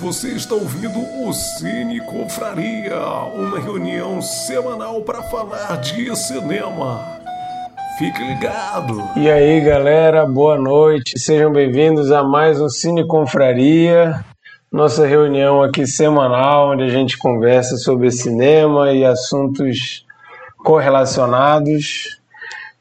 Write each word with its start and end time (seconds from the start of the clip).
Você 0.00 0.28
está 0.28 0.54
ouvindo 0.54 1.00
o 1.24 1.32
Cine 1.32 2.00
Confraria, 2.00 2.96
uma 3.34 3.58
reunião 3.58 4.22
semanal 4.22 5.02
para 5.02 5.24
falar 5.24 5.76
de 5.78 6.14
cinema. 6.14 7.04
Fique 7.98 8.22
ligado! 8.22 9.02
E 9.16 9.28
aí, 9.28 9.60
galera, 9.60 10.24
boa 10.24 10.56
noite. 10.56 11.18
Sejam 11.18 11.50
bem-vindos 11.50 12.12
a 12.12 12.22
mais 12.22 12.60
um 12.60 12.68
Cine 12.68 13.04
Confraria, 13.08 14.24
nossa 14.70 15.04
reunião 15.04 15.62
aqui 15.62 15.84
semanal, 15.84 16.70
onde 16.70 16.84
a 16.84 16.88
gente 16.88 17.18
conversa 17.18 17.76
sobre 17.76 18.12
cinema 18.12 18.92
e 18.92 19.04
assuntos 19.04 20.06
correlacionados. 20.58 22.20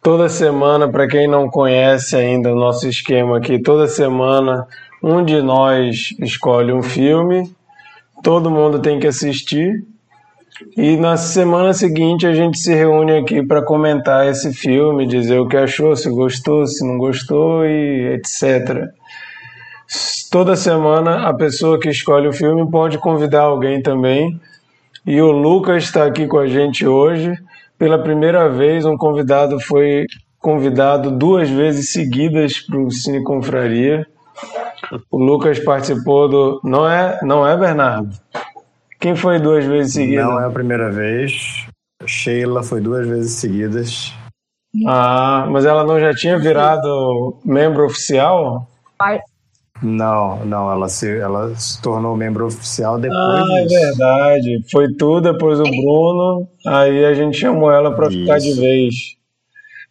Toda 0.03 0.29
semana, 0.29 0.87
para 0.87 1.07
quem 1.07 1.27
não 1.27 1.49
conhece 1.49 2.15
ainda 2.15 2.53
o 2.53 2.55
nosso 2.55 2.87
esquema 2.87 3.39
aqui, 3.39 3.59
toda 3.59 3.87
semana 3.87 4.67
um 5.01 5.23
de 5.23 5.41
nós 5.41 6.15
escolhe 6.19 6.71
um 6.71 6.81
filme, 6.81 7.51
todo 8.23 8.51
mundo 8.51 8.79
tem 8.79 8.99
que 8.99 9.07
assistir, 9.07 9.83
e 10.75 10.97
na 10.97 11.17
semana 11.17 11.73
seguinte 11.73 12.25
a 12.25 12.33
gente 12.33 12.57
se 12.57 12.73
reúne 12.73 13.17
aqui 13.17 13.45
para 13.45 13.61
comentar 13.61 14.27
esse 14.27 14.51
filme, 14.51 15.05
dizer 15.05 15.39
o 15.39 15.47
que 15.47 15.57
achou, 15.57 15.95
se 15.95 16.09
gostou, 16.09 16.65
se 16.65 16.85
não 16.85 16.97
gostou 16.97 17.63
e 17.65 18.15
etc. 18.15 18.87
Toda 20.31 20.55
semana 20.55 21.27
a 21.27 21.33
pessoa 21.33 21.79
que 21.79 21.89
escolhe 21.89 22.27
o 22.27 22.33
filme 22.33 22.69
pode 22.69 22.97
convidar 22.97 23.43
alguém 23.43 23.81
também. 23.81 24.39
E 25.05 25.21
o 25.21 25.31
Lucas 25.31 25.83
está 25.83 26.05
aqui 26.05 26.27
com 26.27 26.39
a 26.39 26.47
gente 26.47 26.85
hoje. 26.85 27.33
Pela 27.77 28.01
primeira 28.01 28.49
vez, 28.49 28.83
um 28.83 28.97
convidado 28.97 29.59
foi 29.59 30.05
convidado 30.39 31.11
duas 31.11 31.49
vezes 31.49 31.91
seguidas 31.91 32.59
para 32.59 32.79
o 32.79 32.91
Cine 32.91 33.23
Confraria. 33.23 34.05
O 35.11 35.17
Lucas 35.17 35.59
participou 35.59 36.29
do. 36.29 36.61
Não 36.63 36.89
é, 36.89 37.19
não 37.23 37.45
é 37.47 37.57
Bernardo? 37.57 38.15
Quem 38.99 39.15
foi 39.15 39.39
duas 39.39 39.65
vezes 39.65 39.93
seguidas? 39.93 40.25
Não 40.25 40.39
é 40.39 40.45
a 40.45 40.49
primeira 40.49 40.91
vez. 40.91 41.67
Sheila 42.05 42.63
foi 42.63 42.81
duas 42.81 43.07
vezes 43.07 43.33
seguidas. 43.33 44.13
Ah, 44.85 45.47
mas 45.49 45.65
ela 45.65 45.83
não 45.83 45.99
já 45.99 46.13
tinha 46.13 46.37
virado 46.37 47.37
membro 47.43 47.85
oficial? 47.85 48.67
Não, 49.81 50.43
não, 50.45 50.71
ela 50.71 50.89
se, 50.89 51.17
ela 51.19 51.55
se 51.55 51.81
tornou 51.81 52.15
membro 52.15 52.47
oficial 52.47 52.99
depois 52.99 53.19
ah, 53.19 53.63
disso. 53.63 53.75
é 53.75 53.79
verdade. 53.85 54.71
Foi 54.71 54.93
tu, 54.93 55.21
depois 55.21 55.59
o 55.59 55.63
Bruno, 55.63 56.47
aí 56.65 57.05
a 57.05 57.13
gente 57.13 57.37
chamou 57.37 57.71
ela 57.71 57.95
para 57.95 58.09
ficar 58.09 58.39
de 58.39 58.53
vez. 58.53 58.93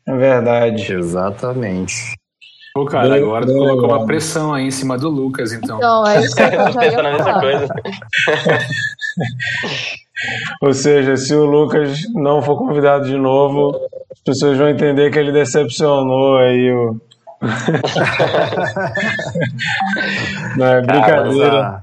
É 0.06 0.16
verdade. 0.16 0.92
Exatamente. 0.92 2.15
Pô, 2.76 2.84
cara, 2.84 3.08
Bem, 3.08 3.22
agora 3.22 3.46
tu 3.46 3.54
colocou 3.54 3.88
uma 3.88 4.04
pressão 4.04 4.52
aí 4.52 4.66
em 4.66 4.70
cima 4.70 4.98
do 4.98 5.08
Lucas, 5.08 5.50
então. 5.50 5.80
Não, 5.80 6.06
é 6.06 6.22
isso 6.22 6.36
que 6.36 6.42
eu 6.42 6.72
já 6.72 6.84
ia 6.84 7.02
na 7.02 7.12
mesma 7.12 7.40
coisa. 7.40 7.66
Ou 10.60 10.74
seja, 10.74 11.16
se 11.16 11.34
o 11.34 11.46
Lucas 11.46 12.02
não 12.12 12.42
for 12.42 12.58
convidado 12.58 13.06
de 13.06 13.16
novo, 13.16 13.80
as 14.12 14.20
pessoas 14.20 14.58
vão 14.58 14.68
entender 14.68 15.10
que 15.10 15.18
ele 15.18 15.32
decepcionou 15.32 16.36
aí 16.36 16.70
o. 16.70 17.00
não, 20.58 20.66
é 20.66 20.82
brincadeira. 20.82 21.62
Ah, 21.62 21.82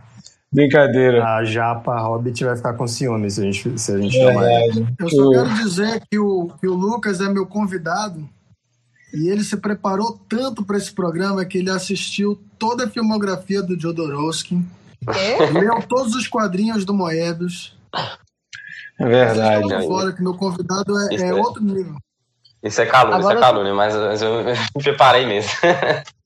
Brincadeira. 0.53 1.25
A 1.25 1.43
Japa 1.43 1.99
Hobbit 2.01 2.45
vai 2.45 2.55
ficar 2.55 2.73
com 2.73 2.85
ciúme 2.85 3.31
se 3.31 3.41
a 3.41 3.45
gente, 3.45 3.79
se 3.79 3.91
a 3.91 3.97
gente 3.97 4.15
É. 4.19 4.69
Eu 4.99 5.09
só 5.09 5.31
quero 5.31 5.49
dizer 5.55 6.03
que 6.07 6.19
o, 6.19 6.51
que 6.61 6.67
o 6.67 6.75
Lucas 6.75 7.19
é 7.19 7.29
meu 7.29 7.47
convidado 7.47 8.29
e 9.13 9.29
ele 9.29 9.43
se 9.43 9.55
preparou 9.57 10.19
tanto 10.27 10.65
para 10.65 10.77
esse 10.77 10.91
programa 10.91 11.45
que 11.45 11.59
ele 11.59 11.69
assistiu 11.69 12.41
toda 12.57 12.85
a 12.85 12.89
filmografia 12.89 13.61
do 13.61 13.79
Jodorowsky, 13.79 14.59
leu 15.53 15.81
todos 15.87 16.15
os 16.15 16.27
quadrinhos 16.27 16.83
do 16.83 16.93
Moebius. 16.93 17.77
É 18.99 19.05
verdade. 19.05 19.63
Vocês 19.63 19.85
fora 19.85 20.13
que 20.13 20.21
meu 20.21 20.33
convidado 20.33 20.97
é, 20.97 21.15
é 21.15 21.27
é. 21.27 21.33
outro 21.33 21.63
nível. 21.63 21.95
Isso 22.63 22.81
é 22.81 22.85
calúnia, 22.85 23.17
Agora 23.17 23.35
isso 23.35 23.43
é 23.43 23.47
calúnia, 23.47 23.73
mas, 23.73 23.95
mas 23.95 24.21
eu 24.21 24.43
me 24.75 24.83
preparei 24.83 25.25
mesmo. 25.25 25.51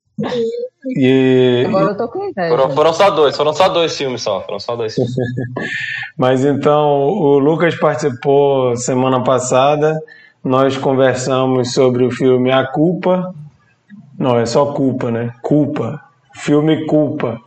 E, 0.96 1.66
Agora 1.68 1.92
eu 1.92 1.98
tô 1.98 2.08
com 2.08 2.24
inveja. 2.24 2.50
Foram, 2.50 2.72
foram 2.72 2.94
só 2.94 3.10
dois, 3.12 3.36
foram 3.36 3.54
só 3.54 3.70
dois 3.70 3.96
filmes 3.96 4.22
só, 4.22 4.42
foram 4.42 4.60
só 4.60 4.76
dois 4.76 4.96
filmes. 4.96 5.14
Mas 6.18 6.44
então, 6.44 7.02
o 7.02 7.38
Lucas 7.38 7.76
participou 7.76 8.76
semana 8.78 9.24
passada. 9.24 10.00
Nós 10.48 10.78
conversamos 10.78 11.74
sobre 11.74 12.06
o 12.06 12.10
filme 12.10 12.54
A 12.54 12.66
Culpa. 12.66 13.36
Não, 14.18 14.40
é 14.40 14.46
só 14.46 14.68
Culpa, 14.68 15.12
né? 15.12 15.34
Culpa. 15.42 16.02
Filme 16.36 16.86
Culpa. 16.86 17.38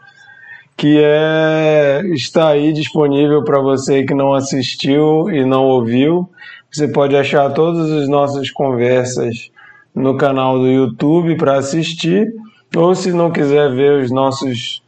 Que 0.76 1.00
é, 1.02 2.02
está 2.12 2.48
aí 2.48 2.74
disponível 2.74 3.42
para 3.42 3.58
você 3.58 4.04
que 4.04 4.12
não 4.12 4.34
assistiu 4.34 5.30
e 5.30 5.46
não 5.46 5.64
ouviu. 5.64 6.28
Você 6.70 6.88
pode 6.88 7.16
achar 7.16 7.48
todas 7.54 7.90
as 7.90 8.06
nossas 8.06 8.50
conversas 8.50 9.50
no 9.94 10.18
canal 10.18 10.58
do 10.58 10.66
YouTube 10.66 11.38
para 11.38 11.56
assistir. 11.56 12.30
Ou 12.76 12.94
se 12.94 13.14
não 13.14 13.30
quiser 13.30 13.74
ver 13.74 14.02
os 14.02 14.10
nossos 14.10 14.82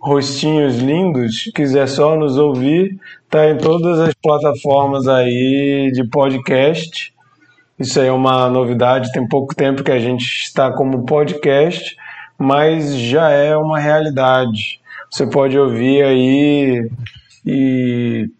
rostinhos 0.00 0.78
lindos, 0.78 1.48
quiser 1.54 1.86
só 1.86 2.16
nos 2.16 2.36
ouvir, 2.36 2.98
tá 3.30 3.48
em 3.48 3.56
todas 3.56 4.00
as 4.00 4.14
plataformas 4.14 5.06
aí 5.06 5.92
de 5.94 6.02
podcast. 6.08 7.11
Isso 7.78 8.00
aí 8.00 8.06
é 8.06 8.12
uma 8.12 8.48
novidade, 8.48 9.12
tem 9.12 9.26
pouco 9.26 9.54
tempo 9.54 9.82
que 9.82 9.90
a 9.90 9.98
gente 9.98 10.24
está 10.44 10.70
como 10.70 11.04
podcast, 11.04 11.96
mas 12.38 12.94
já 12.96 13.30
é 13.30 13.56
uma 13.56 13.78
realidade. 13.78 14.80
Você 15.10 15.26
pode 15.26 15.58
ouvir 15.58 16.04
aí 16.04 16.90
e 17.44 18.30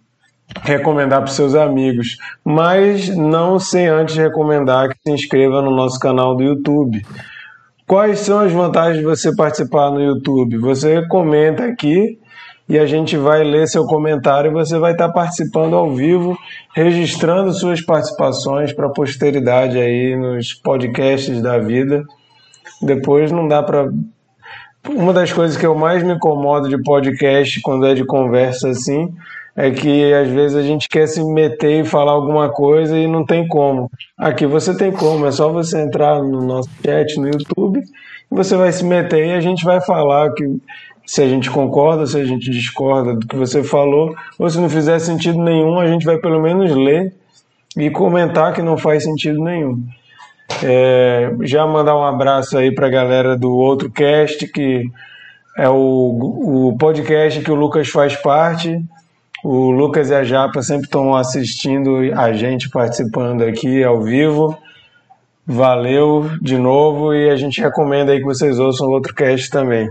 recomendar 0.62 1.20
para 1.20 1.30
seus 1.30 1.54
amigos, 1.54 2.18
mas 2.44 3.08
não 3.08 3.58
sem 3.58 3.88
antes 3.88 4.16
recomendar 4.16 4.88
que 4.88 4.96
se 5.02 5.10
inscreva 5.10 5.62
no 5.62 5.74
nosso 5.74 5.98
canal 5.98 6.36
do 6.36 6.42
YouTube. 6.42 7.04
Quais 7.86 8.20
são 8.20 8.38
as 8.38 8.52
vantagens 8.52 8.98
de 8.98 9.04
você 9.04 9.34
participar 9.34 9.90
no 9.90 10.00
YouTube? 10.00 10.58
Você 10.58 11.06
comenta 11.08 11.64
aqui 11.64 12.18
e 12.68 12.78
a 12.78 12.86
gente 12.86 13.16
vai 13.16 13.42
ler 13.42 13.66
seu 13.66 13.84
comentário 13.84 14.50
e 14.50 14.54
você 14.54 14.78
vai 14.78 14.92
estar 14.92 15.08
participando 15.10 15.74
ao 15.74 15.94
vivo, 15.94 16.38
registrando 16.74 17.52
suas 17.52 17.80
participações 17.80 18.72
para 18.72 18.86
a 18.86 18.92
posteridade 18.92 19.78
aí 19.78 20.16
nos 20.16 20.54
podcasts 20.54 21.42
da 21.42 21.58
vida. 21.58 22.04
Depois 22.80 23.30
não 23.30 23.46
dá 23.46 23.62
para. 23.62 23.90
Uma 24.88 25.12
das 25.12 25.32
coisas 25.32 25.56
que 25.56 25.66
eu 25.66 25.76
mais 25.76 26.02
me 26.02 26.14
incomodo 26.14 26.68
de 26.68 26.82
podcast 26.82 27.60
quando 27.60 27.86
é 27.86 27.94
de 27.94 28.04
conversa 28.04 28.68
assim 28.68 29.14
é 29.54 29.70
que 29.70 30.12
às 30.14 30.28
vezes 30.28 30.56
a 30.56 30.62
gente 30.62 30.88
quer 30.88 31.06
se 31.06 31.22
meter 31.22 31.80
e 31.80 31.84
falar 31.84 32.12
alguma 32.12 32.48
coisa 32.48 32.98
e 32.98 33.06
não 33.06 33.24
tem 33.24 33.46
como. 33.46 33.90
Aqui 34.16 34.46
você 34.46 34.76
tem 34.76 34.90
como, 34.90 35.26
é 35.26 35.30
só 35.30 35.50
você 35.52 35.80
entrar 35.80 36.22
no 36.22 36.42
nosso 36.42 36.70
chat 36.84 37.18
no 37.20 37.28
YouTube, 37.28 37.80
você 38.30 38.56
vai 38.56 38.72
se 38.72 38.84
meter 38.84 39.26
e 39.26 39.32
a 39.32 39.40
gente 39.40 39.64
vai 39.64 39.80
falar 39.80 40.32
que 40.32 40.44
se 41.06 41.22
a 41.22 41.28
gente 41.28 41.50
concorda, 41.50 42.06
se 42.06 42.18
a 42.18 42.24
gente 42.24 42.50
discorda 42.50 43.14
do 43.14 43.26
que 43.26 43.36
você 43.36 43.62
falou, 43.62 44.14
ou 44.38 44.48
se 44.48 44.58
não 44.58 44.68
fizer 44.68 44.98
sentido 44.98 45.38
nenhum, 45.42 45.78
a 45.78 45.86
gente 45.86 46.04
vai 46.04 46.18
pelo 46.18 46.40
menos 46.40 46.74
ler 46.74 47.14
e 47.76 47.90
comentar 47.90 48.52
que 48.52 48.62
não 48.62 48.76
faz 48.76 49.04
sentido 49.04 49.42
nenhum. 49.42 49.82
É, 50.62 51.32
já 51.42 51.66
mandar 51.66 51.96
um 51.96 52.04
abraço 52.04 52.56
aí 52.58 52.72
para 52.72 52.86
a 52.86 52.90
galera 52.90 53.36
do 53.36 53.50
outro 53.50 53.90
cast, 53.90 54.46
que 54.48 54.84
é 55.56 55.68
o, 55.68 56.68
o 56.68 56.76
podcast 56.78 57.40
que 57.40 57.50
o 57.50 57.54
Lucas 57.54 57.88
faz 57.88 58.16
parte. 58.16 58.82
O 59.44 59.70
Lucas 59.70 60.10
e 60.10 60.14
a 60.14 60.22
Japa 60.22 60.62
sempre 60.62 60.84
estão 60.84 61.16
assistindo 61.16 61.98
a 62.14 62.32
gente 62.32 62.70
participando 62.70 63.42
aqui 63.42 63.82
ao 63.82 64.00
vivo. 64.02 64.56
Valeu 65.44 66.30
de 66.40 66.56
novo 66.56 67.12
e 67.12 67.28
a 67.28 67.34
gente 67.34 67.60
recomenda 67.60 68.12
aí 68.12 68.18
que 68.18 68.24
vocês 68.24 68.60
ouçam 68.60 68.86
o 68.86 68.92
outro 68.92 69.12
cast 69.12 69.50
também. 69.50 69.90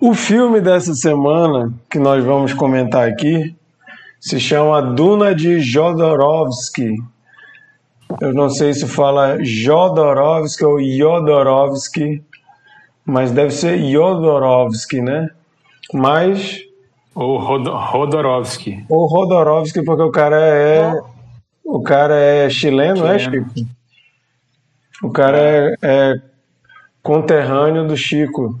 O 0.00 0.14
filme 0.14 0.60
dessa 0.60 0.94
semana 0.94 1.72
que 1.90 1.98
nós 1.98 2.24
vamos 2.24 2.52
comentar 2.52 3.08
aqui 3.08 3.56
se 4.20 4.38
chama 4.40 4.80
Duna 4.82 5.34
de 5.34 5.60
Jodorowsky. 5.60 6.96
Eu 8.20 8.32
não 8.32 8.48
sei 8.50 8.72
se 8.72 8.86
fala 8.86 9.38
Jodorowsky 9.44 10.64
ou 10.64 10.80
Jodorowsky, 10.80 12.22
mas 13.04 13.30
deve 13.30 13.50
ser 13.52 13.78
Jodorowsky, 13.78 15.00
né? 15.00 15.28
Mas 15.92 16.60
Ou 17.14 17.38
Rod 17.38 17.66
Rodorovsky. 17.66 18.84
ou 18.88 19.06
Rodorovsky 19.06 19.82
porque 19.84 20.02
o 20.02 20.10
cara 20.10 20.36
é 20.36 20.92
o 21.64 21.82
cara 21.82 22.14
é 22.14 22.48
chileno, 22.50 23.06
é 23.06 23.18
Chileno. 23.18 23.50
Chico? 23.54 23.68
O 25.02 25.10
cara 25.10 25.38
é, 25.38 25.74
é 25.82 26.20
conterrâneo 27.02 27.86
do 27.86 27.96
Chico. 27.96 28.58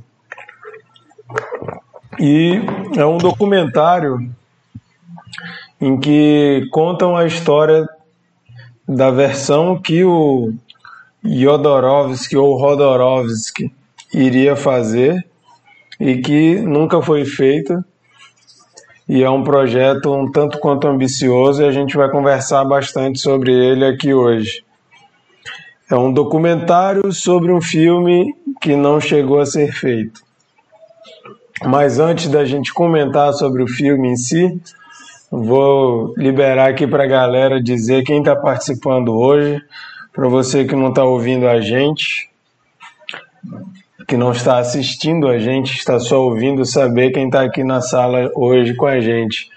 E 2.20 2.60
é 2.96 3.06
um 3.06 3.16
documentário 3.16 4.30
em 5.80 5.98
que 5.98 6.66
contam 6.72 7.16
a 7.16 7.24
história 7.24 7.86
da 8.88 9.10
versão 9.10 9.80
que 9.80 10.02
o 10.02 10.52
Jodorowsky 11.24 12.36
ou 12.36 12.58
Rodorovsky 12.58 13.72
iria 14.12 14.56
fazer 14.56 15.24
e 16.00 16.16
que 16.16 16.56
nunca 16.56 17.00
foi 17.00 17.24
feita. 17.24 17.84
E 19.08 19.22
é 19.22 19.30
um 19.30 19.44
projeto 19.44 20.12
um 20.12 20.30
tanto 20.30 20.58
quanto 20.58 20.88
ambicioso 20.88 21.62
e 21.62 21.66
a 21.66 21.72
gente 21.72 21.96
vai 21.96 22.10
conversar 22.10 22.64
bastante 22.64 23.20
sobre 23.20 23.52
ele 23.52 23.84
aqui 23.84 24.12
hoje. 24.12 24.64
É 25.90 25.94
um 25.94 26.12
documentário 26.12 27.12
sobre 27.12 27.52
um 27.52 27.60
filme 27.60 28.34
que 28.60 28.74
não 28.74 29.00
chegou 29.00 29.40
a 29.40 29.46
ser 29.46 29.72
feito. 29.72 30.27
Mas 31.64 31.98
antes 31.98 32.28
da 32.28 32.44
gente 32.44 32.72
comentar 32.72 33.32
sobre 33.32 33.62
o 33.62 33.68
filme 33.68 34.08
em 34.08 34.16
si, 34.16 34.60
vou 35.30 36.14
liberar 36.16 36.70
aqui 36.70 36.86
para 36.86 37.04
a 37.04 37.08
galera 37.08 37.62
dizer 37.62 38.04
quem 38.04 38.18
está 38.18 38.36
participando 38.36 39.14
hoje. 39.14 39.60
Para 40.12 40.28
você 40.28 40.64
que 40.64 40.74
não 40.74 40.88
está 40.88 41.04
ouvindo 41.04 41.48
a 41.48 41.60
gente, 41.60 42.30
que 44.06 44.16
não 44.16 44.32
está 44.32 44.58
assistindo 44.58 45.28
a 45.28 45.38
gente, 45.38 45.76
está 45.76 45.98
só 46.00 46.22
ouvindo 46.22 46.64
saber 46.64 47.10
quem 47.10 47.26
está 47.26 47.42
aqui 47.42 47.62
na 47.62 47.80
sala 47.80 48.30
hoje 48.34 48.74
com 48.74 48.86
a 48.86 49.00
gente. 49.00 49.50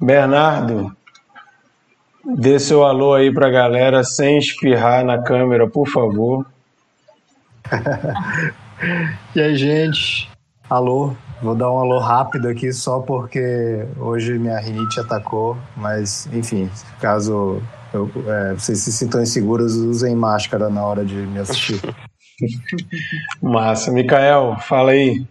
Bernardo, 0.00 0.94
dê 2.24 2.58
seu 2.58 2.84
alô 2.84 3.14
aí 3.14 3.32
para 3.32 3.46
a 3.46 3.50
galera 3.50 4.04
sem 4.04 4.38
espirrar 4.38 5.04
na 5.04 5.22
câmera, 5.22 5.68
por 5.68 5.88
favor. 5.88 6.44
e 9.34 9.40
aí, 9.40 9.56
gente? 9.56 10.28
Alô, 10.68 11.14
vou 11.42 11.54
dar 11.54 11.70
um 11.70 11.78
alô 11.78 11.98
rápido 11.98 12.48
aqui 12.48 12.72
só 12.72 13.00
porque 13.00 13.86
hoje 13.98 14.38
minha 14.38 14.58
rinite 14.58 15.00
atacou, 15.00 15.56
mas 15.76 16.26
enfim, 16.32 16.70
caso 17.00 17.62
eu, 17.92 18.10
é, 18.26 18.54
vocês 18.54 18.80
se 18.80 18.92
sintam 18.92 19.22
inseguros, 19.22 19.74
usem 19.74 20.14
máscara 20.14 20.68
na 20.68 20.84
hora 20.84 21.04
de 21.04 21.14
me 21.14 21.38
assistir. 21.38 21.80
Massa. 23.40 23.90
Mikael, 23.90 24.56
fala 24.60 24.90
aí. 24.92 25.26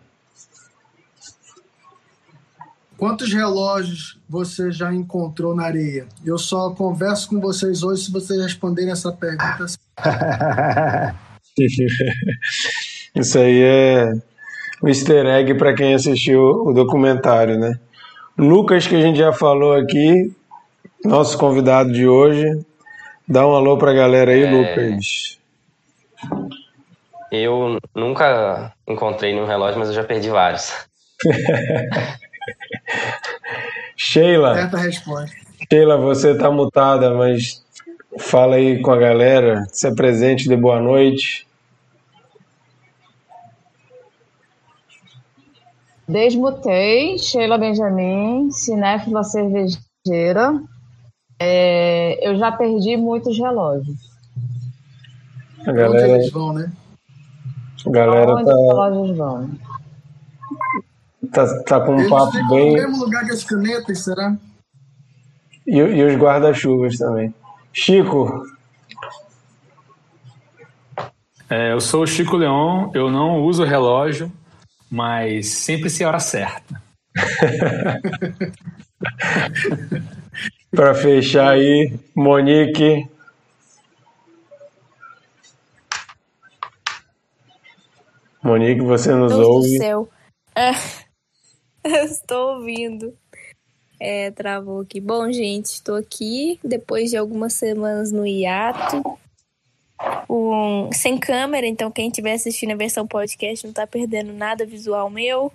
Quantos 2.98 3.32
relógios 3.34 4.20
você 4.28 4.72
já 4.72 4.94
encontrou 4.94 5.54
na 5.54 5.66
areia? 5.66 6.08
Eu 6.26 6.38
só 6.38 6.72
converso 6.72 7.30
com 7.30 7.40
vocês 7.42 7.84
hoje 7.84 8.06
se 8.06 8.12
vocês 8.12 8.42
responderem 8.42 8.92
essa 8.92 9.12
pergunta. 9.12 9.66
Isso 13.16 13.40
aí 13.40 13.62
é 13.62 14.14
um 14.84 14.88
easter 14.88 15.26
egg 15.26 15.54
para 15.56 15.74
quem 15.74 15.94
assistiu 15.94 16.42
o 16.42 16.74
documentário, 16.74 17.58
né? 17.58 17.80
Lucas, 18.38 18.86
que 18.88 18.96
a 18.96 19.02
gente 19.02 19.18
já 19.18 19.32
falou 19.32 19.74
aqui, 19.74 20.34
nosso 21.04 21.38
convidado 21.38 21.92
de 21.92 22.08
hoje. 22.08 22.46
Dá 23.28 23.48
um 23.48 23.56
alô 23.56 23.78
para 23.78 23.92
a 23.92 23.94
galera 23.94 24.32
aí, 24.32 24.44
é... 24.44 24.52
Lucas. 24.52 25.40
Eu 27.32 27.80
nunca 27.94 28.74
encontrei 28.88 29.34
nenhum 29.34 29.48
relógio, 29.48 29.80
mas 29.80 29.90
eu 29.90 29.96
já 29.96 30.04
perdi 30.04 30.30
vários. 30.30 30.74
Sheila. 33.96 34.56
Certa 34.56 34.78
resposta. 34.78 35.36
Sheila, 35.72 35.98
você 35.98 36.32
está 36.32 36.52
mutada, 36.52 37.14
mas 37.14 37.64
fala 38.20 38.56
aí 38.56 38.82
com 38.82 38.92
a 38.92 38.98
galera, 38.98 39.66
se 39.72 39.88
apresente, 39.88 40.48
de 40.48 40.56
boa 40.56 40.80
noite. 40.80 41.48
Desmutei, 46.08 47.18
Sheila 47.18 47.58
Benjamin, 47.58 48.52
cinéfila 48.52 49.24
cervejeira. 49.24 50.62
É, 51.40 52.28
eu 52.28 52.38
já 52.38 52.52
perdi 52.52 52.96
muitos 52.96 53.38
relógios. 53.38 53.98
A 55.66 55.72
galera... 55.72 56.04
Onde 56.04 56.14
eles 56.14 56.32
vão, 56.32 56.54
né? 56.54 56.72
A 57.86 57.90
galera 57.90 58.34
Onde 58.34 58.46
tá... 58.46 58.56
os 58.56 58.68
relógios 58.68 59.18
vão? 59.18 59.50
Tá, 61.32 61.64
tá 61.64 61.82
com 61.82 61.94
um 61.94 62.00
eles 62.00 62.10
papo 62.10 62.32
bem... 62.50 62.68
no 62.68 62.74
mesmo 62.74 62.98
lugar 63.04 63.26
que 63.26 63.32
as 63.32 63.44
canetas, 63.44 64.04
será? 64.04 64.38
E, 65.66 65.78
e 65.78 66.04
os 66.04 66.16
guarda-chuvas 66.16 66.98
também. 66.98 67.34
Chico. 67.74 68.46
É, 71.50 71.74
eu 71.74 71.82
sou 71.82 72.04
o 72.04 72.08
Chico 72.08 72.38
Leon, 72.38 72.90
eu 72.94 73.12
não 73.12 73.44
uso 73.44 73.64
relógio, 73.64 74.32
mas 74.96 75.50
sempre 75.50 75.90
sei 75.90 76.06
a 76.06 76.10
hora 76.10 76.20
certa. 76.22 76.82
Para 80.72 80.96
fechar 80.96 81.52
aí, 81.52 82.00
Monique. 82.16 83.06
Monique, 88.42 88.82
você 88.82 89.14
nos 89.14 89.34
Deus 89.34 89.46
ouve? 89.46 89.74
do 89.74 89.78
céu. 89.78 90.10
Eu 91.84 92.06
estou 92.06 92.56
ouvindo. 92.56 93.14
É, 94.00 94.32
travou 94.32 94.80
aqui. 94.80 95.02
Bom, 95.02 95.30
gente, 95.30 95.66
estou 95.66 95.96
aqui 95.96 96.58
depois 96.64 97.10
de 97.10 97.18
algumas 97.18 97.52
semanas 97.52 98.14
no 98.14 98.26
hiato. 98.26 99.20
Um, 100.30 100.92
sem 100.92 101.18
câmera, 101.18 101.66
então 101.66 101.92
quem 101.92 102.08
estiver 102.08 102.34
assistindo 102.34 102.72
a 102.72 102.76
versão 102.76 103.08
podcast 103.08 103.64
não 103.64 103.72
está 103.72 103.86
perdendo 103.86 104.34
nada 104.34 104.66
visual 104.66 105.10
meu. 105.10 105.52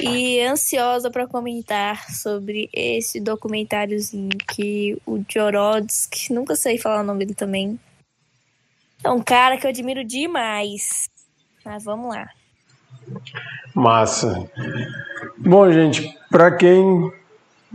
E 0.00 0.40
ansiosa 0.40 1.10
para 1.10 1.26
comentar 1.26 2.10
sobre 2.10 2.70
esse 2.72 3.20
documentáriozinho 3.20 4.30
que 4.48 4.96
o 5.06 5.22
Jorodsky, 5.28 6.32
nunca 6.32 6.56
sei 6.56 6.78
falar 6.78 7.00
o 7.00 7.04
nome 7.04 7.20
dele 7.20 7.34
também. 7.34 7.78
É 9.04 9.10
um 9.10 9.20
cara 9.20 9.58
que 9.58 9.66
eu 9.66 9.70
admiro 9.70 10.02
demais. 10.02 11.10
Mas 11.64 11.84
vamos 11.84 12.14
lá. 12.14 12.28
Massa. 13.74 14.48
Bom, 15.36 15.70
gente, 15.70 16.18
para 16.30 16.50
quem 16.56 17.12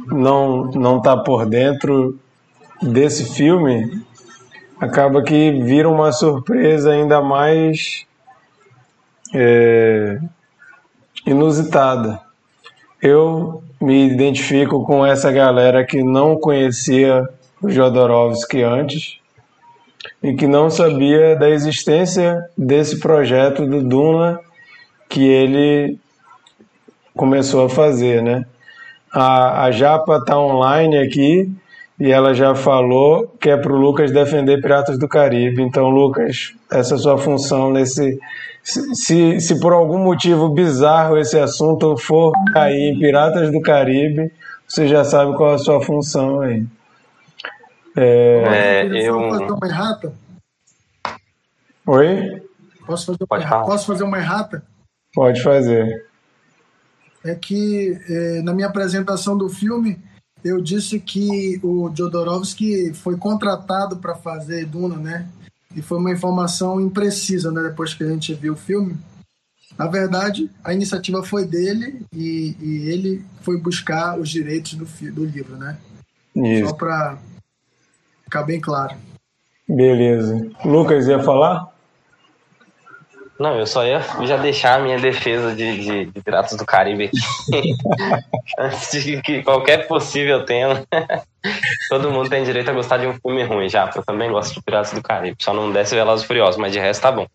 não 0.07 0.65
não 0.71 1.01
tá 1.01 1.15
por 1.17 1.45
dentro 1.45 2.19
desse 2.81 3.33
filme, 3.35 4.03
acaba 4.79 5.21
que 5.21 5.51
vira 5.63 5.89
uma 5.89 6.11
surpresa 6.11 6.91
ainda 6.91 7.21
mais 7.21 8.05
é, 9.33 10.19
inusitada. 11.25 12.19
Eu 13.01 13.63
me 13.79 14.07
identifico 14.07 14.83
com 14.85 15.05
essa 15.05 15.31
galera 15.31 15.85
que 15.85 16.03
não 16.03 16.37
conhecia 16.37 17.27
o 17.61 17.69
Jodorowsky 17.69 18.63
antes 18.63 19.19
e 20.23 20.33
que 20.33 20.47
não 20.47 20.69
sabia 20.69 21.35
da 21.35 21.49
existência 21.49 22.45
desse 22.57 22.99
projeto 22.99 23.65
do 23.65 23.83
Duna 23.83 24.39
que 25.09 25.27
ele 25.27 25.99
começou 27.15 27.65
a 27.65 27.69
fazer, 27.69 28.21
né? 28.21 28.45
A, 29.11 29.65
a 29.65 29.71
Japa 29.71 30.17
está 30.17 30.39
online 30.39 30.97
aqui 30.97 31.51
e 31.99 32.11
ela 32.11 32.33
já 32.33 32.55
falou 32.55 33.27
que 33.39 33.49
é 33.49 33.57
para 33.57 33.73
o 33.73 33.77
Lucas 33.77 34.11
defender 34.11 34.61
Piratas 34.61 34.97
do 34.97 35.07
Caribe. 35.07 35.61
Então, 35.61 35.89
Lucas, 35.89 36.53
essa 36.71 36.93
é 36.93 36.95
a 36.95 36.99
sua 36.99 37.17
função 37.17 37.71
nesse. 37.71 38.17
Se, 38.63 39.39
se 39.41 39.59
por 39.59 39.73
algum 39.73 39.97
motivo 39.97 40.49
bizarro 40.49 41.17
esse 41.17 41.37
assunto 41.37 41.97
for 41.97 42.31
cair 42.53 42.93
em 42.93 42.99
Piratas 42.99 43.51
do 43.51 43.61
Caribe, 43.61 44.31
você 44.67 44.87
já 44.87 45.03
sabe 45.03 45.35
qual 45.35 45.51
é 45.51 45.55
a 45.55 45.57
sua 45.57 45.81
função 45.81 46.41
aí. 46.41 46.65
É, 47.97 48.87
eu. 48.93 49.19
fazer 49.29 49.51
uma 49.51 49.67
errata? 49.67 50.13
Oi? 51.85 52.43
Posso 52.85 53.07
fazer, 53.07 53.25
Pode 53.27 53.43
uma, 53.43 53.49
falar. 53.49 53.65
posso 53.65 53.85
fazer 53.87 54.03
uma 54.03 54.17
errata? 54.17 54.63
Pode 55.13 55.41
fazer. 55.41 56.05
É 57.25 57.35
que 57.35 57.99
eh, 58.07 58.41
na 58.43 58.53
minha 58.53 58.67
apresentação 58.67 59.37
do 59.37 59.49
filme 59.49 59.99
eu 60.43 60.61
disse 60.61 60.99
que 60.99 61.59
o 61.63 61.91
Jodorowsky 61.93 62.93
foi 62.93 63.17
contratado 63.17 63.97
para 63.97 64.15
fazer 64.15 64.65
Duna, 64.65 64.97
né? 64.97 65.27
E 65.75 65.81
foi 65.81 65.97
uma 65.97 66.11
informação 66.11 66.81
imprecisa, 66.81 67.51
né? 67.51 67.61
Depois 67.63 67.93
que 67.93 68.03
a 68.03 68.07
gente 68.07 68.33
viu 68.33 68.53
o 68.53 68.57
filme. 68.57 68.97
Na 69.77 69.87
verdade, 69.87 70.49
a 70.63 70.73
iniciativa 70.73 71.23
foi 71.23 71.45
dele 71.45 72.01
e, 72.13 72.55
e 72.59 72.89
ele 72.89 73.23
foi 73.41 73.57
buscar 73.57 74.19
os 74.19 74.29
direitos 74.29 74.73
do, 74.73 74.85
do 75.11 75.25
livro, 75.25 75.55
né? 75.57 75.77
Isso. 76.35 76.69
Só 76.69 76.73
para 76.73 77.17
ficar 78.23 78.43
bem 78.43 78.59
claro. 78.59 78.95
Beleza. 79.67 80.49
Lucas 80.65 81.07
ia 81.07 81.21
falar? 81.21 81.67
Não, 83.39 83.57
eu 83.57 83.65
só 83.65 83.85
ia 83.85 84.01
já 84.25 84.35
deixar 84.35 84.75
a 84.75 84.83
minha 84.83 84.99
defesa 84.99 85.55
de, 85.55 85.79
de, 85.79 86.05
de 86.07 86.21
Piratas 86.21 86.57
do 86.57 86.65
Caribe 86.65 87.05
aqui. 87.05 87.73
Antes 88.59 89.01
de 89.03 89.21
que 89.21 89.41
qualquer 89.41 89.87
possível 89.87 90.43
tema. 90.43 90.83
Todo 91.89 92.11
mundo 92.11 92.29
tem 92.29 92.43
direito 92.43 92.69
a 92.69 92.73
gostar 92.73 92.97
de 92.97 93.07
um 93.07 93.13
filme 93.13 93.43
ruim, 93.43 93.69
já. 93.69 93.89
Eu 93.95 94.03
também 94.03 94.29
gosto 94.29 94.55
de 94.55 94.61
Piratas 94.61 94.91
do 94.91 95.01
Caribe. 95.01 95.37
Só 95.39 95.53
não 95.53 95.71
desce 95.71 95.95
Velozes 95.95 96.25
Furiosos, 96.25 96.57
mas 96.57 96.73
de 96.73 96.79
resto 96.79 97.01
tá 97.01 97.13
bom. 97.13 97.25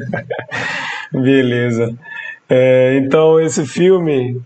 Beleza. 1.12 1.94
É, 2.48 2.96
então 2.96 3.38
esse 3.38 3.66
filme 3.66 4.40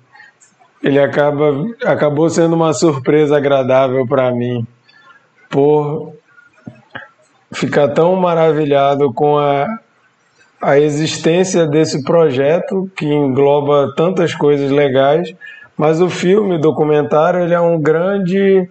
ele 0.82 0.98
acaba 0.98 1.64
acabou 1.84 2.28
sendo 2.28 2.56
uma 2.56 2.72
surpresa 2.72 3.36
agradável 3.36 4.04
para 4.06 4.32
mim 4.32 4.66
por 5.48 6.12
ficar 7.52 7.88
tão 7.88 8.16
maravilhado 8.16 9.12
com 9.12 9.38
a 9.38 9.66
a 10.60 10.78
existência 10.78 11.66
desse 11.66 12.02
projeto 12.02 12.90
que 12.96 13.06
engloba 13.06 13.92
tantas 13.96 14.34
coisas 14.34 14.70
legais, 14.70 15.34
mas 15.76 16.00
o 16.00 16.08
filme, 16.08 16.58
documentário, 16.58 17.40
ele 17.40 17.54
é 17.54 17.60
um 17.60 17.80
grande 17.80 18.68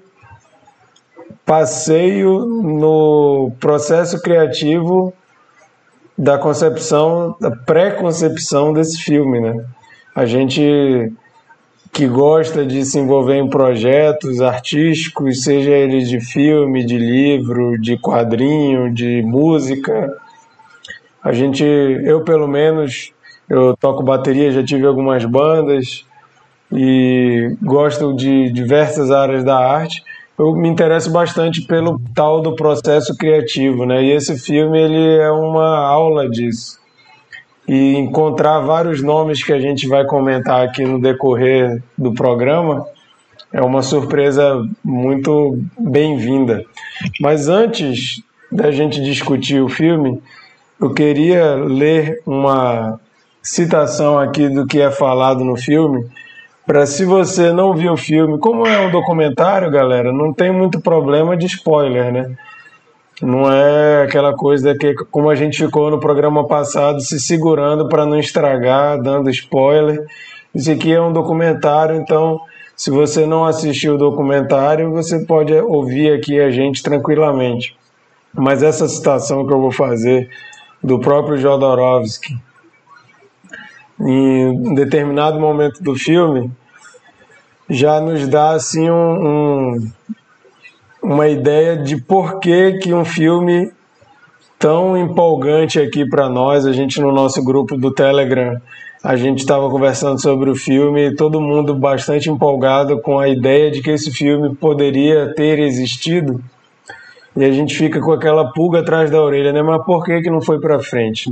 passeio 1.45 2.39
no 2.45 3.51
processo 3.59 4.21
criativo 4.21 5.13
da 6.17 6.37
concepção, 6.37 7.35
da 7.39 7.51
pré-concepção 7.51 8.73
desse 8.73 8.97
filme, 9.03 9.39
né? 9.39 9.63
A 10.15 10.25
gente 10.25 11.11
que 11.95 12.07
gosta 12.07 12.65
de 12.65 12.83
se 12.83 12.99
envolver 12.99 13.37
em 13.37 13.49
projetos 13.49 14.41
artísticos, 14.41 15.43
seja 15.43 15.71
eles 15.71 16.09
de 16.09 16.19
filme, 16.19 16.85
de 16.85 16.97
livro, 16.97 17.79
de 17.79 17.97
quadrinho, 17.97 18.93
de 18.93 19.21
música. 19.21 20.13
A 21.25 21.33
gente, 21.33 21.63
eu 21.63 22.23
pelo 22.23 22.47
menos, 22.47 23.11
eu 23.49 23.75
toco 23.75 24.03
bateria, 24.03 24.51
já 24.51 24.63
tive 24.63 24.85
algumas 24.85 25.25
bandas 25.25 26.05
e 26.71 27.57
gosto 27.63 28.15
de 28.15 28.51
diversas 28.51 29.09
áreas 29.09 29.43
da 29.43 29.57
arte. 29.57 30.03
Eu 30.37 30.53
me 30.53 30.69
interesso 30.69 31.11
bastante 31.11 31.63
pelo 31.63 31.99
tal 32.13 32.41
do 32.41 32.55
processo 32.55 33.17
criativo, 33.17 33.87
né? 33.87 34.03
E 34.03 34.11
esse 34.11 34.37
filme 34.37 34.79
ele 34.79 35.17
é 35.17 35.31
uma 35.31 35.79
aula 35.79 36.29
disso 36.29 36.79
e 37.67 37.95
encontrar 37.95 38.59
vários 38.59 39.01
nomes 39.01 39.43
que 39.43 39.51
a 39.51 39.59
gente 39.59 39.87
vai 39.87 40.05
comentar 40.05 40.63
aqui 40.63 40.83
no 40.83 41.01
decorrer 41.01 41.81
do 41.97 42.13
programa 42.13 42.85
é 43.51 43.61
uma 43.61 43.81
surpresa 43.81 44.63
muito 44.83 45.57
bem-vinda. 45.79 46.63
Mas 47.19 47.47
antes 47.47 48.21
da 48.51 48.69
gente 48.69 49.01
discutir 49.01 49.61
o 49.61 49.69
filme, 49.69 50.21
eu 50.79 50.93
queria 50.93 51.55
ler 51.55 52.21
uma 52.25 52.99
citação 53.41 54.17
aqui 54.17 54.49
do 54.49 54.65
que 54.65 54.81
é 54.81 54.91
falado 54.91 55.43
no 55.43 55.55
filme, 55.55 56.05
para 56.65 56.85
se 56.85 57.05
você 57.05 57.53
não 57.53 57.75
viu 57.75 57.93
o 57.93 57.97
filme, 57.97 58.39
como 58.39 58.65
é 58.65 58.79
um 58.79 58.89
documentário, 58.89 59.69
galera, 59.69 60.11
não 60.11 60.33
tem 60.33 60.51
muito 60.51 60.81
problema 60.81 61.37
de 61.37 61.45
spoiler, 61.45 62.11
né? 62.11 62.35
Não 63.21 63.49
é 63.49 64.03
aquela 64.03 64.33
coisa 64.33 64.75
que, 64.75 64.93
como 65.11 65.29
a 65.29 65.35
gente 65.35 65.63
ficou 65.63 65.89
no 65.89 65.99
programa 65.99 66.47
passado, 66.47 66.99
se 66.99 67.19
segurando 67.19 67.87
para 67.87 68.05
não 68.05 68.19
estragar, 68.19 69.01
dando 69.01 69.29
spoiler. 69.29 70.03
Isso 70.53 70.71
aqui 70.71 70.91
é 70.91 70.99
um 70.99 71.13
documentário, 71.13 71.95
então, 71.95 72.41
se 72.75 72.89
você 72.89 73.25
não 73.25 73.45
assistiu 73.45 73.93
o 73.93 73.97
documentário, 73.97 74.91
você 74.91 75.19
pode 75.19 75.53
ouvir 75.53 76.11
aqui 76.11 76.41
a 76.41 76.49
gente 76.49 76.83
tranquilamente. 76.83 77.77
Mas 78.33 78.63
essa 78.63 78.87
citação 78.87 79.47
que 79.47 79.53
eu 79.53 79.61
vou 79.61 79.71
fazer 79.71 80.29
do 80.85 80.99
próprio 80.99 81.37
Jodorowsky, 81.37 82.37
em 83.99 84.73
determinado 84.75 85.39
momento 85.39 85.81
do 85.81 85.95
filme, 85.95 86.51
já 87.69 87.99
nos 87.99 88.27
dá 88.27 88.51
assim 88.51 88.89
um, 88.89 89.27
um 89.27 89.91
uma 91.01 91.27
ideia 91.27 91.77
de 91.77 91.97
por 91.97 92.39
que, 92.39 92.79
que 92.79 92.91
um 92.93 93.05
filme 93.05 93.71
tão 94.57 94.97
empolgante 94.97 95.79
aqui 95.79 96.07
para 96.07 96.27
nós, 96.27 96.65
a 96.65 96.73
gente 96.73 96.99
no 96.99 97.11
nosso 97.11 97.43
grupo 97.43 97.77
do 97.77 97.91
Telegram, 97.91 98.59
a 99.03 99.15
gente 99.15 99.39
estava 99.39 99.69
conversando 99.69 100.19
sobre 100.19 100.49
o 100.49 100.55
filme 100.55 101.09
e 101.09 101.15
todo 101.15 101.39
mundo 101.39 101.75
bastante 101.75 102.29
empolgado 102.29 102.99
com 103.01 103.19
a 103.19 103.29
ideia 103.29 103.69
de 103.69 103.81
que 103.81 103.91
esse 103.91 104.11
filme 104.11 104.55
poderia 104.55 105.31
ter 105.35 105.59
existido. 105.59 106.43
E 107.35 107.43
a 107.43 107.51
gente 107.51 107.77
fica 107.77 107.99
com 107.99 108.11
aquela 108.11 108.51
pulga 108.51 108.79
atrás 108.79 109.11
da 109.11 109.21
orelha, 109.21 109.51
né? 109.51 109.61
Mas 109.61 109.83
por 109.85 110.03
que, 110.05 110.21
que 110.21 110.29
não 110.29 110.41
foi 110.41 110.59
para 110.59 110.79
frente? 110.79 111.31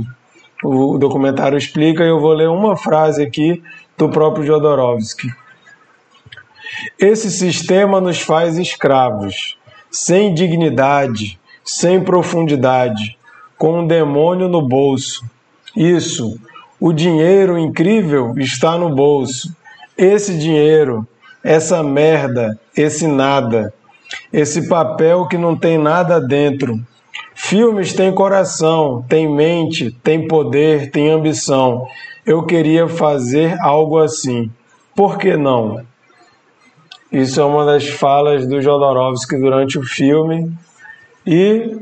O 0.62 0.98
documentário 0.98 1.56
explica 1.56 2.04
e 2.04 2.08
eu 2.08 2.20
vou 2.20 2.32
ler 2.32 2.48
uma 2.48 2.76
frase 2.76 3.22
aqui 3.22 3.62
do 3.96 4.08
próprio 4.08 4.44
Jodorowsky. 4.44 5.28
Esse 6.98 7.30
sistema 7.30 8.00
nos 8.00 8.20
faz 8.20 8.58
escravos 8.58 9.56
sem 9.90 10.34
dignidade, 10.34 11.38
sem 11.64 12.02
profundidade, 12.02 13.16
com 13.56 13.80
um 13.80 13.86
demônio 13.86 14.48
no 14.48 14.60
bolso. 14.60 15.24
Isso, 15.76 16.38
o 16.80 16.92
dinheiro 16.92 17.56
incrível 17.56 18.34
está 18.36 18.76
no 18.76 18.94
bolso. 18.94 19.54
Esse 19.96 20.36
dinheiro, 20.36 21.06
essa 21.42 21.82
merda, 21.82 22.58
esse 22.76 23.06
nada, 23.06 23.72
esse 24.32 24.68
papel 24.68 25.26
que 25.26 25.38
não 25.38 25.56
tem 25.56 25.78
nada 25.78 26.20
dentro. 26.20 26.80
Filmes 27.34 27.92
têm 27.92 28.14
coração, 28.14 29.04
têm 29.08 29.28
mente, 29.28 29.90
têm 30.02 30.26
poder, 30.28 30.90
têm 30.90 31.10
ambição. 31.10 31.86
Eu 32.24 32.44
queria 32.44 32.88
fazer 32.88 33.56
algo 33.60 33.98
assim. 33.98 34.50
Por 34.94 35.18
que 35.18 35.36
não? 35.36 35.84
Isso 37.10 37.40
é 37.40 37.44
uma 37.44 37.64
das 37.64 37.88
falas 37.88 38.46
do 38.46 38.60
Jodorowsky 38.60 39.36
durante 39.36 39.78
o 39.78 39.82
filme. 39.82 40.52
E 41.26 41.76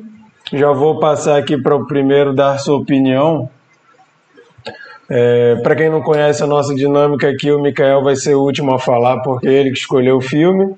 já 0.52 0.72
vou 0.72 0.98
passar 0.98 1.38
aqui 1.38 1.56
para 1.56 1.74
o 1.74 1.86
primeiro 1.86 2.34
dar 2.34 2.58
sua 2.58 2.76
opinião. 2.76 3.48
É, 5.08 5.56
para 5.56 5.76
quem 5.76 5.90
não 5.90 6.02
conhece 6.02 6.42
a 6.42 6.46
nossa 6.46 6.74
dinâmica 6.74 7.28
aqui, 7.28 7.50
o 7.50 7.60
Mikael 7.60 8.02
vai 8.02 8.16
ser 8.16 8.34
o 8.34 8.42
último 8.42 8.74
a 8.74 8.78
falar, 8.78 9.20
porque 9.20 9.48
é 9.48 9.52
ele 9.52 9.70
que 9.70 9.78
escolheu 9.78 10.16
o 10.16 10.20
filme. 10.20 10.74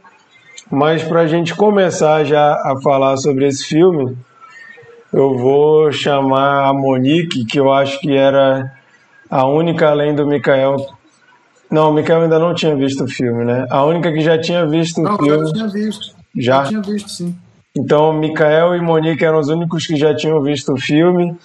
Mas 0.70 1.02
para 1.02 1.20
a 1.20 1.26
gente 1.26 1.54
começar 1.54 2.24
já 2.24 2.54
a 2.54 2.74
falar 2.82 3.16
sobre 3.16 3.46
esse 3.46 3.64
filme, 3.64 4.16
eu 5.12 5.36
vou 5.36 5.92
chamar 5.92 6.68
a 6.68 6.72
Monique, 6.72 7.44
que 7.44 7.60
eu 7.60 7.72
acho 7.72 8.00
que 8.00 8.16
era 8.16 8.72
a 9.30 9.46
única 9.46 9.88
além 9.88 10.14
do 10.14 10.26
Mikael 10.26 10.76
não, 11.74 11.90
o 11.90 11.92
Mikael 11.92 12.22
ainda 12.22 12.38
não 12.38 12.54
tinha 12.54 12.76
visto 12.76 13.02
o 13.02 13.08
filme, 13.08 13.44
né? 13.44 13.66
A 13.68 13.84
única 13.84 14.12
que 14.12 14.20
já 14.20 14.38
tinha 14.40 14.64
visto 14.64 15.00
não, 15.00 15.14
o 15.14 15.18
filme. 15.18 15.46
Já 15.46 15.52
tinha 15.52 15.68
visto. 15.68 16.16
Já? 16.36 16.62
Já 16.62 16.68
tinha 16.68 16.82
visto, 16.82 17.10
sim. 17.10 17.34
Então, 17.76 18.12
Mikael 18.12 18.76
e 18.76 18.80
Monique 18.80 19.24
eram 19.24 19.40
os 19.40 19.48
únicos 19.48 19.84
que 19.84 19.96
já 19.96 20.14
tinham 20.14 20.40
visto 20.40 20.72
o 20.72 20.76
filme. 20.76 21.36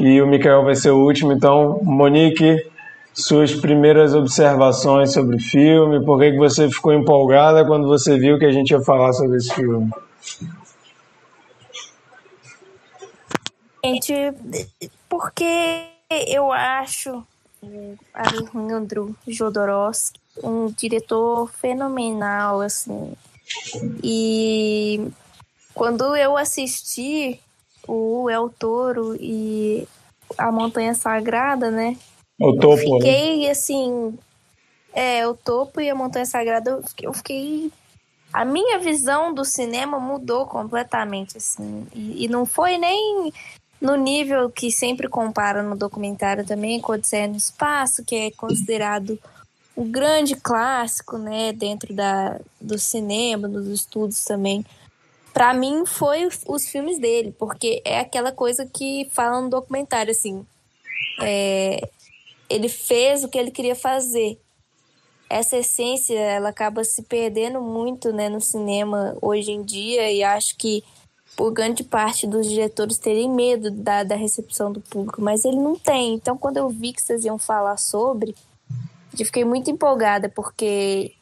E 0.00 0.22
o 0.22 0.26
Mikael 0.26 0.64
vai 0.64 0.74
ser 0.74 0.90
o 0.90 1.04
último. 1.04 1.32
Então, 1.32 1.78
Monique, 1.82 2.56
suas 3.24 3.54
primeiras 3.54 4.14
observações 4.14 5.12
sobre 5.12 5.36
o 5.36 5.40
filme. 5.40 6.04
Por 6.04 6.18
que, 6.18 6.36
você 6.36 6.68
ficou 6.68 6.92
empolgada 6.92 7.64
quando 7.64 7.86
você 7.86 8.18
viu 8.18 8.38
que 8.38 8.44
a 8.44 8.52
gente 8.52 8.70
ia 8.70 8.80
falar 8.80 9.12
sobre 9.12 9.36
esse 9.36 9.54
filme? 9.54 9.90
Gente, 13.84 14.14
porque 15.08 15.86
eu 16.28 16.52
acho 16.52 17.24
Alejandro 18.14 19.14
Jodorowsky, 19.26 20.20
um 20.42 20.70
diretor 20.70 21.50
fenomenal, 21.50 22.60
assim. 22.60 23.12
E 24.02 25.10
quando 25.74 26.16
eu 26.16 26.36
assisti 26.36 27.40
o 27.86 28.28
El 28.30 28.48
Toro 28.48 29.16
e 29.18 29.86
a 30.38 30.50
Montanha 30.50 30.94
Sagrada, 30.94 31.70
né? 31.70 31.96
O 32.40 32.56
topo, 32.56 32.82
eu 32.82 32.92
né? 32.94 32.98
fiquei 32.98 33.44
né? 33.44 33.50
assim. 33.50 34.18
É, 34.92 35.26
o 35.26 35.34
topo 35.34 35.80
e 35.80 35.90
a 35.90 35.94
Montanha 35.94 36.24
Sagrada, 36.24 36.82
eu 37.02 37.12
fiquei. 37.12 37.70
A 38.32 38.44
minha 38.44 38.78
visão 38.78 39.34
do 39.34 39.44
cinema 39.44 40.00
mudou 40.00 40.46
completamente, 40.46 41.36
assim. 41.36 41.86
E, 41.94 42.24
e 42.24 42.28
não 42.28 42.46
foi 42.46 42.78
nem 42.78 43.32
no 43.80 43.96
nível 43.96 44.50
que 44.50 44.70
sempre 44.70 45.08
compara 45.08 45.62
no 45.62 45.76
documentário 45.76 46.44
também, 46.44 46.80
com 46.80 46.92
Odisseia 46.92 47.26
no 47.26 47.36
Espaço, 47.36 48.04
que 48.04 48.14
é 48.14 48.30
considerado 48.30 49.18
um 49.76 49.90
grande 49.90 50.36
clássico, 50.36 51.16
né, 51.16 51.52
dentro 51.52 51.94
da, 51.94 52.38
do 52.60 52.78
cinema, 52.78 53.48
dos 53.48 53.66
estudos 53.68 54.22
também. 54.24 54.64
Para 55.32 55.54
mim 55.54 55.86
foi 55.86 56.28
os 56.46 56.68
filmes 56.68 56.98
dele, 56.98 57.34
porque 57.38 57.80
é 57.84 58.00
aquela 58.00 58.32
coisa 58.32 58.66
que 58.66 59.08
fala 59.12 59.40
no 59.40 59.48
documentário, 59.48 60.10
assim, 60.10 60.44
é, 61.22 61.88
ele 62.50 62.68
fez 62.68 63.22
o 63.22 63.28
que 63.28 63.38
ele 63.38 63.52
queria 63.52 63.76
fazer. 63.76 64.38
Essa 65.28 65.58
essência, 65.58 66.18
ela 66.18 66.48
acaba 66.48 66.82
se 66.82 67.02
perdendo 67.02 67.60
muito, 67.60 68.12
né, 68.12 68.28
no 68.28 68.40
cinema 68.40 69.16
hoje 69.22 69.52
em 69.52 69.62
dia, 69.62 70.10
e 70.10 70.24
acho 70.24 70.56
que 70.56 70.82
por 71.36 71.52
grande 71.52 71.84
parte 71.84 72.26
dos 72.26 72.48
diretores 72.48 72.98
terem 72.98 73.30
medo 73.30 73.70
da, 73.70 74.02
da 74.02 74.16
recepção 74.16 74.72
do 74.72 74.80
público, 74.80 75.22
mas 75.22 75.44
ele 75.44 75.56
não 75.56 75.76
tem. 75.76 76.14
Então, 76.14 76.36
quando 76.36 76.56
eu 76.56 76.68
vi 76.68 76.92
que 76.92 77.00
vocês 77.00 77.24
iam 77.24 77.38
falar 77.38 77.76
sobre, 77.76 78.34
eu 79.18 79.24
fiquei 79.24 79.44
muito 79.44 79.70
empolgada, 79.70 80.28
porque 80.28 81.14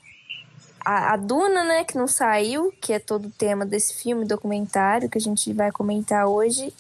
a, 0.85 1.13
a, 1.13 1.17
Duna, 1.17 1.63
né, 1.65 1.85
que 1.85 1.97
não 1.97 2.09
saiu, 2.09 2.73
que 2.81 2.95
é 2.95 2.99
todo 2.99 3.27
o 3.29 3.31
tema 3.31 3.67
desse 3.67 3.95
filme 4.03 4.25
documentário 4.25 5.09
que 5.11 5.19
a 5.19 5.21
gente 5.21 5.53
vai 5.53 5.71
comentar 5.71 6.27
hoje, 6.27 6.73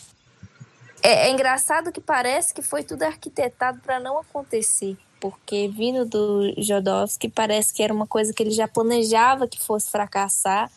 é, 1.03 1.29
é 1.29 1.31
engraçado 1.31 1.93
que 1.93 2.01
parece 2.01 2.53
que 2.53 2.63
foi 2.63 2.83
tudo 2.83 3.03
arquitetado 3.03 3.81
para 3.81 4.01
não 4.01 4.19
acontecer. 4.19 4.97
Porque 5.21 5.69
vindo 5.69 6.05
do 6.05 6.55
Jodorowsky, 6.57 7.29
parece 7.29 7.75
que 7.75 7.83
era 7.83 7.93
uma 7.93 8.07
coisa 8.07 8.33
que 8.33 8.43
ele 8.43 8.51
já 8.51 8.69
planejava 8.69 9.49
que 9.49 9.61
fosse 9.61 9.91
fracassar 9.91 10.71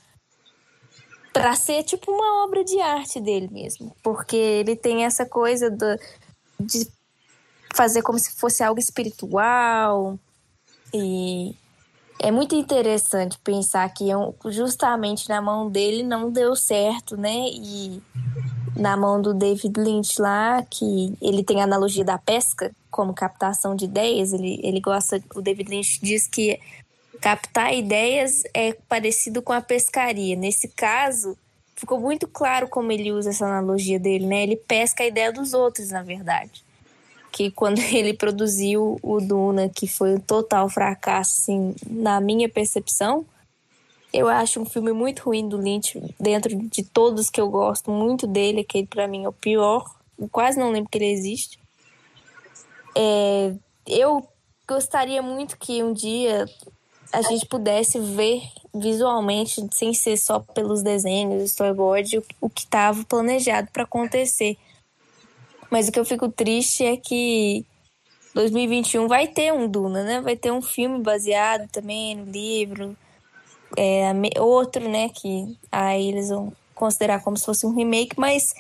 para 1.32 1.56
ser 1.56 1.84
tipo 1.84 2.12
uma 2.12 2.44
obra 2.44 2.64
de 2.64 2.80
arte 2.82 3.20
dele 3.20 3.48
mesmo, 3.52 3.96
porque 4.04 4.36
ele 4.36 4.76
tem 4.76 5.06
essa 5.06 5.26
coisa 5.26 5.70
do, 5.70 5.98
de 6.60 6.88
fazer 7.74 8.02
como 8.02 8.20
se 8.20 8.34
fosse 8.34 8.64
algo 8.64 8.80
espiritual. 8.80 10.20
E 10.94 11.56
é 12.20 12.32
muito 12.32 12.54
interessante 12.54 13.40
pensar 13.40 13.88
que 13.94 14.12
é 14.12 14.16
justamente 14.50 15.30
na 15.30 15.42
mão 15.42 15.70
dele 15.70 16.04
não 16.04 16.30
deu 16.30 16.56
certo, 16.56 17.16
né? 17.16 17.48
E 17.48 18.02
na 18.82 18.98
mão 18.98 19.22
do 19.22 19.34
David 19.34 19.80
Lynch 19.80 20.20
lá, 20.20 20.64
que 20.64 21.14
ele 21.22 21.44
tem 21.44 21.62
a 21.62 21.66
analogia 21.66 22.04
da 22.04 22.18
pesca 22.18 22.72
como 22.90 23.14
captação 23.14 23.76
de 23.76 23.86
ideias, 23.86 24.34
ele, 24.34 24.60
ele 24.64 24.82
gosta, 24.82 25.22
o 25.36 25.42
David 25.42 25.70
Lynch 25.70 26.00
diz 26.02 26.28
que 26.28 26.60
captar 27.22 27.74
ideias 27.74 28.44
é 28.54 28.74
parecido 28.74 29.42
com 29.42 29.54
a 29.54 29.62
pescaria. 29.62 30.36
Nesse 30.36 30.68
caso, 30.68 31.38
ficou 31.76 32.00
muito 32.00 32.28
claro 32.28 32.68
como 32.68 32.92
ele 32.92 33.12
usa 33.12 33.30
essa 33.30 33.46
analogia 33.46 34.00
dele, 34.00 34.26
né? 34.26 34.44
Ele 34.44 34.56
pesca 34.56 35.04
a 35.04 35.08
ideia 35.08 35.32
dos 35.32 35.54
outros, 35.54 35.90
na 35.90 36.04
verdade. 36.04 36.64
Que 37.32 37.52
quando 37.52 37.80
ele 37.94 38.14
produziu 38.14 39.00
o 39.02 39.22
Duna, 39.22 39.70
que 39.70 39.88
foi 39.88 40.16
um 40.16 40.20
total 40.20 40.68
fracasso, 40.68 41.42
assim, 41.42 41.76
na 41.88 42.20
minha 42.20 42.50
percepção, 42.50 43.26
eu 44.14 44.28
acho 44.28 44.60
um 44.60 44.66
filme 44.66 44.92
muito 44.92 45.24
ruim 45.24 45.48
do 45.48 45.58
Lynch, 45.58 46.00
dentro 46.20 46.56
de 46.56 46.84
todos 46.84 47.30
que 47.30 47.40
eu 47.40 47.50
gosto 47.50 47.90
muito 47.92 48.28
dele, 48.28 48.62
aquele 48.62 48.86
para 48.86 49.08
mim 49.08 49.24
é 49.24 49.30
o 49.30 49.34
pior. 49.34 49.90
Eu 50.20 50.28
quase 50.30 50.60
não 50.60 50.72
lembro 50.72 50.90
que 50.90 50.98
ele 50.98 51.12
existe. 51.12 51.58
É, 52.96 53.54
eu 53.88 54.28
gostaria 54.68 55.22
muito 55.22 55.58
que 55.58 55.82
um 55.82 55.94
dia 55.94 56.46
a 57.14 57.22
gente 57.22 57.46
pudesse 57.46 58.00
ver 58.00 58.42
visualmente, 58.74 59.66
sem 59.72 59.94
ser 59.94 60.18
só 60.18 60.40
pelos 60.40 60.82
desenhos, 60.82 61.44
storyboard, 61.44 62.22
o, 62.40 62.50
que 62.50 62.62
estava 62.62 63.04
planejado 63.06 63.70
para 63.72 63.84
acontecer. 63.84 64.58
Mas 65.70 65.88
o 65.88 65.92
que 65.92 66.00
eu 66.00 66.06
fico 66.06 66.30
triste 66.30 66.84
é 66.84 66.98
que 66.98 67.66
2021 68.34 69.08
vai 69.08 69.28
ter 69.28 69.54
um 69.54 69.70
Duna, 69.70 70.04
né? 70.04 70.22
Vai 70.22 70.36
ter 70.36 70.52
um 70.52 70.62
filme 70.62 71.00
baseado 71.00 71.70
também 71.70 72.16
no 72.16 72.26
livro 72.30 72.96
é, 73.78 74.12
outro, 74.40 74.88
né, 74.88 75.10
que 75.10 75.58
aí 75.72 76.08
eles 76.08 76.30
vão 76.30 76.54
considerar 76.76 77.24
como 77.24 77.38
se 77.38 77.46
fosse 77.46 77.66
um 77.66 77.76
remake, 77.76 78.20
mas 78.20 78.54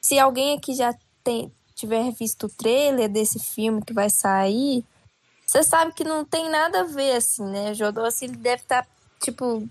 se 0.00 0.18
alguém 0.18 0.56
aqui 0.56 0.74
já 0.74 0.94
tem, 1.22 1.52
tiver 1.74 2.10
visto 2.12 2.46
o 2.46 2.48
trailer 2.48 3.08
desse 3.08 3.38
filme 3.38 3.82
que 3.82 3.92
vai 3.92 4.08
sair, 4.08 4.84
você 5.46 5.62
sabe 5.62 5.92
que 5.92 6.04
não 6.04 6.24
tem 6.24 6.48
nada 6.50 6.80
a 6.80 6.84
ver, 6.84 7.16
assim, 7.16 7.44
né? 7.44 7.70
O 7.70 7.74
Jodorowsky, 7.74 8.26
ele 8.26 8.36
deve 8.36 8.62
estar, 8.62 8.84
tá, 8.84 8.90
tipo, 9.20 9.66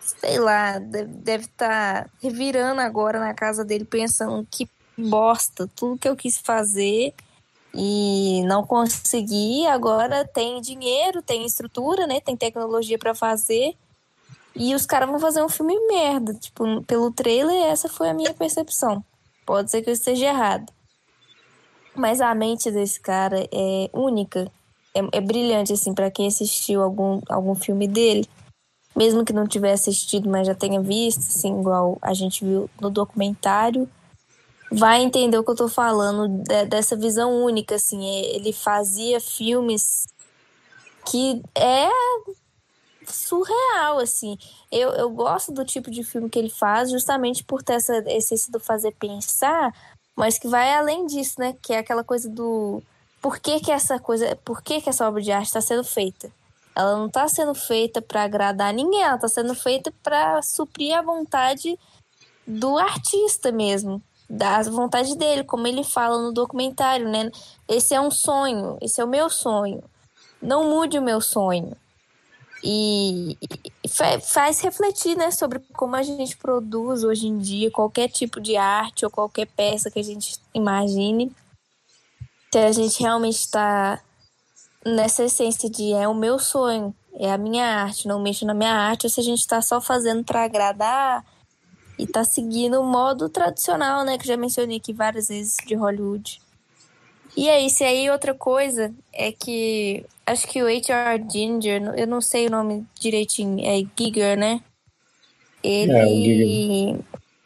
sei 0.00 0.38
lá, 0.38 0.78
deve 0.78 1.44
estar 1.44 2.04
tá 2.04 2.10
revirando 2.22 2.80
agora 2.80 3.18
na 3.18 3.34
casa 3.34 3.64
dele, 3.64 3.84
pensando 3.84 4.46
que 4.50 4.68
bosta, 4.96 5.68
tudo 5.74 5.98
que 5.98 6.08
eu 6.08 6.16
quis 6.16 6.38
fazer 6.38 7.14
e 7.74 8.42
não 8.44 8.66
consegui, 8.66 9.66
agora 9.66 10.24
tem 10.24 10.60
dinheiro, 10.60 11.22
tem 11.22 11.44
estrutura, 11.44 12.06
né? 12.06 12.20
Tem 12.20 12.36
tecnologia 12.36 12.98
para 12.98 13.14
fazer 13.14 13.74
e 14.54 14.74
os 14.74 14.86
caras 14.86 15.08
vão 15.08 15.18
fazer 15.18 15.42
um 15.42 15.48
filme 15.48 15.78
merda. 15.86 16.34
Tipo, 16.34 16.82
pelo 16.82 17.12
trailer, 17.12 17.64
essa 17.66 17.88
foi 17.88 18.10
a 18.10 18.14
minha 18.14 18.34
percepção. 18.34 19.04
Pode 19.46 19.70
ser 19.70 19.82
que 19.82 19.90
eu 19.90 19.94
esteja 19.94 20.26
errado. 20.26 20.72
Mas 21.94 22.20
a 22.20 22.34
mente 22.34 22.70
desse 22.70 23.00
cara 23.00 23.48
é 23.52 23.90
única. 23.92 24.50
É, 24.94 25.18
é 25.18 25.20
brilhante, 25.20 25.72
assim, 25.72 25.94
para 25.94 26.10
quem 26.10 26.26
assistiu 26.26 26.82
algum, 26.82 27.20
algum 27.28 27.54
filme 27.54 27.86
dele. 27.86 28.28
Mesmo 28.94 29.24
que 29.24 29.32
não 29.32 29.46
tiver 29.46 29.72
assistido, 29.72 30.28
mas 30.28 30.46
já 30.46 30.54
tenha 30.54 30.80
visto, 30.80 31.20
assim, 31.20 31.60
igual 31.60 31.96
a 32.02 32.12
gente 32.12 32.44
viu 32.44 32.68
no 32.80 32.90
documentário, 32.90 33.88
vai 34.70 35.02
entender 35.02 35.38
o 35.38 35.44
que 35.44 35.50
eu 35.50 35.56
tô 35.56 35.68
falando 35.68 36.28
de, 36.42 36.66
dessa 36.66 36.96
visão 36.96 37.44
única, 37.44 37.76
assim. 37.76 38.04
Ele 38.04 38.52
fazia 38.52 39.20
filmes 39.20 40.06
que 41.06 41.40
é 41.54 41.88
surreal, 43.12 43.98
assim. 43.98 44.38
Eu, 44.70 44.90
eu 44.90 45.10
gosto 45.10 45.52
do 45.52 45.64
tipo 45.64 45.90
de 45.90 46.02
filme 46.04 46.30
que 46.30 46.38
ele 46.38 46.50
faz, 46.50 46.90
justamente 46.90 47.44
por 47.44 47.62
ter 47.62 47.74
essa 47.74 47.98
essência 48.06 48.50
do 48.52 48.60
fazer 48.60 48.92
pensar, 48.92 49.74
mas 50.16 50.38
que 50.38 50.48
vai 50.48 50.72
além 50.74 51.06
disso, 51.06 51.34
né? 51.38 51.56
Que 51.62 51.72
é 51.72 51.78
aquela 51.78 52.04
coisa 52.04 52.28
do 52.28 52.82
por 53.20 53.38
que, 53.38 53.60
que 53.60 53.70
essa 53.70 53.98
coisa, 53.98 54.34
por 54.44 54.62
que, 54.62 54.80
que 54.80 54.88
essa 54.88 55.06
obra 55.06 55.20
de 55.20 55.30
arte 55.30 55.46
está 55.46 55.60
sendo 55.60 55.84
feita? 55.84 56.30
Ela 56.74 56.96
não 56.96 57.06
está 57.06 57.28
sendo 57.28 57.54
feita 57.54 58.00
para 58.00 58.22
agradar 58.22 58.72
ninguém, 58.72 59.02
ela 59.02 59.16
está 59.16 59.28
sendo 59.28 59.54
feita 59.54 59.92
para 60.02 60.40
suprir 60.40 60.96
a 60.96 61.02
vontade 61.02 61.78
do 62.46 62.78
artista 62.78 63.52
mesmo, 63.52 64.02
da 64.28 64.62
vontade 64.62 65.16
dele, 65.16 65.44
como 65.44 65.66
ele 65.66 65.84
fala 65.84 66.20
no 66.22 66.32
documentário, 66.32 67.08
né? 67.08 67.30
Esse 67.68 67.94
é 67.94 68.00
um 68.00 68.10
sonho, 68.10 68.78
esse 68.80 69.00
é 69.00 69.04
o 69.04 69.08
meu 69.08 69.28
sonho. 69.28 69.82
Não 70.40 70.70
mude 70.70 70.98
o 70.98 71.02
meu 71.02 71.20
sonho. 71.20 71.76
E, 72.62 73.38
faz 74.22 74.60
refletir 74.60 75.16
né, 75.16 75.30
sobre 75.30 75.60
como 75.72 75.96
a 75.96 76.02
gente 76.02 76.36
produz 76.36 77.04
hoje 77.04 77.26
em 77.26 77.38
dia 77.38 77.70
qualquer 77.70 78.08
tipo 78.08 78.40
de 78.40 78.56
arte 78.56 79.04
ou 79.04 79.10
qualquer 79.10 79.46
peça 79.46 79.90
que 79.90 79.98
a 79.98 80.04
gente 80.04 80.38
imagine. 80.52 81.34
Se 82.52 82.58
a 82.58 82.72
gente 82.72 83.00
realmente 83.00 83.38
está 83.38 84.00
nessa 84.84 85.24
essência 85.24 85.70
de 85.70 85.92
é 85.92 86.06
o 86.06 86.14
meu 86.14 86.38
sonho, 86.38 86.94
é 87.14 87.32
a 87.32 87.38
minha 87.38 87.64
arte, 87.64 88.08
não 88.08 88.20
mexo 88.20 88.44
na 88.44 88.54
minha 88.54 88.74
arte, 88.74 89.06
ou 89.06 89.10
se 89.10 89.20
a 89.20 89.24
gente 89.24 89.40
está 89.40 89.62
só 89.62 89.80
fazendo 89.80 90.24
para 90.24 90.44
agradar 90.44 91.24
e 91.98 92.04
está 92.04 92.24
seguindo 92.24 92.80
o 92.80 92.84
modo 92.84 93.28
tradicional, 93.28 94.04
né, 94.04 94.18
que 94.18 94.26
já 94.26 94.36
mencionei 94.36 94.78
aqui 94.78 94.92
várias 94.92 95.28
vezes 95.28 95.56
de 95.66 95.74
Hollywood. 95.74 96.40
E 97.36 97.48
é 97.48 97.60
isso. 97.60 97.82
E 97.82 97.86
aí, 97.86 98.10
outra 98.10 98.34
coisa 98.34 98.92
é 99.12 99.30
que 99.32 100.04
acho 100.30 100.46
que 100.46 100.62
o 100.62 100.66
H.R. 100.66 101.24
Ginger, 101.30 101.82
eu 101.96 102.06
não 102.06 102.20
sei 102.20 102.46
o 102.46 102.50
nome 102.50 102.86
direitinho, 102.98 103.60
é 103.60 103.82
Giger, 103.98 104.38
né? 104.38 104.60
Ele, 105.62 105.92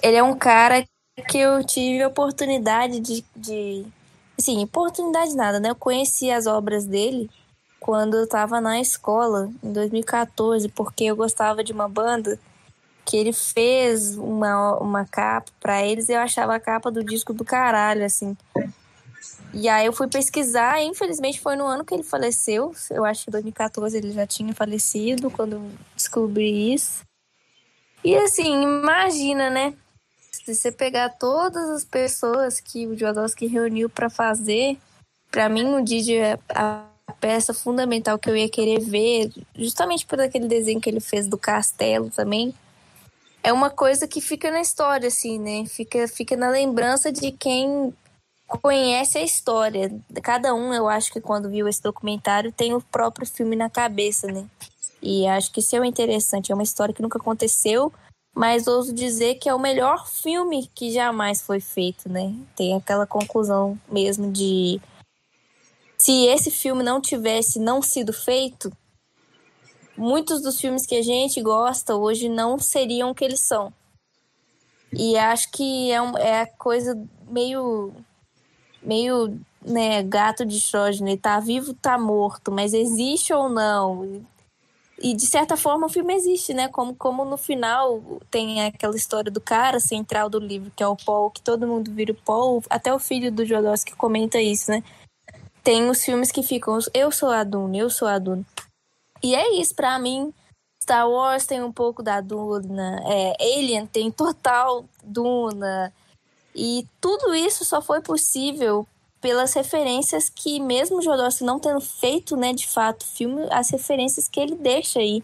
é, 0.03 0.09
ele 0.09 0.17
é 0.17 0.23
um 0.23 0.37
cara 0.37 0.85
que 1.29 1.39
eu 1.39 1.65
tive 1.65 2.03
a 2.03 2.09
oportunidade 2.09 3.01
de, 3.01 3.25
de. 3.35 3.87
Assim, 4.39 4.63
oportunidade 4.63 5.35
nada, 5.35 5.59
né? 5.61 5.71
Eu 5.71 5.77
conheci 5.77 6.31
as 6.31 6.47
obras 6.47 6.87
dele 6.87 7.31
quando 7.81 8.17
eu 8.17 8.27
tava 8.27 8.61
na 8.61 8.81
escola, 8.81 9.51
em 9.63 9.73
2014, 9.73 10.69
porque 10.71 11.05
eu 11.05 11.17
gostava 11.17 11.63
de 11.63 11.73
uma 11.73 11.89
banda 11.89 12.39
que 13.05 13.17
ele 13.17 13.33
fez 13.33 14.17
uma, 14.17 14.79
uma 14.79 15.05
capa 15.05 15.53
para 15.61 15.85
eles 15.85 16.09
e 16.09 16.13
eu 16.13 16.21
achava 16.21 16.55
a 16.55 16.61
capa 16.61 16.91
do 16.91 17.05
disco 17.05 17.35
do 17.35 17.45
caralho, 17.45 18.05
assim. 18.05 18.37
E 19.57 19.69
aí 19.69 19.87
eu 19.87 19.93
fui 19.93 20.09
pesquisar, 20.09 20.83
infelizmente 20.83 21.41
foi 21.41 21.55
no 21.55 21.65
ano 21.65 21.85
que 21.85 21.95
ele 21.95 22.03
faleceu. 22.03 22.75
Eu 22.91 23.05
acho 23.05 23.25
que 23.25 23.31
em 23.31 23.33
2014 23.33 23.97
ele 23.97 24.11
já 24.11 24.27
tinha 24.27 24.53
falecido 24.53 25.31
quando 25.31 25.71
descobri 25.95 26.75
isso. 26.75 27.03
E 28.03 28.17
assim, 28.17 28.63
imagina, 28.63 29.49
né? 29.49 29.73
Se 30.33 30.53
você 30.53 30.73
pegar 30.73 31.11
todas 31.11 31.71
as 31.71 31.85
pessoas 31.85 32.59
que 32.59 32.87
o 32.89 32.99
Jodorowsky 32.99 33.47
reuniu 33.47 33.89
para 33.89 34.11
fazer, 34.11 34.77
para 35.31 35.49
mim 35.49 35.73
o 35.73 35.83
Didi 35.83 36.17
é 36.17 36.37
a 36.49 36.85
peça 37.21 37.55
fundamental 37.55 38.19
que 38.19 38.29
eu 38.29 38.37
ia 38.37 38.49
querer 38.49 38.81
ver, 38.81 39.33
justamente 39.57 40.05
por 40.05 40.21
aquele 40.21 40.49
desenho 40.49 40.81
que 40.81 40.91
ele 40.91 41.01
fez 41.01 41.29
do 41.29 41.39
castelo 41.39 42.11
também. 42.11 42.53
É 43.43 43.53
uma 43.53 43.71
coisa 43.71 44.09
que 44.09 44.21
fica 44.21 44.51
na 44.51 44.61
história, 44.61 45.07
assim, 45.07 45.39
né? 45.39 45.65
Fica, 45.67 46.09
fica 46.09 46.37
na 46.37 46.51
lembrança 46.51 47.13
de 47.13 47.31
quem 47.31 47.95
conhece 48.47 49.19
a 49.19 49.23
história. 49.23 49.91
Cada 50.23 50.55
um, 50.55 50.73
eu 50.73 50.89
acho 50.89 51.13
que 51.13 51.21
quando 51.21 51.51
viu 51.51 51.69
esse 51.69 51.83
documentário, 51.83 52.53
tem 52.53 52.75
o 52.75 52.81
próprio 52.81 53.27
filme 53.27 53.57
na 53.57 53.71
cabeça, 53.71 54.27
né? 54.27 54.47
E 55.03 55.27
acho 55.27 55.53
que 55.53 55.61
isso 55.61 55.77
é 55.77 55.87
interessante. 55.87 56.51
É 56.51 56.55
uma 56.55 56.63
história 56.63 56.95
que 56.95 57.03
nunca 57.03 57.19
aconteceu, 57.19 57.93
mas 58.35 58.67
ouso 58.67 58.93
dizer 58.93 59.37
que 59.37 59.49
é 59.49 59.55
o 59.55 59.59
melhor 59.59 60.09
filme 60.09 60.71
que 60.75 60.91
jamais 60.93 61.43
foi 61.43 61.61
feito, 61.61 62.09
né? 62.09 62.35
Tem 62.57 62.75
aquela 62.75 63.07
conclusão 63.07 63.79
mesmo 63.89 64.31
de 64.31 64.81
se 65.97 66.27
esse 66.27 66.51
filme 66.51 66.83
não 66.83 67.01
tivesse 67.01 67.59
não 67.59 67.81
sido 67.81 68.13
feito, 68.13 68.73
muitos 69.97 70.43
dos 70.43 70.61
filmes 70.61 70.87
que 70.87 70.97
a 70.97 71.03
gente 71.03 71.41
gosta 71.41 71.95
hoje 71.95 72.29
não 72.29 72.59
seriam 72.59 73.11
o 73.11 73.15
que 73.15 73.25
eles 73.25 73.41
são. 73.41 73.73
E 74.93 75.17
acho 75.17 75.51
que 75.51 75.91
é, 75.91 76.01
um, 76.01 76.17
é 76.19 76.43
a 76.43 76.47
coisa 76.47 76.97
meio 77.27 77.93
meio 78.85 79.41
né, 79.65 80.03
gato 80.03 80.45
de 80.45 80.61
Schrödinger, 80.61 81.19
tá 81.19 81.41
vivo, 81.41 81.75
tá 81.75 81.99
morto, 81.99 82.53
mas 82.53 82.75
existe 82.75 83.33
ou 83.33 83.49
não? 83.49 84.23
E 84.99 85.15
de 85.15 85.27
certa 85.27 85.57
forma 85.57 85.87
o 85.87 85.91
filme 85.91 86.15
existe, 86.15 86.55
né? 86.55 86.69
Como, 86.69 86.95
como 86.95 87.25
no 87.25 87.37
final 87.37 88.01
tem 88.31 88.65
aquela 88.65 88.95
história 88.95 89.31
do 89.31 89.41
cara 89.41 89.81
central 89.81 90.31
do 90.31 90.39
livro, 90.39 90.73
que 90.75 90.83
é 90.83 90.87
o 90.87 90.97
Paul, 90.97 91.31
que 91.31 91.43
todo 91.43 91.67
mundo 91.67 91.93
vira 91.93 92.13
o 92.13 92.23
Paul, 92.23 92.63
até 92.71 92.95
o 92.95 92.99
filho 92.99 93.33
do 93.33 93.45
Jodorowsky 93.45 93.97
comenta 93.97 94.41
isso, 94.41 94.71
né? 94.71 94.83
Tem 95.63 95.89
os 95.89 96.05
filmes 96.05 96.31
que 96.31 96.43
ficam, 96.43 96.79
eu 96.93 97.11
sou 97.11 97.31
a 97.31 97.43
Duna, 97.43 97.77
eu 97.77 97.91
sou 97.91 98.07
a 98.07 98.19
Duna. 98.19 98.45
E 99.23 99.35
é 99.35 99.59
isso, 99.59 99.75
para 99.75 99.99
mim, 99.99 100.33
Star 100.81 101.09
Wars 101.09 101.47
tem 101.47 101.63
um 101.63 101.73
pouco 101.73 102.03
da 102.03 102.21
Duna, 102.21 103.01
é, 103.05 103.37
Alien 103.41 103.87
tem 103.87 104.11
total 104.11 104.85
Duna, 105.03 105.93
e 106.55 106.87
tudo 107.01 107.35
isso 107.35 107.65
só 107.65 107.83
foi 107.83 108.01
possível 108.01 108.87
pelas 109.21 109.55
referências 109.55 110.29
que, 110.29 110.61
mesmo 110.61 110.99
o 110.99 111.03
Jodorowsky 111.03 111.45
não 111.45 111.59
tendo 111.59 111.81
feito, 111.81 112.37
né, 112.37 112.53
de 112.53 112.69
fato, 112.69 113.07
filme, 113.07 113.47
as 113.51 113.71
referências 113.71 114.29
que 114.29 114.39
ele 114.39 114.55
deixa 114.55 114.99
aí 114.99 115.23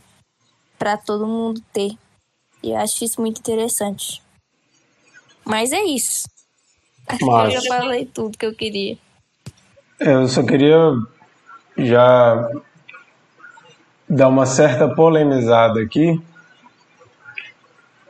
para 0.78 0.96
todo 0.96 1.26
mundo 1.26 1.62
ter. 1.72 1.92
E 2.62 2.70
eu 2.70 2.78
acho 2.78 3.04
isso 3.04 3.20
muito 3.20 3.38
interessante. 3.38 4.22
Mas 5.44 5.72
é 5.72 5.82
isso. 5.82 6.28
Mas... 7.20 7.54
Eu 7.54 7.60
já 7.60 7.68
falei 7.68 8.06
tudo 8.06 8.38
que 8.38 8.46
eu 8.46 8.54
queria. 8.54 8.96
É, 10.00 10.14
eu 10.14 10.26
só 10.28 10.42
queria 10.42 10.78
já 11.76 12.50
dar 14.08 14.28
uma 14.28 14.46
certa 14.46 14.88
polemizada 14.88 15.80
aqui. 15.80 16.20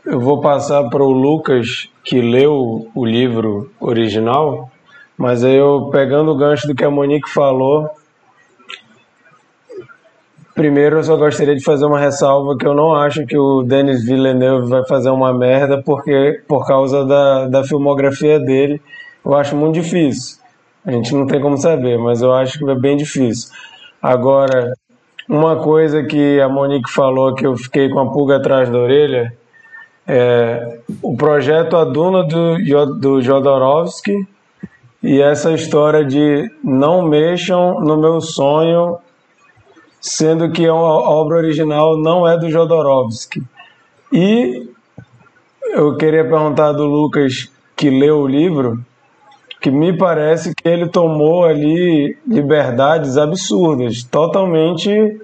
Eu 0.05 0.21
vou 0.21 0.41
passar 0.41 0.89
para 0.89 1.03
o 1.03 1.11
Lucas, 1.11 1.89
que 2.11 2.21
leu 2.21 2.91
o 2.93 3.05
livro 3.07 3.71
original, 3.79 4.69
mas 5.17 5.45
eu, 5.45 5.91
pegando 5.93 6.33
o 6.33 6.37
gancho 6.37 6.67
do 6.67 6.75
que 6.75 6.85
a 6.85 6.91
Monique 6.91 7.31
falou, 7.31 7.89
Primeiro, 10.53 10.97
eu 10.99 11.05
só 11.05 11.17
gostaria 11.17 11.55
de 11.55 11.63
fazer 11.63 11.87
uma 11.87 12.01
ressalva 12.01 12.59
que 12.59 12.67
eu 12.67 12.75
não 12.75 12.93
acho 12.95 13.25
que 13.25 13.39
o 13.39 13.63
Denis 13.63 14.05
Villeneuve 14.05 14.69
vai 14.69 14.85
fazer 14.87 15.09
uma 15.09 15.33
merda 15.33 15.81
porque 15.81 16.43
por 16.47 16.67
causa 16.67 17.07
da, 17.07 17.47
da 17.47 17.65
filmografia 17.65 18.41
dele, 18.41 18.83
eu 19.25 19.33
acho 19.35 19.57
muito 19.57 19.81
difícil. 19.81 20.39
A 20.85 20.91
gente 20.91 21.15
não 21.15 21.27
tem 21.27 21.41
como 21.41 21.57
saber, 21.57 21.97
mas 21.97 22.21
eu 22.21 22.35
acho 22.35 22.59
que 22.59 22.69
é 22.69 22.75
bem 22.75 22.97
difícil. 22.97 23.51
Agora, 24.03 24.75
uma 25.29 25.57
coisa 25.57 26.03
que 26.03 26.41
a 26.41 26.49
Monique 26.49 26.91
falou 26.91 27.35
que 27.35 27.47
eu 27.47 27.57
fiquei 27.57 27.89
com 27.89 28.01
a 28.01 28.13
pulga 28.13 28.37
atrás 28.37 28.69
da 28.69 28.79
orelha 28.79 29.33
é 30.13 30.81
o 31.01 31.17
projeto 31.17 31.77
A 31.77 31.85
Duna 31.85 32.25
do, 32.25 32.59
do 32.99 33.23
Jodorowsky 33.23 34.27
e 35.01 35.21
essa 35.21 35.53
história 35.53 36.05
de 36.05 36.51
não 36.65 37.03
mexam 37.03 37.81
no 37.81 37.97
meu 37.97 38.21
sonho 38.21 38.99
sendo 40.01 40.51
que 40.51 40.67
a 40.67 40.75
obra 40.75 41.37
original 41.37 41.97
não 41.97 42.27
é 42.27 42.37
do 42.37 42.51
Jodorowsky. 42.51 43.41
E 44.13 44.69
eu 45.75 45.97
queria 45.97 46.25
perguntar 46.25 46.73
do 46.73 46.87
Lucas, 46.87 47.49
que 47.77 47.89
leu 47.89 48.23
o 48.23 48.27
livro, 48.27 48.85
que 49.61 49.71
me 49.71 49.97
parece 49.97 50.53
que 50.57 50.69
ele 50.69 50.89
tomou 50.89 51.45
ali 51.45 52.19
liberdades 52.27 53.17
absurdas, 53.17 54.03
totalmente 54.03 55.21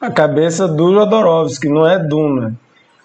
a 0.00 0.10
cabeça 0.10 0.66
do 0.66 0.94
Jodorowsky, 0.94 1.68
não 1.68 1.86
é 1.86 1.98
Duna. 1.98 2.56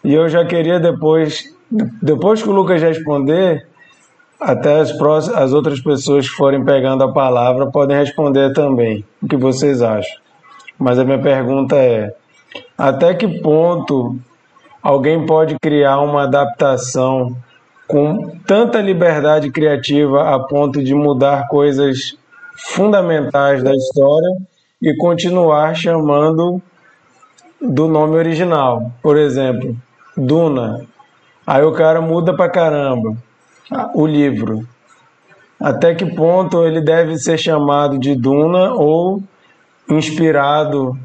E 0.07 0.13
eu 0.13 0.29
já 0.29 0.45
queria 0.45 0.79
depois, 0.79 1.53
depois 2.01 2.41
que 2.41 2.47
o 2.47 2.53
Lucas 2.53 2.81
responder, 2.81 3.67
até 4.39 4.79
as, 4.79 4.93
próximas, 4.93 5.37
as 5.37 5.51
outras 5.51 5.81
pessoas 5.81 6.29
que 6.29 6.33
forem 6.33 6.63
pegando 6.63 7.03
a 7.03 7.11
palavra 7.11 7.69
podem 7.69 7.97
responder 7.97 8.53
também. 8.53 9.03
O 9.21 9.27
que 9.27 9.35
vocês 9.35 9.81
acham? 9.81 10.17
Mas 10.79 10.97
a 10.97 11.03
minha 11.03 11.19
pergunta 11.19 11.75
é: 11.75 12.15
até 12.77 13.13
que 13.15 13.41
ponto 13.41 14.15
alguém 14.81 15.25
pode 15.25 15.57
criar 15.59 15.99
uma 15.99 16.23
adaptação 16.23 17.35
com 17.85 18.29
tanta 18.47 18.79
liberdade 18.79 19.51
criativa 19.51 20.33
a 20.33 20.39
ponto 20.39 20.81
de 20.81 20.95
mudar 20.95 21.49
coisas 21.49 22.17
fundamentais 22.55 23.61
da 23.61 23.75
história 23.75 24.37
e 24.81 24.95
continuar 24.95 25.75
chamando 25.75 26.61
do 27.59 27.89
nome 27.89 28.15
original? 28.15 28.89
Por 29.01 29.17
exemplo, 29.17 29.75
Duna. 30.17 30.81
Aí 31.45 31.63
o 31.63 31.71
cara 31.71 32.01
muda 32.01 32.35
pra 32.35 32.49
caramba 32.49 33.15
o 33.93 34.05
livro. 34.05 34.67
Até 35.59 35.95
que 35.95 36.05
ponto 36.05 36.65
ele 36.65 36.81
deve 36.81 37.17
ser 37.17 37.37
chamado 37.37 37.97
de 37.97 38.15
Duna 38.15 38.73
ou 38.73 39.21
inspirado 39.89 40.97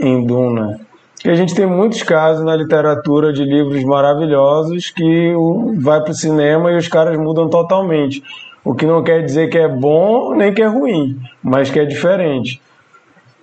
em 0.00 0.24
Duna. 0.26 0.80
E 1.24 1.30
a 1.30 1.34
gente 1.34 1.54
tem 1.54 1.66
muitos 1.66 2.02
casos 2.02 2.44
na 2.44 2.54
literatura 2.54 3.32
de 3.32 3.44
livros 3.44 3.82
maravilhosos 3.84 4.90
que 4.90 5.32
vai 5.78 6.00
para 6.00 6.12
o 6.12 6.14
cinema 6.14 6.70
e 6.70 6.76
os 6.76 6.86
caras 6.86 7.18
mudam 7.18 7.48
totalmente. 7.48 8.22
O 8.64 8.74
que 8.74 8.86
não 8.86 9.02
quer 9.02 9.24
dizer 9.24 9.48
que 9.48 9.58
é 9.58 9.68
bom 9.68 10.34
nem 10.34 10.52
que 10.52 10.62
é 10.62 10.66
ruim, 10.66 11.18
mas 11.42 11.70
que 11.70 11.80
é 11.80 11.84
diferente. 11.84 12.60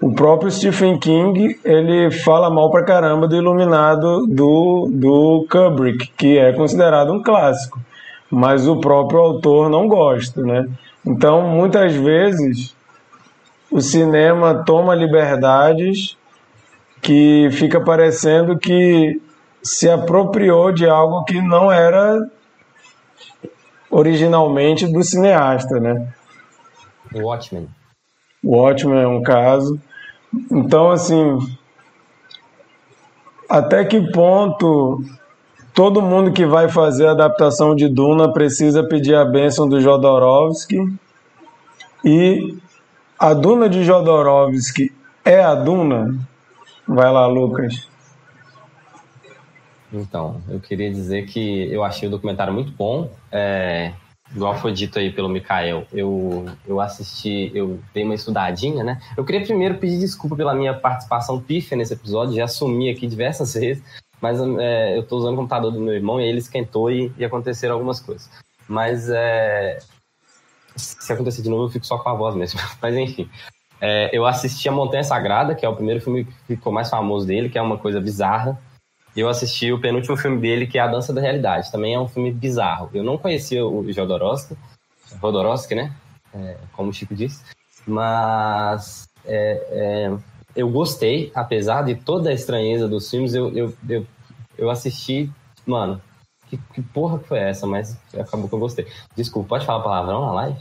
O 0.06 0.14
próprio 0.14 0.52
Stephen 0.52 1.00
King 1.00 1.60
ele 1.66 2.12
fala 2.12 2.48
mal 2.48 2.70
pra 2.70 2.84
caramba 2.84 3.28
do 3.28 3.36
Iluminado 3.36 4.28
do, 4.28 4.88
do 4.94 5.48
Kubrick, 5.50 6.12
que 6.16 6.38
é 6.38 6.54
considerado 6.54 7.12
um 7.12 7.24
clássico, 7.24 7.80
mas 8.30 8.68
o 8.68 8.80
próprio 8.80 9.20
autor 9.20 9.68
não 9.68 9.88
gosta, 9.88 10.44
né? 10.44 10.70
Então, 11.04 11.50
muitas 11.50 11.96
vezes, 11.96 12.76
o 13.72 13.82
cinema 13.82 14.64
toma 14.64 14.94
liberdades 14.94 16.16
que 17.02 17.50
fica 17.54 17.82
parecendo 17.82 18.60
que 18.60 19.20
se 19.64 19.90
apropriou 19.90 20.72
de 20.72 20.88
algo 20.88 21.24
que 21.24 21.42
não 21.42 21.72
era 21.72 22.30
originalmente 23.90 24.86
do 24.86 25.02
cineasta, 25.02 25.80
né? 25.80 26.14
O 27.12 27.24
Watchmen. 27.24 27.68
O 28.44 28.56
Watchmen 28.56 29.02
é 29.02 29.08
um 29.08 29.24
caso. 29.24 29.82
Então, 30.52 30.92
assim, 30.92 31.38
até 33.50 33.86
que 33.86 34.02
ponto 34.12 35.04
todo 35.74 36.02
mundo 36.02 36.32
que 36.32 36.46
vai 36.46 36.70
fazer 36.70 37.08
a 37.08 37.12
adaptação 37.12 37.76
de 37.76 37.88
Duna 37.88 38.32
precisa 38.32 38.84
pedir 38.84 39.16
a 39.16 39.26
bênção 39.26 39.68
do 39.68 39.82
Jodorowsky 39.82 40.78
e 42.04 42.58
a 43.20 43.34
Duna 43.34 43.68
de 43.70 43.84
Jodorowsky 43.84 44.92
é 45.24 45.44
a 45.44 45.54
Duna? 45.56 46.18
Vai 46.88 47.12
lá, 47.12 47.26
Lucas. 47.28 47.88
Então, 49.92 50.42
eu 50.50 50.60
queria 50.60 50.92
dizer 50.92 51.26
que 51.26 51.72
eu 51.72 51.84
achei 51.84 52.08
o 52.08 52.12
documentário 52.12 52.54
muito 52.54 52.72
bom. 52.72 53.10
É, 53.32 53.94
igual 54.34 54.58
foi 54.58 54.72
dito 54.74 54.98
aí 54.98 55.12
pelo 55.12 55.30
Mikael, 55.30 55.86
eu, 55.92 56.46
eu 56.66 56.80
assisti, 56.80 57.52
eu 57.54 57.80
dei 57.94 58.04
uma 58.04 58.16
estudadinha, 58.16 58.84
né? 58.84 59.00
Eu 59.16 59.24
queria 59.24 59.46
primeiro 59.46 59.78
pedir 59.78 60.00
desculpa 60.00 60.36
pela 60.36 60.54
minha 60.54 60.74
participação 60.74 61.40
pífia 61.42 61.78
nesse 61.78 61.94
episódio, 61.94 62.36
já 62.36 62.46
assumi 62.46 62.90
aqui 62.90 63.08
diversas 63.08 63.54
vezes, 63.60 63.84
mas 64.22 64.40
é, 64.60 64.98
eu 64.98 65.02
estou 65.02 65.20
usando 65.20 65.34
o 65.34 65.38
computador 65.38 65.72
do 65.72 65.80
meu 65.80 65.94
irmão 65.94 66.20
e 66.20 66.26
ele 66.26 66.40
esquentou 66.40 66.90
e, 66.90 67.12
e 67.18 67.26
aconteceram 67.26 67.76
algumas 67.76 68.00
coisas. 68.00 68.30
Mas 68.68 69.10
é, 69.10 69.78
se 70.76 71.14
acontecer 71.14 71.42
de 71.42 71.50
novo, 71.50 71.66
eu 71.66 71.70
fico 71.70 71.86
só 71.86 71.98
com 71.98 72.10
a 72.10 72.14
voz 72.14 72.36
mesmo. 72.36 72.60
Mas 72.82 72.96
enfim. 72.96 73.30
É, 73.80 74.10
eu 74.14 74.26
assisti 74.26 74.68
a 74.70 74.72
Montanha 74.72 75.04
Sagrada, 75.04 75.54
que 75.54 75.66
é 75.66 75.70
o 75.70 75.76
primeiro 75.76 76.02
filme 76.02 76.26
que 76.26 76.34
ficou 76.48 76.72
mais 76.72 76.90
famoso 76.90 77.28
dele, 77.28 77.50
que 77.50 77.58
é 77.58 77.62
uma 77.62 77.78
coisa 77.78 78.00
bizarra. 78.00 78.60
Eu 79.16 79.30
assisti 79.30 79.72
o 79.72 79.80
penúltimo 79.80 80.18
filme 80.18 80.40
dele, 80.40 80.68
que 80.68 80.78
é 80.78 80.82
A 80.82 80.88
Dança 80.88 81.14
da 81.14 81.22
Realidade. 81.22 81.72
Também 81.72 81.94
é 81.94 82.00
um 82.00 82.08
filme 82.08 82.32
bizarro. 82.32 82.90
Eu 82.94 83.04
não 83.04 83.18
conhecia 83.18 83.66
o 83.66 83.92
Jodorowsky, 83.92 84.58
Jodorowsky, 85.22 85.76
né? 85.76 85.94
É, 86.34 86.58
como 86.74 86.90
o 86.90 86.94
Chico 86.94 87.16
disse. 87.16 87.44
Mas 87.88 89.08
é, 89.26 89.68
é, 89.72 90.18
eu 90.56 90.70
gostei, 90.70 91.32
apesar 91.34 91.84
de 91.84 91.96
toda 91.96 92.30
a 92.30 92.34
estranheza 92.34 92.88
dos 92.88 93.10
filmes, 93.10 93.34
eu, 93.34 93.56
eu, 93.56 93.74
eu, 93.88 94.06
eu 94.58 94.70
assisti, 94.70 95.32
mano, 95.66 96.02
que, 96.50 96.58
que 96.74 96.82
porra 96.82 97.20
que 97.20 97.28
foi 97.28 97.40
essa? 97.40 97.66
Mas 97.66 97.98
acabou 98.14 98.48
que 98.48 98.56
eu 98.56 98.60
gostei. 98.60 98.88
Desculpa, 99.16 99.50
pode 99.50 99.66
falar 99.66 99.84
palavrão 99.84 100.26
na 100.26 100.34
live? 100.34 100.60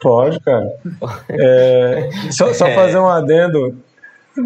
Pode, 0.00 0.40
cara. 0.40 0.66
É, 1.30 2.10
só, 2.32 2.52
só 2.54 2.66
fazer 2.72 2.98
um 2.98 3.08
adendo. 3.08 3.82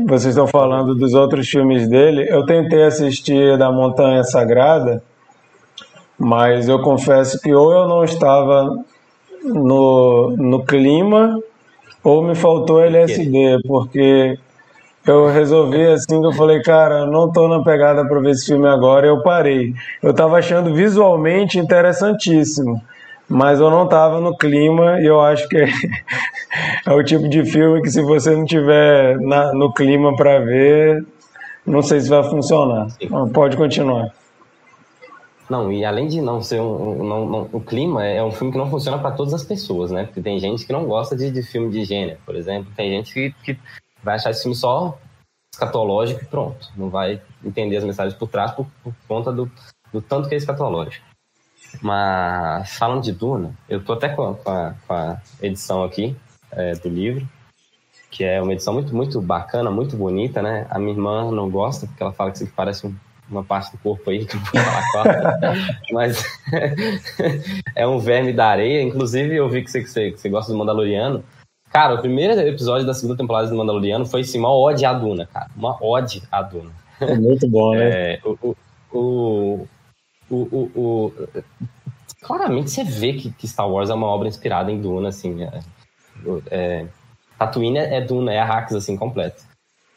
Vocês 0.06 0.34
estão 0.34 0.46
falando 0.46 0.94
dos 0.94 1.12
outros 1.12 1.48
filmes 1.48 1.86
dele. 1.86 2.26
Eu 2.28 2.46
tentei 2.46 2.82
assistir 2.82 3.58
da 3.58 3.70
Montanha 3.70 4.24
Sagrada, 4.24 5.02
mas 6.18 6.68
eu 6.68 6.80
confesso 6.80 7.38
que 7.40 7.52
ou 7.52 7.72
eu 7.72 7.86
não 7.86 8.02
estava 8.02 8.78
no, 9.44 10.34
no 10.36 10.64
clima 10.64 11.38
ou 12.02 12.22
me 12.22 12.34
faltou 12.34 12.80
LSD, 12.80 13.60
porque 13.66 14.38
eu 15.06 15.26
resolvi 15.26 15.84
assim 15.86 16.20
que 16.20 16.26
eu 16.26 16.32
falei, 16.32 16.62
cara, 16.62 17.06
não 17.06 17.30
tô 17.30 17.46
na 17.46 17.62
pegada 17.62 18.06
para 18.06 18.20
ver 18.20 18.30
esse 18.30 18.46
filme 18.46 18.68
agora, 18.68 19.06
eu 19.06 19.22
parei. 19.22 19.74
Eu 20.02 20.14
tava 20.14 20.38
achando 20.38 20.74
visualmente 20.74 21.58
interessantíssimo, 21.58 22.80
mas 23.32 23.60
eu 23.60 23.70
não 23.70 23.88
tava 23.88 24.20
no 24.20 24.36
clima 24.36 25.00
e 25.00 25.06
eu 25.06 25.20
acho 25.20 25.48
que 25.48 25.56
é 26.86 26.92
o 26.92 27.02
tipo 27.02 27.26
de 27.28 27.44
filme 27.46 27.80
que 27.80 27.90
se 27.90 28.02
você 28.02 28.36
não 28.36 28.44
tiver 28.44 29.18
na, 29.20 29.54
no 29.54 29.72
clima 29.72 30.14
para 30.14 30.38
ver, 30.40 31.04
não 31.64 31.82
sei 31.82 32.00
se 32.00 32.10
vai 32.10 32.22
funcionar. 32.24 32.88
Pode 33.32 33.56
continuar. 33.56 34.12
Não, 35.48 35.72
e 35.72 35.82
além 35.82 36.08
de 36.08 36.20
não 36.20 36.42
ser 36.42 36.60
um, 36.60 37.02
não, 37.02 37.26
não, 37.26 37.48
o 37.52 37.60
clima 37.60 38.04
é 38.04 38.22
um 38.22 38.30
filme 38.30 38.52
que 38.52 38.58
não 38.58 38.70
funciona 38.70 38.98
para 38.98 39.12
todas 39.12 39.32
as 39.32 39.42
pessoas, 39.42 39.90
né? 39.90 40.04
Porque 40.04 40.20
tem 40.20 40.38
gente 40.38 40.66
que 40.66 40.72
não 40.72 40.84
gosta 40.84 41.16
de, 41.16 41.30
de 41.30 41.42
filme 41.42 41.70
de 41.70 41.84
gênero, 41.84 42.18
por 42.26 42.36
exemplo, 42.36 42.70
tem 42.76 42.90
gente 42.90 43.12
que, 43.12 43.34
que 43.42 43.58
vai 44.02 44.16
achar 44.16 44.30
esse 44.30 44.42
filme 44.42 44.54
só 44.54 44.98
escatológico 45.54 46.22
e 46.22 46.26
pronto. 46.26 46.68
Não 46.76 46.90
vai 46.90 47.20
entender 47.42 47.78
as 47.78 47.84
mensagens 47.84 48.14
por 48.14 48.28
trás 48.28 48.52
por, 48.52 48.66
por 48.84 48.94
conta 49.08 49.32
do, 49.32 49.50
do 49.90 50.02
tanto 50.02 50.28
que 50.28 50.34
é 50.34 50.38
escatológico. 50.38 51.11
Mas 51.80 52.76
falando 52.76 53.02
de 53.02 53.12
Duna, 53.12 53.54
eu 53.68 53.82
tô 53.82 53.94
até 53.94 54.08
com 54.08 54.30
a, 54.30 54.34
com 54.34 54.50
a, 54.50 54.74
com 54.86 54.94
a 54.94 55.20
edição 55.40 55.82
aqui 55.82 56.16
é, 56.50 56.74
do 56.74 56.88
livro, 56.88 57.26
que 58.10 58.24
é 58.24 58.40
uma 58.40 58.52
edição 58.52 58.74
muito, 58.74 58.94
muito 58.94 59.20
bacana, 59.20 59.70
muito 59.70 59.96
bonita, 59.96 60.42
né? 60.42 60.66
A 60.70 60.78
minha 60.78 60.92
irmã 60.92 61.30
não 61.30 61.50
gosta, 61.50 61.86
porque 61.86 62.02
ela 62.02 62.12
fala 62.12 62.30
que 62.30 62.36
isso 62.36 62.44
aqui 62.44 62.52
parece 62.54 62.86
um, 62.86 62.94
uma 63.28 63.42
parte 63.42 63.72
do 63.72 63.78
corpo 63.78 64.10
aí, 64.10 64.24
que 64.26 64.36
eu 64.36 64.40
vou 64.40 64.62
falar 64.62 64.92
qual. 64.92 65.04
Mas 65.92 66.22
é 67.74 67.86
um 67.86 67.98
verme 67.98 68.32
da 68.32 68.46
areia. 68.46 68.82
Inclusive, 68.82 69.34
eu 69.34 69.48
vi 69.48 69.62
que 69.62 69.70
você, 69.70 69.82
que 69.82 69.88
você, 69.88 70.10
que 70.10 70.20
você 70.20 70.28
gosta 70.28 70.52
do 70.52 70.58
Mandaloriano. 70.58 71.24
Cara, 71.70 71.94
o 71.94 72.02
primeiro 72.02 72.38
episódio 72.38 72.86
da 72.86 72.92
segunda 72.92 73.16
temporada 73.16 73.48
do 73.48 73.56
Mandaloriano 73.56 74.04
foi 74.04 74.20
assim, 74.20 74.38
uma 74.38 74.54
ode 74.54 74.84
à 74.84 74.92
Duna, 74.92 75.26
cara. 75.26 75.48
Uma 75.56 75.78
ode 75.82 76.22
à 76.30 76.42
Duna. 76.42 76.70
É 77.00 77.14
muito 77.14 77.48
bom, 77.48 77.74
né? 77.74 78.14
É, 78.14 78.20
o, 78.22 78.36
o, 78.42 78.56
o, 78.92 79.68
o, 80.34 80.70
o, 80.74 81.12
claramente 82.22 82.70
você 82.70 82.84
vê 82.84 83.14
que, 83.14 83.30
que, 83.32 83.48
Star 83.48 83.68
Wars 83.68 83.90
é 83.90 83.94
uma 83.94 84.06
obra 84.06 84.28
inspirada 84.28 84.70
em 84.70 84.80
Duna, 84.80 85.08
assim. 85.08 85.42
É, 85.42 85.60
é, 86.50 86.86
Tatooine 87.38 87.78
é, 87.78 88.00
Duna, 88.00 88.32
é 88.32 88.38
Arrakis, 88.38 88.76
assim, 88.76 88.96
completo. 88.96 89.42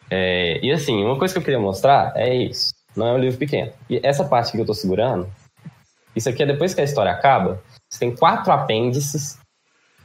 É, 0.10 0.60
e 0.64 0.72
assim, 0.72 1.04
uma 1.04 1.18
coisa 1.18 1.34
que 1.34 1.40
eu 1.40 1.44
queria 1.44 1.60
mostrar 1.60 2.14
é 2.16 2.34
isso. 2.34 2.74
Não 2.96 3.08
é 3.08 3.14
um 3.14 3.20
livro 3.20 3.38
pequeno. 3.38 3.72
E 3.90 4.00
essa 4.04 4.24
parte 4.24 4.52
que 4.52 4.60
eu 4.60 4.66
tô 4.66 4.74
segurando, 4.74 5.30
isso 6.16 6.30
aqui 6.30 6.44
é 6.44 6.46
depois 6.46 6.74
que 6.74 6.82
a 6.82 6.84
história 6.86 7.12
acaba, 7.12 7.62
você 7.90 8.00
tem 8.00 8.16
quatro 8.16 8.52
apêndices 8.52 9.38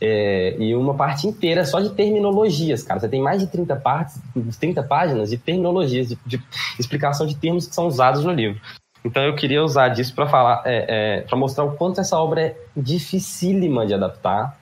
é, 0.00 0.56
e 0.58 0.74
uma 0.74 0.94
parte 0.94 1.26
inteira 1.26 1.64
só 1.64 1.78
de 1.80 1.90
terminologias, 1.90 2.82
cara. 2.82 2.98
Você 2.98 3.08
tem 3.08 3.22
mais 3.22 3.40
de 3.40 3.46
30 3.48 3.76
partes, 3.76 4.18
30 4.58 4.82
páginas 4.84 5.30
de 5.30 5.38
terminologias, 5.38 6.08
de, 6.08 6.18
de 6.26 6.42
explicação 6.78 7.26
de 7.26 7.36
termos 7.36 7.66
que 7.66 7.74
são 7.74 7.86
usados 7.86 8.24
no 8.24 8.32
livro. 8.32 8.60
Então 9.04 9.22
eu 9.22 9.34
queria 9.34 9.62
usar 9.62 9.88
disso 9.88 10.14
para 10.14 10.26
falar, 10.26 10.62
é, 10.64 10.86
é, 10.88 11.20
para 11.22 11.36
mostrar 11.36 11.64
o 11.64 11.76
quanto 11.76 12.00
essa 12.00 12.18
obra 12.18 12.42
é 12.42 12.56
dificílima 12.76 13.86
de 13.86 13.94
adaptar, 13.94 14.58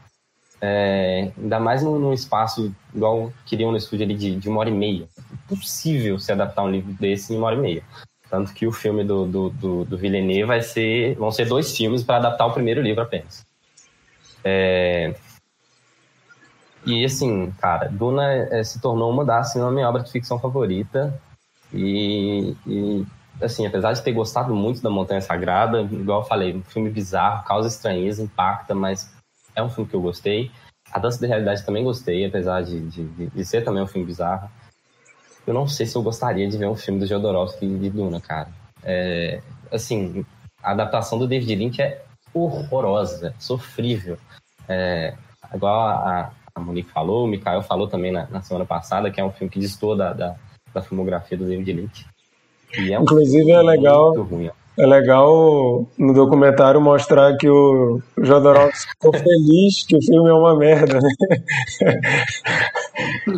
é, 0.61 1.31
ainda 1.37 1.61
mais 1.61 1.83
num, 1.83 1.99
num, 1.99 2.13
espaço 2.13 2.75
igual 2.95 3.33
queriam 3.47 3.71
no 3.71 3.77
estúdio 3.77 4.05
ali 4.05 4.15
de, 4.15 4.37
de, 4.37 4.49
uma 4.49 4.61
hora 4.61 4.71
e 4.71 4.73
meia. 4.73 5.09
Impossível 5.33 6.19
se 6.19 6.33
adaptar 6.33 6.65
um 6.65 6.71
livro 6.71 6.93
desse 6.93 7.33
em 7.33 7.37
uma 7.37 7.47
hora 7.47 7.57
e 7.57 7.61
meia. 7.61 7.83
Tanto 8.31 8.53
que 8.53 8.67
o 8.67 8.73
filme 8.73 9.05
do, 9.05 9.27
do, 9.27 9.51
do, 9.51 9.85
do 9.85 9.99
Villeneuve 9.99 10.45
vai 10.45 10.63
ser, 10.63 11.15
vão 11.17 11.31
ser 11.31 11.47
dois 11.47 11.77
filmes 11.77 12.03
para 12.03 12.17
adaptar 12.17 12.47
o 12.47 12.53
primeiro 12.53 12.83
livro 12.83 13.03
apenas. 13.03 13.47
É, 14.45 15.15
e 16.89 17.05
assim, 17.05 17.51
cara, 17.61 17.89
Duna 17.89 18.33
é, 18.33 18.63
se 18.65 18.81
tornou 18.81 19.11
uma 19.11 19.25
das, 19.25 19.51
assim, 19.51 19.61
uma 19.61 19.71
minha 19.71 19.89
obra 19.89 20.03
de 20.03 20.11
ficção 20.11 20.39
favorita. 20.39 21.21
E, 21.73 22.57
e, 22.67 23.05
assim, 23.41 23.67
apesar 23.67 23.93
de 23.93 24.03
ter 24.03 24.13
gostado 24.13 24.55
muito 24.55 24.83
da 24.83 24.91
Montanha 24.91 25.21
Sagrada, 25.21 25.83
igual 25.83 26.23
eu 26.23 26.27
falei, 26.27 26.55
um 26.55 26.63
filme 26.63 26.91
bizarro, 26.91 27.45
causa 27.45 27.69
estranheza, 27.69 28.23
impacta, 28.23 28.75
mas 28.75 29.11
é 29.55 29.63
um 29.63 29.71
filme 29.71 29.89
que 29.89 29.97
eu 29.97 30.01
gostei. 30.01 30.51
A 30.91 30.99
Dança 30.99 31.21
da 31.21 31.27
Realidade 31.27 31.65
também 31.65 31.85
gostei, 31.85 32.25
apesar 32.25 32.63
de, 32.63 32.81
de, 32.89 33.27
de 33.27 33.45
ser 33.45 33.65
também 33.65 33.83
um 33.83 33.87
filme 33.87 34.07
bizarro. 34.07 34.51
Eu 35.47 35.55
não 35.55 35.67
sei 35.67 35.87
se 35.87 35.97
eu 35.97 36.03
gostaria 36.03 36.49
de 36.49 36.59
ver 36.59 36.69
um 36.69 36.77
filme 36.77 37.01
do 37.01 37.07
Jodorowsky 37.07 37.67
de 37.67 37.91
Duna, 37.91 38.21
cara. 38.21 38.49
É, 38.83 39.41
assim, 39.71 40.25
a 40.63 40.73
adaptação 40.73 41.19
do 41.19 41.27
David 41.27 41.55
Lynch 41.55 41.81
é 41.81 42.03
horrorosa, 42.33 43.35
sofrível. 43.39 44.19
É, 44.69 45.15
igual 45.55 45.89
a, 45.89 46.33
a 46.55 46.61
Monique 46.61 46.91
falou, 46.91 47.25
o 47.25 47.29
Mikael 47.29 47.63
falou 47.63 47.89
também 47.89 48.13
na, 48.13 48.27
na, 48.27 48.43
semana 48.43 48.67
passada, 48.67 49.11
que 49.11 49.21
é 49.21 49.25
um 49.25 49.33
filme 49.33 49.51
que 49.51 49.59
destoa 49.59 49.97
da, 49.97 50.13
da, 50.13 50.37
da 50.73 50.83
filmografia 50.83 51.37
do 51.37 51.47
David 51.47 51.73
Lynch. 51.73 52.07
É 52.77 52.99
um 52.99 53.03
Inclusive 53.03 53.51
é 53.51 53.63
legal, 53.63 54.15
é 54.79 54.87
legal 54.87 55.87
no 55.99 56.15
documentário 56.15 56.81
mostrar 56.81 57.37
que 57.37 57.49
o 57.49 58.01
Jodorowsky 58.17 58.91
ficou 58.91 59.13
feliz 59.13 59.85
que 59.87 59.97
o 59.97 60.03
filme 60.03 60.29
é 60.29 60.33
uma 60.33 60.57
merda, 60.57 61.01
né? 61.01 61.11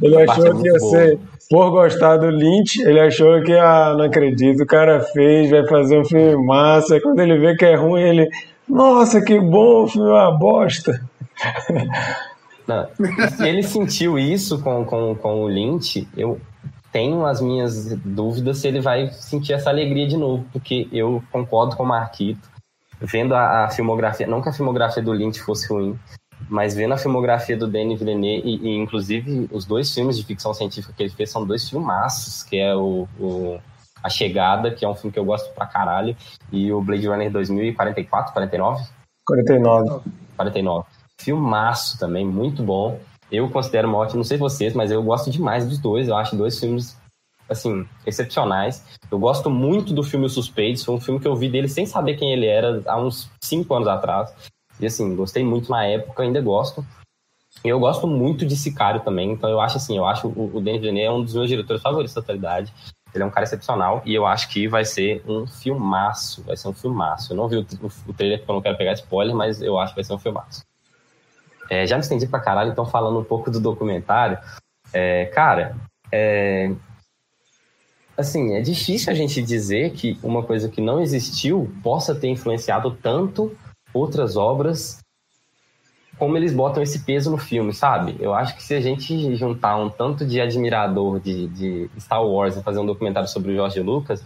Ele 0.03 0.23
achou 0.23 0.47
é 0.47 0.55
que 0.55 0.69
ia 0.69 0.79
ser, 0.79 1.19
por 1.51 1.71
gostar 1.71 2.17
do 2.17 2.31
Lynch, 2.31 2.81
ele 2.81 3.01
achou 3.01 3.43
que, 3.43 3.53
ah, 3.53 3.95
não 3.97 4.05
acredito, 4.05 4.63
o 4.63 4.67
cara 4.67 5.01
fez, 5.01 5.51
vai 5.51 5.67
fazer 5.67 5.99
um 5.99 6.05
filme 6.05 6.37
massa, 6.47 6.97
e 6.97 7.01
quando 7.01 7.21
ele 7.21 7.39
vê 7.39 7.55
que 7.55 7.65
é 7.65 7.75
ruim, 7.75 8.01
ele, 8.01 8.29
nossa, 8.69 9.21
que 9.21 9.39
bom, 9.39 9.85
o 9.85 9.89
filme 9.89 10.09
é 10.09 10.13
uma 10.13 10.31
bosta. 10.31 11.01
Não, 12.67 12.87
ele 13.45 13.63
sentiu 13.63 14.19
isso 14.19 14.63
com, 14.63 14.85
com, 14.85 15.15
com 15.15 15.43
o 15.43 15.49
Lynch, 15.49 16.07
eu 16.17 16.41
tenho 16.93 17.25
as 17.25 17.41
minhas 17.41 17.95
dúvidas 17.99 18.59
se 18.59 18.69
ele 18.69 18.81
vai 18.81 19.11
sentir 19.13 19.53
essa 19.53 19.71
alegria 19.71 20.07
de 20.07 20.17
novo, 20.17 20.45
porque 20.53 20.89
eu 20.93 21.23
concordo 21.31 21.77
com 21.77 21.85
o 21.85 21.87
Marquito, 21.87 22.49
vendo 23.01 23.35
a, 23.35 23.65
a 23.65 23.71
filmografia, 23.71 24.27
não 24.27 24.43
que 24.43 24.49
a 24.49 24.53
filmografia 24.53 25.03
do 25.03 25.13
Lynch 25.13 25.41
fosse 25.41 25.69
ruim, 25.69 25.99
mas 26.49 26.75
vendo 26.75 26.95
a 26.95 26.99
filmografia 26.99 27.57
do 27.57 27.67
Denis 27.67 27.99
Villeneuve, 27.99 28.43
e, 28.49 28.69
e, 28.69 28.77
inclusive 28.77 29.49
os 29.53 29.65
dois 29.65 29.93
filmes 29.93 30.17
de 30.17 30.25
ficção 30.25 30.53
científica 30.53 30.93
que 30.97 31.03
ele 31.03 31.11
fez 31.11 31.31
são 31.31 31.45
dois 31.45 31.69
filmaços, 31.69 32.43
que 32.43 32.59
é 32.59 32.75
o, 32.75 33.07
o, 33.19 33.59
A 34.03 34.09
Chegada, 34.09 34.71
que 34.71 34.85
é 34.85 34.89
um 34.89 34.95
filme 34.95 35.13
que 35.13 35.19
eu 35.19 35.25
gosto 35.25 35.53
pra 35.55 35.67
caralho, 35.67 36.17
e 36.51 36.73
o 36.73 36.81
Blade 36.81 37.07
Runner 37.07 37.31
2044, 37.31 38.33
49? 38.33 38.85
49. 39.25 40.01
49 40.37 40.87
Filmaço 41.21 41.99
também, 41.99 42.27
muito 42.27 42.63
bom. 42.63 42.99
Eu 43.31 43.49
considero 43.49 43.89
uma 43.89 43.99
ótima, 43.99 44.19
não 44.19 44.25
sei 44.25 44.37
vocês, 44.37 44.75
mas 44.75 44.91
eu 44.91 45.03
gosto 45.03 45.31
demais 45.31 45.69
dos 45.69 45.79
dois. 45.79 46.09
Eu 46.09 46.17
acho 46.17 46.37
dois 46.37 46.59
filmes, 46.59 46.97
assim, 47.49 47.87
excepcionais. 48.07 48.85
Eu 49.11 49.19
gosto 49.19 49.49
muito 49.49 49.95
do 49.95 50.03
filme 50.03 50.29
Suspeitos. 50.29 50.85
Foi 50.85 50.95
um 50.95 51.01
filme 51.01 51.21
que 51.21 51.29
eu 51.29 51.37
vi 51.37 51.49
dele 51.49 51.69
sem 51.69 51.87
saber 51.87 52.17
quem 52.17 52.33
ele 52.33 52.47
era 52.47 52.83
há 52.87 53.01
uns 53.01 53.31
cinco 53.43 53.75
anos 53.75 53.89
atrás. 53.89 54.35
E, 54.81 54.87
assim, 54.87 55.15
gostei 55.15 55.45
muito 55.45 55.71
na 55.71 55.85
época, 55.85 56.23
ainda 56.23 56.41
gosto. 56.41 56.85
E 57.65 57.69
eu 57.69 57.79
gosto 57.79 58.07
muito 58.07 58.47
de 58.47 58.57
Sicário 58.57 59.01
também. 59.01 59.31
Então, 59.33 59.49
eu 59.49 59.61
acho, 59.61 59.77
assim, 59.77 59.97
eu 59.97 60.05
acho 60.05 60.29
o, 60.29 60.57
o 60.57 60.61
Denis 60.61 60.81
Villeneuve 60.81 61.07
é 61.07 61.13
um 61.13 61.23
dos 61.23 61.35
meus 61.35 61.49
diretores 61.49 61.83
favoritos 61.83 62.15
da 62.15 62.21
atualidade. 62.21 62.73
Ele 63.15 63.25
é 63.25 63.27
um 63.27 63.31
cara 63.31 63.45
excepcional 63.45 64.03
e 64.05 64.15
eu 64.15 64.25
acho 64.25 64.49
que 64.49 64.69
vai 64.69 64.85
ser 64.85 65.23
um 65.27 65.47
filmaço. 65.47 66.43
Vai 66.45 66.57
ser 66.57 66.69
um 66.69 66.73
filmaço. 66.73 67.33
Eu 67.33 67.37
não 67.37 67.49
vi 67.49 67.57
o, 67.57 67.67
o, 67.83 68.11
o 68.11 68.13
trailer 68.13 68.39
porque 68.39 68.51
eu 68.51 68.55
não 68.55 68.63
quero 68.63 68.79
pegar 68.79 68.93
spoiler, 68.95 69.35
mas 69.35 69.61
eu 69.61 69.79
acho 69.79 69.93
que 69.93 69.97
vai 69.97 70.05
ser 70.05 70.15
um 70.15 70.19
filmaço. 70.19 70.63
É, 71.71 71.87
já 71.87 71.97
me 71.97 72.03
estendi 72.03 72.27
pra 72.27 72.41
caralho, 72.41 72.73
então 72.73 72.85
falando 72.85 73.21
um 73.21 73.25
pouco 73.25 73.51
do 73.51 73.61
documentário. 73.61 74.37
É, 74.93 75.27
cara, 75.27 75.77
é, 76.13 76.73
assim, 78.19 78.55
é 78.55 78.61
difícil 78.61 79.13
a 79.13 79.17
gente 79.17 79.41
dizer 79.41 79.93
que 79.93 80.19
uma 80.23 80.43
coisa 80.43 80.69
que 80.69 80.81
não 80.81 81.01
existiu 81.01 81.73
possa 81.83 82.15
ter 82.15 82.29
influenciado 82.29 82.91
tanto 82.91 83.57
outras 83.95 84.37
obras 84.37 84.99
como 86.19 86.37
eles 86.37 86.53
botam 86.53 86.83
esse 86.83 86.99
peso 86.99 87.31
no 87.31 87.39
filme, 87.39 87.73
sabe? 87.73 88.15
Eu 88.21 88.35
acho 88.35 88.55
que 88.55 88.63
se 88.63 88.75
a 88.75 88.81
gente 88.81 89.35
juntar 89.37 89.79
um 89.79 89.89
tanto 89.89 90.27
de 90.27 90.39
admirador 90.39 91.19
de, 91.19 91.49
de 91.49 91.91
Star 91.99 92.23
Wars 92.23 92.59
e 92.59 92.63
fazer 92.63 92.79
um 92.79 92.85
documentário 92.85 93.27
sobre 93.27 93.53
o 93.53 93.55
George 93.55 93.81
Lucas, 93.81 94.23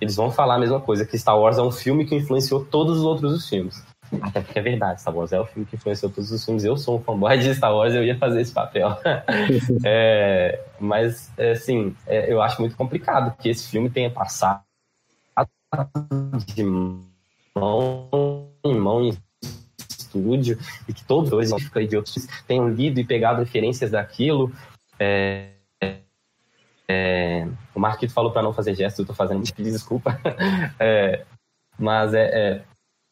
eles 0.00 0.16
vão 0.16 0.32
falar 0.32 0.56
a 0.56 0.58
mesma 0.58 0.80
coisa, 0.80 1.06
que 1.06 1.16
Star 1.16 1.38
Wars 1.38 1.56
é 1.56 1.62
um 1.62 1.70
filme 1.70 2.04
que 2.04 2.16
influenciou 2.16 2.64
todos 2.64 2.98
os 2.98 3.04
outros 3.04 3.48
filmes. 3.48 3.80
Até 4.20 4.40
porque 4.40 4.58
é 4.58 4.62
verdade, 4.62 5.00
Star 5.00 5.14
Wars 5.14 5.32
é 5.32 5.40
o 5.40 5.46
filme 5.46 5.66
que 5.66 5.76
influenciou 5.76 6.10
todos 6.10 6.30
os 6.30 6.44
filmes. 6.44 6.64
Eu 6.64 6.76
sou 6.76 6.98
um 6.98 7.02
fanboy 7.02 7.38
de 7.38 7.54
Star 7.54 7.74
Wars, 7.74 7.94
eu 7.94 8.04
ia 8.04 8.16
fazer 8.18 8.40
esse 8.40 8.52
papel. 8.52 8.96
é, 9.84 10.60
mas, 10.78 11.32
é, 11.36 11.52
assim, 11.52 11.94
é, 12.06 12.32
eu 12.32 12.40
acho 12.40 12.60
muito 12.60 12.76
complicado 12.76 13.36
que 13.36 13.48
esse 13.48 13.68
filme 13.68 13.90
tenha 13.90 14.10
passado 14.10 14.62
de 16.54 16.62
mão 16.62 18.48
em 18.64 18.74
mão 18.74 19.02
em 19.02 19.16
estúdio 19.90 20.58
e 20.88 20.92
que 20.92 21.04
todos 21.04 21.32
os 21.32 21.88
de 21.88 21.96
outros 21.96 22.26
tenham 22.46 22.68
lido 22.68 23.00
e 23.00 23.04
pegado 23.04 23.40
referências 23.40 23.90
daquilo. 23.90 24.52
É, 24.98 25.50
é, 26.88 27.46
o 27.74 27.80
Marquito 27.80 28.12
falou 28.12 28.30
para 28.30 28.42
não 28.42 28.52
fazer 28.52 28.74
gestos, 28.74 29.00
eu 29.00 29.06
tô 29.06 29.14
fazendo, 29.14 29.42
desculpa. 29.42 30.18
É, 30.78 31.24
mas 31.78 32.14
é, 32.14 32.24
é, 32.24 32.64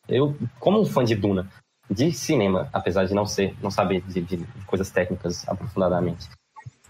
eu, 0.09 0.37
como 0.59 0.81
um 0.81 0.85
fã 0.85 1.05
de 1.05 1.14
Duna, 1.14 1.49
de 1.90 2.12
cinema, 2.12 2.69
apesar 2.73 3.05
de 3.05 3.14
não 3.14 3.27
ser, 3.27 3.55
não 3.62 3.71
saber 3.71 4.01
de, 4.03 4.21
de, 4.21 4.47
coisas 4.67 4.90
técnicas 4.90 5.47
aprofundadamente, 5.49 6.29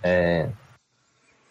é, 0.03 0.49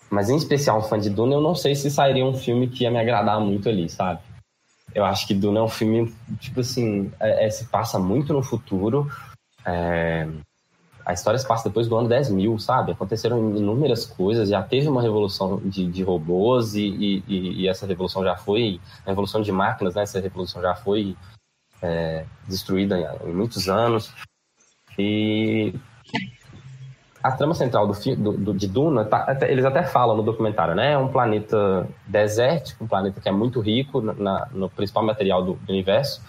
mas 0.09 0.29
em 0.29 0.35
especial 0.35 0.77
um 0.77 0.83
fã 0.83 0.99
de 0.99 1.09
Duna, 1.09 1.33
eu 1.33 1.41
não 1.41 1.55
sei 1.55 1.75
se 1.75 1.89
sairia 1.89 2.25
um 2.25 2.35
filme 2.35 2.67
que 2.67 2.83
ia 2.83 2.91
me 2.91 2.99
agradar 2.99 3.39
muito 3.39 3.67
ali, 3.67 3.89
sabe? 3.89 4.21
Eu 4.93 5.03
acho 5.03 5.25
que 5.25 5.33
Duna 5.33 5.59
é 5.59 5.63
um 5.63 5.67
filme, 5.67 6.13
tipo 6.39 6.59
assim, 6.59 7.11
é, 7.19 7.47
é, 7.47 7.49
se 7.49 7.65
passa 7.65 7.97
muito 7.97 8.31
no 8.31 8.43
futuro. 8.43 9.09
É, 9.65 10.27
a 11.05 11.13
história 11.13 11.39
se 11.39 11.47
passa 11.47 11.67
depois 11.67 11.87
do 11.87 11.95
ano 11.95 12.07
10 12.07 12.29
mil, 12.29 12.59
sabe? 12.59 12.91
Aconteceram 12.91 13.57
inúmeras 13.57 14.05
coisas, 14.05 14.49
já 14.49 14.61
teve 14.61 14.87
uma 14.87 15.01
revolução 15.01 15.57
de, 15.65 15.85
de 15.87 16.03
robôs 16.03 16.75
e, 16.75 17.23
e, 17.27 17.63
e, 17.63 17.67
essa 17.67 17.85
revolução 17.85 18.23
já 18.23 18.37
foi, 18.37 18.79
a 19.05 19.09
revolução 19.09 19.41
de 19.41 19.51
máquinas, 19.51 19.95
né? 19.95 20.03
Essa 20.03 20.19
revolução 20.19 20.61
já 20.61 20.75
foi 20.75 21.17
é, 21.83 22.25
destruída 22.47 22.97
em, 22.97 23.29
em, 23.29 23.33
muitos 23.33 23.67
anos. 23.67 24.13
E 24.97 25.73
a 27.21 27.31
trama 27.31 27.53
central 27.53 27.87
do, 27.87 28.15
do, 28.15 28.31
do 28.37 28.53
de 28.53 28.67
Duna, 28.67 29.05
tá, 29.05 29.37
eles 29.41 29.65
até 29.65 29.83
falam 29.83 30.15
no 30.15 30.23
documentário, 30.23 30.73
né? 30.73 30.93
É 30.93 30.97
um 30.97 31.09
planeta 31.09 31.87
desértico, 32.07 32.85
um 32.85 32.87
planeta 32.87 33.19
que 33.19 33.27
é 33.27 33.31
muito 33.31 33.59
rico 33.59 34.01
na, 34.01 34.47
no 34.51 34.69
principal 34.69 35.03
material 35.03 35.43
do, 35.43 35.53
do 35.53 35.71
universo. 35.71 36.23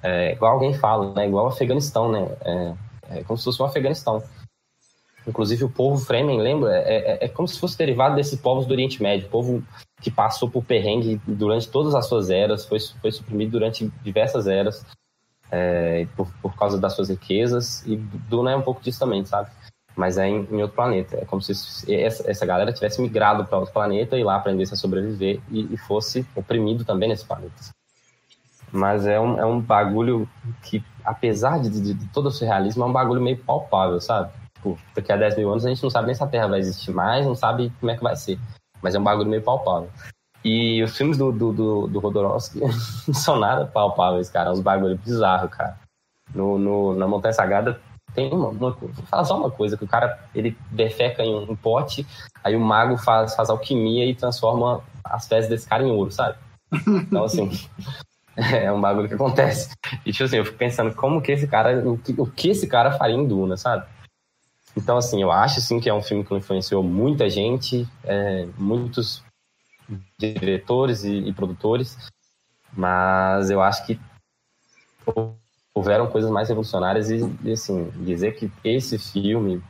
É, 0.00 0.32
igual 0.32 0.52
alguém 0.52 0.72
fala, 0.74 1.12
né? 1.12 1.26
Igual 1.26 1.46
o 1.46 1.48
Afeganistão, 1.48 2.10
né? 2.10 2.28
É, 2.44 3.18
é 3.18 3.24
como 3.24 3.36
se 3.36 3.44
fosse 3.44 3.60
um 3.60 3.66
Afeganistão. 3.66 4.22
Inclusive 5.26 5.64
o 5.64 5.70
povo 5.70 5.98
Fremen, 5.98 6.40
lembra? 6.40 6.72
É, 6.78 6.96
é, 6.96 7.24
é, 7.24 7.28
como 7.28 7.48
se 7.48 7.58
fosse 7.58 7.76
derivado 7.76 8.14
desses 8.14 8.40
povos 8.40 8.64
do 8.64 8.72
Oriente 8.72 9.02
Médio, 9.02 9.28
povo 9.28 9.62
que 10.00 10.10
passou 10.10 10.48
por 10.48 10.64
perrengue 10.64 11.20
durante 11.26 11.68
todas 11.68 11.94
as 11.94 12.06
suas 12.06 12.30
eras, 12.30 12.64
foi, 12.64 12.78
foi 12.80 13.10
suprimido 13.10 13.52
durante 13.52 13.90
diversas 14.02 14.46
eras 14.46 14.84
é, 15.50 16.06
por, 16.16 16.28
por 16.42 16.54
causa 16.56 16.78
das 16.78 16.94
suas 16.94 17.08
riquezas, 17.08 17.84
e 17.86 17.96
Duna 17.96 18.52
é 18.52 18.56
um 18.56 18.62
pouco 18.62 18.82
disso 18.82 18.98
também, 18.98 19.24
sabe? 19.24 19.50
Mas 19.96 20.16
é 20.16 20.28
em, 20.28 20.46
em 20.50 20.62
outro 20.62 20.76
planeta. 20.76 21.16
É 21.16 21.24
como 21.24 21.42
se 21.42 21.52
essa, 21.92 22.30
essa 22.30 22.46
galera 22.46 22.72
tivesse 22.72 23.00
migrado 23.00 23.44
para 23.44 23.58
outro 23.58 23.72
planeta 23.72 24.16
e 24.16 24.22
lá 24.22 24.36
aprendesse 24.36 24.74
a 24.74 24.76
sobreviver 24.76 25.40
e, 25.50 25.74
e 25.74 25.76
fosse 25.76 26.24
oprimido 26.36 26.84
também 26.84 27.08
nesse 27.08 27.24
planeta. 27.24 27.54
Mas 28.70 29.06
é 29.06 29.18
um, 29.18 29.38
é 29.38 29.44
um 29.44 29.60
bagulho 29.60 30.28
que, 30.62 30.84
apesar 31.04 31.58
de, 31.58 31.70
de, 31.70 31.94
de 31.94 32.08
todo 32.08 32.26
o 32.26 32.30
surrealismo, 32.30 32.84
é 32.84 32.86
um 32.86 32.92
bagulho 32.92 33.20
meio 33.20 33.38
palpável, 33.38 34.00
sabe? 34.00 34.30
Tipo, 34.54 34.78
daqui 34.94 35.10
a 35.10 35.16
10 35.16 35.36
mil 35.38 35.50
anos 35.50 35.64
a 35.64 35.68
gente 35.68 35.82
não 35.82 35.90
sabe 35.90 36.06
nem 36.06 36.14
se 36.14 36.22
a 36.22 36.26
Terra 36.26 36.46
vai 36.46 36.60
existir 36.60 36.92
mais, 36.92 37.26
não 37.26 37.34
sabe 37.34 37.72
como 37.80 37.90
é 37.90 37.96
que 37.96 38.02
vai 38.02 38.14
ser. 38.14 38.38
Mas 38.82 38.94
é 38.94 38.98
um 38.98 39.04
bagulho 39.04 39.28
meio 39.28 39.42
palpável. 39.42 39.90
E 40.44 40.82
os 40.82 40.96
filmes 40.96 41.18
do, 41.18 41.32
do, 41.32 41.52
do, 41.52 41.86
do 41.88 42.12
não 42.12 43.14
são 43.14 43.38
nada 43.38 43.66
palpáveis, 43.66 44.30
cara. 44.30 44.50
É 44.50 44.52
uns 44.52 44.60
bagulho 44.60 44.96
bizarro, 44.96 45.48
cara. 45.48 45.78
No, 46.34 46.58
no, 46.58 46.94
na 46.94 47.08
Montanha 47.08 47.32
Sagrada 47.32 47.80
tem 48.14 48.32
uma, 48.32 48.48
uma 48.48 48.70
vou 48.70 48.90
falar 49.06 49.24
só 49.24 49.38
uma 49.38 49.50
coisa, 49.50 49.76
que 49.76 49.84
o 49.84 49.88
cara, 49.88 50.18
ele 50.34 50.56
defeca 50.70 51.22
em 51.22 51.34
um 51.34 51.54
pote, 51.54 52.06
aí 52.42 52.56
o 52.56 52.60
mago 52.60 52.96
faz, 52.96 53.34
faz 53.34 53.50
alquimia 53.50 54.04
e 54.06 54.14
transforma 54.14 54.82
as 55.04 55.28
fezes 55.28 55.48
desse 55.48 55.68
cara 55.68 55.82
em 55.82 55.90
ouro, 55.90 56.10
sabe? 56.10 56.36
Então, 56.86 57.24
assim, 57.24 57.50
é 58.36 58.70
um 58.72 58.80
bagulho 58.80 59.08
que 59.08 59.14
acontece. 59.14 59.70
E, 60.04 60.12
tipo 60.12 60.24
assim, 60.24 60.36
eu 60.38 60.44
fico 60.44 60.58
pensando 60.58 60.94
como 60.94 61.22
que 61.22 61.32
esse 61.32 61.46
cara, 61.46 61.78
o 61.88 61.96
que, 61.98 62.14
o 62.18 62.26
que 62.26 62.50
esse 62.50 62.66
cara 62.66 62.92
faria 62.92 63.16
em 63.16 63.26
Duna, 63.26 63.56
sabe? 63.56 63.86
Então, 64.78 64.96
assim, 64.96 65.20
eu 65.20 65.32
acho, 65.32 65.60
sim, 65.60 65.80
que 65.80 65.88
é 65.88 65.92
um 65.94 66.00
filme 66.00 66.24
que 66.24 66.32
influenciou 66.32 66.84
muita 66.84 67.28
gente, 67.28 67.84
é, 68.04 68.46
muitos 68.56 69.24
diretores 70.16 71.02
e, 71.02 71.16
e, 71.18 71.32
produtores, 71.32 71.98
mas 72.72 73.50
eu 73.50 73.60
acho 73.60 73.84
que 73.84 73.98
houveram 75.74 76.06
coisas 76.06 76.30
mais 76.30 76.48
revolucionárias 76.48 77.10
e, 77.10 77.18
e, 77.42 77.50
assim, 77.50 77.90
dizer 78.04 78.36
que 78.36 78.48
esse 78.62 78.96
filme, 79.00 79.60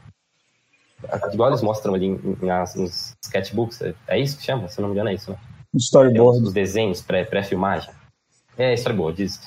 igual 1.33 1.49
eles 1.49 1.63
mostram 1.63 1.95
ali 1.95 2.21
nas, 2.43 2.75
nos 2.75 3.17
sketchbooks, 3.25 3.81
é, 3.81 3.95
é 4.09 4.21
isso 4.21 4.37
que 4.37 4.45
chama? 4.45 4.69
Se 4.69 4.79
não 4.79 4.89
me 4.89 4.95
engano 4.95 5.09
é 5.09 5.15
isso, 5.15 5.31
né? 5.31 5.39
Storyboard. 5.75 6.43
Os 6.43 6.53
desenhos 6.53 7.01
pré-filmagem. 7.01 7.91
Pré 8.55 8.73
é, 8.73 8.75
storyboard, 8.75 9.23
isso. 9.23 9.41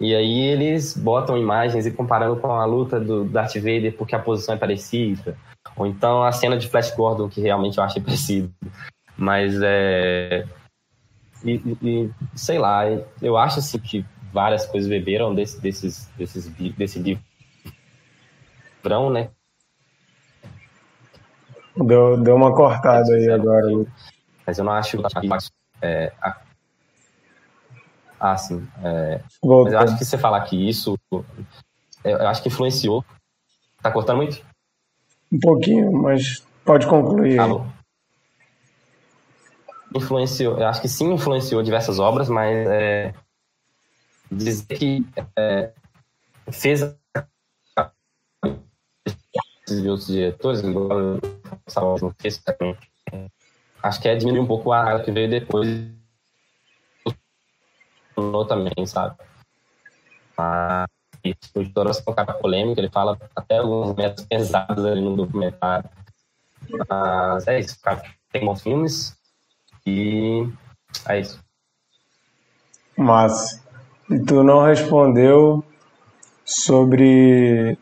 E 0.00 0.14
aí 0.14 0.40
eles 0.40 0.96
botam 0.96 1.36
imagens 1.36 1.86
e 1.86 1.90
comparando 1.90 2.36
com 2.36 2.52
a 2.52 2.64
luta 2.64 3.00
do 3.00 3.24
Darth 3.24 3.54
Vader 3.56 3.96
porque 3.96 4.14
a 4.14 4.18
posição 4.18 4.54
é 4.54 4.58
parecida. 4.58 5.36
Ou 5.76 5.86
então 5.86 6.22
a 6.22 6.30
cena 6.30 6.56
de 6.56 6.68
Flash 6.68 6.94
Gordon, 6.94 7.28
que 7.28 7.40
realmente 7.40 7.78
eu 7.78 7.84
achei 7.84 8.00
parecido. 8.02 8.52
Mas 9.16 9.60
é. 9.62 10.46
E, 11.44 11.60
e, 11.82 12.10
sei 12.34 12.58
lá, 12.58 12.84
eu 13.22 13.36
acho 13.36 13.58
assim 13.58 13.78
que 13.78 14.04
várias 14.32 14.66
coisas 14.66 14.88
beberam 14.88 15.34
desse, 15.34 15.60
desses, 15.60 16.08
desses, 16.16 16.48
desse 16.48 17.20
livrão, 18.82 19.10
né? 19.10 19.30
Deu, 21.76 22.16
deu 22.16 22.34
uma 22.34 22.54
cortada 22.54 23.14
aí 23.14 23.30
agora. 23.30 23.66
Mas 24.46 24.58
eu 24.58 24.64
não 24.64 24.72
acho 24.72 24.98
que 24.98 25.28
é, 25.80 26.12
a, 26.20 26.36
ah, 28.20 28.36
sim. 28.36 28.66
É, 28.82 29.20
mas 29.42 29.72
eu 29.72 29.78
acho 29.78 29.98
que 29.98 30.04
você 30.04 30.18
falar 30.18 30.40
que 30.42 30.68
isso, 30.68 30.98
eu 32.04 32.28
acho 32.28 32.42
que 32.42 32.48
influenciou. 32.48 33.04
Tá 33.82 33.90
cortando 33.90 34.18
muito? 34.18 34.44
Um 35.32 35.38
pouquinho, 35.38 35.92
mas 35.92 36.42
pode 36.64 36.86
concluir. 36.86 37.38
Alô? 37.38 37.64
Influenciou, 39.94 40.58
eu 40.58 40.66
acho 40.66 40.80
que 40.80 40.88
sim 40.88 41.12
influenciou 41.12 41.62
diversas 41.62 41.98
obras, 41.98 42.28
mas 42.28 42.54
é, 42.68 43.14
dizer 44.30 44.66
que 44.66 45.06
é, 45.36 45.72
fez 46.50 46.80
de 49.66 49.88
outros 49.88 50.06
diretores, 50.06 50.62
acho 53.82 54.00
que 54.00 54.08
é 54.08 54.16
diminuir 54.16 54.40
um 54.40 54.46
pouco 54.46 54.72
a 54.72 55.00
que 55.00 55.10
veio 55.10 55.28
depois 55.28 55.97
também, 58.46 58.86
sabe? 58.86 59.16
Mas 60.36 60.88
o 61.54 61.62
Doros 61.64 62.02
é 62.06 62.10
um 62.10 62.14
cara 62.14 62.32
polêmico, 62.34 62.80
ele 62.80 62.90
fala 62.90 63.18
até 63.34 63.58
alguns 63.58 63.94
métodos 63.94 64.24
pesados 64.26 64.84
ali 64.84 65.00
no 65.00 65.16
documentário. 65.16 65.88
Mas 66.88 67.46
é 67.48 67.58
isso, 67.58 67.80
cara. 67.82 68.02
Tem 68.30 68.44
bons 68.44 68.62
filmes 68.62 69.16
e 69.86 70.46
é 71.08 71.20
isso. 71.20 71.40
Mas 72.96 73.62
e 74.10 74.18
tu 74.20 74.42
não 74.42 74.64
respondeu 74.64 75.62
sobre 76.44 77.78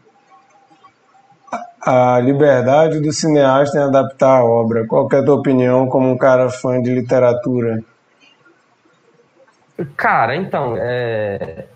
a 1.80 2.18
liberdade 2.18 3.00
do 3.00 3.12
cineasta 3.12 3.78
em 3.78 3.82
adaptar 3.82 4.40
a 4.40 4.44
obra. 4.44 4.86
Qual 4.88 5.08
é 5.12 5.16
a 5.16 5.24
tua 5.24 5.36
opinião 5.36 5.88
como 5.88 6.10
um 6.10 6.18
cara 6.18 6.50
fã 6.50 6.82
de 6.82 6.92
literatura? 6.92 7.84
Cara, 9.96 10.34
então, 10.34 10.74
é... 10.78 11.66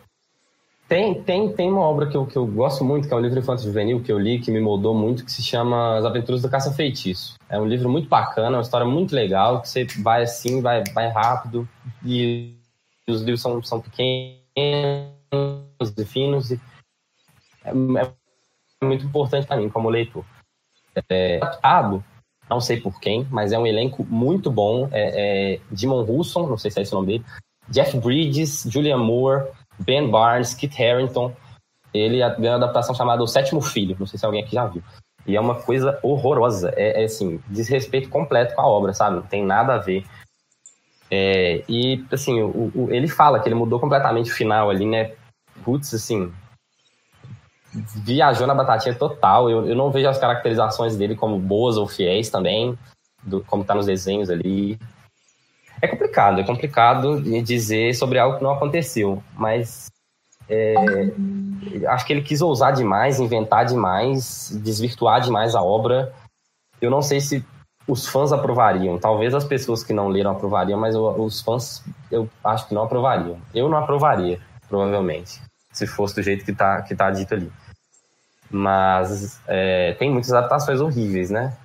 tem, 0.88 1.22
tem, 1.22 1.52
tem 1.52 1.70
uma 1.70 1.82
obra 1.82 2.08
que 2.08 2.16
eu, 2.16 2.26
que 2.26 2.36
eu 2.36 2.46
gosto 2.46 2.82
muito, 2.82 3.06
que 3.06 3.12
é 3.12 3.16
um 3.16 3.20
livro 3.20 3.38
infantil 3.38 3.66
juvenil 3.66 4.02
que 4.02 4.10
eu 4.10 4.18
li, 4.18 4.40
que 4.40 4.50
me 4.50 4.60
moldou 4.60 4.94
muito, 4.94 5.24
que 5.24 5.30
se 5.30 5.42
chama 5.42 5.98
As 5.98 6.04
Aventuras 6.04 6.40
do 6.40 6.48
Caça-Feitiço. 6.48 7.34
É 7.48 7.60
um 7.60 7.66
livro 7.66 7.90
muito 7.90 8.08
bacana, 8.08 8.56
uma 8.56 8.62
história 8.62 8.86
muito 8.86 9.14
legal, 9.14 9.60
que 9.60 9.68
você 9.68 9.86
vai 10.02 10.22
assim, 10.22 10.62
vai, 10.62 10.82
vai 10.94 11.08
rápido, 11.08 11.68
e 12.04 12.56
os 13.06 13.20
livros 13.20 13.42
são, 13.42 13.62
são 13.62 13.80
pequenos 13.80 14.38
e 15.96 16.04
finos, 16.06 16.50
e 16.50 16.60
é, 17.64 17.70
é 17.70 18.84
muito 18.84 19.04
importante 19.04 19.46
para 19.46 19.56
mim 19.58 19.68
como 19.68 19.90
leitor. 19.90 20.24
É, 21.08 21.36
adaptado, 21.36 22.02
não 22.48 22.60
sei 22.60 22.80
por 22.80 22.98
quem, 22.98 23.26
mas 23.30 23.52
é 23.52 23.58
um 23.58 23.66
elenco 23.66 24.04
muito 24.04 24.50
bom. 24.50 24.88
É, 24.90 25.54
é 25.54 25.60
Dimon 25.70 26.02
Husson, 26.02 26.46
não 26.46 26.58
sei 26.58 26.70
se 26.70 26.80
é 26.80 26.82
esse 26.82 26.92
o 26.92 26.96
nome 26.96 27.18
dele, 27.18 27.24
Jeff 27.70 27.96
Bridges, 27.98 28.66
Julian 28.68 28.98
Moore, 28.98 29.46
Ben 29.78 30.10
Barnes, 30.10 30.54
Kit 30.54 30.82
Harington. 30.82 31.34
Ele 31.92 32.18
ganhou 32.18 32.56
uma 32.58 32.64
adaptação 32.64 32.94
chamada 32.94 33.22
O 33.22 33.26
Sétimo 33.26 33.60
Filho. 33.60 33.96
Não 33.98 34.06
sei 34.06 34.18
se 34.18 34.26
alguém 34.26 34.42
aqui 34.42 34.54
já 34.54 34.66
viu. 34.66 34.82
E 35.26 35.36
é 35.36 35.40
uma 35.40 35.54
coisa 35.54 35.98
horrorosa. 36.02 36.72
É, 36.76 37.02
é 37.02 37.04
assim, 37.04 37.40
desrespeito 37.48 38.08
completo 38.08 38.54
com 38.54 38.62
a 38.62 38.66
obra, 38.66 38.92
sabe? 38.92 39.16
Não 39.16 39.22
tem 39.22 39.44
nada 39.44 39.74
a 39.74 39.78
ver. 39.78 40.04
É, 41.10 41.64
e, 41.68 42.04
assim, 42.12 42.40
o, 42.40 42.70
o, 42.74 42.88
ele 42.90 43.08
fala 43.08 43.40
que 43.40 43.48
ele 43.48 43.54
mudou 43.54 43.80
completamente 43.80 44.30
o 44.30 44.34
final 44.34 44.70
ali, 44.70 44.86
né? 44.86 45.12
Putz, 45.64 45.92
assim. 45.92 46.32
Viajou 48.04 48.46
na 48.46 48.54
batatinha 48.54 48.94
total. 48.94 49.50
Eu, 49.50 49.66
eu 49.66 49.76
não 49.76 49.90
vejo 49.90 50.08
as 50.08 50.18
caracterizações 50.18 50.96
dele 50.96 51.16
como 51.16 51.38
boas 51.38 51.76
ou 51.76 51.86
fiéis 51.86 52.30
também, 52.30 52.78
do, 53.22 53.42
como 53.44 53.64
tá 53.64 53.74
nos 53.74 53.86
desenhos 53.86 54.30
ali. 54.30 54.78
É 55.82 55.88
complicado, 55.88 56.40
é 56.40 56.44
complicado 56.44 57.22
dizer 57.42 57.94
sobre 57.94 58.18
algo 58.18 58.36
que 58.36 58.42
não 58.42 58.52
aconteceu, 58.52 59.22
mas 59.34 59.90
é, 60.48 60.74
acho 61.88 62.04
que 62.04 62.12
ele 62.12 62.22
quis 62.22 62.42
ousar 62.42 62.72
demais, 62.72 63.20
inventar 63.20 63.64
demais, 63.64 64.50
desvirtuar 64.62 65.20
demais 65.20 65.54
a 65.54 65.62
obra. 65.62 66.12
Eu 66.80 66.90
não 66.90 67.00
sei 67.00 67.20
se 67.20 67.44
os 67.86 68.06
fãs 68.06 68.32
aprovariam. 68.32 68.98
Talvez 68.98 69.32
as 69.32 69.44
pessoas 69.44 69.84
que 69.84 69.92
não 69.92 70.08
leram 70.08 70.32
aprovariam, 70.32 70.78
mas 70.78 70.96
os 70.96 71.40
fãs 71.40 71.84
eu 72.10 72.28
acho 72.44 72.66
que 72.66 72.74
não 72.74 72.82
aprovariam. 72.82 73.38
Eu 73.54 73.68
não 73.68 73.78
aprovaria, 73.78 74.40
provavelmente, 74.68 75.40
se 75.72 75.86
fosse 75.86 76.16
do 76.16 76.22
jeito 76.22 76.44
que 76.44 76.50
está 76.50 76.82
que 76.82 76.96
tá 76.96 77.10
dito 77.10 77.34
ali. 77.34 77.50
Mas 78.50 79.40
é, 79.46 79.94
tem 79.94 80.10
muitas 80.10 80.32
adaptações 80.32 80.80
horríveis, 80.80 81.30
né? 81.30 81.56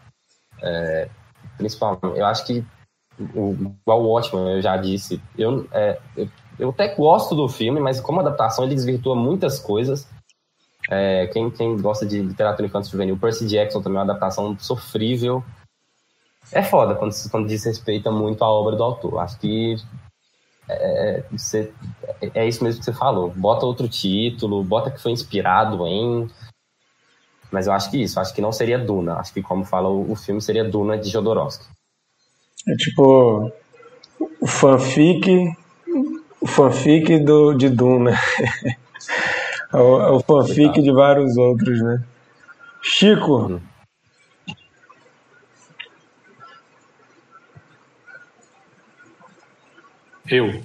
É, 0.62 1.10
principalmente, 1.58 2.20
eu 2.20 2.26
acho 2.26 2.46
que 2.46 2.64
igual 3.20 4.02
o 4.02 4.08
Watchmen, 4.08 4.56
eu 4.56 4.62
já 4.62 4.78
disse, 4.78 5.22
eu, 5.38 5.68
é, 5.72 6.00
eu, 6.16 6.30
eu, 6.60 6.70
até 6.70 6.94
gosto 6.96 7.36
do 7.36 7.48
filme, 7.48 7.80
mas 7.80 8.00
como 8.00 8.20
adaptação 8.20 8.66
ele 8.66 8.76
desvirtua 8.76 9.16
muitas 9.16 9.60
coisas. 9.60 10.08
É, 10.90 11.28
quem, 11.28 11.50
quem 11.50 11.78
gosta 11.78 12.06
de 12.06 12.22
literatura 12.22 12.68
infantil 12.68 12.92
juvenil, 12.92 13.18
Percy 13.18 13.48
Jackson 13.48 13.82
também 13.82 13.98
é 13.98 14.04
uma 14.04 14.12
adaptação 14.12 14.58
sofrível. 14.60 15.44
É 16.52 16.62
foda 16.62 16.94
quando, 16.94 17.14
quando 17.32 17.48
desrespeita 17.48 18.12
muito 18.12 18.44
a 18.44 18.50
obra 18.50 18.76
do 18.76 18.84
autor. 18.84 19.20
Acho 19.20 19.40
que 19.40 19.78
é, 20.68 21.24
você, 21.32 21.74
é 22.34 22.48
isso 22.48 22.64
mesmo 22.64 22.80
que 22.80 22.86
você 22.86 22.94
falou. 22.94 23.32
Bota 23.32 23.66
outro 23.66 23.88
título, 23.88 24.64
bota 24.64 24.92
que 24.92 25.02
foi 25.02 25.12
inspirado 25.12 25.86
em. 25.88 26.30
Mas 27.52 27.68
eu 27.68 27.74
acho 27.74 27.90
que 27.90 28.02
isso, 28.02 28.20
acho 28.20 28.34
que 28.34 28.42
não 28.42 28.52
seria 28.52 28.78
Duna. 28.78 29.16
Acho 29.16 29.34
que, 29.34 29.42
como 29.42 29.66
fala 29.66 29.90
o, 29.90 30.12
o 30.12 30.16
filme, 30.16 30.42
seria 30.42 30.64
Duna 30.64 30.98
de 30.98 31.10
Jodorowsky. 31.10 31.66
É 32.68 32.76
tipo 32.76 33.52
o 34.42 34.48
fanfic, 34.48 35.54
o 36.42 36.48
fanfic 36.48 37.20
do, 37.20 37.54
de 37.54 37.70
Duna. 37.70 38.12
É 39.74 39.78
o, 39.78 40.02
é 40.02 40.10
o 40.12 40.20
fanfic 40.22 40.82
de 40.82 40.90
vários 40.94 41.36
outros, 41.36 41.82
né? 41.82 42.02
Chico. 42.82 43.60
Eu. 50.30 50.62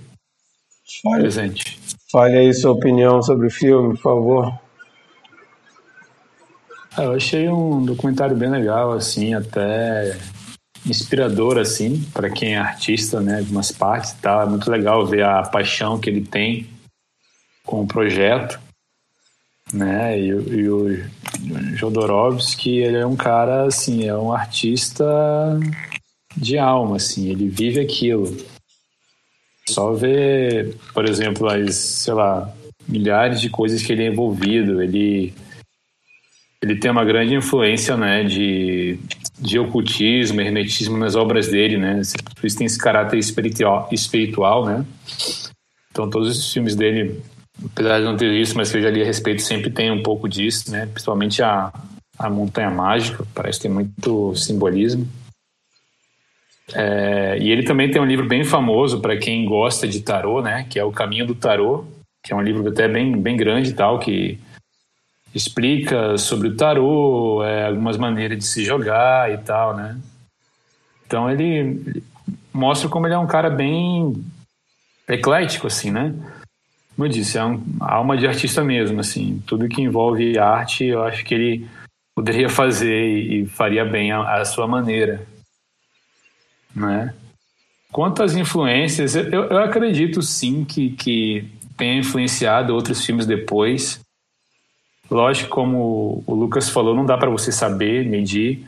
Fale, 1.03 1.23
Presente. 1.23 1.79
fale 2.11 2.37
aí 2.37 2.55
sua 2.55 2.73
opinião 2.73 3.23
sobre 3.23 3.47
o 3.49 3.51
filme, 3.51 3.95
por 3.97 4.03
favor. 4.03 4.61
Ah, 6.97 7.03
Eu 7.05 7.13
achei 7.15 7.49
um 7.49 7.85
documentário 7.85 8.37
bem 8.37 8.51
legal, 8.51 8.93
assim, 8.93 9.35
até 9.35 10.17
inspirador, 10.87 11.59
assim, 11.59 12.03
para 12.13 12.31
quem 12.31 12.55
é 12.55 12.59
artista, 12.59 13.21
né, 13.21 13.43
de 13.43 13.51
umas 13.51 13.71
partes 13.71 14.13
tal. 14.15 14.43
É 14.43 14.47
muito 14.47 14.71
legal 14.71 15.07
ver 15.07 15.25
a 15.25 15.43
paixão 15.43 15.99
que 15.99 16.09
ele 16.09 16.23
tem 16.23 16.67
com 17.65 17.83
o 17.83 17.87
projeto, 17.87 18.59
né, 19.73 20.19
e, 20.19 20.29
e 20.29 20.69
o 20.69 21.05
Jodorowsky, 21.77 22.79
ele 22.79 22.97
é 22.97 23.07
um 23.07 23.17
cara, 23.17 23.67
assim, 23.67 24.07
é 24.07 24.17
um 24.17 24.33
artista 24.33 25.05
de 26.37 26.59
alma, 26.59 26.97
assim, 26.97 27.29
ele 27.29 27.49
vive 27.49 27.81
aquilo. 27.81 28.37
Só 29.69 29.93
ver, 29.93 30.75
por 30.93 31.09
exemplo, 31.09 31.49
as, 31.49 31.75
sei 31.75 32.15
lá, 32.15 32.53
milhares 32.89 33.41
de 33.41 33.49
coisas 33.49 33.83
que 33.83 33.93
ele 33.93 34.05
é 34.05 34.09
envolvido, 34.09 34.83
ele 34.83 35.33
ele 36.63 36.77
tem 36.77 36.91
uma 36.91 37.05
grande 37.05 37.35
influência, 37.35 37.97
né, 37.97 38.23
de, 38.25 38.99
de 39.41 39.59
ocultismo, 39.59 40.41
hermetismo 40.41 40.97
nas 40.97 41.17
obras 41.17 41.49
dele, 41.49 41.79
né? 41.79 42.03
Por 42.35 42.47
isso 42.47 42.59
tem 42.59 42.67
esse 42.67 42.79
caráter 42.79 43.19
espiritual, 43.19 44.67
né? 44.67 44.85
Então 45.91 46.09
todos 46.09 46.39
os 46.39 46.53
filmes 46.53 46.77
dele, 46.77 47.21
apesar 47.65 47.99
de 47.99 48.05
não 48.05 48.17
ter 48.17 48.33
isso, 48.33 48.57
mas 48.57 48.71
que 48.71 48.79
eu 48.79 48.83
já 48.83 48.91
li 48.91 49.03
a 49.03 49.05
respeito, 49.05 49.43
sempre 49.43 49.71
tem 49.71 49.91
um 49.91 50.03
pouco 50.03 50.29
disso, 50.29 50.71
né? 50.71 50.87
Principalmente 50.87 51.43
a, 51.43 51.73
a 52.19 52.29
Montanha 52.29 52.71
Mágica, 52.71 53.25
parece 53.35 53.61
ter 53.61 53.69
muito 53.69 54.35
simbolismo. 54.37 55.09
É, 56.75 57.37
e 57.41 57.51
ele 57.51 57.65
também 57.65 57.91
tem 57.91 58.01
um 58.01 58.07
livro 58.07 58.29
bem 58.29 58.45
famoso 58.45 59.01
para 59.01 59.17
quem 59.17 59.45
gosta 59.45 59.89
de 59.89 60.01
tarô, 60.03 60.41
né? 60.41 60.67
Que 60.69 60.79
é 60.79 60.85
O 60.85 60.93
Caminho 60.93 61.27
do 61.27 61.35
Tarô, 61.35 61.85
que 62.23 62.33
é 62.33 62.37
um 62.37 62.43
livro 62.43 62.69
até 62.69 62.87
bem, 62.87 63.17
bem 63.21 63.37
grande 63.37 63.71
e 63.71 63.73
tal, 63.73 63.99
que 63.99 64.39
explica 65.35 66.17
sobre 66.19 66.49
o 66.49 66.57
tarô, 66.57 67.45
é, 67.45 67.67
algumas 67.67 67.97
maneiras 67.97 68.39
de 68.39 68.45
se 68.45 68.65
jogar 68.65 69.31
e 69.33 69.39
tal, 69.39 69.77
né? 69.77 69.99
Então 71.07 71.31
ele 71.31 71.81
ele 71.87 72.03
mostra 72.53 72.89
como 72.89 73.07
ele 73.07 73.15
é 73.15 73.19
um 73.19 73.27
cara 73.27 73.51
bem 73.51 74.25
eclético, 75.09 75.67
assim, 75.67 75.91
né? 75.91 76.15
Como 76.95 77.07
eu 77.07 77.09
disse, 77.09 77.39
é 77.39 77.45
um, 77.45 77.63
alma 77.81 78.17
de 78.17 78.27
artista 78.27 78.63
mesmo, 78.63 79.01
assim. 79.01 79.43
Tudo 79.47 79.69
que 79.69 79.81
envolve 79.81 80.39
arte, 80.39 80.85
eu 80.85 81.03
acho 81.03 81.25
que 81.25 81.35
ele 81.35 81.69
poderia 82.15 82.49
fazer 82.49 83.09
e, 83.09 83.43
e 83.43 83.47
faria 83.47 83.85
bem 83.85 84.13
à, 84.13 84.41
à 84.41 84.45
sua 84.45 84.67
maneira, 84.67 85.27
né? 86.75 87.15
Quanto 87.91 88.23
às 88.23 88.37
influências, 88.37 89.17
eu, 89.17 89.45
eu 89.45 89.59
acredito 89.59 90.23
sim 90.23 90.65
que, 90.65 90.91
que 90.91 91.51
tenha 91.77 91.99
influenciado 91.99 92.75
outros 92.75 93.05
filmes 93.05 93.27
depois. 93.27 94.01
Lógico, 95.11 95.51
como 95.51 96.23
o 96.27 96.35
Lucas 96.35 96.69
falou, 96.69 96.95
não 96.95 97.05
dá 97.05 97.19
para 97.19 97.31
você 97.31 97.51
saber, 97.51 98.07
medir, 98.07 98.65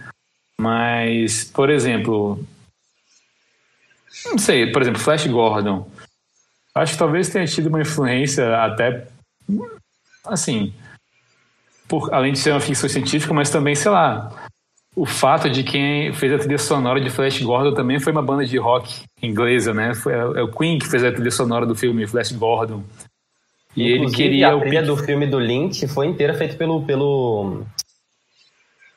mas, 0.59 1.45
por 1.45 1.71
exemplo, 1.71 2.45
não 4.27 4.39
sei, 4.39 4.71
por 4.73 4.83
exemplo, 4.83 5.01
Flash 5.01 5.27
Gordon. 5.27 5.89
Acho 6.75 6.95
que 6.95 6.99
talvez 6.99 7.29
tenha 7.29 7.47
tido 7.47 7.69
uma 7.69 7.81
influência 7.81 8.57
até, 8.63 9.07
assim, 10.25 10.75
por, 11.87 12.13
além 12.13 12.33
de 12.33 12.39
ser 12.39 12.51
uma 12.51 12.61
ficção 12.61 12.89
científica, 12.89 13.33
mas 13.33 13.51
também, 13.51 13.75
sei 13.75 13.91
lá, 13.91 14.49
o 14.97 15.07
fato 15.07 15.49
de 15.49 15.63
quem 15.63 16.13
fez 16.13 16.33
a 16.33 16.39
trilha 16.39 16.59
sonora 16.59 17.01
de 17.01 17.11
Flash 17.11 17.41
Gordon 17.41 17.75
também 17.75 18.01
foi 18.01 18.13
uma 18.13 18.23
banda 18.23 18.45
de 18.45 18.59
rock 18.59 19.05
inglesa, 19.23 19.73
né? 19.73 19.95
Foi, 19.95 20.13
é 20.13 20.43
o 20.43 20.51
Queen 20.51 20.79
que 20.79 20.89
fez 20.89 21.05
a 21.05 21.13
trilha 21.13 21.31
sonora 21.31 21.65
do 21.65 21.75
filme 21.75 22.07
Flash 22.07 22.33
Gordon. 22.33 22.83
E 23.77 23.83
ele 23.83 23.95
Inclusive, 23.97 24.23
queria 24.23 24.55
a 24.55 24.61
trilha 24.61 24.83
do 24.83 24.97
filme 24.97 25.27
do 25.27 25.39
Lynch 25.39 25.87
foi 25.89 26.07
inteira 26.07 26.35
feita 26.35 26.57
pelo, 26.57 26.83
pelo 26.83 27.65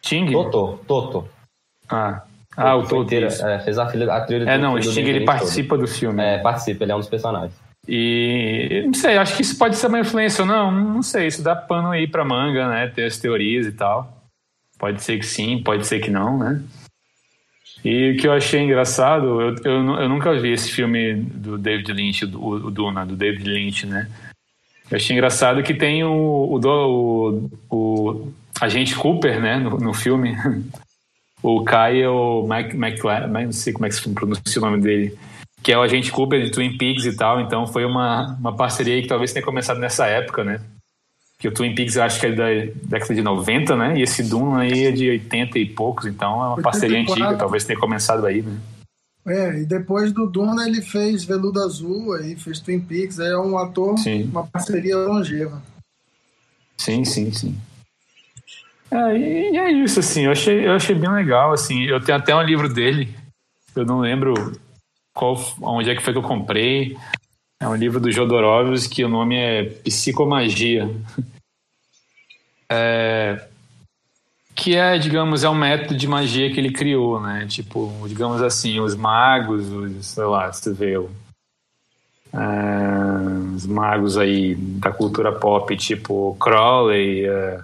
Sting? 0.04 0.32
Toto. 0.32 0.80
Toto. 0.86 1.30
Ah, 1.90 2.24
ah 2.58 2.76
o 2.76 2.84
Toto. 2.84 3.04
inteira, 3.04 3.28
é, 3.28 3.60
fez 3.60 3.78
a 3.78 3.86
trilha, 3.86 4.14
a 4.14 4.22
trilha 4.22 4.50
É, 4.50 4.58
do 4.58 4.62
não, 4.62 4.74
o 4.74 4.84
Sting 4.84 5.02
ele 5.02 5.20
todo. 5.20 5.26
participa 5.26 5.78
do 5.78 5.88
filme. 5.88 6.22
É, 6.22 6.38
participa, 6.40 6.84
ele 6.84 6.92
é 6.92 6.96
um 6.96 7.00
dos 7.00 7.10
personagens. 7.10 7.54
E 7.88 8.84
não 8.86 8.94
sei, 8.94 9.18
acho 9.18 9.36
que 9.36 9.44
isso 9.44 9.58
pode 9.58 9.76
ser 9.76 9.88
uma 9.88 10.00
influência 10.00 10.42
ou 10.42 10.48
não, 10.48 10.72
não 10.72 11.04
sei, 11.04 11.28
isso 11.28 11.44
dá 11.44 11.56
pano 11.56 11.92
aí 11.92 12.08
pra 12.08 12.26
manga, 12.26 12.68
né? 12.68 12.88
Ter 12.88 13.06
as 13.06 13.18
teorias 13.18 13.68
e 13.68 13.72
tal. 13.72 14.12
Pode 14.78 15.02
ser 15.04 15.20
que 15.20 15.26
sim, 15.26 15.62
pode 15.64 15.86
ser 15.86 16.00
que 16.00 16.10
não, 16.10 16.38
né? 16.38 16.62
E 17.84 18.12
o 18.12 18.18
que 18.18 18.28
eu 18.28 18.34
achei 18.34 18.62
engraçado, 18.62 19.40
eu, 19.40 19.56
eu, 19.64 20.00
eu 20.00 20.10
nunca 20.10 20.34
vi 20.40 20.52
esse 20.52 20.72
filme 20.72 21.14
do 21.16 21.58
David 21.58 21.94
Lynch, 21.94 22.26
o, 22.26 22.68
o 22.68 22.72
Duna, 22.72 23.06
do 23.06 23.16
David 23.16 23.48
Lynch, 23.48 23.86
né? 23.86 24.10
Eu 24.90 24.98
achei 24.98 25.16
engraçado 25.16 25.64
que 25.64 25.74
tem 25.74 26.04
o, 26.04 26.12
o, 26.12 27.50
o, 27.70 27.76
o 27.76 28.34
agente 28.62 28.96
Cooper, 28.96 29.42
né, 29.42 29.58
no, 29.58 29.78
no 29.78 29.94
filme. 29.94 30.36
o 31.42 31.64
Kyle 31.64 32.48
Mac, 32.48 32.74
McLaren, 32.74 33.28
não 33.46 33.52
sei 33.52 33.72
como 33.74 33.86
é 33.86 33.90
que 33.90 33.96
se 33.96 34.10
pronuncia 34.10 34.62
o 34.62 34.66
nome 34.66 34.82
dele, 34.82 35.16
que 35.62 35.72
é 35.72 35.78
o 35.78 35.82
agente 35.82 36.12
Cooper 36.12 36.44
de 36.44 36.52
Twin 36.52 36.78
Peaks 36.78 37.06
e 37.06 37.16
tal. 37.16 37.40
Então 37.40 37.68
foi 37.68 37.86
uma, 37.86 38.36
uma 38.40 38.56
parceria 38.56 39.02
que 39.02 39.08
talvez 39.08 39.32
tenha 39.32 39.46
começado 39.46 39.80
nessa 39.80 40.08
época, 40.08 40.44
né? 40.44 40.60
Que 41.38 41.48
o 41.48 41.54
Twin 41.54 41.76
Peaks 41.76 41.96
eu 41.96 42.04
acho 42.04 42.20
que 42.20 42.28
é 42.28 42.32
da 42.32 42.46
década 42.84 43.14
de 43.14 43.22
90, 43.22 43.76
né? 43.76 43.98
E 43.98 44.02
esse 44.02 44.24
Dune 44.24 44.62
aí 44.62 44.86
é 44.86 44.92
de 44.92 45.10
80 45.10 45.60
e 45.60 45.66
poucos, 45.66 46.06
então 46.06 46.32
é 46.44 46.48
uma 46.48 46.62
parceria 46.62 46.98
84. 46.98 47.24
antiga, 47.24 47.40
talvez 47.40 47.66
tenha 47.66 47.80
começado 47.80 48.26
aí, 48.26 48.42
né? 48.42 48.58
É, 49.26 49.60
e 49.60 49.66
depois 49.66 50.12
do 50.12 50.28
Duna 50.28 50.68
ele 50.68 50.84
fez 50.84 51.24
Veludo 51.24 51.60
Azul, 51.60 52.14
aí 52.14 52.36
fez 52.36 52.60
Twin 52.60 52.80
Peaks, 52.80 53.20
aí 53.20 53.32
é 53.32 53.38
um 53.38 53.58
ator, 53.58 53.98
Sim. 53.98 54.26
uma 54.26 54.46
parceria 54.46 54.96
longeva. 54.98 55.64
Sim, 56.78 57.04
sim, 57.04 57.32
sim. 57.32 57.58
É, 58.92 59.18
e 59.18 59.58
é 59.58 59.72
isso, 59.72 60.00
assim, 60.00 60.26
eu 60.26 60.32
achei, 60.32 60.68
eu 60.68 60.74
achei 60.74 60.94
bem 60.94 61.12
legal, 61.12 61.52
assim, 61.52 61.86
eu 61.86 62.00
tenho 62.00 62.20
até 62.20 62.36
um 62.36 62.44
livro 62.44 62.72
dele, 62.72 63.10
eu 63.76 63.84
não 63.84 64.00
lembro 64.00 64.36
qual, 65.12 65.36
onde 65.60 65.90
é 65.90 65.96
que 65.96 66.04
foi 66.04 66.14
que 66.14 66.20
eu 66.20 66.24
comprei, 66.24 66.96
é 67.60 67.68
um 67.68 67.76
livro 67.76 68.00
do 68.00 68.12
Jodorowsky, 68.12 68.96
que 68.96 69.04
o 69.04 69.10
nome 69.10 69.36
é 69.36 69.64
Psicomagia, 69.64 70.88
é, 72.72 73.48
que 74.56 74.76
é, 74.76 74.98
digamos, 74.98 75.44
é 75.44 75.50
um 75.50 75.56
método 75.56 75.96
de 75.96 76.08
magia 76.08 76.52
que 76.52 76.60
ele 76.60 76.72
criou, 76.72 77.20
né, 77.20 77.46
tipo, 77.48 77.92
digamos 78.08 78.42
assim, 78.42 78.80
os 78.80 78.96
magos, 78.96 79.70
os, 79.70 80.06
sei 80.06 80.24
lá, 80.24 80.52
você 80.52 80.74
vê, 80.74 80.98
o, 80.98 81.10
é, 82.34 83.56
os 83.56 83.66
magos 83.68 84.18
aí 84.18 84.56
da 84.56 84.92
cultura 84.92 85.32
pop, 85.34 85.76
tipo 85.76 86.38
Crowley, 86.40 87.26
é, 87.26 87.62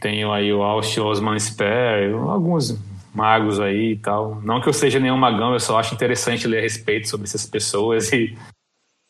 tenho 0.00 0.30
aí 0.32 0.52
o 0.52 0.62
Austin 0.62 1.00
Osman 1.00 1.38
Spare, 1.38 2.12
alguns 2.12 2.78
magos 3.14 3.60
aí 3.60 3.92
e 3.92 3.96
tal. 3.96 4.40
Não 4.42 4.60
que 4.60 4.68
eu 4.68 4.72
seja 4.72 4.98
nenhum 4.98 5.16
magão, 5.16 5.52
eu 5.52 5.60
só 5.60 5.78
acho 5.78 5.94
interessante 5.94 6.46
ler 6.46 6.58
a 6.58 6.62
respeito 6.62 7.08
sobre 7.08 7.26
essas 7.26 7.46
pessoas 7.46 8.12
e 8.12 8.36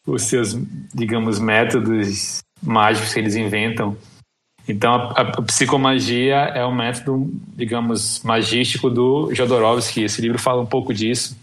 os 0.07 0.23
seus, 0.23 0.57
digamos, 0.95 1.39
métodos 1.39 2.41
mágicos 2.62 3.12
que 3.12 3.21
eles 3.21 3.37
inventam. 3.37 3.97
Então, 4.68 4.94
a, 4.94 5.20
a 5.22 5.42
psicomagia 5.42 6.36
é 6.36 6.64
um 6.64 6.74
método, 6.74 7.30
digamos, 7.56 8.22
magístico 8.22 8.88
do 8.88 9.34
Jodorowsky. 9.34 10.04
Esse 10.04 10.20
livro 10.20 10.38
fala 10.38 10.62
um 10.62 10.66
pouco 10.66 10.94
disso, 10.94 11.36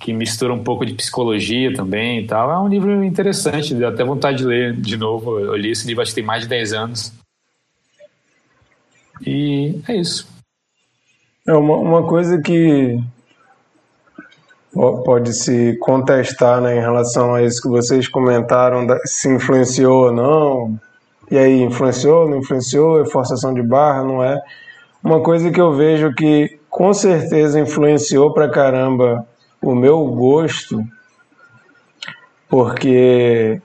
que 0.00 0.12
mistura 0.12 0.52
um 0.54 0.64
pouco 0.64 0.86
de 0.86 0.94
psicologia 0.94 1.74
também 1.74 2.20
e 2.20 2.26
tal. 2.26 2.50
É 2.50 2.58
um 2.58 2.68
livro 2.68 3.04
interessante, 3.04 3.74
deu 3.74 3.88
até 3.88 4.02
vontade 4.04 4.38
de 4.38 4.44
ler 4.44 4.74
de 4.74 4.96
novo. 4.96 5.38
Eu 5.38 5.54
li 5.56 5.70
esse 5.70 5.86
livro, 5.86 6.02
acho 6.02 6.12
que 6.12 6.16
tem 6.16 6.24
mais 6.24 6.42
de 6.44 6.48
10 6.48 6.72
anos. 6.72 7.12
E 9.26 9.78
é 9.86 9.96
isso. 9.96 10.26
É 11.46 11.52
uma, 11.52 11.76
uma 11.76 12.06
coisa 12.06 12.40
que 12.40 12.98
po- 14.72 15.02
pode 15.02 15.34
se 15.34 15.76
contestar 15.78 16.60
né, 16.60 16.76
em 16.76 16.80
relação 16.80 17.34
a 17.34 17.42
isso 17.42 17.60
que 17.60 17.68
vocês 17.68 18.08
comentaram, 18.08 18.86
se 19.04 19.28
influenciou 19.28 20.06
ou 20.06 20.12
não. 20.12 20.80
E 21.30 21.38
aí, 21.38 21.62
influenciou, 21.62 22.28
não 22.28 22.38
influenciou, 22.38 23.00
é 23.00 23.06
forçação 23.06 23.54
de 23.54 23.62
barra, 23.62 24.02
não 24.02 24.22
é? 24.22 24.40
Uma 25.02 25.20
coisa 25.20 25.50
que 25.50 25.60
eu 25.60 25.72
vejo 25.72 26.12
que 26.14 26.58
com 26.68 26.92
certeza 26.92 27.60
influenciou 27.60 28.34
pra 28.34 28.48
caramba 28.48 29.26
o 29.62 29.74
meu 29.74 30.04
gosto, 30.06 30.82
porque 32.48 33.60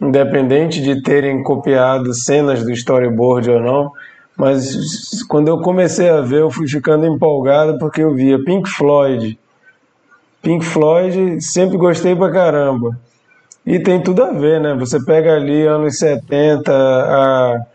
independente 0.00 0.82
de 0.82 1.02
terem 1.02 1.42
copiado 1.42 2.12
cenas 2.14 2.62
do 2.62 2.70
storyboard 2.70 3.50
ou 3.50 3.60
não, 3.60 3.92
mas 4.36 5.22
quando 5.28 5.48
eu 5.48 5.60
comecei 5.60 6.08
a 6.08 6.20
ver, 6.20 6.40
eu 6.40 6.50
fui 6.50 6.68
ficando 6.68 7.06
empolgado 7.06 7.78
porque 7.78 8.02
eu 8.02 8.14
via 8.14 8.42
Pink 8.42 8.68
Floyd. 8.68 9.38
Pink 10.42 10.64
Floyd, 10.64 11.40
sempre 11.40 11.78
gostei 11.78 12.14
pra 12.14 12.30
caramba. 12.30 12.98
E 13.66 13.80
tem 13.80 14.00
tudo 14.00 14.22
a 14.22 14.30
ver, 14.30 14.60
né? 14.60 14.74
Você 14.74 15.04
pega 15.04 15.34
ali 15.34 15.66
anos 15.66 15.98
70, 15.98 16.72
a, 16.72 17.66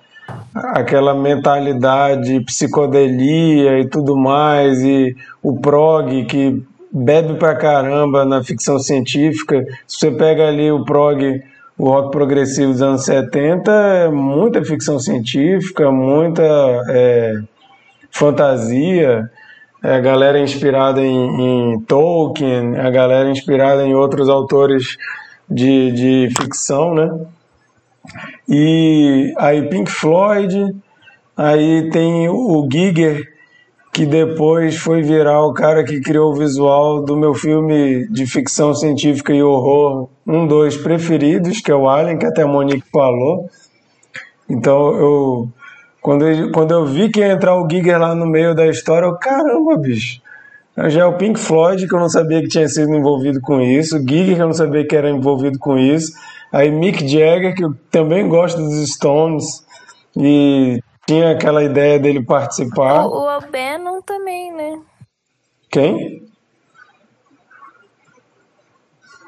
aquela 0.73 1.13
mentalidade 1.13 2.39
psicodelia 2.45 3.77
e 3.79 3.89
tudo 3.89 4.15
mais, 4.15 4.81
e 4.81 5.13
o 5.43 5.59
prog 5.59 6.23
que 6.25 6.63
bebe 6.89 7.33
pra 7.33 7.55
caramba 7.55 8.23
na 8.23 8.41
ficção 8.41 8.79
científica. 8.79 9.65
Se 9.85 9.99
você 9.99 10.11
pega 10.11 10.47
ali 10.47 10.71
o 10.71 10.85
prog, 10.85 11.41
o 11.77 11.89
rock 11.89 12.09
progressivo 12.11 12.71
dos 12.71 12.81
anos 12.81 13.03
70, 13.03 13.69
é 13.71 14.09
muita 14.09 14.63
ficção 14.63 14.97
científica, 14.97 15.91
muita 15.91 16.43
é, 16.89 17.33
fantasia, 18.09 19.29
é 19.83 19.95
a 19.95 19.99
galera 19.99 20.39
inspirada 20.39 21.01
em, 21.01 21.73
em 21.73 21.79
Tolkien, 21.81 22.77
a 22.77 22.89
galera 22.89 23.29
inspirada 23.29 23.85
em 23.85 23.93
outros 23.93 24.29
autores 24.29 24.95
de, 25.51 25.91
de 25.91 26.29
ficção, 26.35 26.93
né? 26.93 27.09
E 28.47 29.33
aí 29.37 29.67
Pink 29.69 29.91
Floyd, 29.91 30.75
aí 31.35 31.89
tem 31.89 32.29
o 32.29 32.67
Giger, 32.71 33.27
que 33.93 34.05
depois 34.05 34.77
foi 34.77 35.01
virar 35.01 35.41
o 35.43 35.53
cara 35.53 35.83
que 35.83 35.99
criou 35.99 36.31
o 36.31 36.35
visual 36.35 37.03
do 37.03 37.17
meu 37.17 37.33
filme 37.33 38.07
de 38.07 38.25
ficção 38.25 38.73
científica 38.73 39.33
e 39.33 39.43
horror, 39.43 40.09
um 40.25 40.47
dos 40.47 40.77
preferidos, 40.77 41.59
que 41.59 41.71
é 41.71 41.75
o 41.75 41.89
Alien, 41.89 42.17
que 42.17 42.25
até 42.25 42.43
a 42.43 42.47
Monique 42.47 42.89
falou. 42.91 43.49
Então 44.49 44.95
eu 44.95 45.49
quando 46.01 46.27
eu, 46.27 46.51
quando 46.51 46.71
eu 46.71 46.85
vi 46.85 47.09
que 47.09 47.19
ia 47.19 47.33
entrar 47.33 47.55
o 47.55 47.69
Giger 47.69 47.99
lá 47.99 48.15
no 48.15 48.25
meio 48.25 48.55
da 48.55 48.65
história, 48.65 49.05
eu, 49.05 49.15
caramba, 49.17 49.77
bicho. 49.77 50.19
Já 50.77 51.01
é 51.01 51.05
o 51.05 51.17
Pink 51.17 51.39
Floyd, 51.39 51.87
que 51.87 51.93
eu 51.93 51.99
não 51.99 52.09
sabia 52.09 52.41
que 52.41 52.47
tinha 52.47 52.67
sido 52.67 52.93
envolvido 52.95 53.41
com 53.41 53.59
isso, 53.59 53.99
Giger, 53.99 54.35
que 54.35 54.41
eu 54.41 54.47
não 54.47 54.53
sabia 54.53 54.87
que 54.87 54.95
era 54.95 55.09
envolvido 55.09 55.59
com 55.59 55.77
isso, 55.77 56.13
aí 56.51 56.71
Mick 56.71 57.05
Jagger, 57.07 57.55
que 57.55 57.63
eu 57.63 57.75
também 57.89 58.27
gosto 58.27 58.57
dos 58.57 58.89
Stones, 58.89 59.65
e 60.15 60.81
tinha 61.05 61.31
aquela 61.31 61.63
ideia 61.63 61.99
dele 61.99 62.23
participar. 62.23 63.05
O, 63.05 63.25
o 63.25 64.01
também, 64.03 64.53
né? 64.53 64.81
Quem? 65.69 66.25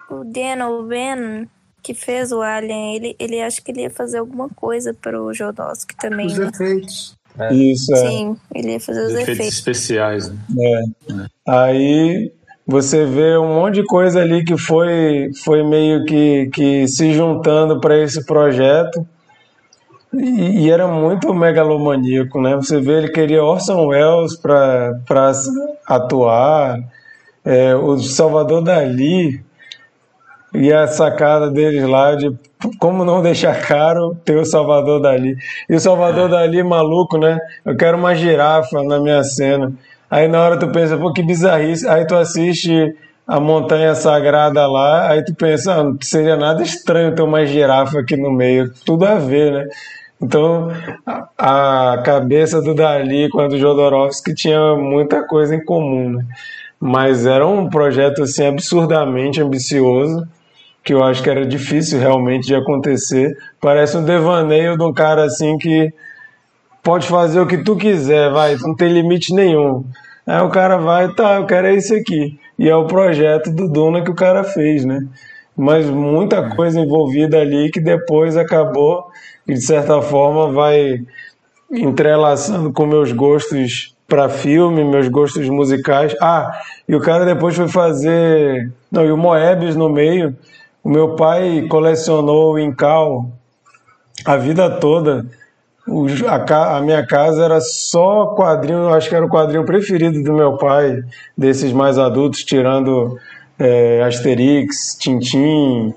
O 0.09 0.23
Dan 0.23 0.65
O'Bannon, 0.67 1.47
que 1.81 1.93
fez 1.93 2.31
o 2.31 2.41
Alien, 2.41 2.95
ele, 2.95 3.15
ele 3.19 3.41
acha 3.41 3.61
que 3.61 3.71
ele 3.71 3.81
ia 3.81 3.89
fazer 3.89 4.19
alguma 4.19 4.47
coisa 4.49 4.93
para 4.93 5.21
o 5.21 5.33
Jodorowsky 5.33 5.95
também, 5.97 6.27
Os 6.27 6.37
né? 6.37 6.47
efeitos. 6.47 7.17
Isso, 7.51 7.93
é. 7.93 7.97
Sim, 7.97 8.37
ele 8.53 8.73
ia 8.73 8.79
fazer 8.79 9.01
os 9.01 9.11
Efeitos 9.11 9.29
efeitos. 9.33 9.53
especiais. 9.53 10.29
Né? 10.29 10.37
É. 10.59 11.25
Aí 11.47 12.31
você 12.65 13.05
vê 13.05 13.37
um 13.37 13.55
monte 13.55 13.75
de 13.75 13.85
coisa 13.85 14.21
ali 14.21 14.43
que 14.43 14.57
foi, 14.57 15.31
foi 15.43 15.63
meio 15.63 16.05
que, 16.05 16.49
que 16.53 16.87
se 16.87 17.13
juntando 17.13 17.79
para 17.81 17.97
esse 17.97 18.25
projeto. 18.25 19.05
E, 20.13 20.65
e 20.65 20.71
era 20.71 20.87
muito 20.87 21.33
megalomaníaco, 21.33 22.39
né? 22.39 22.55
Você 22.55 22.79
vê, 22.79 22.99
ele 22.99 23.09
queria 23.09 23.43
Orson 23.43 23.87
Welles 23.87 24.37
para 24.37 24.91
atuar, 25.87 26.79
é, 27.43 27.75
o 27.75 27.97
Salvador 27.97 28.63
Dali 28.63 29.43
e 30.53 30.71
a 30.71 30.85
sacada 30.87 31.49
deles 31.49 31.83
lá 31.83 32.15
de 32.15 32.31
como 32.79 33.05
não 33.05 33.21
deixar 33.21 33.61
caro 33.61 34.15
ter 34.23 34.37
o 34.37 34.45
Salvador 34.45 35.01
Dali. 35.01 35.35
E 35.69 35.75
o 35.75 35.79
Salvador 35.79 36.29
Dali, 36.29 36.63
maluco, 36.63 37.17
né? 37.17 37.37
Eu 37.65 37.75
quero 37.75 37.97
uma 37.97 38.15
girafa 38.15 38.83
na 38.83 38.99
minha 38.99 39.23
cena. 39.23 39.71
Aí 40.09 40.27
na 40.27 40.41
hora 40.41 40.57
tu 40.59 40.67
pensa, 40.69 40.97
pô, 40.97 41.11
que 41.11 41.23
bizarrice. 41.23 41.87
Aí 41.87 42.05
tu 42.05 42.15
assiste 42.15 42.95
a 43.27 43.39
Montanha 43.39 43.95
Sagrada 43.95 44.67
lá, 44.67 45.09
aí 45.09 45.23
tu 45.23 45.33
pensa, 45.33 45.75
ah, 45.75 45.83
não 45.83 45.97
seria 46.01 46.35
nada 46.35 46.61
estranho 46.61 47.15
ter 47.15 47.21
uma 47.21 47.45
girafa 47.45 47.99
aqui 47.99 48.15
no 48.15 48.31
meio. 48.31 48.71
Tudo 48.85 49.05
a 49.05 49.15
ver, 49.15 49.51
né? 49.51 49.67
Então, 50.21 50.71
a, 51.37 51.93
a 51.93 51.97
cabeça 52.01 52.61
do 52.61 52.73
Dali 52.73 53.29
com 53.29 53.41
a 53.41 53.47
do 53.47 53.57
Jodorowsky 53.57 54.33
tinha 54.33 54.75
muita 54.75 55.25
coisa 55.27 55.55
em 55.55 55.63
comum, 55.63 56.11
né? 56.11 56.25
Mas 56.79 57.25
era 57.25 57.47
um 57.47 57.69
projeto, 57.69 58.23
assim, 58.23 58.45
absurdamente 58.45 59.41
ambicioso, 59.41 60.27
que 60.83 60.93
eu 60.93 61.03
acho 61.03 61.23
que 61.23 61.29
era 61.29 61.45
difícil 61.45 61.99
realmente 61.99 62.47
de 62.47 62.55
acontecer. 62.55 63.35
Parece 63.61 63.95
um 63.97 64.03
devaneio 64.03 64.77
de 64.77 64.83
um 64.83 64.93
cara, 64.93 65.23
assim, 65.23 65.57
que 65.57 65.93
pode 66.83 67.07
fazer 67.07 67.39
o 67.39 67.47
que 67.47 67.57
tu 67.57 67.77
quiser, 67.77 68.29
vai, 68.31 68.55
não 68.57 68.75
tem 68.75 68.91
limite 68.91 69.33
nenhum. 69.33 69.85
Aí 70.27 70.41
o 70.41 70.49
cara 70.49 70.77
vai, 70.77 71.13
tá, 71.13 71.35
eu 71.35 71.45
quero 71.45 71.67
é 71.67 71.75
isso 71.75 71.95
aqui. 71.95 72.37
E 72.59 72.69
é 72.69 72.75
o 72.75 72.85
projeto 72.85 73.49
do 73.49 73.69
Duna 73.69 74.03
que 74.03 74.11
o 74.11 74.15
cara 74.15 74.43
fez, 74.43 74.83
né? 74.83 75.05
Mas 75.55 75.85
muita 75.85 76.49
coisa 76.55 76.79
envolvida 76.79 77.39
ali 77.39 77.69
que 77.71 77.79
depois 77.79 78.35
acabou 78.35 79.05
e 79.47 79.53
de 79.53 79.61
certa 79.61 80.01
forma 80.01 80.51
vai 80.51 81.01
entrelaçando 81.71 82.71
com 82.71 82.85
meus 82.85 83.11
gostos 83.11 83.95
para 84.07 84.29
filme, 84.29 84.83
meus 84.83 85.07
gostos 85.07 85.47
musicais. 85.49 86.15
Ah, 86.21 86.51
e 86.87 86.95
o 86.95 86.99
cara 86.99 87.25
depois 87.25 87.55
foi 87.55 87.67
fazer, 87.67 88.71
não, 88.91 89.05
e 89.05 89.11
o 89.11 89.17
Moebius 89.17 89.75
no 89.75 89.89
meio. 89.89 90.35
O 90.83 90.89
meu 90.89 91.15
pai 91.15 91.65
colecionou 91.69 92.53
o 92.53 92.59
Incal 92.59 93.31
a 94.25 94.37
vida 94.37 94.69
toda. 94.69 95.25
A, 96.27 96.81
minha 96.81 97.05
casa 97.05 97.43
era 97.43 97.59
só 97.59 98.35
quadrinho, 98.35 98.93
acho 98.93 99.09
que 99.09 99.15
era 99.15 99.25
o 99.25 99.29
quadrinho 99.29 99.65
preferido 99.65 100.21
do 100.23 100.33
meu 100.33 100.57
pai, 100.57 101.01
desses 101.37 101.73
mais 101.73 101.97
adultos, 101.97 102.43
tirando 102.43 103.17
é, 103.59 104.01
Asterix, 104.03 104.97
Tintim, 104.97 105.93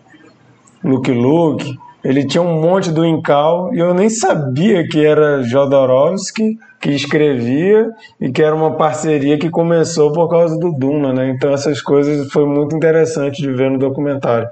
Luke 0.82 1.10
Luke. 1.10 1.78
Ele 2.04 2.24
tinha 2.24 2.42
um 2.42 2.60
monte 2.60 2.92
do 2.92 3.04
Incal 3.04 3.74
e 3.74 3.78
eu 3.78 3.92
nem 3.92 4.08
sabia 4.08 4.86
que 4.86 5.04
era 5.04 5.42
Jodorowsky 5.42 6.58
que 6.80 6.90
escrevia 6.90 7.90
e 8.20 8.30
que 8.30 8.42
era 8.42 8.54
uma 8.54 8.76
parceria 8.76 9.36
que 9.38 9.50
começou 9.50 10.12
por 10.12 10.28
causa 10.28 10.56
do 10.58 10.70
Duna, 10.70 11.12
né? 11.12 11.30
Então 11.30 11.52
essas 11.52 11.80
coisas 11.80 12.30
foi 12.30 12.46
muito 12.46 12.76
interessante 12.76 13.42
de 13.42 13.50
ver 13.52 13.70
no 13.70 13.78
documentário. 13.78 14.48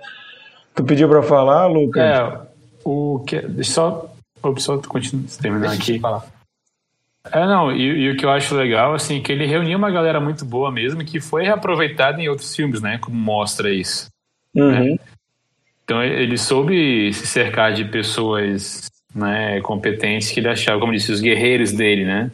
Tu 0.75 0.85
pediu 0.85 1.09
para 1.09 1.22
falar, 1.22 1.66
Lucas? 1.66 2.03
É, 2.03 2.41
o 2.85 3.22
que. 3.27 3.41
Deixa 3.41 3.70
eu 3.70 3.75
só. 3.75 4.14
Ops, 4.43 4.62
só 4.62 4.79
continuar, 4.79 5.25
terminar 5.41 5.68
Deixa 5.68 5.91
eu 5.93 5.95
aqui. 5.95 6.01
falar. 6.01 6.27
É, 7.33 7.47
não, 7.47 7.72
e, 7.72 7.83
e 7.83 8.11
o 8.11 8.16
que 8.16 8.27
eu 8.27 8.31
acho 8.31 8.55
legal, 8.55 8.93
assim, 8.93 9.22
que 9.22 9.33
ele 9.33 9.47
reuniu 9.47 9.79
uma 9.79 9.91
galera 9.91 10.20
muito 10.20 10.45
boa 10.45 10.70
mesmo, 10.70 11.03
que 11.05 11.20
foi 11.20 11.45
reaproveitada 11.45 12.20
em 12.20 12.29
outros 12.29 12.55
filmes, 12.55 12.83
né? 12.83 12.99
Como 12.99 13.16
mostra 13.16 13.72
isso. 13.72 14.09
Uhum. 14.55 14.99
Então 15.85 16.03
ele 16.03 16.37
soube 16.37 17.12
se 17.14 17.27
cercar 17.27 17.72
de 17.72 17.85
pessoas 17.87 18.91
né, 19.14 19.61
competentes 19.62 20.31
que 20.31 20.41
ele 20.41 20.49
achava, 20.49 20.81
como 20.81 20.93
disse, 20.93 21.12
os 21.12 21.20
guerreiros 21.20 21.72
dele, 21.72 22.05
né? 22.05 22.31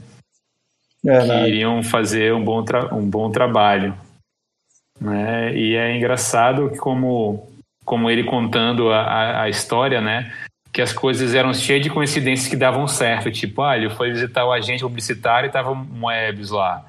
que 1.02 1.08
Verdade. 1.08 1.48
iriam 1.48 1.82
fazer 1.82 2.34
um 2.34 2.44
bom, 2.44 2.62
tra- 2.62 2.94
um 2.94 3.08
bom 3.08 3.30
trabalho. 3.30 3.96
Né? 5.00 5.56
E 5.56 5.74
é 5.74 5.96
engraçado 5.96 6.70
que 6.70 6.76
como, 6.78 7.49
como 7.90 8.08
ele 8.08 8.22
contando 8.22 8.92
a, 8.92 9.00
a, 9.00 9.42
a 9.42 9.48
história, 9.48 10.00
né? 10.00 10.32
Que 10.72 10.80
as 10.80 10.92
coisas 10.92 11.34
eram 11.34 11.52
cheias 11.52 11.82
de 11.82 11.90
coincidências 11.90 12.46
que 12.46 12.54
davam 12.54 12.86
certo. 12.86 13.32
Tipo, 13.32 13.62
ah, 13.62 13.76
ele 13.76 13.90
foi 13.90 14.12
visitar 14.12 14.44
o 14.44 14.52
agente 14.52 14.84
publicitário 14.84 15.48
e 15.48 15.50
tava 15.50 15.72
um 15.72 15.74
Moebius 15.74 16.50
lá. 16.50 16.86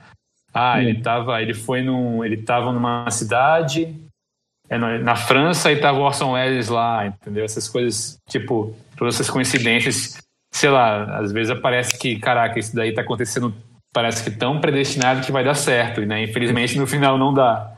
Ah, 0.54 0.80
ele 0.80 1.02
tava, 1.02 1.42
ele 1.42 1.56
foi 1.56 1.82
num, 1.82 2.24
ele 2.24 2.38
tava 2.38 2.72
numa 2.72 3.10
cidade 3.10 3.96
é, 4.70 4.78
na 4.78 5.16
França 5.16 5.72
e 5.72 5.78
tava 5.78 5.98
Orson 5.98 6.34
Welles 6.34 6.68
lá, 6.68 7.08
entendeu? 7.08 7.46
Essas 7.46 7.68
coisas, 7.68 8.20
tipo, 8.30 8.78
todas 8.96 9.16
essas 9.16 9.30
coincidências, 9.30 10.20
sei 10.54 10.70
lá, 10.70 11.18
às 11.18 11.32
vezes 11.32 11.50
aparece 11.50 11.98
que, 11.98 12.20
caraca, 12.20 12.60
isso 12.60 12.76
daí 12.76 12.94
tá 12.94 13.02
acontecendo, 13.02 13.52
parece 13.92 14.24
que 14.24 14.30
tão 14.30 14.62
predestinado 14.62 15.26
que 15.26 15.32
vai 15.32 15.44
dar 15.44 15.56
certo, 15.56 16.02
né? 16.02 16.22
Infelizmente 16.22 16.78
no 16.78 16.86
final 16.86 17.18
não 17.18 17.34
dá. 17.34 17.76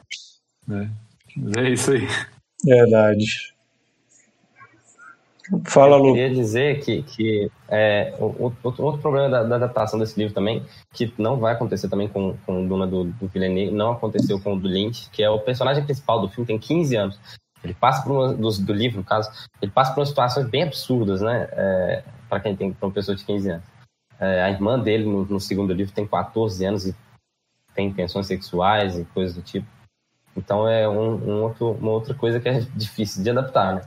Né? 0.67 0.89
Mas 1.37 1.55
é 1.55 1.69
isso 1.69 1.91
aí. 1.93 2.05
Verdade. 2.63 3.53
Fala, 5.65 5.97
Eu 5.97 6.03
Lucas. 6.03 6.13
queria 6.13 6.35
dizer 6.35 6.79
que, 6.83 7.03
que 7.03 7.51
é, 7.67 8.15
outro, 8.19 8.83
outro 8.83 9.01
problema 9.01 9.29
da, 9.29 9.43
da 9.43 9.55
adaptação 9.57 9.99
desse 9.99 10.17
livro 10.17 10.33
também, 10.33 10.65
que 10.93 11.13
não 11.17 11.37
vai 11.37 11.53
acontecer 11.53 11.89
também 11.89 12.07
com, 12.07 12.37
com 12.45 12.63
o 12.63 12.67
Duna 12.67 12.87
do, 12.87 13.03
do 13.03 13.27
Villeneuve, 13.27 13.71
não 13.71 13.91
aconteceu 13.91 14.39
com 14.39 14.53
o 14.53 14.59
do 14.59 14.67
Lynch, 14.67 15.09
que 15.11 15.21
é 15.21 15.29
o 15.29 15.39
personagem 15.39 15.83
principal 15.83 16.21
do 16.21 16.29
filme, 16.29 16.47
tem 16.47 16.57
15 16.57 16.95
anos. 16.95 17.19
Ele 17.61 17.73
passa 17.73 18.03
por 18.03 18.11
uma, 18.11 18.33
do, 18.33 18.49
do 18.49 18.73
livro, 18.73 18.99
no 18.99 19.03
caso, 19.03 19.29
ele 19.61 19.71
passa 19.71 19.93
por 19.93 19.99
umas 19.99 20.09
situações 20.09 20.47
bem 20.49 20.63
absurdas, 20.63 21.21
né? 21.21 21.47
É, 21.51 22.03
para 22.29 22.39
quem 22.39 22.55
tem, 22.55 22.73
para 22.73 22.87
uma 22.87 22.93
pessoa 22.93 23.15
de 23.15 23.25
15 23.25 23.49
anos. 23.49 23.65
É, 24.19 24.43
a 24.43 24.49
irmã 24.49 24.79
dele, 24.79 25.05
no, 25.05 25.25
no 25.25 25.39
segundo 25.39 25.73
livro, 25.73 25.93
tem 25.93 26.07
14 26.07 26.65
anos 26.65 26.87
e 26.87 26.95
tem 27.75 27.87
intenções 27.87 28.27
sexuais 28.27 28.97
e 28.97 29.05
coisas 29.05 29.35
do 29.35 29.41
tipo. 29.41 29.67
Então 30.35 30.67
é 30.67 30.87
um, 30.89 31.13
um 31.15 31.43
outro, 31.43 31.71
uma 31.71 31.91
outra 31.91 32.13
coisa 32.13 32.39
que 32.39 32.49
é 32.49 32.59
difícil 32.75 33.23
de 33.23 33.29
adaptar, 33.29 33.75
né? 33.75 33.81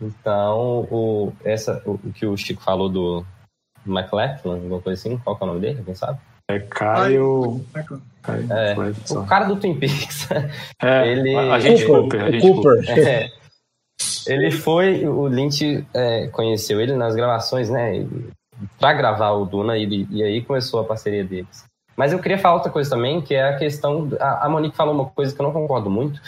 Então, 0.00 0.86
o, 0.90 1.32
essa, 1.44 1.82
o, 1.86 1.92
o 1.92 2.12
que 2.12 2.26
o 2.26 2.36
Chico 2.36 2.62
falou 2.62 2.88
do 2.88 3.24
McLachlan, 3.86 4.54
alguma 4.56 4.80
coisa 4.80 5.00
assim, 5.00 5.16
qual 5.18 5.36
que 5.36 5.42
é 5.42 5.46
o 5.46 5.48
nome 5.48 5.60
dele? 5.60 5.82
Quem 5.84 5.94
sabe? 5.94 6.18
É 6.50 6.60
Caio. 6.60 7.64
Caio 8.22 8.46
É. 8.52 8.74
O 9.12 9.26
cara 9.26 9.46
do 9.46 9.56
Twin 9.56 9.78
Peaks. 9.78 10.28
É, 10.82 11.08
ele- 11.08 11.34
a 11.34 11.58
gente 11.58 11.84
Cooper, 11.86 12.20
Cooper, 12.20 12.22
a 12.22 12.30
gente 12.30 12.42
Cooper. 12.46 12.98
É, 12.98 13.30
Ele 14.26 14.50
foi, 14.50 15.06
o 15.06 15.26
Lynch 15.26 15.86
é, 15.94 16.28
conheceu 16.28 16.80
ele 16.80 16.94
nas 16.94 17.14
gravações, 17.16 17.70
né? 17.70 18.06
Pra 18.78 18.92
gravar 18.92 19.30
o 19.32 19.44
Duna, 19.46 19.76
e, 19.78 20.06
e 20.10 20.22
aí 20.22 20.42
começou 20.42 20.80
a 20.80 20.84
parceria 20.84 21.24
deles. 21.24 21.64
Mas 21.96 22.12
eu 22.12 22.18
queria 22.18 22.38
falar 22.38 22.56
outra 22.56 22.70
coisa 22.70 22.90
também, 22.90 23.22
que 23.22 23.34
é 23.34 23.48
a 23.48 23.56
questão. 23.56 24.10
A, 24.20 24.48
Monique 24.48 24.76
falou 24.76 24.94
uma 24.94 25.06
coisa 25.06 25.34
que 25.34 25.40
eu 25.40 25.44
não 25.44 25.52
concordo 25.52 25.88
muito, 25.88 26.20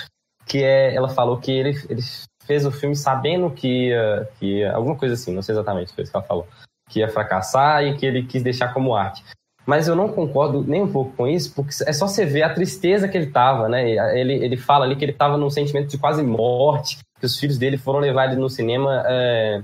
que 0.47 0.63
é 0.63 0.95
ela 0.95 1.09
falou 1.09 1.37
que 1.37 1.53
ele, 1.53 1.71
ele 1.89 2.01
fez 2.45 2.65
o 2.65 2.73
filme 2.73 2.97
sabendo 2.97 3.51
que 3.51 3.89
ia, 3.89 4.29
que 4.39 4.61
ia, 4.61 4.73
alguma 4.73 4.97
coisa 4.97 5.15
assim, 5.15 5.35
não 5.35 5.43
sei 5.43 5.55
exatamente 5.55 5.89
isso 5.89 6.11
que 6.11 6.17
ela 6.17 6.25
falou, 6.25 6.47
que 6.89 7.01
ia 7.01 7.09
fracassar 7.09 7.85
e 7.85 7.97
que 7.97 8.07
ele 8.07 8.23
quis 8.23 8.43
deixar 8.43 8.73
como 8.73 8.95
arte. 8.95 9.23
Mas 9.67 9.87
eu 9.87 9.95
não 9.95 10.09
concordo 10.09 10.65
nem 10.67 10.81
um 10.81 10.91
pouco 10.91 11.13
com 11.15 11.29
isso, 11.29 11.55
porque 11.55 11.75
é 11.87 11.93
só 11.93 12.09
você 12.09 12.25
ver 12.25 12.43
a 12.43 12.55
tristeza 12.55 13.07
que 13.07 13.19
ele 13.19 13.27
tava, 13.27 13.69
né? 13.69 13.91
Ele, 14.19 14.33
ele 14.33 14.57
fala 14.57 14.87
ali 14.87 14.97
que 14.97 15.05
ele 15.05 15.13
tava 15.13 15.37
num 15.37 15.51
sentimento 15.51 15.91
de 15.91 15.99
quase 15.99 16.23
morte, 16.23 16.97
que 17.21 17.27
os 17.27 17.39
filhos 17.39 17.59
dele 17.59 17.77
foram 17.77 17.99
levados 17.99 18.39
no 18.39 18.49
cinema 18.49 19.05
é, 19.07 19.61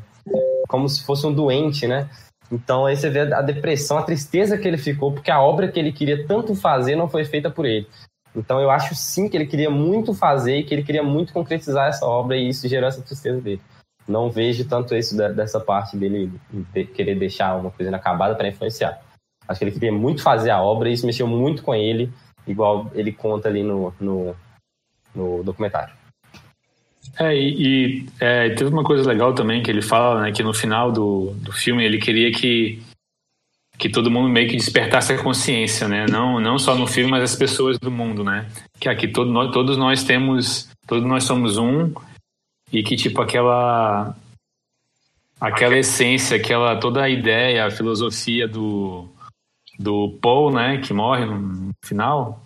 como 0.68 0.86
se 0.90 1.02
fosse 1.06 1.26
um 1.26 1.32
doente, 1.32 1.86
né? 1.86 2.06
Então 2.54 2.86
aí 2.86 2.96
você 2.96 3.10
vê 3.10 3.20
a 3.34 3.42
depressão, 3.42 3.98
a 3.98 4.02
tristeza 4.04 4.56
que 4.56 4.68
ele 4.68 4.78
ficou, 4.78 5.12
porque 5.12 5.30
a 5.30 5.40
obra 5.40 5.66
que 5.66 5.78
ele 5.78 5.90
queria 5.90 6.24
tanto 6.24 6.54
fazer 6.54 6.94
não 6.94 7.08
foi 7.08 7.24
feita 7.24 7.50
por 7.50 7.66
ele. 7.66 7.88
Então 8.34 8.60
eu 8.60 8.70
acho 8.70 8.94
sim 8.94 9.28
que 9.28 9.36
ele 9.36 9.46
queria 9.46 9.68
muito 9.68 10.14
fazer 10.14 10.58
e 10.58 10.62
que 10.62 10.72
ele 10.72 10.84
queria 10.84 11.02
muito 11.02 11.32
concretizar 11.32 11.88
essa 11.88 12.06
obra 12.06 12.36
e 12.36 12.48
isso 12.48 12.68
gerou 12.68 12.88
essa 12.88 13.02
tristeza 13.02 13.40
dele. 13.40 13.60
Não 14.06 14.30
vejo 14.30 14.68
tanto 14.68 14.94
isso 14.94 15.16
dessa 15.16 15.58
parte 15.58 15.96
dele 15.96 16.30
de 16.72 16.84
querer 16.84 17.16
deixar 17.16 17.56
uma 17.56 17.72
coisa 17.72 17.88
inacabada 17.90 18.36
para 18.36 18.46
influenciar. 18.46 19.02
Acho 19.48 19.58
que 19.58 19.64
ele 19.64 19.72
queria 19.72 19.92
muito 19.92 20.22
fazer 20.22 20.50
a 20.50 20.62
obra 20.62 20.88
e 20.88 20.92
isso 20.92 21.06
mexeu 21.06 21.26
muito 21.26 21.62
com 21.62 21.74
ele, 21.74 22.12
igual 22.46 22.88
ele 22.94 23.12
conta 23.12 23.48
ali 23.48 23.64
no, 23.64 23.92
no, 23.98 24.36
no 25.12 25.42
documentário. 25.42 25.92
É, 27.18 27.34
e, 27.36 27.62
e 27.62 28.06
é, 28.18 28.50
teve 28.50 28.70
uma 28.70 28.82
coisa 28.82 29.08
legal 29.08 29.32
também 29.34 29.62
que 29.62 29.70
ele 29.70 29.82
fala, 29.82 30.22
né, 30.22 30.32
que 30.32 30.42
no 30.42 30.52
final 30.52 30.90
do, 30.90 31.32
do 31.34 31.52
filme 31.52 31.84
ele 31.84 31.98
queria 31.98 32.32
que, 32.32 32.82
que 33.78 33.88
todo 33.88 34.10
mundo 34.10 34.28
meio 34.28 34.48
que 34.48 34.56
despertasse 34.56 35.12
a 35.12 35.22
consciência, 35.22 35.86
né, 35.86 36.06
não, 36.10 36.40
não 36.40 36.58
só 36.58 36.74
no 36.74 36.86
filme, 36.86 37.10
mas 37.10 37.22
as 37.22 37.36
pessoas 37.36 37.78
do 37.78 37.90
mundo, 37.90 38.24
né, 38.24 38.48
que 38.80 38.88
aqui 38.88 39.06
todo, 39.06 39.30
nós, 39.30 39.52
todos 39.52 39.76
nós 39.76 40.02
temos, 40.02 40.68
todos 40.86 41.06
nós 41.06 41.24
somos 41.24 41.56
um 41.56 41.92
e 42.72 42.82
que 42.82 42.96
tipo 42.96 43.22
aquela 43.22 44.16
aquela 45.40 45.78
essência, 45.78 46.36
aquela 46.36 46.76
toda 46.76 47.02
a 47.02 47.08
ideia, 47.08 47.66
a 47.66 47.70
filosofia 47.70 48.48
do 48.48 49.08
do 49.78 50.18
Paul, 50.20 50.52
né, 50.52 50.78
que 50.78 50.92
morre 50.92 51.24
no 51.26 51.70
final, 51.84 52.40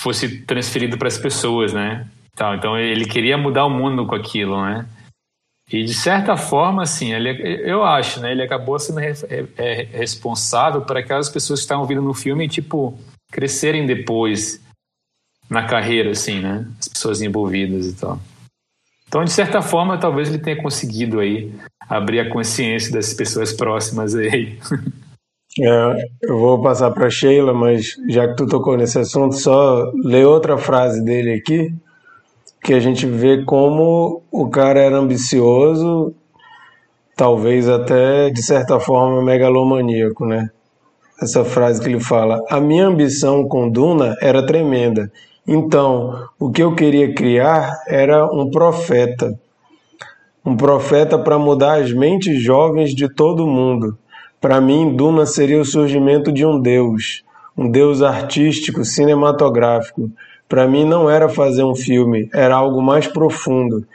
fosse 0.00 0.40
transferido 0.44 0.98
para 0.98 1.08
as 1.08 1.18
pessoas, 1.18 1.72
né? 1.72 2.08
Tal. 2.40 2.54
Então 2.54 2.78
ele 2.78 3.04
queria 3.04 3.36
mudar 3.36 3.66
o 3.66 3.70
mundo 3.70 4.06
com 4.06 4.14
aquilo, 4.14 4.64
né? 4.64 4.88
E 5.70 5.84
de 5.84 5.92
certa 5.92 6.38
forma, 6.38 6.82
assim, 6.82 7.12
ele, 7.12 7.28
eu 7.70 7.84
acho, 7.84 8.18
né? 8.18 8.32
Ele 8.32 8.42
acabou 8.42 8.78
sendo 8.78 8.98
re, 8.98 9.12
é, 9.58 9.82
responsável 9.92 10.80
por 10.80 10.96
aquelas 10.96 11.28
pessoas 11.28 11.60
que 11.60 11.64
estavam 11.64 11.84
vindo 11.84 12.00
no 12.00 12.14
filme, 12.14 12.48
tipo, 12.48 12.98
crescerem 13.30 13.84
depois 13.84 14.58
na 15.50 15.66
carreira, 15.66 16.12
assim, 16.12 16.40
né? 16.40 16.66
As 16.78 16.88
pessoas 16.88 17.20
envolvidas 17.20 17.84
e 17.84 17.92
tal. 17.94 18.18
Então, 19.06 19.22
de 19.22 19.32
certa 19.32 19.60
forma, 19.60 19.98
talvez 19.98 20.30
ele 20.30 20.38
tenha 20.38 20.62
conseguido 20.62 21.20
aí 21.20 21.52
abrir 21.90 22.20
a 22.20 22.30
consciência 22.30 22.90
das 22.90 23.12
pessoas 23.12 23.52
próximas 23.52 24.14
aí. 24.14 24.58
É, 25.58 26.06
eu 26.22 26.38
vou 26.38 26.62
passar 26.62 26.92
para 26.92 27.10
Sheila, 27.10 27.52
mas 27.52 27.96
já 28.08 28.28
que 28.28 28.36
tu 28.36 28.46
tocou 28.46 28.76
nesse 28.76 29.00
assunto, 29.00 29.34
só 29.34 29.90
ler 30.04 30.24
outra 30.24 30.56
frase 30.56 31.04
dele 31.04 31.32
aqui, 31.32 31.74
que 32.62 32.74
a 32.74 32.80
gente 32.80 33.06
vê 33.06 33.44
como 33.44 34.22
o 34.30 34.48
cara 34.48 34.80
era 34.80 34.96
ambicioso, 34.96 36.14
talvez 37.16 37.68
até 37.68 38.30
de 38.30 38.42
certa 38.42 38.78
forma 38.78 39.22
megalomaníaco, 39.22 40.26
né? 40.26 40.50
Essa 41.20 41.44
frase 41.44 41.80
que 41.80 41.88
ele 41.88 42.00
fala: 42.00 42.44
A 42.48 42.60
minha 42.60 42.86
ambição 42.86 43.46
com 43.46 43.68
Duna 43.68 44.16
era 44.20 44.44
tremenda. 44.44 45.10
Então, 45.46 46.28
o 46.38 46.50
que 46.50 46.62
eu 46.62 46.74
queria 46.74 47.14
criar 47.14 47.82
era 47.86 48.26
um 48.26 48.50
profeta. 48.50 49.38
Um 50.44 50.56
profeta 50.56 51.18
para 51.18 51.38
mudar 51.38 51.80
as 51.80 51.92
mentes 51.92 52.42
jovens 52.42 52.94
de 52.94 53.08
todo 53.08 53.46
mundo 53.46 53.98
para 54.40 54.58
mim, 54.58 54.96
Duna 54.96 55.26
seria 55.26 55.60
o 55.60 55.64
surgimento 55.66 56.32
de 56.32 56.46
um 56.46 56.58
Deus, 56.58 57.22
um 57.56 57.70
Deus 57.70 58.00
artístico, 58.00 58.86
cinematográfico. 58.86 60.10
Para 60.50 60.66
mim, 60.66 60.84
não 60.84 61.08
era 61.08 61.28
fazer 61.28 61.62
um 61.62 61.76
filme, 61.76 62.28
era 62.34 62.56
algo 62.56 62.82
mais 62.82 63.06
profundo. 63.06 63.86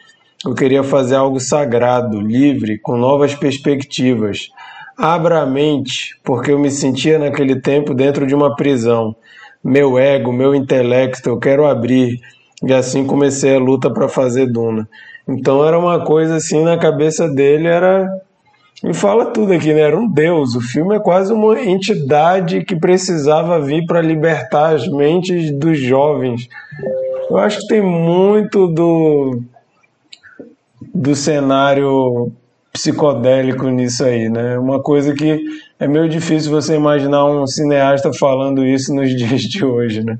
Eu 0.45 0.55
queria 0.55 0.83
fazer 0.83 1.15
algo 1.15 1.37
sagrado, 1.37 2.21
livre, 2.21 2.79
com 2.79 2.95
novas 2.95 3.35
perspectivas. 3.35 4.47
Abra 4.97 5.41
a 5.41 5.45
mente, 5.45 6.17
porque 6.23 6.53
eu 6.53 6.57
me 6.57 6.71
sentia 6.71 7.19
naquele 7.19 7.59
tempo 7.59 7.93
dentro 7.93 8.25
de 8.25 8.33
uma 8.33 8.55
prisão. 8.55 9.13
Meu 9.61 9.99
ego, 9.99 10.31
meu 10.31 10.55
intelecto, 10.55 11.27
eu 11.27 11.37
quero 11.37 11.65
abrir. 11.65 12.21
E 12.63 12.73
assim 12.73 13.05
comecei 13.05 13.53
a 13.53 13.59
luta 13.59 13.89
para 13.89 14.07
fazer 14.07 14.45
Duna. 14.45 14.87
Então 15.27 15.65
era 15.65 15.77
uma 15.77 16.05
coisa 16.05 16.37
assim 16.37 16.63
na 16.63 16.77
cabeça 16.77 17.27
dele, 17.27 17.67
era 17.67 18.07
e 18.83 18.93
fala 18.93 19.27
tudo 19.27 19.53
aqui, 19.53 19.73
né? 19.73 19.81
Era 19.81 19.97
um 19.97 20.07
deus. 20.07 20.55
O 20.55 20.61
filme 20.61 20.95
é 20.95 20.99
quase 20.99 21.31
uma 21.31 21.59
entidade 21.61 22.63
que 22.63 22.75
precisava 22.75 23.59
vir 23.59 23.85
para 23.85 24.01
libertar 24.01 24.75
as 24.75 24.87
mentes 24.87 25.51
dos 25.51 25.79
jovens. 25.79 26.47
Eu 27.29 27.37
acho 27.37 27.61
que 27.61 27.67
tem 27.67 27.81
muito 27.81 28.67
do 28.67 29.41
do 30.93 31.15
cenário 31.15 32.31
psicodélico 32.71 33.67
nisso 33.69 34.03
aí, 34.03 34.29
né? 34.29 34.59
Uma 34.59 34.81
coisa 34.81 35.13
que 35.13 35.41
é 35.79 35.87
meio 35.87 36.09
difícil 36.09 36.51
você 36.51 36.75
imaginar 36.75 37.25
um 37.25 37.47
cineasta 37.47 38.11
falando 38.13 38.65
isso 38.65 38.93
nos 38.93 39.09
dias 39.15 39.41
de 39.41 39.63
hoje, 39.63 40.03
né? 40.03 40.19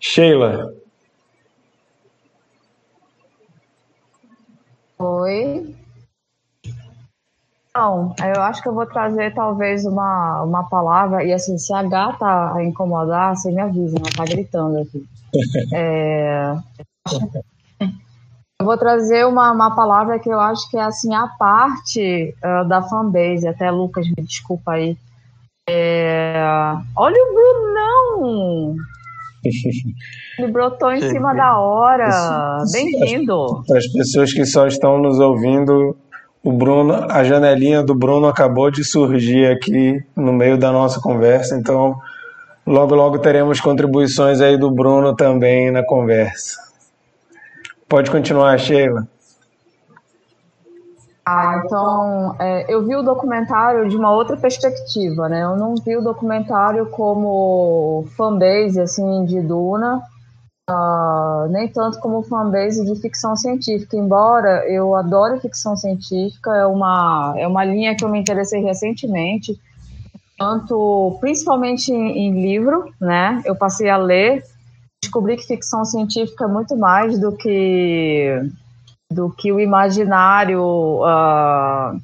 Sheila. 0.00 0.74
Oi. 4.98 5.81
Não, 7.74 8.14
eu 8.22 8.42
acho 8.42 8.62
que 8.62 8.68
eu 8.68 8.74
vou 8.74 8.84
trazer 8.86 9.32
talvez 9.34 9.86
uma, 9.86 10.42
uma 10.42 10.68
palavra, 10.68 11.24
e 11.24 11.32
assim, 11.32 11.56
se 11.56 11.72
a 11.72 11.82
gata 11.82 12.62
incomodar, 12.62 13.34
você 13.34 13.50
me 13.50 13.62
avisa, 13.62 13.96
ela 13.96 14.10
tá 14.14 14.24
gritando 14.24 14.78
aqui. 14.78 15.04
É, 15.74 16.54
eu 18.62 18.66
vou 18.66 18.76
trazer 18.76 19.26
uma, 19.26 19.50
uma 19.50 19.74
palavra 19.74 20.18
que 20.18 20.28
eu 20.28 20.38
acho 20.38 20.70
que 20.70 20.76
é 20.76 20.82
assim, 20.82 21.14
a 21.14 21.26
parte 21.26 22.34
uh, 22.44 22.68
da 22.68 22.82
fanbase, 22.82 23.48
até 23.48 23.70
Lucas, 23.70 24.06
me 24.06 24.22
desculpa 24.22 24.72
aí. 24.72 24.96
É, 25.68 26.44
olha 26.94 27.16
o 27.16 27.34
Brunão! 27.34 28.76
Ele 30.38 30.52
brotou 30.52 30.92
em 30.92 31.00
cima 31.00 31.34
da 31.34 31.58
hora. 31.58 32.58
Bem-vindo. 32.70 33.64
Para 33.66 33.78
as 33.78 33.88
pessoas 33.88 34.32
que 34.32 34.44
só 34.44 34.66
estão 34.66 34.98
nos 34.98 35.18
ouvindo, 35.18 35.96
o 36.42 36.52
Bruno, 36.52 37.06
a 37.08 37.22
janelinha 37.22 37.82
do 37.82 37.94
Bruno 37.94 38.26
acabou 38.26 38.70
de 38.70 38.82
surgir 38.84 39.46
aqui 39.46 40.04
no 40.16 40.32
meio 40.32 40.58
da 40.58 40.72
nossa 40.72 41.00
conversa, 41.00 41.56
então 41.56 41.96
logo 42.66 42.94
logo 42.94 43.18
teremos 43.18 43.60
contribuições 43.60 44.40
aí 44.40 44.56
do 44.56 44.70
Bruno 44.70 45.14
também 45.14 45.70
na 45.70 45.84
conversa. 45.84 46.60
Pode 47.88 48.10
continuar, 48.10 48.58
Sheila. 48.58 49.06
Ah, 51.24 51.62
então 51.64 52.34
é, 52.40 52.64
eu 52.68 52.84
vi 52.84 52.96
o 52.96 53.02
documentário 53.02 53.88
de 53.88 53.96
uma 53.96 54.10
outra 54.10 54.36
perspectiva, 54.36 55.28
né? 55.28 55.44
Eu 55.44 55.56
não 55.56 55.76
vi 55.76 55.96
o 55.96 56.02
documentário 56.02 56.86
como 56.86 58.04
fanbase 58.16 58.80
assim 58.80 59.24
de 59.24 59.40
Duna, 59.40 60.02
Uh, 60.70 61.48
nem 61.50 61.66
tanto 61.66 61.98
como 61.98 62.22
fanbase 62.22 62.84
de 62.84 63.00
ficção 63.00 63.34
científica, 63.34 63.96
embora 63.96 64.64
eu 64.68 64.94
adore 64.94 65.40
ficção 65.40 65.76
científica, 65.76 66.54
é 66.54 66.66
uma, 66.66 67.34
é 67.36 67.48
uma 67.48 67.64
linha 67.64 67.96
que 67.96 68.04
eu 68.04 68.08
me 68.08 68.20
interessei 68.20 68.62
recentemente, 68.62 69.60
tanto 70.38 71.18
principalmente 71.20 71.92
em, 71.92 72.16
em 72.16 72.40
livro, 72.40 72.92
né? 73.00 73.42
Eu 73.44 73.56
passei 73.56 73.90
a 73.90 73.96
ler, 73.96 74.44
descobri 75.02 75.36
que 75.36 75.46
ficção 75.46 75.84
científica 75.84 76.44
é 76.44 76.48
muito 76.48 76.76
mais 76.76 77.18
do 77.18 77.36
que 77.36 78.40
do 79.12 79.30
que 79.30 79.52
o 79.52 79.60
imaginário 79.60 80.62
uh, 80.62 82.00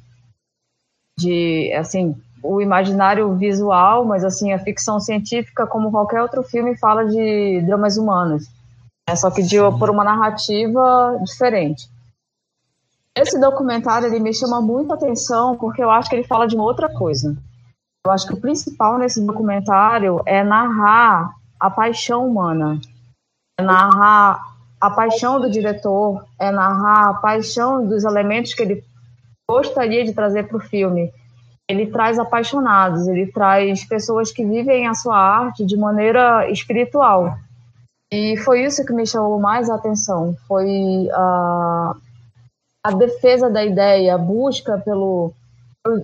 de 1.17 1.73
assim 1.73 2.15
o 2.43 2.61
imaginário 2.61 3.33
visual, 3.35 4.05
mas 4.05 4.23
assim 4.23 4.51
a 4.53 4.59
ficção 4.59 4.99
científica, 4.99 5.67
como 5.67 5.91
qualquer 5.91 6.21
outro 6.21 6.43
filme, 6.43 6.77
fala 6.77 7.05
de 7.05 7.61
dramas 7.65 7.97
humanos 7.97 8.43
é 9.09 9.15
só 9.15 9.31
que 9.31 9.41
de, 9.41 9.57
por 9.77 9.89
uma 9.89 10.03
narrativa 10.03 11.19
diferente. 11.23 11.89
Esse 13.15 13.39
documentário 13.39 14.07
ele 14.07 14.19
me 14.19 14.33
chama 14.33 14.61
muito 14.61 14.93
atenção 14.93 15.57
porque 15.57 15.83
eu 15.83 15.89
acho 15.89 16.09
que 16.09 16.15
ele 16.15 16.27
fala 16.27 16.47
de 16.47 16.55
uma 16.55 16.63
outra 16.63 16.87
coisa. 16.89 17.35
Eu 18.05 18.11
acho 18.11 18.27
que 18.27 18.33
o 18.33 18.39
principal 18.39 18.97
nesse 18.97 19.25
documentário 19.25 20.21
é 20.25 20.43
narrar 20.43 21.33
a 21.59 21.69
paixão 21.69 22.25
humana, 22.25 22.79
é 23.59 23.63
narrar 23.63 24.41
a 24.79 24.89
paixão 24.89 25.41
do 25.41 25.49
diretor, 25.49 26.23
é 26.39 26.49
narrar 26.49 27.09
a 27.09 27.13
paixão 27.15 27.85
dos 27.85 28.05
elementos 28.05 28.53
que 28.53 28.61
ele 28.61 28.83
gostaria 29.49 30.05
de 30.05 30.13
trazer 30.13 30.47
para 30.47 30.57
o 30.57 30.61
filme. 30.61 31.11
Ele 31.69 31.85
traz 31.85 32.17
apaixonados, 32.17 33.07
ele 33.07 33.31
traz 33.31 33.85
pessoas 33.85 34.31
que 34.31 34.43
vivem 34.43 34.87
a 34.87 34.95
sua 34.95 35.15
arte 35.15 35.63
de 35.63 35.77
maneira 35.77 36.49
espiritual. 36.49 37.37
E 38.11 38.35
foi 38.37 38.63
isso 38.65 38.83
que 38.83 38.91
me 38.91 39.05
chamou 39.05 39.39
mais 39.39 39.69
a 39.69 39.75
atenção, 39.75 40.35
foi 40.47 41.07
a, 41.13 41.95
a 42.83 42.91
defesa 42.91 43.51
da 43.51 43.63
ideia, 43.63 44.15
a 44.15 44.17
busca 44.17 44.79
pelo, 44.79 45.31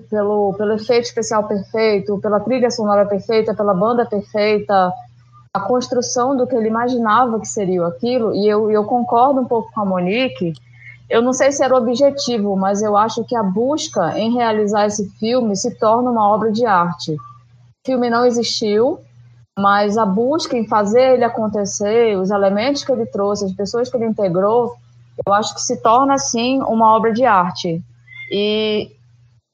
pelo, 0.07 0.53
pelo 0.53 0.73
efeito 0.73 1.05
especial 1.05 1.47
perfeito, 1.47 2.19
pela 2.19 2.39
trilha 2.39 2.69
sonora 2.69 3.07
perfeita, 3.07 3.55
pela 3.55 3.73
banda 3.73 4.05
perfeita, 4.05 4.93
a 5.51 5.59
construção 5.61 6.37
do 6.37 6.45
que 6.45 6.55
ele 6.55 6.67
imaginava 6.67 7.39
que 7.39 7.47
seria 7.47 7.87
aquilo, 7.87 8.35
e 8.35 8.47
eu, 8.47 8.69
eu 8.69 8.83
concordo 8.83 9.41
um 9.41 9.45
pouco 9.45 9.71
com 9.73 9.81
a 9.81 9.85
Monique, 9.85 10.53
eu 11.09 11.21
não 11.21 11.33
sei 11.33 11.51
se 11.51 11.63
era 11.63 11.73
o 11.73 11.77
objetivo, 11.77 12.55
mas 12.55 12.81
eu 12.81 12.97
acho 12.97 13.23
que 13.23 13.35
a 13.35 13.43
busca 13.43 14.17
em 14.17 14.33
realizar 14.33 14.87
esse 14.87 15.07
filme 15.19 15.55
se 15.55 15.77
torna 15.77 16.09
uma 16.09 16.27
obra 16.27 16.51
de 16.51 16.65
arte. 16.65 17.13
O 17.13 17.17
filme 17.85 18.09
não 18.09 18.25
existiu, 18.25 18.99
mas 19.57 19.97
a 19.97 20.05
busca 20.05 20.57
em 20.57 20.67
fazer 20.67 21.13
ele 21.13 21.23
acontecer, 21.23 22.17
os 22.17 22.31
elementos 22.31 22.83
que 22.83 22.91
ele 22.91 23.05
trouxe, 23.05 23.45
as 23.45 23.53
pessoas 23.53 23.89
que 23.89 23.97
ele 23.97 24.07
integrou, 24.07 24.75
eu 25.25 25.33
acho 25.33 25.53
que 25.53 25.61
se 25.61 25.81
torna, 25.81 26.17
sim, 26.17 26.61
uma 26.63 26.95
obra 26.95 27.13
de 27.13 27.23
arte. 27.23 27.81
E, 28.31 28.91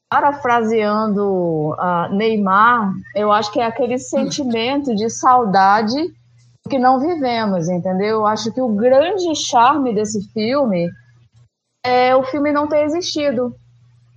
parafraseando 0.10 1.74
uh, 1.74 2.14
Neymar, 2.14 2.94
eu 3.16 3.32
acho 3.32 3.52
que 3.52 3.60
é 3.60 3.66
aquele 3.66 3.98
sentimento 3.98 4.96
de 4.96 5.10
saudade 5.10 5.96
que 6.70 6.80
não 6.80 7.00
vivemos, 7.00 7.70
entendeu? 7.70 8.20
Eu 8.20 8.26
acho 8.26 8.52
que 8.52 8.62
o 8.62 8.70
grande 8.70 9.36
charme 9.36 9.94
desse 9.94 10.22
filme 10.32 10.90
é 11.84 12.16
o 12.16 12.24
filme 12.24 12.52
não 12.52 12.68
ter 12.68 12.84
existido. 12.84 13.56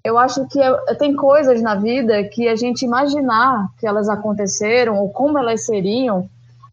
Eu 0.05 0.19
acho 0.19 0.47
que 0.49 0.61
é, 0.61 0.95
tem 0.97 1.17
coisas 1.17 1.63
na 1.63 1.75
vida 1.75 2.23
que 2.25 2.47
a 2.47 2.57
gente 2.57 2.85
imaginar 2.85 3.69
que 3.79 3.87
elas 3.87 4.09
aconteceram 4.09 4.99
ou 4.99 5.09
como 5.09 5.39
elas 5.39 5.65
seriam 5.65 6.29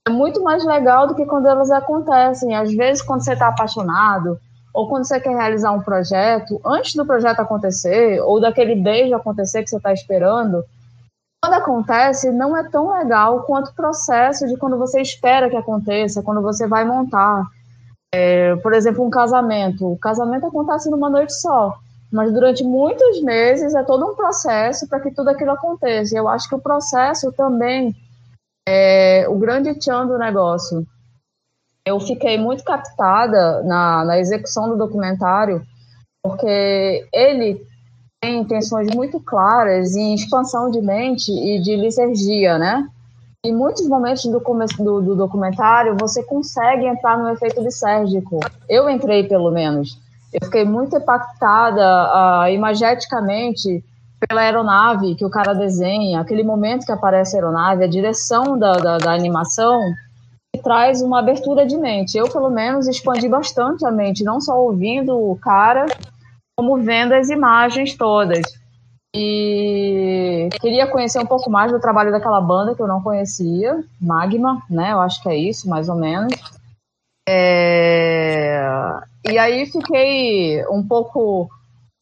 é 0.05 0.09
muito 0.09 0.43
mais 0.43 0.65
legal 0.65 1.07
do 1.07 1.15
que 1.15 1.25
quando 1.25 1.47
elas 1.47 1.69
acontecem. 1.69 2.55
Às 2.55 2.73
vezes, 2.73 3.03
quando 3.03 3.23
você 3.23 3.33
está 3.33 3.47
apaixonado 3.47 4.39
ou 4.73 4.89
quando 4.89 5.05
você 5.05 5.19
quer 5.19 5.35
realizar 5.35 5.71
um 5.71 5.81
projeto, 5.81 6.59
antes 6.65 6.95
do 6.95 7.05
projeto 7.05 7.39
acontecer 7.39 8.19
ou 8.21 8.39
daquele 8.39 8.75
beijo 8.75 9.15
acontecer 9.15 9.63
que 9.63 9.69
você 9.69 9.77
está 9.77 9.93
esperando, 9.93 10.63
quando 11.41 11.53
acontece, 11.53 12.31
não 12.31 12.55
é 12.55 12.63
tão 12.69 12.91
legal 12.91 13.43
quanto 13.43 13.69
o 13.69 13.75
processo 13.75 14.47
de 14.47 14.57
quando 14.57 14.77
você 14.77 15.01
espera 15.01 15.49
que 15.49 15.55
aconteça, 15.55 16.21
quando 16.21 16.41
você 16.41 16.67
vai 16.67 16.83
montar. 16.85 17.45
É, 18.13 18.55
por 18.57 18.73
exemplo, 18.73 19.05
um 19.05 19.09
casamento. 19.09 19.93
O 19.93 19.97
casamento 19.97 20.45
acontece 20.45 20.89
numa 20.89 21.09
noite 21.09 21.33
só, 21.33 21.77
mas 22.11 22.31
durante 22.33 22.63
muitos 22.63 23.21
meses 23.21 23.73
é 23.73 23.83
todo 23.83 24.05
um 24.05 24.15
processo 24.15 24.87
para 24.87 24.99
que 24.99 25.11
tudo 25.11 25.29
aquilo 25.29 25.51
aconteça. 25.51 26.17
Eu 26.17 26.27
acho 26.27 26.49
que 26.49 26.55
o 26.55 26.61
processo 26.61 27.31
também 27.31 27.95
é 28.67 29.25
o 29.29 29.37
grande 29.37 29.73
tchan 29.75 30.05
do 30.05 30.17
negócio. 30.17 30.85
Eu 31.85 31.99
fiquei 31.99 32.37
muito 32.37 32.63
captada 32.63 33.63
na, 33.63 34.05
na 34.05 34.19
execução 34.19 34.69
do 34.69 34.77
documentário, 34.77 35.65
porque 36.21 37.07
ele 37.11 37.65
tem 38.21 38.39
intenções 38.39 38.93
muito 38.93 39.19
claras 39.19 39.95
em 39.95 40.13
expansão 40.13 40.69
de 40.69 40.79
mente 40.79 41.31
e 41.31 41.59
de 41.59 41.75
licergia, 41.75 42.59
né? 42.59 42.87
Em 43.43 43.55
muitos 43.55 43.87
momentos 43.87 44.23
do 44.25 44.39
do, 44.39 45.01
do 45.01 45.15
documentário, 45.15 45.97
você 45.99 46.21
consegue 46.23 46.85
entrar 46.85 47.17
no 47.17 47.27
efeito 47.27 47.59
lisérgico. 47.59 48.39
Eu 48.69 48.87
entrei, 48.87 49.27
pelo 49.27 49.49
menos. 49.49 49.99
Eu 50.31 50.45
fiquei 50.45 50.63
muito 50.63 50.95
impactada 50.95 51.81
uh, 51.81 52.49
imageticamente 52.53 53.83
pela 54.27 54.41
aeronave 54.41 55.15
que 55.15 55.25
o 55.25 55.29
cara 55.29 55.53
desenha, 55.53 56.21
aquele 56.21 56.43
momento 56.43 56.85
que 56.85 56.91
aparece 56.91 57.35
a 57.35 57.39
aeronave, 57.39 57.83
a 57.83 57.87
direção 57.87 58.59
da, 58.59 58.73
da, 58.73 58.97
da 58.99 59.11
animação, 59.11 59.81
que 60.53 60.61
traz 60.61 61.01
uma 61.01 61.17
abertura 61.17 61.65
de 61.65 61.77
mente. 61.77 62.15
Eu, 62.15 62.29
pelo 62.29 62.51
menos, 62.51 62.87
expandi 62.87 63.27
bastante 63.27 63.83
a 63.83 63.89
mente, 63.89 64.23
não 64.23 64.39
só 64.39 64.55
ouvindo 64.61 65.17
o 65.17 65.35
cara, 65.37 65.87
como 66.55 66.77
vendo 66.77 67.13
as 67.13 67.31
imagens 67.31 67.97
todas. 67.97 68.60
E 69.13 70.47
queria 70.61 70.87
conhecer 70.87 71.19
um 71.19 71.25
pouco 71.25 71.49
mais 71.49 71.71
do 71.71 71.81
trabalho 71.81 72.11
daquela 72.11 72.39
banda 72.39 72.73
que 72.73 72.81
eu 72.81 72.87
não 72.87 73.01
conhecia, 73.01 73.83
Magma, 73.99 74.61
né? 74.69 74.93
Eu 74.93 75.01
acho 75.01 75.21
que 75.21 75.29
é 75.29 75.35
isso, 75.35 75.69
mais 75.69 75.89
ou 75.89 75.95
menos. 75.95 76.33
É... 77.27 78.63
E 79.29 79.37
aí 79.37 79.65
fiquei 79.65 80.65
um 80.67 80.85
pouco. 80.87 81.49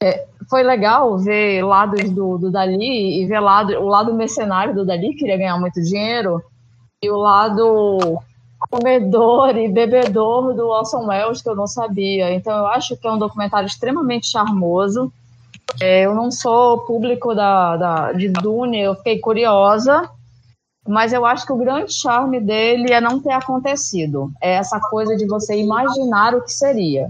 É, 0.01 0.28
foi 0.49 0.64
legal 0.64 1.18
ver 1.18 1.64
lados 1.64 2.10
do, 2.12 2.38
do 2.38 2.51
Dali 2.51 3.22
e 3.22 3.26
ver 3.26 3.39
lado, 3.39 3.74
o 3.74 3.88
lado 3.88 4.14
mercenário 4.14 4.74
do 4.74 4.86
Dali, 4.86 5.16
queria 5.16 5.38
ganhar 5.38 5.60
muito 5.60 5.82
dinheiro, 5.82 6.41
e 7.03 7.10
o 7.10 7.18
lado 7.18 8.20
comedor 8.70 9.57
e 9.57 9.68
bebedor 9.68 10.53
do 10.53 10.68
Orson 10.68 11.07
Welles, 11.07 11.41
que 11.41 11.49
eu 11.49 11.55
não 11.55 11.68
sabia. 11.68 12.32
Então 12.34 12.55
eu 12.57 12.68
acho 12.68 12.95
que 12.95 13.07
é 13.07 13.12
um 13.12 13.18
documentário 13.18 13.68
extremamente 13.68 14.28
charmoso 14.28 15.12
eu 15.80 16.13
não 16.15 16.32
sou 16.32 16.80
público 16.80 17.34
da, 17.34 17.78
da, 17.78 18.11
de 18.11 18.30
Dune, 18.30 18.82
eu 18.82 18.95
fiquei 18.95 19.20
curiosa, 19.20 20.09
mas 20.88 21.13
eu 21.13 21.26
acho 21.26 21.45
que 21.45 21.53
o 21.53 21.57
grande 21.57 21.93
charme 21.93 22.39
dele 22.39 22.91
é 22.91 22.99
não 22.99 23.20
ter 23.20 23.32
acontecido. 23.32 24.32
É 24.41 24.53
essa 24.53 24.80
coisa 24.80 25.15
de 25.15 25.26
você 25.28 25.55
imaginar 25.55 26.34
o 26.34 26.41
que 26.41 26.51
seria. 26.51 27.09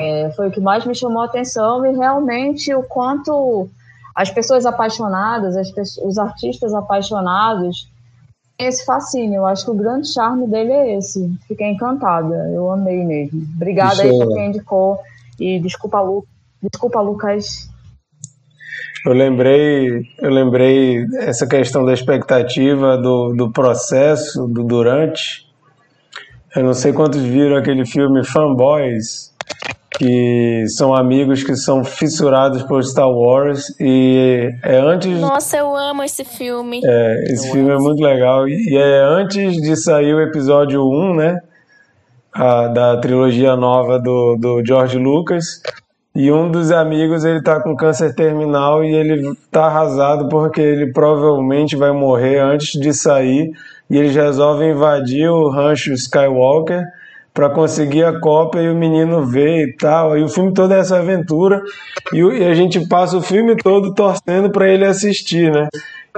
É, 0.00 0.30
foi 0.36 0.48
o 0.48 0.50
que 0.50 0.60
mais 0.60 0.84
me 0.86 0.94
chamou 0.94 1.22
a 1.22 1.26
atenção 1.26 1.84
e 1.84 1.96
realmente 1.96 2.72
o 2.74 2.82
quanto 2.82 3.68
as 4.14 4.30
pessoas 4.30 4.66
apaixonadas, 4.66 5.56
as 5.56 5.70
pessoas, 5.70 6.06
os 6.06 6.18
artistas 6.18 6.74
apaixonados, 6.74 7.88
têm 8.56 8.68
esse 8.68 8.84
fascínio. 8.84 9.38
Eu 9.38 9.46
acho 9.46 9.64
que 9.64 9.70
o 9.70 9.76
grande 9.76 10.12
charme 10.12 10.46
dele 10.46 10.72
é 10.72 10.96
esse. 10.96 11.34
Fiquei 11.48 11.70
encantada. 11.70 12.34
Eu 12.50 12.70
amei 12.70 13.04
mesmo. 13.04 13.42
Obrigada 13.56 13.94
Isso 13.94 14.02
aí 14.02 14.18
por 14.18 14.34
quem 14.34 14.48
indicou. 14.48 14.98
E 15.40 15.58
desculpa, 15.58 16.00
Lu, 16.00 16.24
desculpa 16.62 17.00
Lucas, 17.00 17.71
eu 19.04 19.12
lembrei, 19.12 20.06
eu 20.20 20.30
lembrei 20.30 21.04
essa 21.18 21.46
questão 21.46 21.84
da 21.84 21.92
expectativa 21.92 22.96
do, 22.96 23.34
do 23.34 23.50
processo, 23.50 24.46
do 24.46 24.62
durante. 24.62 25.46
Eu 26.54 26.62
não 26.64 26.74
sei 26.74 26.92
quantos 26.92 27.20
viram 27.20 27.56
aquele 27.56 27.84
filme 27.84 28.24
Fanboys, 28.24 29.32
que 29.98 30.64
são 30.68 30.94
amigos 30.94 31.42
que 31.42 31.56
são 31.56 31.82
fissurados 31.82 32.62
por 32.62 32.84
Star 32.84 33.10
Wars 33.10 33.74
e 33.80 34.50
é 34.62 34.76
antes. 34.76 35.18
Nossa, 35.18 35.56
eu 35.56 35.74
amo 35.74 36.04
esse 36.04 36.24
filme. 36.24 36.80
É, 36.84 37.24
esse 37.32 37.48
eu 37.48 37.52
filme 37.54 37.70
é 37.70 37.78
muito 37.78 38.00
legal 38.00 38.48
e 38.48 38.76
é 38.76 39.00
antes 39.02 39.56
de 39.56 39.76
sair 39.76 40.14
o 40.14 40.20
episódio 40.20 40.82
1, 40.82 41.14
né? 41.16 41.40
A, 42.32 42.68
da 42.68 42.96
trilogia 42.98 43.56
nova 43.56 43.98
do, 43.98 44.36
do 44.36 44.64
George 44.64 44.96
Lucas. 44.96 45.60
E 46.14 46.30
um 46.30 46.50
dos 46.50 46.70
amigos, 46.70 47.24
ele 47.24 47.42
tá 47.42 47.58
com 47.60 47.74
câncer 47.74 48.14
terminal 48.14 48.84
e 48.84 48.94
ele 48.94 49.34
tá 49.50 49.64
arrasado 49.64 50.28
porque 50.28 50.60
ele 50.60 50.92
provavelmente 50.92 51.74
vai 51.74 51.90
morrer 51.90 52.38
antes 52.38 52.78
de 52.78 52.92
sair 52.92 53.50
e 53.88 53.96
eles 53.96 54.14
resolvem 54.14 54.72
invadir 54.72 55.30
o 55.30 55.48
rancho 55.48 55.92
Skywalker 55.92 56.84
para 57.32 57.48
conseguir 57.48 58.04
a 58.04 58.20
cópia 58.20 58.60
e 58.60 58.68
o 58.68 58.74
menino 58.74 59.24
vê 59.24 59.64
e 59.64 59.72
tal. 59.76 60.18
E 60.18 60.22
o 60.22 60.28
filme 60.28 60.52
todo 60.52 60.74
é 60.74 60.80
essa 60.80 60.98
aventura 60.98 61.62
e, 62.12 62.20
a 62.44 62.52
gente 62.52 62.86
passa 62.88 63.16
o 63.16 63.22
filme 63.22 63.56
todo 63.56 63.94
torcendo 63.94 64.50
para 64.50 64.68
ele 64.68 64.84
assistir, 64.84 65.50
né? 65.50 65.68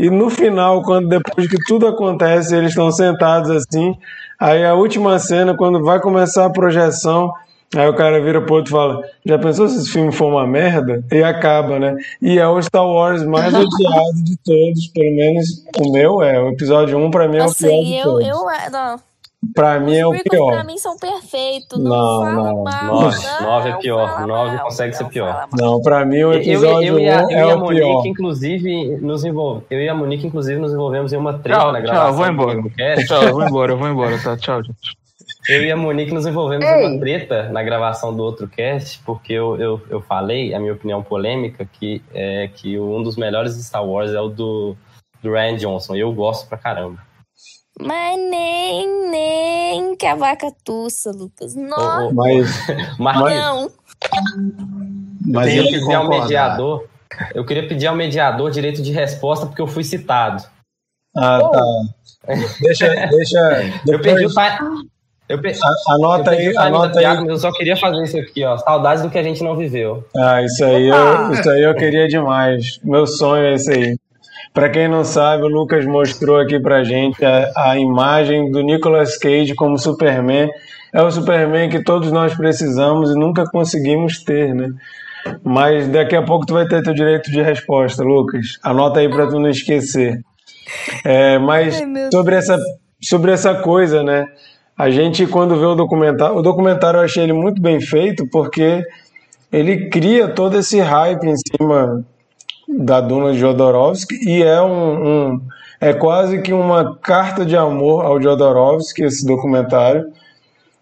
E 0.00 0.10
no 0.10 0.28
final, 0.28 0.82
quando 0.82 1.08
depois 1.08 1.46
que 1.46 1.56
tudo 1.66 1.86
acontece, 1.86 2.54
eles 2.54 2.70
estão 2.70 2.90
sentados 2.90 3.48
assim, 3.48 3.94
aí 4.40 4.64
a 4.64 4.74
última 4.74 5.20
cena, 5.20 5.56
quando 5.56 5.84
vai 5.84 6.00
começar 6.00 6.46
a 6.46 6.50
projeção, 6.50 7.32
Aí 7.76 7.88
o 7.88 7.94
cara 7.94 8.20
vira 8.20 8.40
pro 8.40 8.56
outro 8.56 8.70
e 8.70 8.76
fala: 8.76 9.02
Já 9.24 9.38
pensou 9.38 9.68
se 9.68 9.78
esse 9.78 9.90
filme 9.90 10.12
for 10.12 10.26
uma 10.26 10.46
merda? 10.46 11.04
E 11.10 11.22
acaba, 11.22 11.78
né? 11.78 11.96
E 12.22 12.38
é 12.38 12.46
o 12.46 12.60
Star 12.62 12.86
Wars 12.86 13.24
mais 13.24 13.52
odiado 13.52 14.24
de 14.24 14.36
todos, 14.44 14.86
pelo 14.88 15.16
menos 15.16 15.64
o 15.78 15.92
meu 15.92 16.22
é. 16.22 16.40
O 16.40 16.50
episódio 16.50 16.98
1 16.98 17.10
pra 17.10 17.28
mim 17.28 17.38
é 17.38 17.46
o 17.46 17.54
pior. 17.54 17.82
de 17.82 17.94
eu, 17.94 18.04
todos. 18.04 18.28
eu, 18.28 18.70
não. 18.70 19.14
Pra 19.52 19.78
mim 19.78 19.96
é 19.96 20.06
o 20.06 20.12
pior. 20.12 20.52
Pra 20.52 20.64
mim 20.64 20.78
são 20.78 20.96
perfeitos. 20.96 21.78
Não, 21.78 22.24
não. 22.24 22.64
não. 22.64 22.86
Nove, 22.86 23.16
nove 23.42 23.68
é 23.68 23.76
pior. 23.76 24.26
Nove 24.26 24.58
consegue 24.58 24.96
ser 24.96 25.04
pior. 25.06 25.48
Não, 25.52 25.82
pra 25.82 26.04
mim 26.04 26.22
o 26.22 26.32
episódio 26.32 26.96
1 26.96 26.98
é 27.30 27.54
o 27.54 27.58
Monique, 27.58 27.82
pior. 27.82 28.06
inclusive, 28.06 28.96
nos 29.02 29.24
envolve... 29.24 29.64
Eu 29.68 29.80
e 29.80 29.88
a 29.88 29.94
Monique, 29.94 30.26
inclusive, 30.26 30.58
nos 30.58 30.72
envolvemos 30.72 31.12
em 31.12 31.16
uma 31.16 31.34
treta 31.38 31.60
tchau, 31.60 31.72
na 31.72 31.80
gravação. 31.80 32.06
Tchau, 32.06 32.14
vou 32.14 32.26
embora. 32.26 32.62
Tchau, 33.06 33.22
eu 33.22 33.32
vou 33.34 33.46
embora, 33.46 33.72
eu 33.72 33.78
vou 33.78 33.88
embora, 33.88 34.18
tá? 34.22 34.36
Tchau, 34.36 34.62
gente. 34.62 35.03
Eu 35.48 35.62
e 35.62 35.70
a 35.70 35.76
Monique 35.76 36.12
nos 36.12 36.26
envolvemos 36.26 36.64
Ei. 36.64 36.84
em 36.84 36.92
uma 36.92 37.00
treta 37.00 37.48
na 37.50 37.62
gravação 37.62 38.14
do 38.14 38.22
outro 38.22 38.48
cast, 38.48 39.00
porque 39.04 39.32
eu, 39.32 39.60
eu, 39.60 39.82
eu 39.90 40.00
falei, 40.00 40.54
a 40.54 40.60
minha 40.60 40.72
opinião 40.72 41.02
polêmica, 41.02 41.64
que 41.64 42.02
é 42.12 42.48
que 42.48 42.78
um 42.78 43.02
dos 43.02 43.16
melhores 43.16 43.54
Star 43.54 43.84
Wars 43.84 44.12
é 44.12 44.20
o 44.20 44.28
do, 44.28 44.76
do 45.22 45.32
Ryan 45.32 45.56
Johnson. 45.56 45.94
E 45.96 46.00
eu 46.00 46.12
gosto 46.12 46.48
pra 46.48 46.58
caramba. 46.58 46.98
Mas 47.80 48.18
nem, 48.18 49.10
nem 49.10 49.96
que 49.96 50.06
a 50.06 50.14
vaca 50.14 50.52
tussa, 50.64 51.10
Lucas. 51.10 51.54
Nossa, 51.56 52.14
Mas, 52.14 52.48
Marquinhos, 52.98 53.34
não. 53.34 53.72
mas 55.26 55.48
eu 55.48 55.54
ele 55.54 55.62
queria 55.64 55.80
pedir 55.80 55.94
ao 55.94 56.08
mediador. 56.08 56.88
Eu 57.34 57.44
queria 57.44 57.68
pedir 57.68 57.86
ao 57.86 57.96
mediador 57.96 58.50
direito 58.50 58.82
de 58.82 58.92
resposta 58.92 59.46
porque 59.46 59.60
eu 59.60 59.66
fui 59.66 59.84
citado. 59.84 60.44
Ah, 61.16 61.40
tá. 61.40 61.60
Deixa, 62.60 62.88
deixa. 63.06 63.82
Eu 63.86 64.00
perdi 64.00 64.26
o 64.26 64.28
Depois, 64.28 64.56
time. 64.56 64.90
Eu, 65.28 65.40
pe... 65.40 65.50
eu 65.50 65.94
anota 65.94 66.30
o 66.30 66.34
aí, 66.34 66.56
anota 66.56 66.98
aí. 66.98 67.06
mas 67.06 67.28
eu 67.28 67.38
só 67.38 67.50
queria 67.50 67.76
fazer 67.76 68.02
isso 68.02 68.18
aqui, 68.18 68.44
ó. 68.44 68.58
Saudades 68.58 69.02
do 69.02 69.10
que 69.10 69.18
a 69.18 69.22
gente 69.22 69.42
não 69.42 69.56
viveu. 69.56 70.04
Ah, 70.16 70.42
isso 70.42 70.64
aí, 70.64 70.88
eu, 70.88 71.32
isso 71.32 71.50
aí 71.50 71.62
eu 71.62 71.74
queria 71.74 72.06
demais. 72.06 72.78
Meu 72.84 73.06
sonho 73.06 73.44
é 73.44 73.54
esse 73.54 73.72
aí. 73.72 73.96
Pra 74.52 74.68
quem 74.68 74.86
não 74.86 75.02
sabe, 75.02 75.42
o 75.42 75.48
Lucas 75.48 75.84
mostrou 75.86 76.38
aqui 76.38 76.60
pra 76.60 76.84
gente 76.84 77.24
a, 77.24 77.50
a 77.56 77.78
imagem 77.78 78.50
do 78.50 78.62
Nicolas 78.62 79.16
Cage 79.18 79.54
como 79.54 79.78
Superman. 79.78 80.50
É 80.92 81.02
o 81.02 81.10
Superman 81.10 81.68
que 81.68 81.82
todos 81.82 82.12
nós 82.12 82.34
precisamos 82.34 83.10
e 83.10 83.18
nunca 83.18 83.44
conseguimos 83.50 84.22
ter, 84.22 84.54
né? 84.54 84.68
Mas 85.42 85.88
daqui 85.88 86.14
a 86.14 86.22
pouco 86.22 86.46
tu 86.46 86.54
vai 86.54 86.68
ter 86.68 86.82
teu 86.82 86.94
direito 86.94 87.30
de 87.30 87.42
resposta, 87.42 88.04
Lucas. 88.04 88.58
Anota 88.62 89.00
aí 89.00 89.08
pra 89.08 89.26
tu 89.26 89.40
não 89.40 89.48
esquecer. 89.48 90.20
É, 91.04 91.38
mas 91.38 91.80
Ai, 91.80 92.10
sobre 92.12 92.36
essa, 92.36 92.58
sobre 93.02 93.32
essa 93.32 93.54
coisa, 93.54 94.02
né? 94.02 94.26
A 94.76 94.90
gente, 94.90 95.26
quando 95.26 95.56
vê 95.58 95.66
o 95.66 95.74
documentário, 95.74 96.36
o 96.36 96.42
documentário 96.42 96.98
eu 96.98 97.04
achei 97.04 97.22
ele 97.22 97.32
muito 97.32 97.60
bem 97.62 97.80
feito 97.80 98.26
porque 98.26 98.82
ele 99.52 99.88
cria 99.88 100.26
todo 100.28 100.58
esse 100.58 100.80
hype 100.80 101.24
em 101.24 101.36
cima 101.36 102.04
da 102.68 103.00
Duna 103.00 103.32
de 103.32 103.38
Jodorowsky 103.38 104.16
e 104.28 104.42
é 104.42 104.60
um, 104.60 105.32
um- 105.34 105.40
é 105.80 105.92
quase 105.92 106.40
que 106.42 106.52
uma 106.52 106.96
carta 106.96 107.44
de 107.44 107.56
amor 107.56 108.04
ao 108.04 108.20
Jodorowsky 108.20 109.04
esse 109.04 109.24
documentário. 109.26 110.06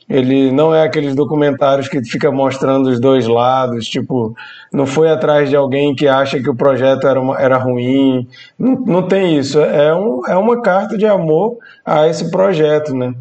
Ele 0.08 0.50
não 0.52 0.74
é 0.74 0.82
aqueles 0.82 1.14
documentários 1.14 1.88
que 1.88 2.02
fica 2.04 2.30
mostrando 2.30 2.88
os 2.90 3.00
dois 3.00 3.26
lados, 3.26 3.86
tipo, 3.86 4.34
não 4.72 4.84
foi 4.86 5.10
atrás 5.10 5.48
de 5.48 5.56
alguém 5.56 5.94
que 5.94 6.06
acha 6.08 6.40
que 6.40 6.50
o 6.50 6.54
projeto 6.56 7.06
era, 7.06 7.20
uma- 7.20 7.40
era 7.40 7.56
ruim. 7.56 8.26
Não, 8.58 8.72
não 8.86 9.02
tem 9.08 9.36
isso. 9.38 9.60
É, 9.60 9.94
um, 9.94 10.20
é 10.26 10.36
uma 10.36 10.60
carta 10.62 10.98
de 10.98 11.06
amor 11.06 11.56
a 11.84 12.06
esse 12.08 12.30
projeto, 12.30 12.94
né? 12.94 13.14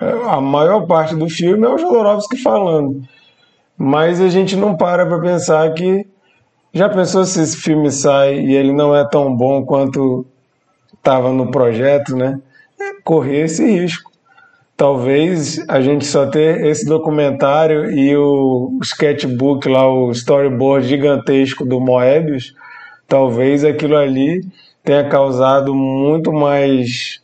A 0.00 0.40
maior 0.40 0.86
parte 0.86 1.14
do 1.16 1.28
filme 1.28 1.66
é 1.66 1.68
o 1.68 1.76
Jodorowsky 1.76 2.36
falando. 2.36 3.02
Mas 3.76 4.20
a 4.20 4.28
gente 4.28 4.54
não 4.54 4.76
para 4.76 5.04
para 5.04 5.20
pensar 5.20 5.72
que 5.74 6.06
já 6.72 6.88
pensou 6.88 7.24
se 7.24 7.40
esse 7.42 7.56
filme 7.56 7.90
sai 7.90 8.38
e 8.38 8.54
ele 8.54 8.72
não 8.72 8.94
é 8.94 9.04
tão 9.08 9.34
bom 9.34 9.64
quanto 9.64 10.24
estava 10.94 11.32
no 11.32 11.50
projeto, 11.50 12.16
né? 12.16 12.40
É 12.80 13.00
correr 13.02 13.46
esse 13.46 13.64
risco. 13.64 14.12
Talvez 14.76 15.64
a 15.68 15.80
gente 15.80 16.06
só 16.06 16.26
ter 16.26 16.64
esse 16.64 16.86
documentário 16.86 17.90
e 17.90 18.16
o 18.16 18.78
sketchbook 18.80 19.68
lá, 19.68 19.90
o 19.92 20.12
storyboard 20.12 20.86
gigantesco 20.86 21.64
do 21.64 21.80
Moebius, 21.80 22.54
talvez 23.08 23.64
aquilo 23.64 23.96
ali 23.96 24.46
tenha 24.84 25.08
causado 25.08 25.74
muito 25.74 26.32
mais 26.32 27.20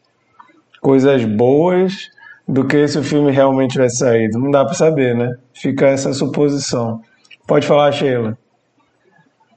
coisas 0.80 1.24
boas 1.24 2.12
do 2.46 2.66
que 2.66 2.86
se 2.86 2.98
o 2.98 3.02
filme 3.02 3.30
realmente 3.30 3.72
tivesse 3.72 3.98
saído. 3.98 4.38
Não 4.38 4.50
dá 4.50 4.64
para 4.64 4.74
saber, 4.74 5.16
né? 5.16 5.36
Fica 5.52 5.86
essa 5.86 6.12
suposição. 6.12 7.00
Pode 7.46 7.66
falar, 7.66 7.92
Sheila. 7.92 8.36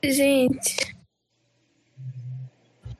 Gente, 0.03 0.97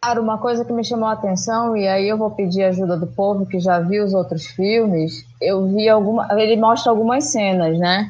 Cara, 0.02 0.22
uma 0.22 0.38
coisa 0.38 0.64
que 0.64 0.72
me 0.72 0.86
chamou 0.86 1.10
a 1.10 1.14
atenção, 1.14 1.76
e 1.76 1.88
aí 1.88 2.08
eu 2.08 2.18
vou 2.18 2.32
pedir 2.32 2.64
ajuda 2.64 2.96
do 2.96 3.08
povo 3.08 3.46
que 3.46 3.60
já 3.60 3.80
viu 3.80 4.06
os 4.06 4.14
outros 4.14 4.46
filmes, 4.46 5.26
eu 5.42 5.68
vi 5.68 5.90
alguma. 5.90 6.28
Ele 6.40 6.56
mostra 6.56 6.92
algumas 6.92 7.26
cenas, 7.26 7.78
né? 7.80 8.08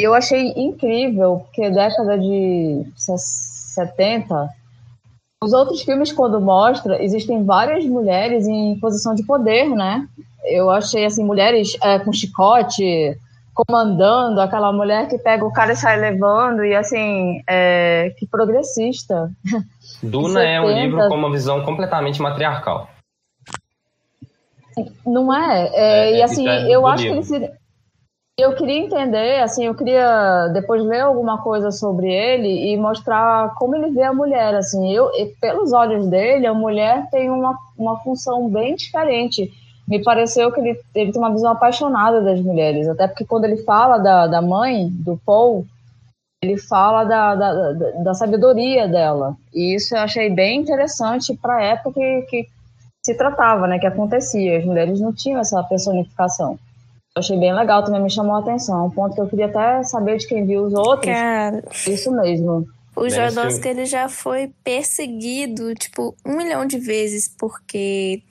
Eu 0.00 0.14
achei 0.14 0.52
incrível, 0.56 1.40
porque 1.44 1.68
década 1.70 2.16
de 2.18 2.86
70, 2.94 4.48
os 5.42 5.52
outros 5.52 5.82
filmes, 5.82 6.12
quando 6.12 6.40
mostra, 6.40 7.02
existem 7.02 7.44
várias 7.44 7.84
mulheres 7.84 8.46
em 8.46 8.78
posição 8.80 9.14
de 9.14 9.22
poder, 9.22 9.68
né? 9.68 10.06
Eu 10.44 10.70
achei, 10.70 11.04
assim, 11.04 11.24
mulheres 11.24 11.76
é, 11.82 11.98
com 11.98 12.12
chicote, 12.12 13.16
comandando, 13.54 14.40
aquela 14.40 14.72
mulher 14.72 15.08
que 15.08 15.18
pega 15.18 15.44
o 15.44 15.52
cara 15.52 15.72
e 15.72 15.76
sai 15.76 15.98
levando, 15.98 16.64
e 16.64 16.74
assim, 16.74 17.42
é, 17.48 18.12
que 18.18 18.26
progressista. 18.26 19.30
Duna 20.02 20.42
é 20.42 20.60
um 20.60 20.66
70. 20.66 20.80
livro 20.80 21.08
com 21.08 21.14
uma 21.14 21.30
visão 21.30 21.64
completamente 21.64 22.20
matriarcal. 22.20 22.88
Não 25.04 25.34
é? 25.34 25.68
É, 25.68 25.70
É, 25.74 26.16
e 26.16 26.20
é, 26.20 26.24
assim, 26.24 26.48
é 26.48 26.70
eu 26.70 26.86
acho 26.86 27.02
que 27.02 27.12
livro. 27.12 27.34
ele 27.34 27.46
se... 27.46 27.57
Eu 28.38 28.54
queria 28.54 28.78
entender, 28.78 29.42
assim, 29.42 29.64
eu 29.64 29.74
queria 29.74 30.46
depois 30.52 30.80
ler 30.84 31.00
alguma 31.00 31.42
coisa 31.42 31.72
sobre 31.72 32.06
ele 32.06 32.70
e 32.70 32.76
mostrar 32.76 33.52
como 33.56 33.74
ele 33.74 33.90
vê 33.90 34.04
a 34.04 34.12
mulher, 34.12 34.54
assim, 34.54 34.94
eu, 34.94 35.10
pelos 35.40 35.72
olhos 35.72 36.06
dele, 36.06 36.46
a 36.46 36.54
mulher 36.54 37.10
tem 37.10 37.28
uma, 37.28 37.58
uma 37.76 37.98
função 37.98 38.48
bem 38.48 38.76
diferente. 38.76 39.50
Me 39.88 40.00
pareceu 40.04 40.52
que 40.52 40.60
ele, 40.60 40.80
ele 40.94 41.10
tem 41.10 41.20
uma 41.20 41.32
visão 41.32 41.50
apaixonada 41.50 42.20
das 42.20 42.40
mulheres, 42.40 42.86
até 42.86 43.08
porque 43.08 43.24
quando 43.24 43.44
ele 43.44 43.56
fala 43.56 43.98
da, 43.98 44.28
da 44.28 44.40
mãe, 44.40 44.88
do 44.88 45.20
Paul, 45.26 45.66
ele 46.40 46.56
fala 46.56 47.02
da, 47.02 47.34
da, 47.34 47.72
da, 47.72 47.90
da 47.90 48.14
sabedoria 48.14 48.86
dela. 48.86 49.36
E 49.52 49.74
isso 49.74 49.96
eu 49.96 50.00
achei 50.00 50.30
bem 50.30 50.60
interessante 50.60 51.36
para 51.36 51.56
a 51.56 51.62
época 51.62 51.98
que, 51.98 52.22
que 52.30 52.48
se 53.04 53.16
tratava, 53.16 53.66
né, 53.66 53.80
que 53.80 53.86
acontecia. 53.86 54.58
As 54.58 54.64
mulheres 54.64 55.00
não 55.00 55.12
tinham 55.12 55.40
essa 55.40 55.60
personificação. 55.64 56.56
Eu 57.18 57.20
achei 57.20 57.36
bem 57.36 57.52
legal, 57.52 57.84
também 57.84 58.00
me 58.00 58.08
chamou 58.10 58.36
a 58.36 58.38
atenção. 58.38 58.86
Um 58.86 58.90
ponto 58.90 59.14
que 59.14 59.20
eu 59.20 59.28
queria 59.28 59.46
até 59.46 59.82
saber 59.82 60.18
de 60.18 60.26
quem 60.28 60.46
viu 60.46 60.62
os 60.62 60.72
outros. 60.72 61.04
cara, 61.04 61.64
Isso 61.84 62.12
mesmo. 62.12 62.64
o 62.94 63.08
Jodorowsky 63.08 63.66
ele 63.66 63.86
já 63.86 64.08
foi 64.08 64.52
perseguido, 64.62 65.74
tipo, 65.74 66.14
um 66.24 66.36
milhão 66.36 66.64
de 66.64 66.78
vezes, 66.78 67.26
porque 67.26 68.22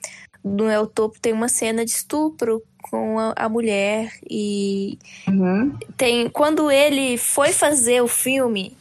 no 0.42 0.70
El 0.70 0.86
Topo 0.86 1.20
tem 1.20 1.34
uma 1.34 1.50
cena 1.50 1.84
de 1.84 1.90
estupro 1.90 2.62
com 2.90 3.18
a, 3.18 3.34
a 3.36 3.48
mulher 3.48 4.10
e 4.28 4.98
Uhum. 5.28 5.76
tem 5.98 6.30
quando 6.30 6.70
ele 6.70 7.18
foi 7.18 7.52
fazer 7.52 8.00
o 8.02 8.08
filme 8.08 8.74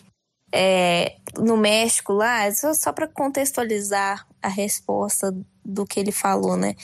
é, 0.54 1.18
no 1.38 1.58
México 1.58 2.14
lá, 2.14 2.50
só, 2.54 2.74
só 2.74 2.94
para 2.94 3.08
contextualizar 3.10 4.26
a 4.42 4.48
resposta 4.48 5.36
do 5.66 5.86
que 5.86 6.00
ele 6.00 6.14
falou, 6.14 6.56
né? 6.56 6.76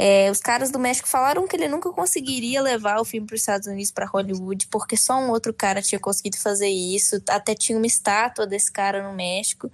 É, 0.00 0.30
os 0.30 0.38
caras 0.38 0.70
do 0.70 0.78
México 0.78 1.08
falaram 1.08 1.48
que 1.48 1.56
ele 1.56 1.66
nunca 1.66 1.90
conseguiria 1.90 2.62
levar 2.62 3.00
o 3.00 3.04
filme 3.04 3.26
para 3.26 3.34
os 3.34 3.40
Estados 3.40 3.66
Unidos, 3.66 3.90
para 3.90 4.06
Hollywood, 4.06 4.68
porque 4.68 4.96
só 4.96 5.18
um 5.18 5.30
outro 5.30 5.52
cara 5.52 5.82
tinha 5.82 5.98
conseguido 5.98 6.38
fazer 6.38 6.68
isso. 6.68 7.20
Até 7.28 7.52
tinha 7.52 7.76
uma 7.76 7.86
estátua 7.86 8.46
desse 8.46 8.70
cara 8.70 9.02
no 9.02 9.12
México. 9.16 9.68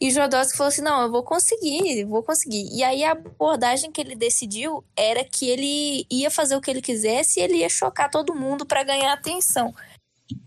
E 0.00 0.10
Jodorowsky 0.10 0.56
falou 0.56 0.68
assim: 0.68 0.82
não, 0.82 1.02
eu 1.02 1.10
vou 1.10 1.22
conseguir, 1.22 2.04
vou 2.04 2.20
conseguir. 2.20 2.68
E 2.72 2.82
aí 2.82 3.04
a 3.04 3.12
abordagem 3.12 3.92
que 3.92 4.00
ele 4.00 4.16
decidiu 4.16 4.82
era 4.96 5.22
que 5.24 5.48
ele 5.48 6.04
ia 6.10 6.32
fazer 6.32 6.56
o 6.56 6.60
que 6.60 6.70
ele 6.70 6.82
quisesse 6.82 7.38
e 7.38 7.42
ele 7.44 7.58
ia 7.58 7.68
chocar 7.68 8.10
todo 8.10 8.34
mundo 8.34 8.66
para 8.66 8.82
ganhar 8.82 9.12
atenção. 9.12 9.72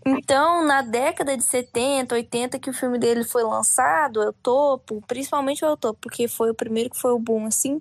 Então, 0.04 0.64
na 0.66 0.82
década 0.82 1.36
de 1.36 1.42
70, 1.42 2.14
80, 2.14 2.58
que 2.58 2.68
o 2.68 2.74
filme 2.74 2.98
dele 2.98 3.24
foi 3.24 3.42
lançado, 3.42 4.22
El 4.22 4.32
Topo, 4.32 5.02
principalmente 5.06 5.64
o 5.64 5.76
Topo, 5.76 5.98
porque 6.00 6.28
foi 6.28 6.50
o 6.50 6.54
primeiro 6.54 6.90
que 6.90 6.98
foi 6.98 7.12
o 7.12 7.18
boom, 7.18 7.46
assim, 7.46 7.80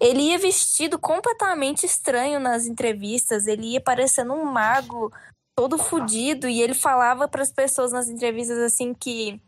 ele 0.00 0.22
ia 0.22 0.38
vestido 0.38 0.98
completamente 0.98 1.86
estranho 1.86 2.40
nas 2.40 2.66
entrevistas, 2.66 3.46
ele 3.46 3.72
ia 3.72 3.80
parecendo 3.80 4.32
um 4.32 4.44
mago 4.44 5.12
todo 5.54 5.78
fudido, 5.78 6.48
e 6.48 6.62
ele 6.62 6.74
falava 6.74 7.28
para 7.28 7.42
as 7.42 7.52
pessoas 7.52 7.92
nas 7.92 8.08
entrevistas, 8.08 8.58
assim, 8.58 8.94
que 8.94 9.40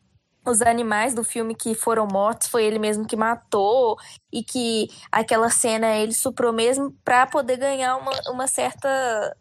os 0.46 0.60
animais 0.60 1.14
do 1.14 1.24
filme 1.24 1.54
que 1.54 1.74
foram 1.74 2.06
mortos 2.06 2.48
foi 2.48 2.64
ele 2.64 2.78
mesmo 2.78 3.06
que 3.06 3.16
matou 3.16 3.96
e 4.30 4.44
que 4.44 4.88
aquela 5.10 5.48
cena 5.48 5.96
ele 5.96 6.12
suprou 6.12 6.52
mesmo 6.52 6.92
para 7.02 7.26
poder 7.26 7.56
ganhar 7.56 7.96
uma, 7.96 8.12
uma 8.30 8.46
certa 8.46 9.34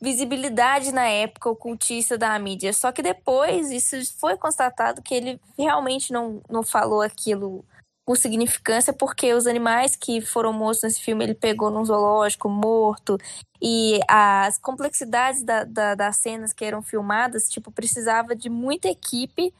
visibilidade 0.00 0.92
na 0.92 1.06
época 1.06 1.50
ocultista 1.50 2.16
da 2.16 2.38
mídia. 2.38 2.72
Só 2.72 2.92
que 2.92 3.02
depois 3.02 3.70
isso 3.70 3.96
foi 4.18 4.36
constatado 4.36 5.02
que 5.02 5.14
ele 5.14 5.40
realmente 5.58 6.12
não, 6.12 6.40
não 6.48 6.62
falou 6.62 7.02
aquilo 7.02 7.64
com 8.06 8.14
significância 8.14 8.92
porque 8.92 9.34
os 9.34 9.46
animais 9.46 9.96
que 9.96 10.20
foram 10.20 10.52
mortos 10.52 10.82
nesse 10.84 11.00
filme 11.02 11.24
ele 11.24 11.34
pegou 11.34 11.70
num 11.70 11.84
zoológico 11.84 12.48
morto 12.48 13.18
e 13.60 14.00
as 14.08 14.58
complexidades 14.58 15.42
da, 15.42 15.64
da, 15.64 15.94
das 15.94 16.16
cenas 16.16 16.52
que 16.52 16.64
eram 16.64 16.80
filmadas, 16.82 17.48
tipo, 17.50 17.70
precisava 17.72 18.36
de 18.36 18.48
muita 18.48 18.88
equipe 18.88 19.52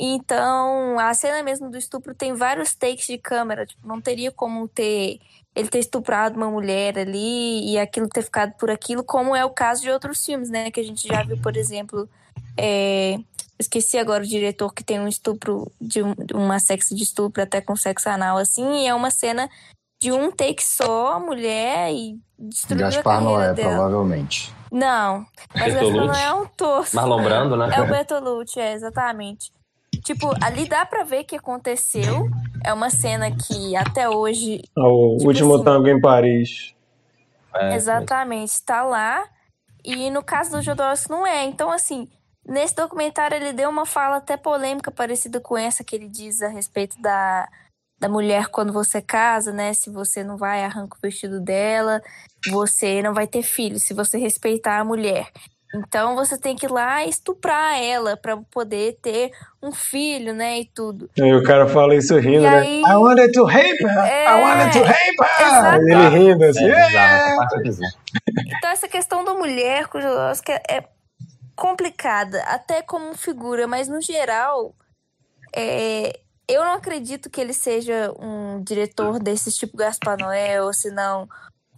então, 0.00 0.96
a 1.00 1.12
cena 1.12 1.42
mesmo 1.42 1.68
do 1.68 1.76
estupro 1.76 2.14
tem 2.14 2.32
vários 2.32 2.72
takes 2.72 3.06
de 3.06 3.18
câmera. 3.18 3.66
Tipo, 3.66 3.86
não 3.88 4.00
teria 4.00 4.30
como 4.30 4.68
ter 4.68 5.18
ele 5.56 5.68
ter 5.68 5.80
estuprado 5.80 6.36
uma 6.36 6.48
mulher 6.48 6.96
ali 6.96 7.72
e 7.72 7.78
aquilo 7.78 8.08
ter 8.08 8.22
ficado 8.22 8.52
por 8.52 8.70
aquilo, 8.70 9.02
como 9.02 9.34
é 9.34 9.44
o 9.44 9.50
caso 9.50 9.82
de 9.82 9.90
outros 9.90 10.24
filmes, 10.24 10.50
né? 10.50 10.70
Que 10.70 10.78
a 10.78 10.84
gente 10.84 11.08
já 11.08 11.24
viu, 11.24 11.36
por 11.42 11.56
exemplo. 11.56 12.08
é, 12.56 13.18
Esqueci 13.58 13.98
agora 13.98 14.22
o 14.22 14.26
diretor 14.26 14.72
que 14.72 14.84
tem 14.84 15.00
um 15.00 15.08
estupro 15.08 15.70
de, 15.80 16.02
um- 16.02 16.14
uma 16.34 16.58
sexo 16.60 16.94
de 16.94 17.02
estupro 17.02 17.42
até 17.42 17.60
com 17.60 17.74
sexo 17.74 18.08
anal, 18.08 18.36
assim, 18.38 18.84
e 18.84 18.86
é 18.86 18.94
uma 18.94 19.10
cena 19.10 19.48
de 20.00 20.12
um 20.12 20.30
take 20.30 20.64
só 20.64 21.14
a 21.14 21.20
mulher 21.20 21.92
e 21.92 22.16
destruiu 22.38 22.82
Gaspar 22.82 23.16
a 23.16 23.18
carreira 23.18 23.38
Noé, 23.46 23.54
dela. 23.54 23.70
provavelmente. 23.74 24.54
Não, 24.70 25.26
mas 25.54 25.74
Gaspar? 25.74 25.92
Noé 26.06 26.22
é 26.24 26.32
um 26.32 26.46
torso. 26.46 26.94
Marlon 26.94 27.22
Brando, 27.22 27.56
né? 27.56 27.68
É 27.74 27.80
o 27.80 27.86
Bertolucci, 27.88 28.60
é, 28.60 28.74
exatamente. 28.74 29.50
Tipo, 30.04 30.32
ali 30.40 30.68
dá 30.68 30.86
pra 30.86 31.02
ver 31.02 31.24
que 31.24 31.34
aconteceu. 31.34 32.28
É 32.64 32.72
uma 32.72 32.90
cena 32.90 33.30
que 33.34 33.74
até 33.74 34.08
hoje 34.08 34.60
O 34.76 35.16
Tipo 35.16 35.28
último 35.28 35.54
assim- 35.56 35.64
tango 35.64 35.88
em 35.88 36.00
Paris. 36.00 36.74
É, 37.54 37.74
Exatamente, 37.74 38.62
tá 38.62 38.82
lá. 38.82 39.24
E 39.84 40.10
no 40.10 40.22
caso 40.22 40.50
do 40.52 40.62
Jodorowsky 40.62 41.10
não 41.10 41.26
é. 41.26 41.44
Então, 41.44 41.70
assim, 41.72 42.08
nesse 42.48 42.74
documentário 42.74 43.36
ele 43.36 43.52
deu 43.52 43.68
uma 43.70 43.84
fala 43.86 44.16
até 44.16 44.36
polêmica 44.36 44.90
parecida 44.90 45.40
com 45.40 45.56
essa 45.56 45.84
que 45.84 45.94
ele 45.94 46.08
diz 46.08 46.42
a 46.42 46.48
respeito 46.48 47.00
da, 47.00 47.48
da 48.00 48.08
mulher 48.08 48.48
quando 48.48 48.72
você 48.72 49.00
casa, 49.02 49.52
né? 49.52 49.72
Se 49.74 49.90
você 49.90 50.24
não 50.24 50.36
vai, 50.36 50.64
arranca 50.64 50.96
o 50.96 51.00
vestido 51.00 51.40
dela, 51.40 52.00
você 52.50 53.02
não 53.02 53.12
vai 53.14 53.26
ter 53.26 53.42
filho, 53.42 53.78
se 53.78 53.92
você 53.94 54.18
respeitar 54.18 54.78
a 54.78 54.84
mulher. 54.84 55.28
Então 55.74 56.14
você 56.16 56.38
tem 56.38 56.56
que 56.56 56.64
ir 56.64 56.72
lá 56.72 57.04
e 57.04 57.10
estuprar 57.10 57.78
ela 57.78 58.16
pra 58.16 58.38
poder 58.50 58.96
ter 59.02 59.30
um 59.62 59.70
filho, 59.70 60.32
né? 60.32 60.60
E 60.60 60.64
tudo. 60.64 61.10
Aí 61.20 61.34
o 61.34 61.42
cara 61.42 61.66
fala 61.68 61.94
isso 61.94 62.16
rindo, 62.18 62.46
E 62.46 62.50
né? 62.50 62.58
aí- 62.60 62.80
I 62.80 62.94
wanted 62.96 63.32
to 63.32 63.44
rape 63.44 63.84
her! 63.84 63.98
I 64.06 64.08
É, 64.08 64.34
wanted 64.34 64.72
to 64.78 64.82
rape 64.84 65.16
her! 65.20 65.46
exato. 65.46 65.82
Ele 65.82 66.08
rindo 66.08 66.44
assim. 66.46 66.70
É 66.70 66.86
bizarro, 66.86 67.14
"É!" 67.14 67.36
Então, 68.56 68.70
essa 68.70 68.88
questão 68.88 69.22
da 69.24 69.34
mulher 69.34 69.88
com 69.88 69.98
o 69.98 70.00
Jodorowsky 70.00 70.52
é 70.52 70.62
é 70.70 70.84
complicada, 71.58 72.40
até 72.44 72.80
como 72.82 73.16
figura, 73.16 73.66
mas 73.66 73.88
no 73.88 74.00
geral, 74.00 74.74
é, 75.54 76.20
eu 76.46 76.64
não 76.64 76.72
acredito 76.72 77.28
que 77.28 77.40
ele 77.40 77.52
seja 77.52 78.14
um 78.18 78.62
diretor 78.62 79.18
desse 79.18 79.50
tipo 79.52 79.76
Gaspar 79.76 80.18
ou 80.62 80.72
se 80.72 80.90
não 80.90 81.28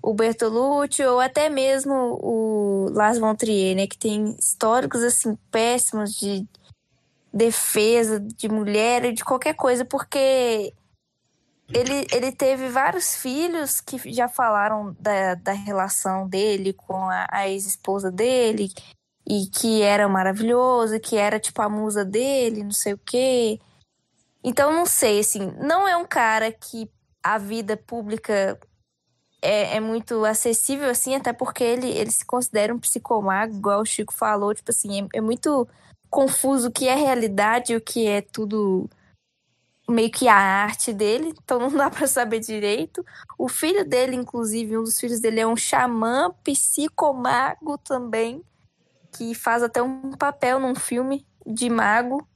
o 0.02 0.14
Bertolucci, 0.14 1.02
ou 1.04 1.18
até 1.18 1.48
mesmo 1.48 1.94
o 2.22 2.90
Lars 2.90 3.18
von 3.18 3.34
Trier, 3.34 3.76
né, 3.76 3.86
que 3.86 3.98
tem 3.98 4.36
históricos, 4.38 5.02
assim, 5.02 5.36
péssimos 5.50 6.14
de 6.14 6.46
defesa 7.32 8.18
de 8.20 8.48
mulher 8.48 9.04
e 9.04 9.12
de 9.12 9.24
qualquer 9.24 9.54
coisa, 9.54 9.84
porque 9.84 10.72
ele, 11.68 12.06
ele 12.12 12.32
teve 12.32 12.68
vários 12.68 13.14
filhos 13.14 13.80
que 13.80 13.98
já 14.12 14.28
falaram 14.28 14.96
da, 14.98 15.34
da 15.34 15.52
relação 15.52 16.28
dele 16.28 16.72
com 16.72 17.08
a, 17.08 17.26
a 17.30 17.48
ex-esposa 17.48 18.10
dele 18.10 18.72
e 19.30 19.46
que 19.46 19.80
era 19.80 20.08
maravilhoso, 20.08 20.98
que 20.98 21.16
era 21.16 21.38
tipo 21.38 21.62
a 21.62 21.68
musa 21.68 22.04
dele, 22.04 22.64
não 22.64 22.72
sei 22.72 22.94
o 22.94 22.98
quê. 22.98 23.60
Então, 24.42 24.72
não 24.72 24.84
sei, 24.84 25.20
assim, 25.20 25.52
não 25.60 25.86
é 25.86 25.96
um 25.96 26.04
cara 26.04 26.50
que 26.50 26.90
a 27.22 27.38
vida 27.38 27.76
pública 27.76 28.58
é, 29.40 29.76
é 29.76 29.80
muito 29.80 30.24
acessível, 30.24 30.90
assim, 30.90 31.14
até 31.14 31.32
porque 31.32 31.62
ele, 31.62 31.88
ele 31.88 32.10
se 32.10 32.26
considera 32.26 32.74
um 32.74 32.80
psicomago, 32.80 33.54
igual 33.54 33.82
o 33.82 33.86
Chico 33.86 34.12
falou, 34.12 34.52
tipo 34.52 34.72
assim, 34.72 35.02
é, 35.02 35.18
é 35.18 35.20
muito 35.20 35.68
confuso 36.10 36.66
o 36.68 36.72
que 36.72 36.88
é 36.88 36.96
realidade 36.96 37.72
e 37.72 37.76
o 37.76 37.80
que 37.80 38.08
é 38.08 38.20
tudo 38.20 38.90
meio 39.88 40.10
que 40.10 40.26
a 40.26 40.34
arte 40.34 40.92
dele, 40.92 41.32
então 41.40 41.60
não 41.60 41.70
dá 41.70 41.88
pra 41.88 42.08
saber 42.08 42.40
direito. 42.40 43.04
O 43.38 43.48
filho 43.48 43.84
dele, 43.88 44.16
inclusive, 44.16 44.76
um 44.76 44.82
dos 44.82 44.98
filhos 44.98 45.20
dele 45.20 45.38
é 45.38 45.46
um 45.46 45.56
xamã 45.56 46.32
psicomago 46.42 47.78
também, 47.78 48.42
que 49.12 49.34
faz 49.34 49.62
até 49.62 49.82
um 49.82 50.12
papel 50.12 50.58
num 50.58 50.74
filme 50.74 51.26
de 51.46 51.68
mago. 51.68 52.26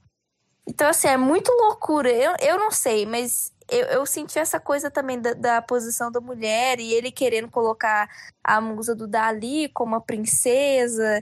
Então, 0.67 0.87
assim, 0.89 1.07
é 1.07 1.17
muito 1.17 1.51
loucura. 1.51 2.09
Eu, 2.11 2.33
eu 2.39 2.57
não 2.57 2.71
sei, 2.71 3.05
mas 3.05 3.51
eu, 3.69 3.85
eu 3.85 4.05
senti 4.05 4.39
essa 4.39 4.59
coisa 4.59 4.89
também 4.89 5.19
da, 5.19 5.33
da 5.33 5.61
posição 5.61 6.11
da 6.11 6.19
mulher 6.19 6.79
e 6.79 6.93
ele 6.93 7.11
querendo 7.11 7.49
colocar 7.49 8.09
a 8.43 8.59
musa 8.59 8.95
do 8.95 9.07
Dali 9.07 9.69
como 9.69 9.95
a 9.95 10.01
princesa 10.01 11.21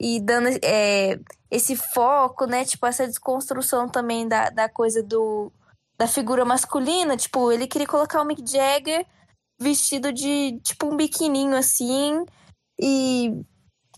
e 0.00 0.20
dando 0.20 0.48
é, 0.62 1.18
esse 1.50 1.76
foco, 1.76 2.46
né? 2.46 2.64
Tipo, 2.64 2.86
essa 2.86 3.06
desconstrução 3.06 3.88
também 3.88 4.26
da, 4.26 4.50
da 4.50 4.68
coisa 4.68 5.02
do, 5.02 5.52
da 5.98 6.06
figura 6.08 6.44
masculina. 6.44 7.16
Tipo, 7.16 7.52
ele 7.52 7.66
queria 7.66 7.86
colocar 7.86 8.22
o 8.22 8.24
Mick 8.24 8.42
Jagger 8.44 9.06
vestido 9.60 10.12
de, 10.12 10.58
tipo, 10.62 10.86
um 10.86 10.96
biquininho 10.96 11.54
assim 11.54 12.24
e 12.80 13.44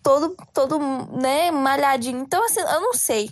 todo, 0.03 0.37
todo, 0.53 0.79
né, 1.21 1.51
malhadinho. 1.51 2.21
Então, 2.21 2.45
assim, 2.45 2.61
eu 2.61 2.81
não 2.81 2.95
sei. 2.95 3.31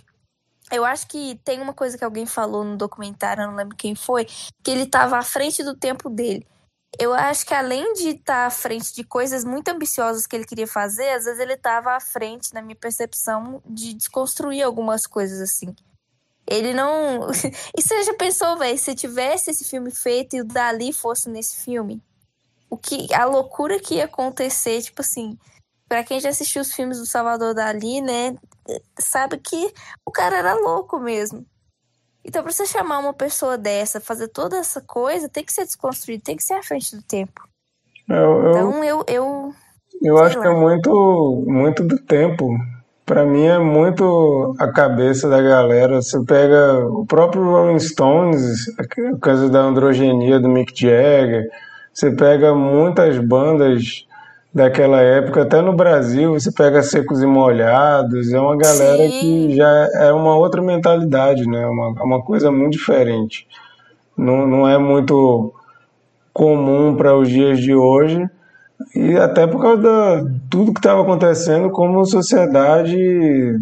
Eu 0.71 0.85
acho 0.85 1.07
que 1.07 1.39
tem 1.43 1.61
uma 1.61 1.73
coisa 1.73 1.97
que 1.97 2.03
alguém 2.03 2.25
falou 2.25 2.63
no 2.63 2.77
documentário, 2.77 3.43
eu 3.43 3.47
não 3.47 3.55
lembro 3.55 3.75
quem 3.75 3.93
foi, 3.93 4.25
que 4.63 4.71
ele 4.71 4.83
estava 4.83 5.17
à 5.17 5.21
frente 5.21 5.63
do 5.63 5.75
tempo 5.75 6.09
dele. 6.09 6.47
Eu 6.99 7.13
acho 7.13 7.45
que 7.45 7.53
além 7.53 7.93
de 7.93 8.09
estar 8.09 8.45
à 8.45 8.49
frente 8.49 8.93
de 8.93 9.03
coisas 9.03 9.43
muito 9.43 9.69
ambiciosas 9.69 10.27
que 10.27 10.35
ele 10.35 10.45
queria 10.45 10.67
fazer, 10.67 11.09
às 11.09 11.25
vezes 11.25 11.39
ele 11.39 11.53
estava 11.53 11.91
à 11.91 11.99
frente, 11.99 12.53
na 12.53 12.61
minha 12.61 12.75
percepção, 12.75 13.61
de 13.65 13.93
desconstruir 13.93 14.61
algumas 14.61 15.07
coisas 15.07 15.39
assim. 15.41 15.73
Ele 16.47 16.73
não. 16.73 17.29
E 17.77 17.81
você 17.81 18.03
já 18.03 18.13
pensou, 18.13 18.57
velho, 18.57 18.77
se 18.77 18.93
tivesse 18.93 19.51
esse 19.51 19.63
filme 19.63 19.91
feito 19.91 20.35
e 20.35 20.41
o 20.41 20.45
Dali 20.45 20.91
fosse 20.91 21.29
nesse 21.29 21.63
filme? 21.63 22.01
O 22.69 22.77
que. 22.77 23.13
A 23.13 23.25
loucura 23.25 23.79
que 23.79 23.95
ia 23.95 24.05
acontecer, 24.05 24.81
tipo 24.81 25.01
assim. 25.01 25.37
Pra 25.91 26.05
quem 26.05 26.21
já 26.21 26.29
assistiu 26.29 26.61
os 26.61 26.73
filmes 26.73 26.99
do 26.99 27.05
Salvador 27.05 27.53
Dali, 27.53 27.99
né? 27.99 28.33
Sabe 28.97 29.37
que 29.37 29.73
o 30.05 30.09
cara 30.09 30.37
era 30.37 30.53
louco 30.53 30.97
mesmo. 30.97 31.45
Então, 32.23 32.41
pra 32.41 32.49
você 32.53 32.65
chamar 32.65 32.99
uma 32.99 33.11
pessoa 33.11 33.57
dessa, 33.57 33.99
fazer 33.99 34.29
toda 34.29 34.55
essa 34.55 34.79
coisa, 34.79 35.27
tem 35.27 35.43
que 35.43 35.51
ser 35.51 35.65
desconstruído, 35.65 36.23
tem 36.23 36.37
que 36.37 36.45
ser 36.45 36.53
à 36.53 36.63
frente 36.63 36.95
do 36.95 37.03
tempo. 37.03 37.45
Eu, 38.07 38.15
eu, 38.15 38.49
Então, 38.51 38.83
eu. 38.85 39.03
eu 39.05 39.53
eu 40.01 40.17
acho 40.19 40.39
que 40.39 40.47
é 40.47 40.49
lá. 40.49 40.57
muito, 40.57 41.43
muito 41.45 41.83
do 41.83 41.99
tempo. 41.99 42.47
Pra 43.05 43.25
mim 43.25 43.43
é 43.47 43.59
muito 43.59 44.55
a 44.59 44.71
cabeça 44.71 45.27
da 45.27 45.41
galera. 45.41 46.01
Você 46.01 46.23
pega 46.23 46.87
o 46.87 47.05
próprio 47.05 47.43
Rolling 47.43 47.79
Stones, 47.79 48.65
a 48.79 49.19
coisa 49.19 49.49
da 49.49 49.59
androgenia 49.59 50.39
do 50.39 50.47
Mick 50.47 50.71
Jagger. 50.73 51.49
Você 51.93 52.15
pega 52.15 52.55
muitas 52.55 53.17
bandas 53.19 54.07
daquela 54.53 55.01
época, 55.01 55.43
até 55.43 55.61
no 55.61 55.73
Brasil, 55.73 56.33
você 56.33 56.51
pega 56.51 56.83
Secos 56.83 57.21
e 57.21 57.25
Molhados. 57.25 58.31
É 58.33 58.39
uma 58.39 58.57
galera 58.57 59.07
Sim. 59.07 59.47
que 59.47 59.55
já 59.55 59.89
é 59.95 60.11
uma 60.11 60.35
outra 60.35 60.61
mentalidade, 60.61 61.47
né? 61.47 61.65
Uma, 61.67 61.89
uma 62.03 62.21
coisa 62.21 62.51
muito 62.51 62.73
diferente. 62.73 63.47
Não, 64.17 64.45
não 64.45 64.67
é 64.67 64.77
muito 64.77 65.53
comum 66.33 66.95
para 66.95 67.15
os 67.15 67.29
dias 67.29 67.59
de 67.59 67.73
hoje. 67.73 68.29
E 68.95 69.15
até 69.15 69.47
por 69.47 69.61
causa 69.61 69.81
da 69.81 70.25
tudo 70.49 70.73
que 70.73 70.79
estava 70.79 71.01
acontecendo 71.01 71.69
como 71.69 72.05
sociedade 72.05 72.97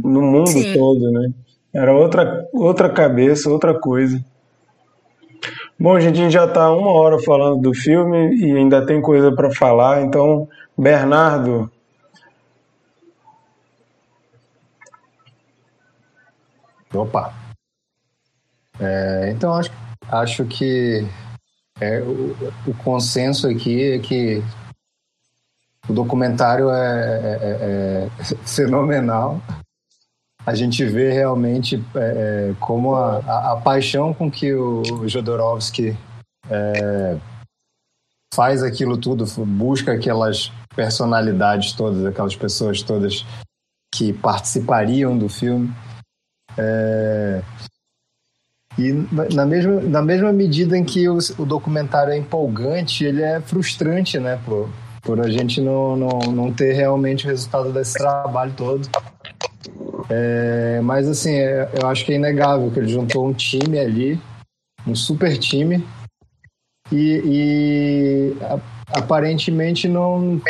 no 0.04 0.22
mundo 0.22 0.50
Sim. 0.50 0.74
todo, 0.74 1.12
né? 1.12 1.30
Era 1.74 1.94
outra, 1.94 2.48
outra 2.52 2.90
cabeça, 2.90 3.50
outra 3.50 3.78
coisa. 3.78 4.24
Bom, 5.80 6.00
gente, 6.00 6.20
a 6.20 6.24
gente 6.24 6.34
já 6.34 6.46
está 6.46 6.72
uma 6.74 6.92
hora 6.92 7.20
falando 7.20 7.62
do 7.62 7.74
filme 7.74 8.36
e 8.36 8.58
ainda 8.58 8.86
tem 8.86 9.02
coisa 9.02 9.32
para 9.32 9.50
falar, 9.52 10.02
então, 10.02 10.48
Bernardo, 10.80 11.70
Opa! 16.94 17.34
É, 18.80 19.30
então, 19.32 19.54
acho, 19.54 19.70
acho 20.08 20.46
que 20.46 21.06
é, 21.82 22.00
o, 22.02 22.32
o 22.66 22.74
consenso 22.84 23.48
aqui 23.48 23.92
é 23.92 24.00
que 24.00 24.42
o 25.88 25.94
documentário 25.94 26.70
é, 26.72 27.38
é- 27.42 28.08
é 28.08 28.10
fenomenal. 28.48 29.42
A 30.46 30.56
gente 30.56 30.84
vê 30.86 31.12
realmente 31.12 31.76
é, 31.94 32.00
é, 32.52 32.56
como 32.60 32.96
a, 32.96 33.18
a- 33.20 33.52
a 33.54 33.58
paixão 33.58 34.14
com 34.14 34.32
que 34.32 34.54
o 34.54 35.08
Jodorowsky 35.08 35.96
é, 36.50 37.18
faz 38.34 38.64
aquilo 38.64 38.98
tudo, 38.98 39.26
busca 39.46 39.94
aquelas 39.94 40.52
personalidades 40.76 41.74
todas, 41.74 42.06
aquelas 42.06 42.36
pessoas 42.36 42.82
todas 42.82 43.26
que 43.94 44.14
participariam 44.14 45.18
do 45.18 45.28
filme. 45.28 45.74
É, 46.58 47.42
e 48.78 48.94
na- 49.34 49.46
mesma, 49.46 49.82
na 49.82 50.02
mesma 50.02 50.32
medida 50.32 50.78
em 50.78 50.86
que 50.86 51.10
o, 51.10 51.18
o 51.38 51.46
documentário 51.46 52.14
é 52.14 52.18
empolgante, 52.18 53.04
ele 53.04 53.22
é 53.22 53.42
frustrante, 53.42 54.20
né? 54.20 54.40
Por, 54.46 54.70
por 55.02 55.20
a 55.20 55.30
gente 55.30 55.60
não, 55.60 55.98
não, 55.98 56.20
não 56.32 56.54
ter 56.54 56.74
realmente 56.74 57.26
o 57.26 57.30
resultado 57.30 57.74
desse 57.74 57.96
trabalho 57.98 58.54
todo. 58.56 58.88
É, 60.10 60.80
mas 60.82 61.08
assim, 61.10 61.34
é- 61.34 61.70
eu 61.82 61.88
acho 61.88 62.06
que 62.06 62.14
é 62.14 62.16
inegável 62.16 62.72
que 62.72 62.80
ele 62.80 62.88
juntou 62.88 63.28
um 63.28 63.34
time 63.34 63.80
ali, 63.80 64.20
um 64.88 64.96
super 64.96 65.38
time, 65.38 65.86
e, 66.92 67.22
e 67.26 68.38
aparentemente 68.92 69.88
não, 69.88 70.42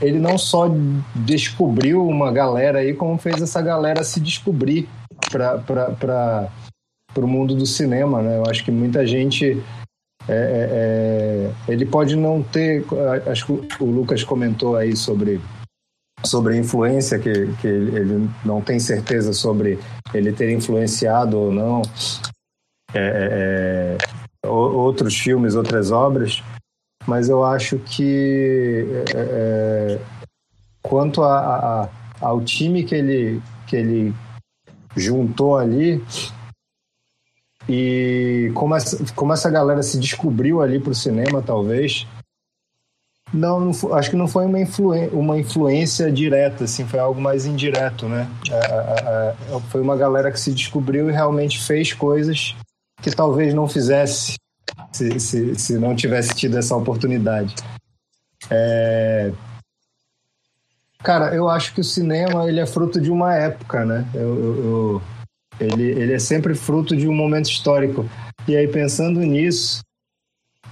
ele, 0.00 0.18
não 0.18 0.38
só 0.38 0.68
descobriu 1.14 2.06
uma 2.06 2.30
galera 2.30 2.78
aí, 2.78 2.94
como 2.94 3.18
fez 3.18 3.42
essa 3.42 3.60
galera 3.60 4.04
se 4.04 4.20
descobrir 4.20 4.88
para 5.30 6.50
o 7.16 7.26
mundo 7.26 7.54
do 7.54 7.66
cinema, 7.66 8.22
né? 8.22 8.38
Eu 8.38 8.46
acho 8.48 8.64
que 8.64 8.70
muita 8.70 9.06
gente 9.06 9.62
é, 10.28 10.32
é, 10.32 10.68
é, 11.68 11.72
ele 11.72 11.84
pode 11.84 12.16
não 12.16 12.42
ter. 12.42 12.84
Acho 13.30 13.58
que 13.58 13.82
o 13.82 13.86
Lucas 13.86 14.22
comentou 14.22 14.76
aí 14.76 14.96
sobre, 14.96 15.40
sobre 16.24 16.54
a 16.54 16.58
influência, 16.58 17.18
que, 17.18 17.52
que 17.60 17.66
ele 17.66 18.28
não 18.44 18.60
tem 18.60 18.78
certeza 18.78 19.32
sobre 19.32 19.78
ele 20.14 20.32
ter 20.32 20.52
influenciado 20.52 21.38
ou 21.38 21.52
não 21.52 21.82
é, 22.94 23.98
é, 23.98 23.98
outros 24.46 25.16
filmes, 25.16 25.54
outras 25.54 25.90
obras, 25.90 26.42
mas 27.06 27.28
eu 27.28 27.44
acho 27.44 27.78
que 27.78 28.84
quanto 30.82 31.22
a, 31.22 31.38
a, 31.38 31.88
ao 32.20 32.40
time 32.40 32.84
que 32.84 32.94
ele, 32.94 33.42
que 33.66 33.76
ele 33.76 34.14
juntou 34.96 35.56
ali, 35.56 36.02
e 37.68 38.50
como 38.54 38.74
essa, 38.74 39.04
como 39.14 39.32
essa 39.32 39.50
galera 39.50 39.82
se 39.82 39.98
descobriu 39.98 40.62
ali 40.62 40.78
pro 40.78 40.94
cinema, 40.94 41.42
talvez. 41.42 42.06
Não, 43.34 43.58
não 43.58 43.94
acho 43.94 44.10
que 44.10 44.16
não 44.16 44.28
foi 44.28 44.46
uma, 44.46 44.60
influen 44.60 45.08
uma 45.08 45.36
influência 45.36 46.12
direta, 46.12 46.62
assim, 46.62 46.86
foi 46.86 47.00
algo 47.00 47.20
mais 47.20 47.44
indireto, 47.44 48.08
né? 48.08 48.28
É, 48.48 48.54
é, 48.54 49.60
foi 49.68 49.80
uma 49.80 49.96
galera 49.96 50.30
que 50.30 50.38
se 50.38 50.52
descobriu 50.52 51.10
e 51.10 51.12
realmente 51.12 51.60
fez 51.60 51.92
coisas 51.92 52.54
que 53.02 53.10
talvez 53.10 53.54
não 53.54 53.68
fizesse 53.68 54.34
se, 54.92 55.20
se, 55.20 55.54
se 55.54 55.78
não 55.78 55.94
tivesse 55.94 56.34
tido 56.34 56.58
essa 56.58 56.76
oportunidade. 56.76 57.54
É... 58.50 59.32
Cara, 61.02 61.34
eu 61.34 61.48
acho 61.48 61.74
que 61.74 61.80
o 61.80 61.84
cinema 61.84 62.48
ele 62.48 62.58
é 62.58 62.66
fruto 62.66 63.00
de 63.00 63.10
uma 63.10 63.34
época, 63.34 63.84
né? 63.84 64.08
eu, 64.14 64.20
eu, 64.20 64.64
eu 64.64 65.02
ele, 65.60 65.84
ele 65.84 66.12
é 66.12 66.18
sempre 66.18 66.54
fruto 66.54 66.96
de 66.96 67.08
um 67.08 67.14
momento 67.14 67.50
histórico. 67.50 68.08
E 68.46 68.56
aí, 68.56 68.68
pensando 68.68 69.20
nisso, 69.20 69.80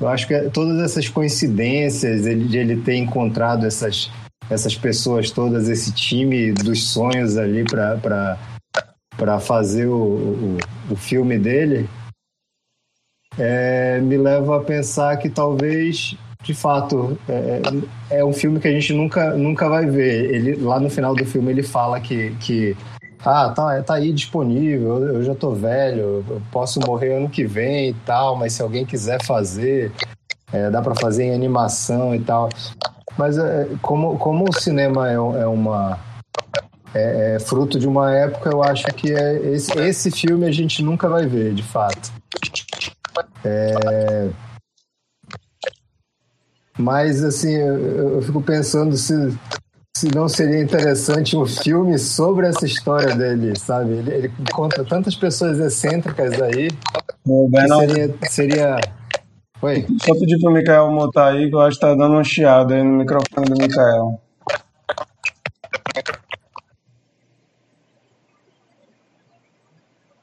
eu 0.00 0.08
acho 0.08 0.26
que 0.26 0.38
todas 0.50 0.80
essas 0.80 1.08
coincidências, 1.08 2.26
ele, 2.26 2.46
de 2.46 2.58
ele 2.58 2.76
ter 2.82 2.96
encontrado 2.96 3.66
essas, 3.66 4.10
essas 4.50 4.76
pessoas 4.76 5.30
todas, 5.30 5.68
esse 5.68 5.92
time 5.92 6.52
dos 6.52 6.88
sonhos 6.88 7.36
ali 7.36 7.64
para 7.64 9.40
fazer 9.40 9.86
o, 9.86 9.96
o, 9.96 10.58
o, 10.90 10.96
filme 10.96 11.38
dele, 11.38 11.88
é, 13.39 14.01
me 14.01 14.16
leva 14.16 14.59
a 14.59 14.61
pensar 14.61 15.16
que 15.16 15.28
talvez, 15.28 16.16
de 16.43 16.55
fato, 16.55 17.18
é, 17.28 17.62
é 18.18 18.24
um 18.24 18.32
filme 18.32 18.61
que 18.61 18.68
a 18.68 18.72
gente 18.72 18.93
nunca, 18.93 19.35
nunca 19.35 19.68
vai 19.68 19.87
ver. 19.87 20.35
Ele, 20.35 20.57
lá 20.57 20.78
no 20.78 20.91
final 20.91 21.14
do 21.14 21.24
filme 21.24 21.51
ele 21.51 21.62
fala 21.62 22.01
que, 22.01 22.30
que 22.41 22.76
ah, 23.24 23.51
tá, 23.51 23.82
tá 23.82 23.95
aí 23.95 24.12
disponível, 24.12 25.03
eu 25.03 25.22
já 25.22 25.35
tô 25.35 25.53
velho, 25.53 26.24
eu 26.28 26.43
posso 26.53 26.78
morrer 26.80 27.14
ano 27.14 27.28
que 27.28 27.45
vem 27.45 27.91
e 27.91 27.95
tal, 28.05 28.37
mas 28.37 28.53
se 28.53 28.62
alguém 28.62 28.85
quiser 28.85 29.22
fazer, 29.24 29.91
é, 30.53 30.70
dá 30.70 30.82
para 30.82 30.95
fazer 30.95 31.24
em 31.24 31.35
animação 31.35 32.14
e 32.14 32.20
tal. 32.20 32.51
Mas 33.16 33.39
é, 33.39 33.68
como, 33.80 34.18
como 34.18 34.45
o 34.49 34.53
cinema 34.53 35.09
é, 35.09 35.14
é 35.14 35.47
uma. 35.47 35.99
É, 36.95 37.35
é, 37.35 37.41
fruto 37.41 37.76
de 37.76 37.89
uma 37.89 38.14
época, 38.14 38.51
eu 38.51 38.62
acho 38.62 38.87
que 38.95 39.12
é, 39.12 39.35
esse, 39.53 39.76
esse 39.80 40.11
filme 40.12 40.47
a 40.47 40.53
gente 40.53 40.80
nunca 40.80 41.09
vai 41.09 41.26
ver, 41.26 41.53
de 41.53 41.62
fato. 41.62 42.12
É, 43.44 44.30
mas, 46.78 47.22
assim, 47.22 47.52
eu, 47.52 48.14
eu 48.16 48.22
fico 48.22 48.42
pensando 48.42 48.96
se 48.96 49.14
se 49.96 50.12
não 50.12 50.28
seria 50.28 50.60
interessante 50.60 51.36
um 51.36 51.46
filme 51.46 51.96
sobre 52.00 52.48
essa 52.48 52.66
história 52.66 53.14
dele, 53.14 53.56
sabe? 53.56 53.92
Ele, 53.92 54.12
ele 54.12 54.32
encontra 54.40 54.84
tantas 54.84 55.14
pessoas 55.14 55.60
excêntricas 55.60 56.42
aí. 56.42 56.68
O 57.24 57.48
seria, 57.48 58.14
seria. 58.28 58.76
Oi? 59.62 59.86
Só 60.04 60.14
pedir 60.14 60.40
pro 60.40 60.50
Mikael 60.50 60.90
montar 60.90 61.28
aí, 61.28 61.48
que 61.48 61.54
eu 61.54 61.60
acho 61.60 61.78
que 61.78 61.86
tá 61.86 61.94
dando 61.94 62.16
um 62.16 62.24
chiado 62.24 62.74
aí 62.74 62.82
no 62.82 62.98
microfone 62.98 63.46
do 63.46 63.56
Mikael. 63.56 64.20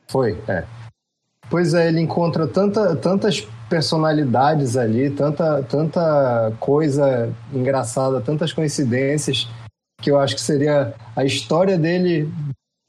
Foi, 0.09 0.37
é. 0.49 0.65
Pois 1.51 1.73
é, 1.73 1.89
ele 1.89 1.99
encontra 1.99 2.47
tanta, 2.47 2.95
tantas 2.95 3.41
personalidades 3.69 4.77
ali, 4.77 5.09
tanta, 5.09 5.61
tanta 5.63 6.53
coisa 6.61 7.29
engraçada, 7.53 8.21
tantas 8.21 8.53
coincidências 8.53 9.49
que 10.01 10.09
eu 10.09 10.17
acho 10.17 10.33
que 10.35 10.41
seria 10.41 10.93
a 11.13 11.25
história 11.25 11.77
dele 11.77 12.31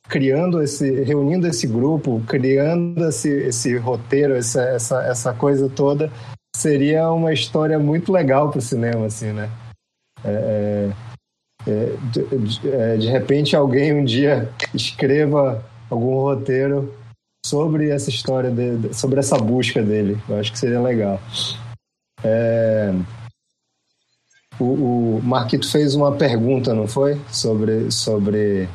criando 0.08 0.62
esse, 0.62 1.02
reunindo 1.02 1.48
esse 1.48 1.66
grupo, 1.66 2.22
criando 2.24 3.04
esse, 3.08 3.28
esse 3.28 3.76
roteiro, 3.76 4.36
essa, 4.36 4.62
essa, 4.62 5.02
essa 5.02 5.34
coisa 5.34 5.68
toda, 5.68 6.08
seria 6.56 7.10
uma 7.10 7.32
história 7.32 7.80
muito 7.80 8.12
legal 8.12 8.48
para 8.48 8.60
o 8.60 8.62
cinema, 8.62 9.06
assim, 9.06 9.32
né? 9.32 9.50
É, 10.24 10.90
é, 11.66 11.70
é 11.70 11.96
de, 12.12 12.38
de, 12.38 12.70
é, 12.70 12.96
de, 12.96 13.08
repente 13.08 13.56
alguém 13.56 13.92
um 13.92 14.04
dia 14.04 14.48
escreva 14.72 15.64
algum 15.90 16.14
roteiro 16.14 16.94
sobre 17.44 17.90
essa 17.90 18.10
história, 18.10 18.50
de, 18.50 18.94
sobre 18.94 19.18
essa 19.18 19.36
busca 19.36 19.82
dele. 19.82 20.18
Eu 20.28 20.38
acho 20.38 20.52
que 20.52 20.58
seria 20.58 20.80
legal. 20.80 21.20
É, 22.24 22.92
o, 24.58 25.16
o 25.16 25.22
Marquito 25.22 25.70
fez 25.70 25.94
uma 25.94 26.12
pergunta, 26.12 26.74
não 26.74 26.86
foi? 26.86 27.20
Sobre, 27.28 27.90
sobre 27.90 28.68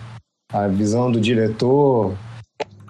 a 0.51 0.67
visão 0.67 1.11
do 1.11 1.19
diretor 1.19 2.15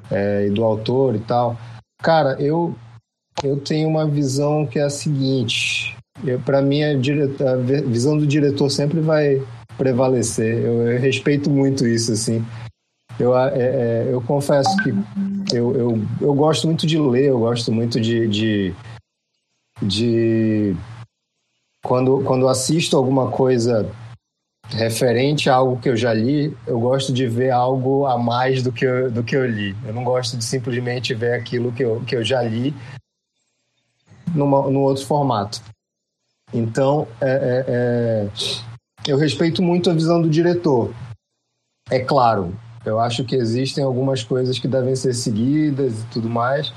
é, 0.10 0.48
e 0.48 0.50
do 0.50 0.64
autor 0.64 1.16
e 1.16 1.20
tal. 1.20 1.58
Cara, 2.02 2.42
eu, 2.42 2.76
eu 3.44 3.60
tenho 3.60 3.88
uma 3.88 4.08
visão 4.08 4.66
que 4.66 4.80
é 4.80 4.84
a 4.84 4.90
seguinte. 4.90 5.96
Para 6.46 6.62
mim, 6.62 6.82
a, 6.84 6.92
a, 6.92 7.56
visão 7.86 8.18
do 8.18 8.26
diretor 8.26 8.70
sempre 8.70 9.00
vai 9.00 9.42
prevalecer. 9.78 10.58
Eu, 10.64 10.88
eu 10.88 11.00
respeito 11.00 11.50
muito 11.50 11.86
isso, 11.86 12.12
assim. 12.12 12.44
Eu, 13.20 13.38
é, 13.38 13.52
é, 13.56 14.10
eu 14.12 14.22
confesso 14.22 14.76
que 14.84 14.92
eu, 15.52 15.76
eu, 15.76 16.08
eu 16.20 16.34
gosto 16.34 16.68
muito 16.68 16.86
de 16.86 16.98
ler, 16.98 17.26
eu 17.26 17.40
gosto 17.40 17.72
muito 17.72 18.00
de, 18.00 18.28
de, 18.28 18.76
de 19.82 20.76
quando, 21.84 22.24
quando 22.24 22.48
assisto 22.48 22.98
alguma 22.98 23.32
coisa 23.32 23.90
referente 24.70 25.50
a 25.50 25.56
algo 25.56 25.80
que 25.80 25.88
eu 25.88 25.96
já 25.96 26.14
li, 26.14 26.56
eu 26.66 26.80
gosto 26.80 27.14
de 27.14 27.26
ver 27.28 27.52
algo 27.52 28.06
a 28.06 28.18
mais 28.18 28.62
do 28.62 28.72
que 28.72 28.86
eu, 28.86 29.10
do 29.10 29.24
que 29.24 29.36
eu 29.36 29.46
li. 29.46 29.76
Eu 29.86 29.94
não 29.94 30.04
gosto 30.04 30.38
de 30.38 30.44
simplesmente 30.44 31.14
ver 31.14 31.34
aquilo 31.34 31.72
que 31.72 31.84
eu, 31.84 32.04
que 32.04 32.16
eu 32.16 32.24
já 32.24 32.42
li 32.42 32.74
numa, 34.36 34.70
num 34.70 34.82
outro 34.82 35.06
formato. 35.06 35.62
Então, 36.54 37.08
é, 37.22 37.30
é, 37.30 37.66
é, 37.68 38.30
eu 39.08 39.18
respeito 39.18 39.62
muito 39.62 39.90
a 39.90 39.94
visão 39.94 40.22
do 40.22 40.30
diretor. 40.30 40.94
É 41.90 42.00
claro, 42.00 42.54
eu 42.88 43.00
acho 43.00 43.24
que 43.24 43.36
existem 43.36 43.84
algumas 43.84 44.24
coisas 44.24 44.58
que 44.58 44.68
devem 44.68 44.96
ser 44.96 45.14
seguidas 45.14 46.02
e 46.02 46.06
tudo 46.08 46.30
mais. 46.30 46.72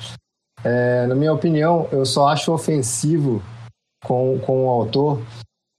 É, 0.63 1.07
na 1.07 1.15
minha 1.15 1.33
opinião, 1.33 1.89
eu 1.91 2.05
só 2.05 2.29
acho 2.29 2.53
ofensivo 2.53 3.43
com, 4.05 4.39
com 4.41 4.67
o 4.67 4.69
autor 4.69 5.21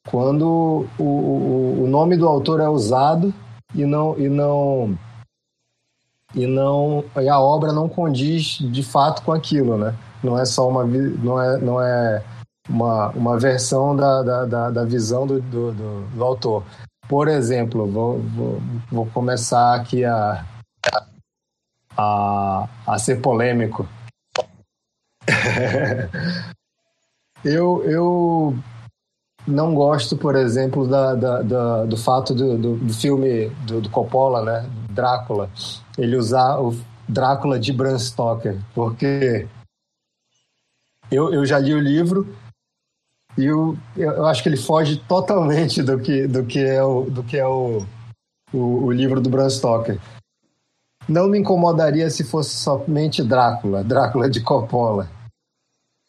quando 0.09 0.87
o, 0.97 1.03
o, 1.03 1.83
o 1.83 1.87
nome 1.87 2.17
do 2.17 2.27
autor 2.27 2.59
é 2.59 2.67
usado 2.67 3.33
e 3.75 3.85
não 3.85 4.17
e 4.17 4.27
não 4.27 4.97
e 6.33 6.47
não 6.47 7.05
e 7.21 7.29
a 7.29 7.39
obra 7.39 7.71
não 7.71 7.87
condiz 7.87 8.57
de 8.59 8.83
fato 8.83 9.21
com 9.23 9.31
aquilo, 9.31 9.77
né? 9.77 9.95
Não 10.23 10.39
é 10.39 10.45
só 10.45 10.67
uma 10.67 10.83
não 10.83 11.41
é 11.41 11.57
não 11.57 11.81
é 11.81 12.23
uma, 12.69 13.09
uma 13.09 13.39
versão 13.39 13.95
da, 13.95 14.23
da, 14.23 14.45
da, 14.45 14.69
da 14.69 14.85
visão 14.85 15.25
do, 15.27 15.41
do, 15.41 15.71
do, 15.71 16.01
do, 16.07 16.23
autor. 16.23 16.63
Por 17.11 17.27
exemplo, 17.27 17.91
vou, 17.91 18.19
vou, 18.19 18.61
vou 18.89 19.05
começar 19.07 19.75
aqui 19.75 20.05
a, 20.05 20.45
a, 21.97 22.69
a 22.87 22.97
ser 22.99 23.19
polêmico. 23.19 23.85
Eu, 27.43 27.83
eu 27.85 28.55
não 29.47 29.73
gosto, 29.73 30.15
por 30.15 30.35
exemplo, 30.35 30.87
da, 30.87 31.15
da, 31.15 31.41
da 31.41 31.85
do 31.85 31.97
fato 31.97 32.35
do, 32.35 32.55
do, 32.55 32.77
do 32.77 32.93
filme 32.93 33.49
do, 33.65 33.81
do, 33.81 33.89
Coppola, 33.89 34.45
né, 34.45 34.69
Drácula, 34.91 35.49
ele 35.97 36.15
usar 36.15 36.59
o 36.59 36.79
Drácula 37.09 37.59
de 37.59 37.73
Bram 37.73 37.97
Stoker, 37.97 38.59
porque 38.75 39.47
eu, 41.09 41.33
eu 41.33 41.43
já 41.47 41.57
li 41.57 41.73
o 41.73 41.79
livro 41.79 42.31
eu, 43.45 43.77
eu 43.95 44.25
acho 44.25 44.43
que 44.43 44.49
ele 44.49 44.57
foge 44.57 44.97
totalmente 44.97 45.81
do 45.81 45.99
que, 45.99 46.27
do 46.27 46.45
que 46.45 46.59
é, 46.59 46.83
o, 46.83 47.03
do 47.03 47.23
que 47.23 47.37
é 47.37 47.45
o, 47.45 47.85
o, 48.53 48.85
o 48.85 48.91
livro 48.91 49.21
do 49.21 49.29
Bram 49.29 49.49
Stoker. 49.49 49.99
Não 51.07 51.27
me 51.27 51.39
incomodaria 51.39 52.09
se 52.09 52.23
fosse 52.23 52.55
somente 52.55 53.23
Drácula, 53.23 53.83
Drácula 53.83 54.29
de 54.29 54.41
Coppola. 54.41 55.09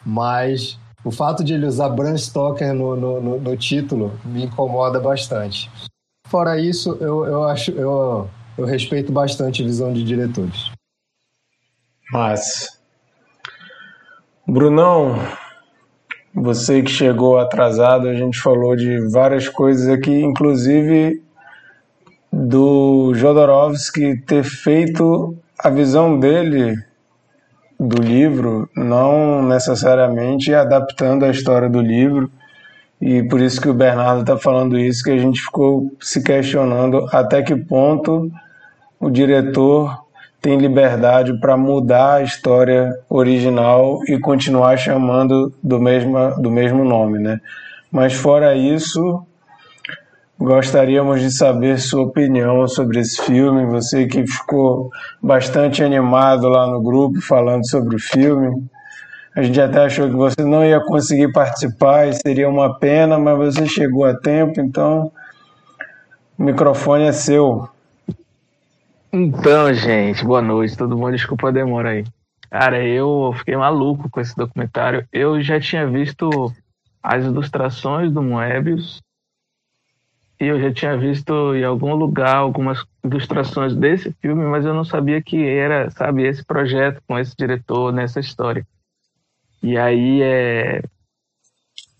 Mas 0.04 0.78
o 1.04 1.10
fato 1.10 1.42
de 1.42 1.54
ele 1.54 1.66
usar 1.66 1.88
Bram 1.88 2.16
Stoker 2.16 2.72
no, 2.74 2.96
no, 2.96 3.20
no, 3.20 3.40
no 3.40 3.56
título 3.56 4.18
me 4.24 4.44
incomoda 4.44 5.00
bastante. 5.00 5.70
Fora 6.26 6.58
isso, 6.58 6.96
eu, 7.00 7.24
eu 7.26 7.44
acho 7.44 7.70
eu, 7.72 8.28
eu 8.56 8.64
respeito 8.64 9.12
bastante 9.12 9.62
a 9.62 9.66
visão 9.66 9.92
de 9.92 10.02
diretores. 10.02 10.70
Mas, 12.10 12.78
Brunão, 14.46 15.14
você 16.34 16.82
que 16.82 16.90
chegou 16.90 17.38
atrasado, 17.38 18.08
a 18.08 18.14
gente 18.14 18.40
falou 18.40 18.74
de 18.74 18.98
várias 19.10 19.48
coisas 19.48 19.88
aqui, 19.88 20.22
inclusive 20.22 21.22
do 22.32 23.12
Jodorowsky 23.14 24.16
ter 24.22 24.42
feito 24.42 25.36
a 25.58 25.68
visão 25.68 26.18
dele 26.18 26.74
do 27.78 28.00
livro, 28.00 28.68
não 28.74 29.42
necessariamente 29.42 30.54
adaptando 30.54 31.24
a 31.24 31.30
história 31.30 31.68
do 31.68 31.80
livro. 31.80 32.30
E 33.00 33.22
por 33.24 33.40
isso 33.40 33.60
que 33.60 33.68
o 33.68 33.74
Bernardo 33.74 34.20
está 34.20 34.38
falando 34.38 34.78
isso, 34.78 35.02
que 35.02 35.10
a 35.10 35.18
gente 35.18 35.42
ficou 35.42 35.92
se 36.00 36.22
questionando 36.22 37.06
até 37.12 37.42
que 37.42 37.56
ponto 37.56 38.30
o 38.98 39.10
diretor 39.10 40.01
tem 40.42 40.58
liberdade 40.58 41.38
para 41.38 41.56
mudar 41.56 42.14
a 42.14 42.22
história 42.22 42.90
original 43.08 44.00
e 44.08 44.18
continuar 44.18 44.76
chamando 44.76 45.54
do 45.62 45.78
mesmo, 45.78 46.18
do 46.42 46.50
mesmo 46.50 46.84
nome, 46.84 47.20
né? 47.20 47.40
Mas 47.92 48.12
fora 48.12 48.56
isso, 48.56 49.24
gostaríamos 50.36 51.20
de 51.20 51.30
saber 51.30 51.78
sua 51.78 52.02
opinião 52.02 52.66
sobre 52.66 52.98
esse 52.98 53.22
filme. 53.22 53.66
Você 53.66 54.06
que 54.06 54.26
ficou 54.26 54.90
bastante 55.22 55.84
animado 55.84 56.48
lá 56.48 56.66
no 56.66 56.82
grupo 56.82 57.20
falando 57.20 57.64
sobre 57.68 57.94
o 57.94 58.00
filme. 58.00 58.66
A 59.36 59.42
gente 59.42 59.60
até 59.60 59.84
achou 59.84 60.08
que 60.10 60.16
você 60.16 60.42
não 60.42 60.64
ia 60.64 60.80
conseguir 60.80 61.30
participar 61.32 62.08
e 62.08 62.14
seria 62.14 62.48
uma 62.48 62.78
pena, 62.80 63.16
mas 63.16 63.54
você 63.54 63.66
chegou 63.66 64.04
a 64.04 64.14
tempo, 64.14 64.60
então 64.60 65.12
o 66.36 66.42
microfone 66.42 67.04
é 67.04 67.12
seu. 67.12 67.68
Então, 69.14 69.74
gente, 69.74 70.24
boa 70.24 70.40
noite, 70.40 70.74
todo 70.74 70.96
mundo. 70.96 71.12
Desculpa 71.12 71.48
a 71.48 71.50
demora 71.50 71.90
aí. 71.90 72.04
Cara, 72.48 72.82
eu 72.82 73.34
fiquei 73.36 73.54
maluco 73.54 74.08
com 74.08 74.18
esse 74.18 74.34
documentário. 74.34 75.06
Eu 75.12 75.42
já 75.42 75.60
tinha 75.60 75.86
visto 75.86 76.30
as 77.02 77.22
ilustrações 77.22 78.10
do 78.10 78.22
Moebius 78.22 79.02
e 80.40 80.46
eu 80.46 80.58
já 80.58 80.72
tinha 80.72 80.96
visto 80.96 81.54
em 81.54 81.62
algum 81.62 81.94
lugar 81.94 82.36
algumas 82.36 82.86
ilustrações 83.04 83.76
desse 83.76 84.12
filme, 84.14 84.44
mas 84.46 84.64
eu 84.64 84.72
não 84.72 84.84
sabia 84.84 85.20
que 85.20 85.46
era, 85.46 85.90
sabe, 85.90 86.22
esse 86.22 86.42
projeto 86.42 87.02
com 87.06 87.18
esse 87.18 87.34
diretor 87.36 87.92
nessa 87.92 88.18
história. 88.18 88.66
E 89.62 89.76
aí 89.76 90.22
é 90.22 90.82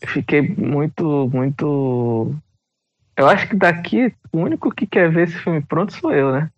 fiquei 0.06 0.40
muito, 0.40 1.28
muito. 1.30 2.34
Eu 3.14 3.28
acho 3.28 3.48
que 3.48 3.54
daqui 3.54 4.14
o 4.32 4.38
único 4.38 4.74
que 4.74 4.86
quer 4.86 5.10
ver 5.12 5.28
esse 5.28 5.38
filme 5.38 5.60
pronto 5.60 5.92
sou 5.92 6.10
eu, 6.10 6.32
né? 6.32 6.50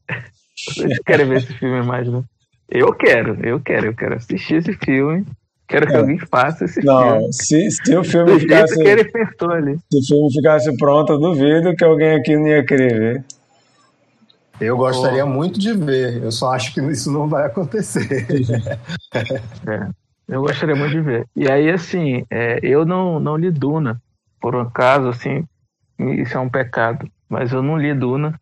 Vocês 0.64 0.98
querem 1.04 1.26
ver 1.26 1.38
esse 1.38 1.52
filme 1.54 1.82
mais, 1.82 2.08
né? 2.08 2.22
Eu 2.68 2.92
quero, 2.92 3.38
eu 3.46 3.60
quero, 3.60 3.86
eu 3.86 3.94
quero 3.94 4.14
assistir 4.14 4.56
esse 4.56 4.72
filme. 4.74 5.24
Quero 5.66 5.86
que 5.86 5.94
é. 5.94 5.96
alguém 5.96 6.18
faça 6.18 6.64
esse 6.64 6.84
não, 6.84 7.18
filme. 7.18 7.32
Se, 7.32 7.70
se 7.70 7.96
o 7.96 8.04
filme 8.04 8.38
ficasse. 8.38 8.74
Que 8.74 8.88
ele 8.88 9.04
pensou 9.04 9.50
ali. 9.50 9.78
Se 9.90 9.98
o 9.98 10.02
filme 10.04 10.32
ficasse 10.32 10.76
pronto, 10.76 11.12
eu 11.12 11.18
duvido 11.18 11.74
que 11.74 11.84
alguém 11.84 12.16
aqui 12.16 12.36
não 12.36 12.46
ia 12.46 12.64
querer 12.64 12.98
ver. 12.98 13.24
Eu 14.60 14.76
gostaria 14.76 15.24
oh. 15.24 15.28
muito 15.28 15.58
de 15.58 15.72
ver, 15.72 16.22
eu 16.22 16.30
só 16.30 16.52
acho 16.52 16.72
que 16.72 16.80
isso 16.80 17.10
não 17.10 17.28
vai 17.28 17.46
acontecer. 17.46 18.06
é, 19.66 19.88
eu 20.28 20.42
gostaria 20.42 20.76
muito 20.76 20.92
de 20.92 21.00
ver. 21.00 21.26
E 21.34 21.50
aí, 21.50 21.70
assim, 21.70 22.24
é, 22.30 22.60
eu 22.62 22.84
não, 22.84 23.18
não 23.18 23.36
li 23.36 23.50
Duna, 23.50 24.00
por 24.40 24.54
um 24.54 24.60
acaso, 24.60 25.08
assim, 25.08 25.44
isso 25.98 26.36
é 26.36 26.40
um 26.40 26.48
pecado, 26.48 27.08
mas 27.28 27.52
eu 27.52 27.62
não 27.62 27.76
li 27.76 27.92
Duna. 27.94 28.38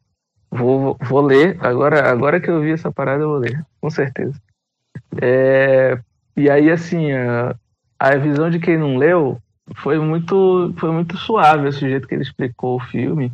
Vou, 0.53 0.99
vou 1.01 1.23
ler. 1.23 1.57
Agora, 1.65 2.11
agora 2.11 2.39
que 2.39 2.51
eu 2.51 2.61
vi 2.61 2.73
essa 2.73 2.93
parada, 2.93 3.23
eu 3.23 3.29
vou 3.31 3.39
ler, 3.39 3.65
com 3.81 3.89
certeza. 3.89 4.39
É, 5.21 5.99
e 6.37 6.51
aí, 6.51 6.71
assim, 6.71 7.11
a, 7.11 7.57
a 7.99 8.17
visão 8.17 8.51
de 8.51 8.61
quem 8.61 8.77
não 8.77 8.99
leu 8.99 9.41
foi 9.77 9.99
muito, 9.99 10.75
foi 10.77 10.91
muito 10.91 11.17
suave 11.17 11.69
esse 11.69 11.81
jeito 11.81 12.07
que 12.07 12.15
ele 12.15 12.23
explicou 12.23 12.77
o 12.77 12.85
filme. 12.85 13.33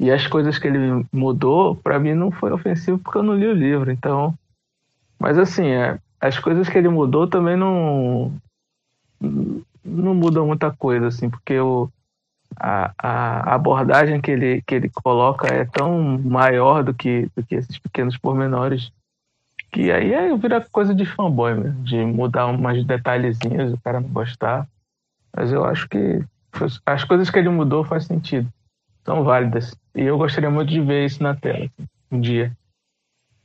E 0.00 0.10
as 0.10 0.26
coisas 0.26 0.58
que 0.58 0.66
ele 0.66 1.04
mudou, 1.12 1.76
para 1.76 1.98
mim 1.98 2.14
não 2.14 2.30
foi 2.30 2.50
ofensivo 2.50 2.98
porque 2.98 3.18
eu 3.18 3.22
não 3.22 3.36
li 3.36 3.46
o 3.46 3.52
livro. 3.52 3.92
Então, 3.92 4.34
mas 5.18 5.36
assim, 5.36 5.66
é, 5.66 5.98
as 6.18 6.38
coisas 6.38 6.66
que 6.66 6.78
ele 6.78 6.88
mudou 6.88 7.26
também 7.26 7.56
não 7.56 8.32
não 9.84 10.14
mudam 10.14 10.46
muita 10.46 10.70
coisa, 10.70 11.08
assim, 11.08 11.28
porque 11.28 11.58
o, 11.58 11.90
a, 12.58 12.92
a 12.98 13.54
abordagem 13.54 14.20
que 14.20 14.30
ele, 14.30 14.62
que 14.66 14.74
ele 14.74 14.88
coloca 14.88 15.46
é 15.46 15.64
tão 15.64 16.18
maior 16.18 16.82
do 16.82 16.94
que, 16.94 17.28
do 17.36 17.42
que 17.42 17.54
esses 17.54 17.78
pequenos 17.78 18.16
pormenores 18.16 18.92
que 19.74 19.90
aí 19.90 20.12
é, 20.12 20.36
vira 20.36 20.60
coisa 20.60 20.94
de 20.94 21.04
fanboy 21.04 21.52
mesmo, 21.54 21.82
de 21.82 21.96
mudar 22.04 22.46
umas 22.46 22.84
detalhezinhos, 22.84 23.72
o 23.72 23.80
cara 23.80 24.00
não 24.00 24.08
gostar. 24.08 24.68
Mas 25.36 25.50
eu 25.50 25.64
acho 25.64 25.88
que 25.88 26.24
as 26.86 27.02
coisas 27.02 27.28
que 27.28 27.40
ele 27.40 27.48
mudou 27.48 27.82
faz 27.82 28.04
sentido, 28.04 28.48
são 29.04 29.24
válidas. 29.24 29.76
E 29.92 30.02
eu 30.02 30.16
gostaria 30.16 30.48
muito 30.48 30.70
de 30.70 30.80
ver 30.80 31.04
isso 31.04 31.20
na 31.20 31.34
tela, 31.34 31.68
um 32.08 32.20
dia. 32.20 32.52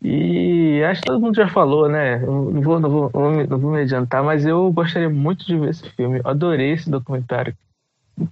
E 0.03 0.83
acho 0.83 1.01
que 1.01 1.07
todo 1.07 1.19
mundo 1.19 1.35
já 1.35 1.47
falou, 1.47 1.89
né? 1.89 2.19
Não 2.19 2.61
vou, 2.61 2.79
não 2.79 2.89
vou, 2.91 3.11
não 3.49 3.57
vou 3.57 3.71
me 3.71 3.81
adiantar, 3.81 4.23
mas 4.23 4.45
eu 4.45 4.71
gostaria 4.71 5.09
muito 5.09 5.43
de 5.47 5.57
ver 5.57 5.69
esse 5.71 5.89
filme. 5.89 6.19
Eu 6.19 6.29
adorei 6.29 6.73
esse 6.73 6.91
documentário. 6.91 7.57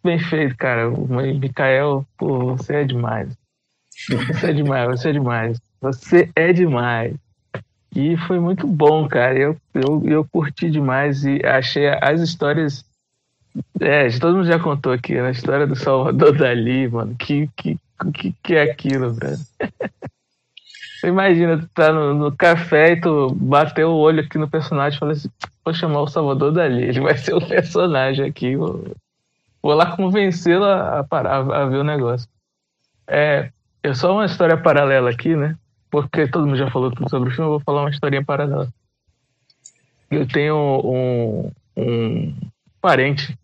Bem 0.04 0.20
feito, 0.20 0.56
cara. 0.58 0.90
O 0.90 1.08
Mikael, 1.08 2.06
pô, 2.18 2.56
você 2.56 2.78
é 2.78 2.84
demais. 2.84 3.38
Você 4.28 4.52
é 4.52 4.54
demais, 4.54 4.88
você 4.88 5.10
é 5.10 5.14
demais. 5.14 5.62
Você 5.82 6.30
é 6.36 6.54
demais. 6.54 7.16
E 7.96 8.18
foi 8.28 8.40
muito 8.40 8.68
bom, 8.68 9.08
cara. 9.08 9.38
Eu, 9.38 9.58
eu, 9.74 10.04
eu 10.06 10.26
curti 10.26 10.70
demais 10.70 11.26
e 11.26 11.42
achei 11.46 11.88
as 11.88 12.22
histórias. 12.22 12.86
É, 13.80 14.08
todo 14.20 14.36
mundo 14.36 14.48
já 14.48 14.60
contou 14.60 14.92
aqui, 14.92 15.16
né? 15.16 15.32
história 15.32 15.66
do 15.66 15.76
Salvador 15.76 16.38
Dali, 16.38 16.88
mano. 16.88 17.16
Que, 17.16 17.50
que, 17.56 17.78
que, 18.14 18.36
que 18.44 18.56
é 18.56 18.64
aquilo, 18.64 19.14
velho? 19.14 19.40
Imagina, 21.04 21.58
tu 21.58 21.68
tá 21.74 21.92
no, 21.92 22.14
no, 22.14 22.36
café 22.36 22.92
e 22.92 23.02
tu 23.02 23.34
bateu 23.34 23.90
o 23.90 23.98
olho 23.98 24.22
aqui 24.22 24.38
no 24.38 24.50
personagem 24.50 24.98
e 24.98 25.00
fala 25.00 25.12
assim: 25.14 25.30
vou 25.64 25.74
chamar 25.74 26.02
o 26.02 26.08
Salvador 26.08 26.52
Dali, 26.52 26.84
ele 26.84 27.00
vai 27.00 27.16
ser 27.18 27.34
o 27.34 27.48
personagem 27.48 28.26
aqui. 28.26 28.56
Vou, 28.56 28.84
vou 29.62 29.74
lá 29.74 29.96
convencê-lo 29.96 30.66
a, 30.66 31.04
parar, 31.04 31.38
a 31.38 31.66
ver 31.66 31.78
o 31.78 31.84
negócio. 31.84 32.28
É, 33.08 33.52
é 33.84 33.94
só 33.94 34.14
uma 34.14 34.26
história 34.26 34.58
paralela 34.58 35.10
aqui, 35.10 35.36
né? 35.36 35.58
porque 35.90 36.28
todo 36.28 36.46
mundo 36.46 36.58
já 36.58 36.70
falou 36.70 36.92
tudo 36.92 37.10
sobre 37.10 37.30
o 37.30 37.32
filme, 37.32 37.48
eu 37.48 37.54
vou 37.54 37.60
falar 37.62 37.82
uma 37.82 37.90
historinha 37.90 38.24
paralela. 38.24 38.68
Eu 40.10 40.28
tenho 40.28 40.56
um, 40.56 41.52
um 41.76 42.36
parente 42.82 43.38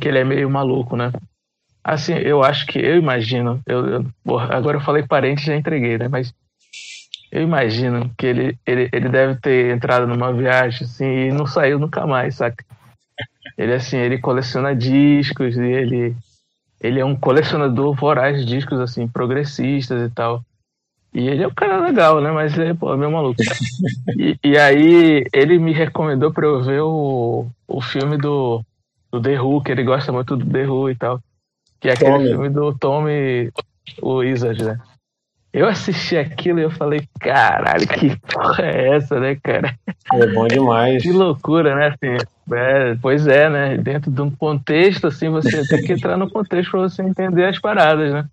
que 0.00 0.08
ele 0.08 0.18
é 0.18 0.24
meio 0.24 0.48
maluco, 0.48 0.96
né? 0.96 1.12
Assim, 1.82 2.12
eu 2.14 2.42
acho 2.42 2.66
que, 2.66 2.78
eu 2.78 2.96
imagino, 2.96 3.60
eu, 3.66 3.86
eu 3.86 4.38
agora 4.38 4.76
eu 4.76 4.82
falei 4.82 5.02
parente 5.06 5.46
já 5.46 5.56
entreguei, 5.56 5.98
né? 5.98 6.08
Mas 6.08 6.34
eu 7.32 7.42
imagino 7.42 8.10
que 8.16 8.26
ele, 8.26 8.58
ele, 8.66 8.88
ele 8.92 9.08
deve 9.08 9.36
ter 9.36 9.74
entrado 9.74 10.06
numa 10.06 10.32
viagem 10.32 10.84
assim 10.84 11.06
e 11.06 11.32
não 11.32 11.46
saiu 11.46 11.78
nunca 11.78 12.06
mais, 12.06 12.36
saca? 12.36 12.64
Ele 13.60 13.74
assim, 13.74 13.98
ele 13.98 14.16
coleciona 14.16 14.74
discos 14.74 15.54
e 15.54 15.60
ele 15.60 16.16
ele 16.80 16.98
é 16.98 17.04
um 17.04 17.14
colecionador 17.14 17.94
voraz 17.94 18.38
de 18.38 18.46
discos 18.46 18.80
assim 18.80 19.06
progressistas 19.06 20.10
e 20.10 20.14
tal. 20.14 20.42
E 21.12 21.28
ele 21.28 21.42
é 21.42 21.46
um 21.46 21.52
cara 21.52 21.78
legal, 21.78 22.22
né? 22.22 22.30
Mas 22.30 22.56
ele 22.56 22.72
pô, 22.72 22.94
é 22.94 22.96
meio 22.96 23.12
maluco. 23.12 23.42
e, 24.16 24.34
e, 24.42 24.56
aí 24.56 25.26
ele 25.30 25.58
me 25.58 25.74
recomendou 25.74 26.32
pra 26.32 26.46
eu 26.46 26.62
ver 26.62 26.80
o, 26.80 27.48
o 27.68 27.82
filme 27.82 28.16
do, 28.16 28.64
do 29.12 29.20
The 29.20 29.38
Who, 29.38 29.62
que 29.62 29.72
ele 29.72 29.84
gosta 29.84 30.10
muito 30.10 30.38
do 30.38 30.46
The 30.46 30.66
Who 30.66 30.90
e 30.90 30.94
tal. 30.94 31.20
Que 31.78 31.90
é 31.90 31.92
aquele 31.92 32.12
Tommy. 32.12 32.28
filme 32.28 32.48
do 32.48 32.78
Tommy 32.78 33.52
Wizard, 34.02 34.64
né? 34.64 34.80
Eu 35.52 35.68
assisti 35.68 36.16
aquilo 36.16 36.60
e 36.60 36.62
eu 36.62 36.70
falei, 36.70 37.06
caralho, 37.18 37.86
que 37.86 38.16
porra 38.20 38.64
é 38.64 38.96
essa, 38.96 39.20
né, 39.20 39.36
cara? 39.42 39.76
É 40.14 40.26
bom 40.28 40.46
demais. 40.46 41.02
que 41.02 41.12
loucura, 41.12 41.74
né? 41.74 41.88
Assim, 41.88 42.24
é, 42.52 42.94
pois 42.96 43.26
é, 43.26 43.48
né? 43.48 43.76
Dentro 43.76 44.10
de 44.10 44.20
um 44.20 44.30
contexto, 44.30 45.06
assim, 45.06 45.28
você 45.28 45.66
tem 45.68 45.84
que 45.84 45.92
entrar 45.92 46.16
no 46.16 46.30
contexto 46.30 46.70
para 46.70 46.80
você 46.80 47.02
entender 47.02 47.44
as 47.44 47.58
paradas, 47.58 48.12
né? 48.12 48.28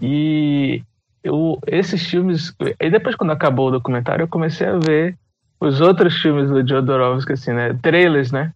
E 0.00 0.82
eu, 1.22 1.58
esses 1.66 2.04
filmes. 2.06 2.54
E 2.80 2.90
depois, 2.90 3.14
quando 3.14 3.30
acabou 3.30 3.68
o 3.68 3.72
documentário, 3.72 4.24
eu 4.24 4.28
comecei 4.28 4.66
a 4.66 4.78
ver 4.78 5.16
os 5.60 5.80
outros 5.80 6.20
filmes 6.20 6.50
do 6.50 6.66
Jodorowsky, 6.66 7.32
assim, 7.32 7.52
né? 7.52 7.72
Trailers, 7.80 8.32
né? 8.32 8.52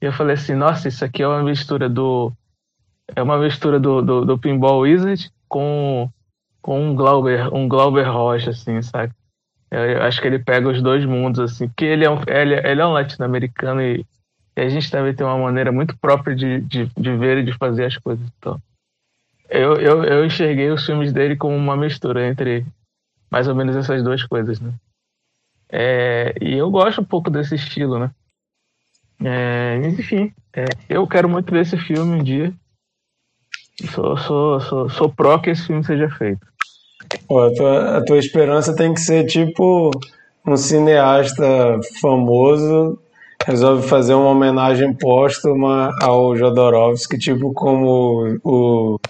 E 0.00 0.06
eu 0.06 0.12
falei 0.12 0.34
assim: 0.34 0.54
nossa, 0.54 0.88
isso 0.88 1.04
aqui 1.04 1.22
é 1.22 1.28
uma 1.28 1.42
mistura 1.42 1.88
do. 1.88 2.32
É 3.14 3.22
uma 3.22 3.38
mistura 3.38 3.78
do, 3.78 4.00
do, 4.00 4.24
do 4.24 4.38
Pinball 4.38 4.80
Wizard 4.80 5.30
com, 5.48 6.08
com 6.62 6.80
um 6.80 6.94
Glauber, 6.94 7.52
um 7.52 7.68
Glauber 7.68 8.04
Rocha, 8.04 8.50
assim, 8.50 8.80
sabe? 8.82 9.12
Eu, 9.70 10.02
acho 10.02 10.20
que 10.20 10.26
ele 10.26 10.38
pega 10.38 10.68
os 10.68 10.82
dois 10.82 11.04
mundos, 11.04 11.38
assim, 11.38 11.68
porque 11.68 11.84
ele 11.84 12.04
é 12.04 12.10
um, 12.10 12.20
ele, 12.26 12.54
ele 12.54 12.80
é 12.80 12.86
um 12.86 12.92
latino-americano 12.92 13.80
e, 13.80 14.04
e, 14.56 14.60
a 14.60 14.68
gente 14.68 14.90
também 14.90 15.14
tem 15.14 15.24
uma 15.24 15.38
maneira 15.38 15.70
muito 15.70 15.96
própria 15.96 16.34
de, 16.34 16.60
de, 16.62 16.86
de 16.86 17.16
ver 17.16 17.38
e 17.38 17.44
de 17.44 17.52
fazer 17.56 17.84
as 17.84 17.96
coisas. 17.96 18.26
Então, 18.38 18.60
eu, 19.48 19.76
eu, 19.76 20.04
eu 20.04 20.24
enxerguei 20.24 20.70
os 20.70 20.84
filmes 20.84 21.12
dele 21.12 21.36
como 21.36 21.56
uma 21.56 21.76
mistura 21.76 22.26
entre 22.26 22.66
mais 23.30 23.46
ou 23.46 23.54
menos 23.54 23.76
essas 23.76 24.02
duas 24.02 24.24
coisas, 24.24 24.60
né? 24.60 24.72
É, 25.68 26.34
e 26.40 26.54
eu 26.56 26.68
gosto 26.68 27.00
um 27.00 27.04
pouco 27.04 27.30
desse 27.30 27.54
estilo, 27.54 27.96
né? 27.96 28.10
É, 29.22 29.76
enfim, 29.86 30.32
é, 30.52 30.66
eu 30.88 31.06
quero 31.06 31.28
muito 31.28 31.52
ver 31.52 31.60
esse 31.60 31.76
filme 31.76 32.20
um 32.20 32.24
dia. 32.24 32.52
Sou, 33.94 34.16
sou, 34.16 34.60
sou, 34.60 34.90
sou 34.90 35.12
pró 35.12 35.38
que 35.38 35.50
esse 35.50 35.66
filme 35.66 35.84
seja 35.84 36.08
feito. 36.10 36.44
Pô, 37.26 37.40
a, 37.40 37.54
tua, 37.54 37.98
a 37.98 38.04
tua 38.04 38.18
esperança 38.18 38.74
tem 38.74 38.94
que 38.94 39.00
ser 39.00 39.24
tipo 39.26 39.90
um 40.46 40.56
cineasta 40.56 41.44
famoso 42.00 42.98
resolve 43.46 43.88
fazer 43.88 44.14
uma 44.14 44.28
homenagem 44.28 44.92
póstuma 44.92 45.90
ao 46.00 46.36
Jodorowsky, 46.36 47.18
tipo 47.18 47.52
como 47.52 48.38
o 48.44 49.00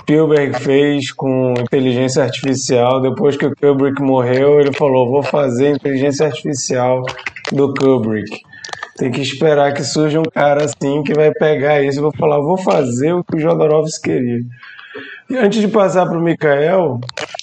Spielberg 0.00 0.58
fez 0.58 1.12
com 1.12 1.54
inteligência 1.58 2.22
artificial. 2.22 3.00
Depois 3.00 3.36
que 3.36 3.46
o 3.46 3.54
Kubrick 3.54 4.02
morreu, 4.02 4.60
ele 4.60 4.72
falou: 4.72 5.08
Vou 5.08 5.22
fazer 5.22 5.70
inteligência 5.70 6.26
artificial 6.26 7.02
do 7.52 7.72
Kubrick. 7.74 8.40
Tem 8.96 9.10
que 9.10 9.20
esperar 9.20 9.72
que 9.72 9.82
surja 9.82 10.20
um 10.20 10.24
cara 10.24 10.64
assim 10.64 11.02
que 11.02 11.14
vai 11.14 11.30
pegar 11.32 11.82
isso 11.82 12.00
e 12.00 12.02
vou 12.02 12.12
falar: 12.12 12.40
Vou 12.40 12.58
fazer 12.58 13.12
o 13.12 13.24
que 13.24 13.36
o 13.36 13.40
Jodorowsky 13.40 14.10
queria. 14.10 14.40
E 15.30 15.36
antes 15.36 15.60
de 15.60 15.68
passar 15.68 16.06
para 16.06 16.18
o 16.18 16.22
Mikael, 16.22 16.98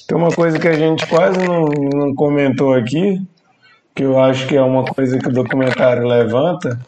tem 0.08 0.18
uma 0.18 0.32
coisa 0.32 0.58
que 0.58 0.68
a 0.68 0.74
gente 0.74 1.06
quase 1.08 1.38
não, 1.46 1.66
não 1.66 2.16
comentou 2.16 2.74
aqui, 2.74 3.22
que 3.94 4.04
eu 4.04 4.18
acho 4.20 4.48
que 4.48 4.56
é 4.56 4.62
uma 4.62 4.86
coisa 4.86 5.20
que 5.20 5.28
o 5.28 5.34
documentário 5.34 6.08
levanta. 6.08 6.80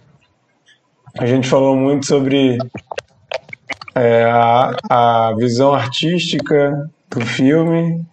A 1.17 1.25
gente 1.25 1.49
falou 1.49 1.75
muito 1.75 2.05
sobre 2.05 2.57
é, 3.93 4.23
a, 4.23 4.71
a 4.89 5.35
visão 5.35 5.73
artística 5.73 6.89
do 7.09 7.19
filme, 7.25 8.05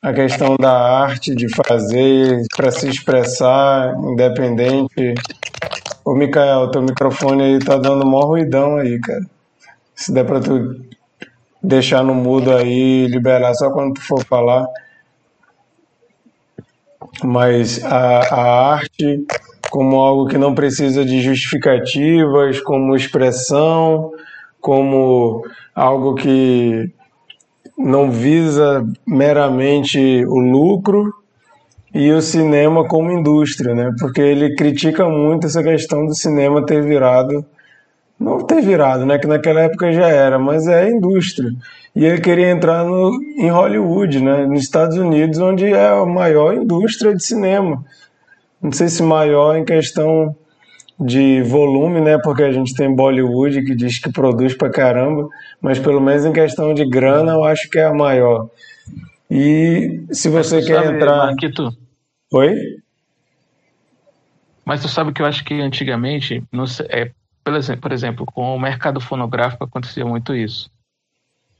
a 0.00 0.12
questão 0.14 0.56
da 0.56 0.72
arte 0.72 1.34
de 1.34 1.46
fazer 1.54 2.42
para 2.56 2.70
se 2.70 2.88
expressar 2.88 3.94
independente. 3.98 5.14
Ô, 6.02 6.14
Mikael, 6.14 6.70
teu 6.70 6.80
microfone 6.80 7.42
aí 7.42 7.58
tá 7.58 7.76
dando 7.76 8.06
mó 8.06 8.20
ruidão 8.20 8.76
aí, 8.76 8.98
cara. 9.00 9.26
Se 9.94 10.14
der 10.14 10.24
para 10.24 10.40
tu 10.40 10.80
deixar 11.62 12.02
no 12.02 12.14
mudo 12.14 12.54
aí, 12.54 13.06
liberar 13.06 13.54
só 13.54 13.70
quando 13.70 13.94
tu 13.94 14.02
for 14.02 14.24
falar. 14.24 14.66
Mas 17.22 17.84
a, 17.84 18.34
a 18.34 18.74
arte 18.74 19.24
como 19.70 20.00
algo 20.00 20.26
que 20.26 20.36
não 20.36 20.54
precisa 20.54 21.04
de 21.04 21.20
justificativas, 21.20 22.60
como 22.60 22.96
expressão, 22.96 24.10
como 24.60 25.44
algo 25.74 26.16
que 26.16 26.92
não 27.78 28.10
visa 28.10 28.84
meramente 29.06 30.24
o 30.26 30.38
lucro 30.38 31.14
e 31.94 32.10
o 32.12 32.20
cinema 32.20 32.86
como 32.86 33.12
indústria, 33.12 33.74
né? 33.74 33.94
Porque 33.98 34.20
ele 34.20 34.54
critica 34.54 35.08
muito 35.08 35.46
essa 35.46 35.62
questão 35.62 36.04
do 36.04 36.14
cinema 36.14 36.66
ter 36.66 36.82
virado 36.82 37.44
não 38.20 38.44
ter 38.44 38.60
virado, 38.60 39.06
né? 39.06 39.18
Que 39.18 39.26
naquela 39.26 39.62
época 39.62 39.90
já 39.90 40.06
era, 40.06 40.38
mas 40.38 40.68
é 40.68 40.90
indústria. 40.90 41.50
E 41.96 42.04
ele 42.04 42.20
queria 42.20 42.50
entrar 42.50 42.84
no, 42.84 43.18
em 43.38 43.50
Hollywood, 43.50 44.22
né? 44.22 44.46
Nos 44.46 44.62
Estados 44.62 44.98
Unidos, 44.98 45.38
onde 45.38 45.64
é 45.64 45.88
a 45.88 46.04
maior 46.04 46.54
indústria 46.54 47.14
de 47.14 47.24
cinema. 47.24 47.82
Não 48.62 48.70
sei 48.70 48.88
se 48.88 49.02
maior 49.02 49.56
em 49.56 49.64
questão 49.64 50.36
de 51.00 51.40
volume, 51.42 52.02
né? 52.02 52.18
Porque 52.18 52.42
a 52.42 52.52
gente 52.52 52.74
tem 52.74 52.94
Bollywood 52.94 53.62
que 53.64 53.74
diz 53.74 53.98
que 53.98 54.12
produz 54.12 54.54
pra 54.54 54.68
caramba, 54.68 55.26
mas 55.60 55.78
pelo 55.78 56.00
menos 56.00 56.26
em 56.26 56.32
questão 56.32 56.74
de 56.74 56.84
grana 56.84 57.32
eu 57.32 57.44
acho 57.44 57.70
que 57.70 57.78
é 57.78 57.86
a 57.86 57.94
maior. 57.94 58.50
E 59.30 60.04
se 60.12 60.28
você 60.28 60.60
quer 60.60 60.84
sabe, 60.84 60.96
entrar. 60.96 61.16
Marquito, 61.16 61.70
Oi? 62.34 62.54
mas 64.62 64.82
tu 64.82 64.88
sabe 64.88 65.12
que 65.12 65.22
eu 65.22 65.26
acho 65.26 65.44
que 65.44 65.54
antigamente, 65.54 66.44
não 66.52 66.66
sei, 66.66 66.86
é, 66.90 67.10
por, 67.80 67.92
exemplo, 67.92 68.26
com 68.26 68.54
o 68.54 68.60
mercado 68.60 69.00
fonográfico 69.00 69.64
acontecia 69.64 70.04
muito 70.04 70.34
isso. 70.34 70.70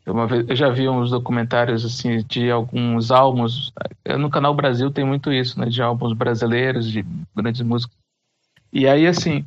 Eu, 0.05 0.27
vez, 0.27 0.49
eu 0.49 0.57
já 0.57 0.71
vi 0.71 0.89
uns 0.89 1.11
documentários 1.11 1.85
assim 1.85 2.23
de 2.27 2.51
alguns 2.51 3.11
álbuns. 3.11 3.73
eh, 4.05 4.17
No 4.17 4.31
canal 4.31 4.55
Brasil 4.55 4.91
tem 4.91 5.05
muito 5.05 5.33
isso, 5.33 5.59
né? 5.59 5.67
De 5.67 5.83
álbuns 5.83 6.13
brasileiros, 6.13 6.91
de 6.91 7.05
grandes 7.35 7.61
músicos. 7.63 7.97
E 8.73 8.87
aí, 8.87 9.07
assim, 9.07 9.47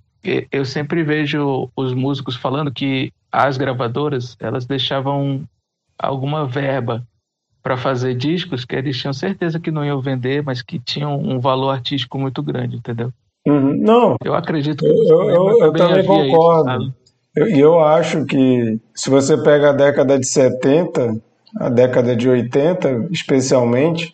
eu 0.52 0.66
sempre 0.66 1.04
vejo 1.04 1.70
os 1.76 1.94
músicos 1.94 2.36
falando 2.36 2.72
que 2.72 3.12
as 3.32 3.58
gravadoras 3.58 4.38
elas 4.40 4.66
deixavam 4.66 5.44
alguma 5.98 6.46
verba 6.46 7.06
para 7.62 7.78
fazer 7.78 8.14
discos 8.16 8.66
que 8.66 8.76
eles 8.76 8.98
tinham 8.98 9.14
certeza 9.14 9.60
que 9.60 9.72
não 9.72 9.86
iam 9.86 10.02
vender, 10.02 10.44
mas 10.44 10.62
que 10.62 10.78
tinham 10.78 11.18
um 11.18 11.40
valor 11.40 11.72
artístico 11.72 12.20
muito 12.20 12.44
grande, 12.44 12.76
entendeu? 12.76 13.12
Uhum. 13.46 13.76
Não, 13.78 14.16
Eu 14.24 14.34
acredito 14.34 14.84
que 14.86 14.90
eu, 14.90 15.30
eu, 15.30 15.60
eu, 15.60 15.74
também 15.74 16.00
isso, 16.00 16.08
concordo. 16.08 16.64
sabe? 16.70 16.94
Eu- 17.36 17.48
E 17.50 17.60
eu, 17.60 17.80
acho 17.80 18.26
que 18.26 18.80
se 18.96 19.10
você 19.10 19.36
pega 19.38 19.70
a 19.70 19.74
década 19.74 20.18
de 20.20 20.28
70, 20.28 21.16
a 21.60 21.68
década 21.70 22.16
de 22.16 22.30
80, 22.30 23.08
especialmente, 23.12 24.14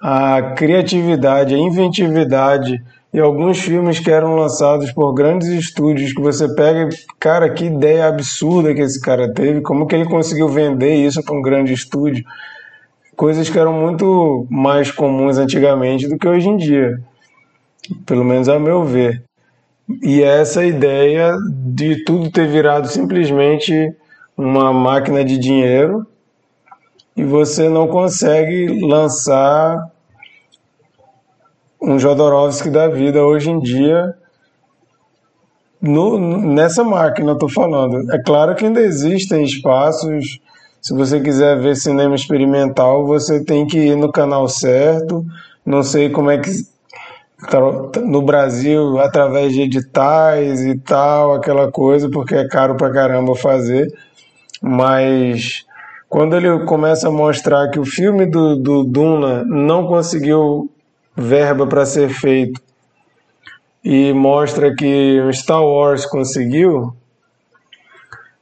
a 0.00 0.52
criatividade, 0.54 1.54
a 1.54 1.58
inventividade 1.58 2.82
e 3.12 3.18
alguns 3.18 3.58
filmes 3.60 3.98
que 3.98 4.10
eram 4.10 4.36
lançados 4.36 4.92
por 4.92 5.12
grandes 5.14 5.48
estúdios 5.48 6.12
que 6.12 6.20
você 6.20 6.52
pega 6.54 6.88
e, 6.92 6.96
cara, 7.18 7.48
que 7.50 7.64
ideia 7.64 8.08
absurda 8.08 8.74
que 8.74 8.80
esse 8.82 9.00
cara 9.00 9.32
teve, 9.32 9.60
como 9.62 9.86
que 9.86 9.94
ele 9.94 10.04
conseguiu 10.04 10.48
vender 10.48 10.94
isso 10.96 11.22
para 11.24 11.34
um 11.34 11.40
grande 11.42 11.72
estúdio? 11.72 12.24
Coisas 13.16 13.48
que 13.48 13.58
eram 13.58 13.72
muito 13.72 14.46
mais 14.50 14.90
comuns 14.90 15.38
antigamente 15.38 16.08
do 16.08 16.18
que 16.18 16.28
hoje 16.28 16.48
em 16.48 16.56
dia, 16.56 16.98
pelo 18.06 18.24
menos 18.24 18.48
a 18.48 18.58
meu 18.58 18.84
ver. 18.84 19.22
E 20.02 20.22
essa 20.22 20.64
ideia 20.64 21.34
de 21.66 22.04
tudo 22.04 22.30
ter 22.30 22.48
virado 22.48 22.88
simplesmente 22.88 23.94
uma 24.36 24.72
máquina 24.72 25.24
de 25.24 25.38
dinheiro 25.38 26.06
e 27.16 27.22
você 27.22 27.68
não 27.68 27.86
consegue 27.86 28.80
lançar 28.86 29.90
um 31.80 31.98
Jodorowsky 31.98 32.70
da 32.70 32.88
vida 32.88 33.22
hoje 33.22 33.50
em 33.50 33.60
dia 33.60 34.16
no, 35.84 36.18
nessa 36.18 36.82
máquina, 36.82 37.38
tô 37.38 37.46
falando. 37.46 38.10
É 38.10 38.18
claro 38.18 38.54
que 38.54 38.64
ainda 38.64 38.80
existem 38.80 39.44
espaços. 39.44 40.40
Se 40.80 40.94
você 40.94 41.20
quiser 41.20 41.60
ver 41.60 41.76
cinema 41.76 42.14
experimental, 42.14 43.06
você 43.06 43.44
tem 43.44 43.66
que 43.66 43.78
ir 43.78 43.96
no 43.96 44.10
canal 44.10 44.48
certo. 44.48 45.24
Não 45.64 45.82
sei 45.82 46.08
como 46.08 46.30
é 46.30 46.38
que 46.38 46.50
no 48.04 48.22
Brasil 48.22 48.98
através 48.98 49.52
de 49.52 49.62
editais 49.62 50.62
e 50.62 50.78
tal, 50.78 51.34
aquela 51.34 51.70
coisa, 51.70 52.08
porque 52.10 52.34
é 52.34 52.48
caro 52.48 52.76
pra 52.76 52.92
caramba 52.92 53.34
fazer. 53.34 53.92
Mas 54.62 55.64
quando 56.08 56.36
ele 56.36 56.64
começa 56.64 57.08
a 57.08 57.12
mostrar 57.12 57.68
que 57.70 57.78
o 57.78 57.84
filme 57.84 58.26
do, 58.26 58.56
do 58.56 58.84
Duna 58.84 59.44
não 59.44 59.86
conseguiu 59.86 60.70
verba 61.16 61.66
para 61.66 61.84
ser 61.84 62.08
feito 62.08 62.60
e 63.84 64.12
mostra 64.12 64.74
que 64.74 65.20
o 65.20 65.32
Star 65.32 65.62
Wars 65.62 66.06
conseguiu, 66.06 66.94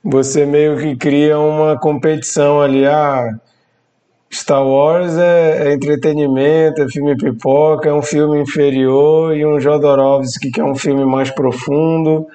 você 0.03 0.47
meio 0.47 0.79
que 0.79 0.97
cria 0.97 1.39
uma 1.39 1.79
competição 1.79 2.61
ali. 2.61 2.87
Ah, 2.87 3.39
Star 4.33 4.67
Wars 4.67 5.15
é, 5.19 5.69
é 5.69 5.75
entretenimento, 5.75 6.81
é 6.81 6.89
filme 6.89 7.15
pipoca, 7.17 7.91
é 7.91 7.93
um 7.93 8.01
filme 8.01 8.41
inferior, 8.41 9.37
e 9.37 9.45
um 9.45 9.61
Jodorowsky, 9.61 10.51
que 10.51 10.61
é 10.61 10.65
um 10.65 10.75
filme 10.75 11.05
mais 11.05 11.31
profundo, 11.31 12.27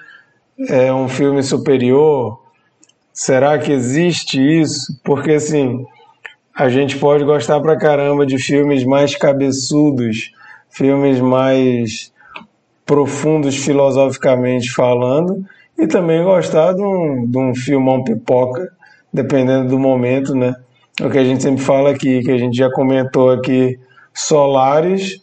é 0.69 0.93
um 0.93 1.07
filme 1.07 1.41
superior. 1.41 2.39
Será 3.11 3.57
que 3.57 3.71
existe 3.71 4.39
isso? 4.39 4.99
Porque 5.03 5.31
assim, 5.31 5.87
a 6.55 6.69
gente 6.69 6.99
pode 6.99 7.23
gostar 7.23 7.59
pra 7.61 7.75
caramba 7.75 8.27
de 8.27 8.37
filmes 8.37 8.83
mais 8.83 9.15
cabeçudos, 9.15 10.31
filmes 10.69 11.19
mais 11.19 12.13
profundos 12.85 13.57
filosoficamente 13.57 14.71
falando, 14.71 15.43
e 15.79 15.87
também 15.87 16.23
gostar 16.23 16.73
de 16.73 16.81
um, 16.81 17.25
de 17.25 17.37
um 17.39 17.55
filmão 17.55 18.03
pipoca, 18.03 18.71
dependendo 19.11 19.69
do 19.69 19.79
momento, 19.79 20.35
né? 20.35 20.55
É 20.99 21.05
o 21.05 21.11
que 21.11 21.17
a 21.17 21.23
gente 21.23 21.43
sempre 21.43 21.63
fala 21.63 21.91
aqui, 21.91 22.23
que 22.23 22.31
a 22.31 22.37
gente 22.37 22.57
já 22.57 22.71
comentou 22.71 23.31
aqui 23.31 23.79
Solares 24.13 25.21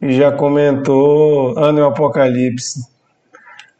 e 0.00 0.12
já 0.12 0.30
comentou 0.30 1.58
Ano 1.58 1.84
Apocalipse. 1.86 2.86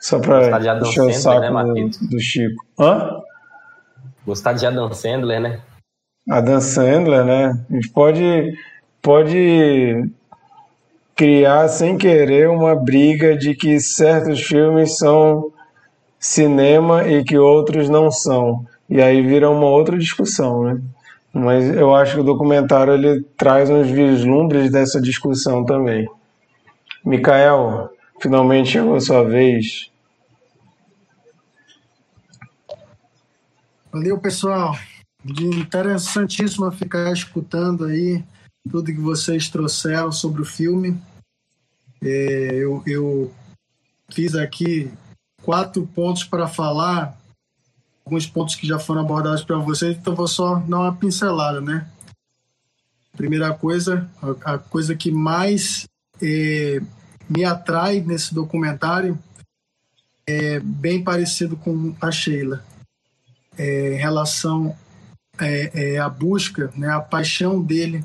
Só 0.01 0.17
Gostar 0.19 0.49
pra 0.49 0.59
de 0.59 0.69
Adam 0.69 0.89
encher 0.89 1.03
o 1.03 1.13
saco 1.13 1.41
né, 1.41 1.51
Marquinhos? 1.51 1.99
do 1.99 2.21
Chico. 2.21 2.65
Hã? 2.79 3.21
Gostar 4.27 4.55
de 4.55 4.67
Adam 4.67 4.93
Sandler, 4.93 5.41
né? 5.41 5.61
Adam 6.31 6.61
Sandler, 6.61 7.25
né? 7.25 7.65
A 7.71 7.75
gente 7.75 7.91
pode, 7.91 8.59
pode 9.03 10.11
criar 11.15 11.69
sem 11.69 11.99
querer 11.99 12.49
uma 12.49 12.75
briga 12.75 13.37
de 13.37 13.55
que 13.55 13.79
certos 13.81 14.41
filmes 14.41 14.97
são 14.97 15.53
cinema 16.19 17.07
e 17.07 17.23
que 17.23 17.37
outros 17.37 17.91
não 17.91 18.11
são. 18.11 18.65
E 18.89 19.01
aí 19.03 19.21
vira 19.21 19.51
uma 19.51 19.67
outra 19.67 19.99
discussão, 19.99 20.65
né? 20.65 20.81
Mas 21.35 21.65
eu 21.75 21.93
acho 21.93 22.15
que 22.15 22.21
o 22.21 22.25
documentário 22.25 22.95
ele 22.95 23.23
traz 23.37 23.69
uns 23.69 23.91
vislumbres 23.91 24.71
dessa 24.71 25.01
discussão 25.01 25.65
também. 25.65 26.09
Mikael, 27.05 27.91
finalmente 28.21 28.71
chegou 28.71 28.95
a 28.95 29.01
sua 29.01 29.25
vez. 29.25 29.91
Valeu, 33.93 34.19
pessoal. 34.19 34.77
Interessantíssimo 35.27 36.71
ficar 36.71 37.13
escutando 37.13 37.87
aí 37.87 38.23
tudo 38.71 38.87
que 38.87 39.01
vocês 39.01 39.49
trouxeram 39.49 40.13
sobre 40.13 40.41
o 40.41 40.47
filme. 40.47 40.97
É, 42.03 42.55
eu, 42.55 42.83
eu 42.87 43.33
fiz 44.11 44.35
aqui 44.37 44.91
quatro 45.43 45.87
pontos 45.87 46.23
para 46.23 46.47
falar 46.47 47.19
alguns 48.05 48.27
pontos 48.27 48.55
que 48.55 48.67
já 48.67 48.79
foram 48.79 49.01
abordados 49.01 49.43
para 49.43 49.57
vocês, 49.57 49.97
então 49.97 50.15
vou 50.15 50.29
só 50.29 50.57
dar 50.57 50.81
uma 50.81 50.95
pincelada, 50.95 51.61
né? 51.61 51.89
Primeira 53.17 53.55
coisa, 53.55 54.11
a, 54.45 54.59
coisa 54.59 54.95
que 54.95 55.11
mais 55.11 55.87
é, 56.21 56.81
me 57.29 57.45
atrai 57.45 58.01
nesse 58.01 58.35
documentário 58.35 59.19
é 60.27 60.61
bem 60.61 61.03
parecido 61.03 61.57
com 61.57 61.95
a 62.01 62.11
Sheila, 62.11 62.65
é, 63.57 63.95
em 63.95 63.99
relação 63.99 64.77
é, 65.41 65.95
é, 65.95 65.99
à 65.99 66.09
busca, 66.09 66.73
né, 66.77 66.89
a 66.89 67.01
paixão 67.01 67.63
dele 67.63 68.05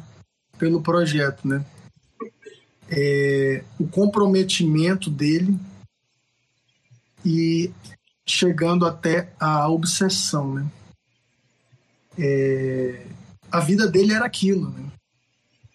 pelo 0.57 0.81
projeto, 0.81 1.47
né? 1.47 1.65
É, 2.91 3.63
o 3.79 3.87
comprometimento 3.87 5.09
dele 5.09 5.57
e 7.23 7.71
chegando 8.29 8.85
até 8.85 9.33
a 9.39 9.67
obsessão, 9.67 10.53
né? 10.53 10.67
É, 12.17 13.07
a 13.51 13.59
vida 13.59 13.87
dele 13.87 14.13
era 14.13 14.25
aquilo, 14.25 14.69
né? 14.69 14.85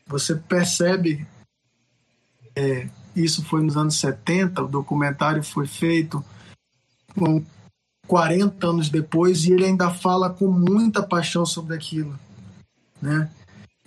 Você 0.07 0.37
percebe, 0.37 1.27
é, 2.55 2.89
isso 3.17 3.45
foi 3.45 3.63
nos 3.63 3.77
anos 3.77 3.99
70, 3.99 4.63
o 4.63 4.69
documentário 4.69 5.43
foi 5.43 5.67
feito 5.67 6.25
com 7.19 7.45
40 8.07 8.67
anos 8.67 8.89
depois 8.89 9.45
e 9.45 9.53
ele 9.53 9.65
ainda 9.65 9.91
fala 9.91 10.31
com 10.31 10.47
muita 10.47 11.03
paixão 11.03 11.45
sobre 11.45 11.75
aquilo, 11.75 12.17
né? 13.03 13.29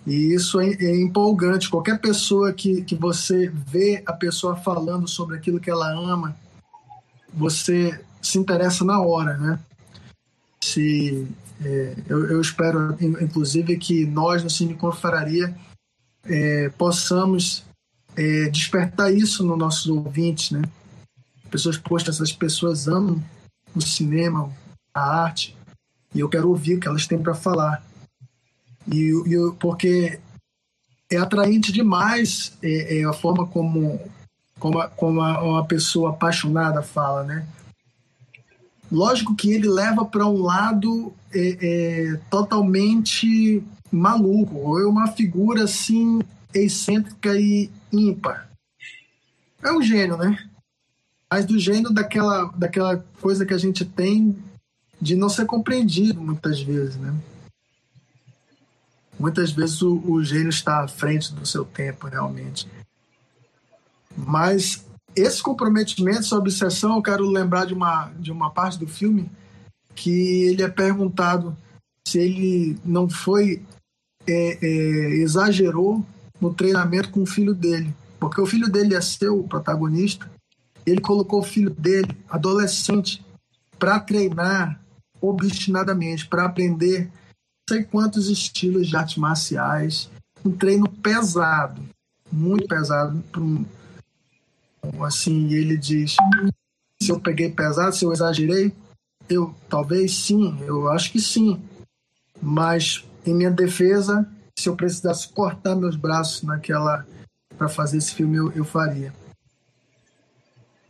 E 0.06 0.34
isso 0.34 0.60
é, 0.60 0.68
é, 0.72 1.00
empolgante. 1.00 1.70
Qualquer 1.70 2.00
pessoa 2.00 2.52
que, 2.52 2.82
que 2.82 2.94
você 2.94 3.48
vê 3.48 4.02
a 4.06 4.12
pessoa 4.12 4.56
falando 4.56 5.08
sobre 5.08 5.36
aquilo 5.36 5.60
que 5.60 5.70
ela 5.70 5.90
ama, 5.90 6.36
você 7.32 8.02
se 8.20 8.38
interessa 8.38 8.84
na 8.84 9.00
hora, 9.00 9.36
né? 9.36 9.58
Se, 10.62 11.26
é, 11.64 11.96
eu, 12.08 12.26
eu, 12.30 12.40
espero, 12.40 12.96
inclusive, 13.00 13.76
que 13.76 14.06
nós 14.06 14.42
no 14.42 14.50
Cine 14.50 14.74
Confraria 14.74 15.54
é, 16.24 16.68
possamos 16.70 17.64
é, 18.16 18.48
despertar 18.48 19.12
isso 19.12 19.44
nos 19.44 19.58
nossos 19.58 19.86
ouvintes, 19.86 20.50
né? 20.50 20.62
Pessoas, 21.50 21.78
poxa, 21.78 22.10
essas 22.10 22.32
pessoas 22.32 22.88
amam 22.88 23.22
o 23.74 23.80
cinema, 23.80 24.52
a 24.92 25.22
arte, 25.22 25.56
e 26.14 26.20
eu 26.20 26.28
quero 26.28 26.48
ouvir 26.48 26.74
o 26.74 26.80
que 26.80 26.88
elas 26.88 27.06
têm 27.06 27.22
para 27.22 27.34
falar. 27.34 27.82
E, 28.86 29.10
e, 29.10 29.52
porque 29.58 30.20
é 31.10 31.16
atraente 31.16 31.72
demais 31.72 32.56
é, 32.62 32.98
é 32.98 33.04
a 33.04 33.12
forma 33.12 33.46
como, 33.46 34.00
como, 34.58 34.78
a, 34.78 34.88
como 34.88 35.20
a, 35.20 35.42
uma 35.42 35.64
pessoa 35.64 36.10
apaixonada 36.10 36.82
fala, 36.82 37.24
né? 37.24 37.46
Lógico 38.90 39.34
que 39.34 39.52
ele 39.52 39.68
leva 39.68 40.04
para 40.04 40.26
um 40.26 40.42
lado 40.42 41.12
é, 41.32 41.58
é, 41.60 42.16
totalmente 42.30 43.62
maluco, 43.92 44.78
é 44.78 44.86
uma 44.86 45.08
figura 45.08 45.64
assim 45.64 46.20
excêntrica 46.54 47.38
e 47.38 47.70
ímpar. 47.92 48.48
É 49.62 49.72
um 49.72 49.82
gênio, 49.82 50.16
né? 50.16 50.38
Mas 51.30 51.44
do 51.44 51.58
gênio 51.58 51.90
daquela, 51.90 52.46
daquela 52.56 53.04
coisa 53.20 53.44
que 53.44 53.52
a 53.52 53.58
gente 53.58 53.84
tem 53.84 54.36
de 55.00 55.14
não 55.14 55.28
ser 55.28 55.44
compreendido 55.46 56.20
muitas 56.20 56.60
vezes, 56.60 56.96
né? 56.96 57.14
Muitas 59.18 59.50
vezes 59.50 59.82
o, 59.82 60.00
o 60.06 60.22
gênio 60.22 60.48
está 60.48 60.84
à 60.84 60.88
frente 60.88 61.34
do 61.34 61.44
seu 61.44 61.64
tempo, 61.64 62.06
realmente. 62.06 62.68
Mas 64.16 64.84
esse 65.20 65.42
comprometimento, 65.42 66.20
essa 66.20 66.36
obsessão, 66.36 66.96
eu 66.96 67.02
quero 67.02 67.28
lembrar 67.28 67.66
de 67.66 67.74
uma, 67.74 68.10
de 68.18 68.30
uma 68.30 68.50
parte 68.50 68.78
do 68.78 68.86
filme 68.86 69.30
que 69.94 70.44
ele 70.44 70.62
é 70.62 70.68
perguntado 70.68 71.56
se 72.06 72.18
ele 72.18 72.78
não 72.84 73.08
foi 73.08 73.62
é, 74.26 74.58
é, 74.62 74.68
exagerou 75.16 76.04
no 76.40 76.54
treinamento 76.54 77.10
com 77.10 77.22
o 77.22 77.26
filho 77.26 77.54
dele, 77.54 77.94
porque 78.20 78.40
o 78.40 78.46
filho 78.46 78.70
dele 78.70 78.94
é 78.94 79.00
seu 79.00 79.42
protagonista. 79.42 80.30
Ele 80.86 81.00
colocou 81.00 81.40
o 81.40 81.44
filho 81.44 81.70
dele, 81.70 82.16
adolescente, 82.30 83.24
para 83.78 84.00
treinar 84.00 84.80
obstinadamente, 85.20 86.26
para 86.26 86.44
aprender 86.44 87.10
sei 87.68 87.84
quantos 87.84 88.30
estilos 88.30 88.88
de 88.88 88.96
artes 88.96 89.16
marciais, 89.16 90.08
um 90.42 90.50
treino 90.50 90.88
pesado, 90.88 91.82
muito 92.32 92.66
pesado. 92.66 93.22
Assim, 95.00 95.52
ele 95.52 95.76
diz: 95.76 96.16
se 97.02 97.10
eu 97.10 97.20
peguei 97.20 97.50
pesado, 97.50 97.94
se 97.94 98.04
eu 98.04 98.12
exagerei, 98.12 98.72
eu 99.28 99.54
talvez 99.68 100.14
sim, 100.14 100.58
eu 100.62 100.88
acho 100.88 101.12
que 101.12 101.20
sim. 101.20 101.60
Mas 102.40 103.04
em 103.26 103.34
minha 103.34 103.50
defesa, 103.50 104.28
se 104.58 104.68
eu 104.68 104.76
precisasse 104.76 105.28
cortar 105.28 105.76
meus 105.76 105.96
braços 105.96 106.42
naquela 106.42 107.06
para 107.56 107.68
fazer 107.68 107.98
esse 107.98 108.14
filme, 108.14 108.36
eu, 108.36 108.52
eu 108.52 108.64
faria. 108.64 109.12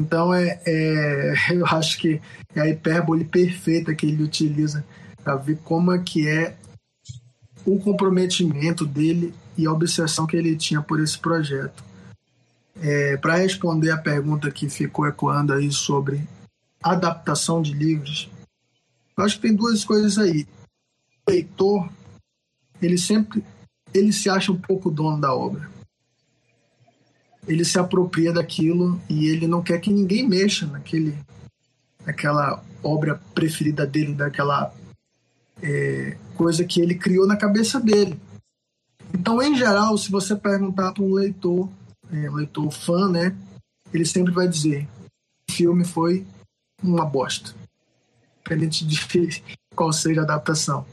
Então 0.01 0.33
é, 0.33 0.61
é, 0.67 1.35
eu 1.53 1.67
acho 1.67 1.99
que 1.99 2.21
é 2.55 2.61
a 2.61 2.69
hipérbole 2.69 3.25
perfeita 3.25 3.95
que 3.95 4.07
ele 4.07 4.23
utiliza 4.23 4.85
para 5.23 5.37
ver 5.37 5.59
como 5.65 5.93
é 5.93 5.99
que 5.99 6.29
é 6.29 6.57
o 7.67 7.79
comprometimento 7.79 8.87
dele 8.87 9.35
e 9.57 9.67
a 9.67 9.73
obsessão 9.73 10.27
que 10.27 10.37
ele 10.37 10.57
tinha 10.57 10.81
por 10.81 11.01
esse 11.01 11.19
projeto. 11.19 11.88
É, 12.81 13.17
Para 13.17 13.37
responder 13.37 13.91
a 13.91 13.99
pergunta 13.99 14.51
que 14.51 14.69
ficou 14.69 15.07
ecoando 15.07 15.53
aí 15.53 15.71
sobre 15.71 16.27
adaptação 16.83 17.61
de 17.61 17.73
livros, 17.73 18.31
eu 19.17 19.25
acho 19.25 19.37
que 19.37 19.43
tem 19.43 19.55
duas 19.55 19.85
coisas 19.85 20.17
aí. 20.17 20.47
O 21.27 21.31
leitor, 21.31 21.91
ele 22.81 22.97
sempre 22.97 23.45
ele 23.93 24.13
se 24.13 24.29
acha 24.29 24.53
um 24.53 24.57
pouco 24.57 24.91
dono 24.91 25.21
da 25.21 25.35
obra. 25.35 25.69
Ele 27.47 27.65
se 27.65 27.79
apropria 27.79 28.33
daquilo 28.33 29.01
e 29.09 29.27
ele 29.27 29.47
não 29.47 29.63
quer 29.63 29.81
que 29.81 29.93
ninguém 29.93 30.29
mexa 30.29 30.67
naquele, 30.67 31.17
naquela 32.05 32.63
obra 32.83 33.21
preferida 33.35 33.87
dele, 33.87 34.15
daquela 34.15 34.73
é, 35.63 36.17
coisa 36.37 36.65
que 36.65 36.81
ele 36.81 36.95
criou 36.95 37.27
na 37.27 37.37
cabeça 37.37 37.81
dele. 37.81 38.21
Então, 39.15 39.43
em 39.43 39.57
geral, 39.57 39.97
se 39.97 40.11
você 40.11 40.37
perguntar 40.37 40.93
para 40.93 41.03
um 41.03 41.15
leitor, 41.15 41.69
é, 42.13 42.31
leitor 42.31 42.71
fã, 42.71 43.09
né, 43.09 43.37
ele 43.93 44.05
sempre 44.05 44.33
vai 44.33 44.49
dizer: 44.49 44.89
o 45.49 45.53
filme 45.53 45.85
foi 45.85 46.27
uma 46.83 47.05
bosta, 47.05 47.55
independente 48.41 48.87
de 48.87 49.43
qual 49.75 49.93
seja 49.93 50.21
a 50.21 50.25
adaptação. 50.25 50.87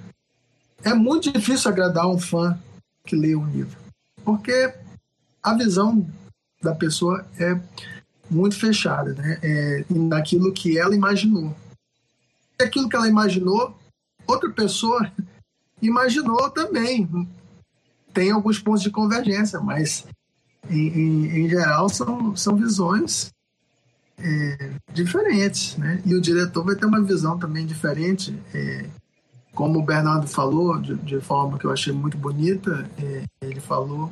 É 0.83 0.93
muito 0.93 1.31
difícil 1.31 1.71
agradar 1.71 2.07
um 2.07 2.19
fã 2.19 2.57
que 3.05 3.15
lê 3.15 3.35
um 3.35 3.49
livro, 3.49 3.77
porque 4.23 4.73
a 5.41 5.53
visão 5.53 6.07
da 6.61 6.73
pessoa 6.73 7.25
é 7.39 7.59
muito 8.29 8.57
fechada, 8.59 9.13
né? 9.13 9.39
É, 9.41 9.85
naquilo 9.89 10.51
que 10.51 10.77
ela 10.77 10.95
imaginou. 10.95 11.55
E 12.59 12.63
aquilo 12.63 12.89
que 12.89 12.95
ela 12.95 13.07
imaginou 13.07 13.77
outra 14.25 14.49
pessoa 14.49 15.11
imaginou 15.81 16.49
também. 16.49 17.07
Tem 18.13 18.31
alguns 18.31 18.59
pontos 18.59 18.81
de 18.81 18.89
convergência, 18.89 19.59
mas 19.59 20.05
em, 20.69 20.87
em, 20.87 21.45
em 21.45 21.49
geral 21.49 21.89
são, 21.89 22.35
são 22.35 22.55
visões 22.55 23.31
é, 24.17 24.71
diferentes, 24.93 25.77
né? 25.77 26.01
E 26.05 26.13
o 26.15 26.21
diretor 26.21 26.63
vai 26.63 26.75
ter 26.75 26.85
uma 26.85 27.03
visão 27.03 27.37
também 27.37 27.65
diferente, 27.65 28.37
é, 28.53 28.85
como 29.53 29.79
o 29.79 29.83
Bernardo 29.83 30.27
falou, 30.27 30.79
de, 30.79 30.95
de, 30.95 31.19
forma 31.21 31.57
que 31.57 31.65
eu 31.65 31.71
achei 31.71 31.93
muito 31.93 32.17
bonita, 32.17 32.89
é, 32.97 33.23
ele 33.41 33.59
falou, 33.59 34.11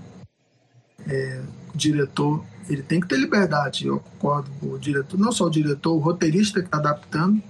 é, 1.08 1.42
o 1.74 1.78
diretor, 1.78 2.44
ele 2.70 2.84
tem 2.84 3.00
que 3.00 3.08
ter 3.08 3.18
liberdade, 3.18 3.88
eu 3.88 4.00
concordo 4.00 4.50
com 4.60 4.68
o 4.68 4.80
diretor, 4.80 5.20
não 5.20 5.32
só 5.32 5.46
o 5.46 5.50
diretor, 5.50 5.94
o 5.94 6.00
roteirista 6.00 6.62
que 6.62 6.68
está 6.68 6.78
adaptando 6.78 7.42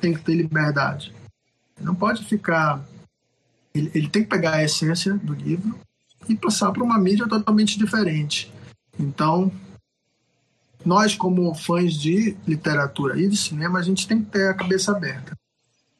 tem 0.00 0.12
que 0.12 0.22
ter 0.22 0.34
liberdade. 0.34 1.14
Não 1.80 1.94
pode 1.94 2.24
ficar. 2.24 2.82
Ele, 3.74 3.90
ele 3.94 4.08
tem 4.08 4.22
que 4.22 4.28
pegar 4.28 4.54
a 4.54 4.64
essência 4.64 5.14
do 5.14 5.34
livro 5.34 5.78
e 6.28 6.34
passar 6.34 6.72
para 6.72 6.82
uma 6.82 6.98
mídia 6.98 7.28
totalmente 7.28 7.78
diferente. 7.78 8.52
Então, 8.98 9.50
nós, 10.84 11.14
como 11.14 11.54
fãs 11.54 11.94
de 11.94 12.36
literatura 12.46 13.20
e 13.20 13.28
de 13.28 13.36
cinema, 13.36 13.78
a 13.78 13.82
gente 13.82 14.06
tem 14.06 14.22
que 14.22 14.30
ter 14.30 14.48
a 14.48 14.54
cabeça 14.54 14.92
aberta. 14.92 15.36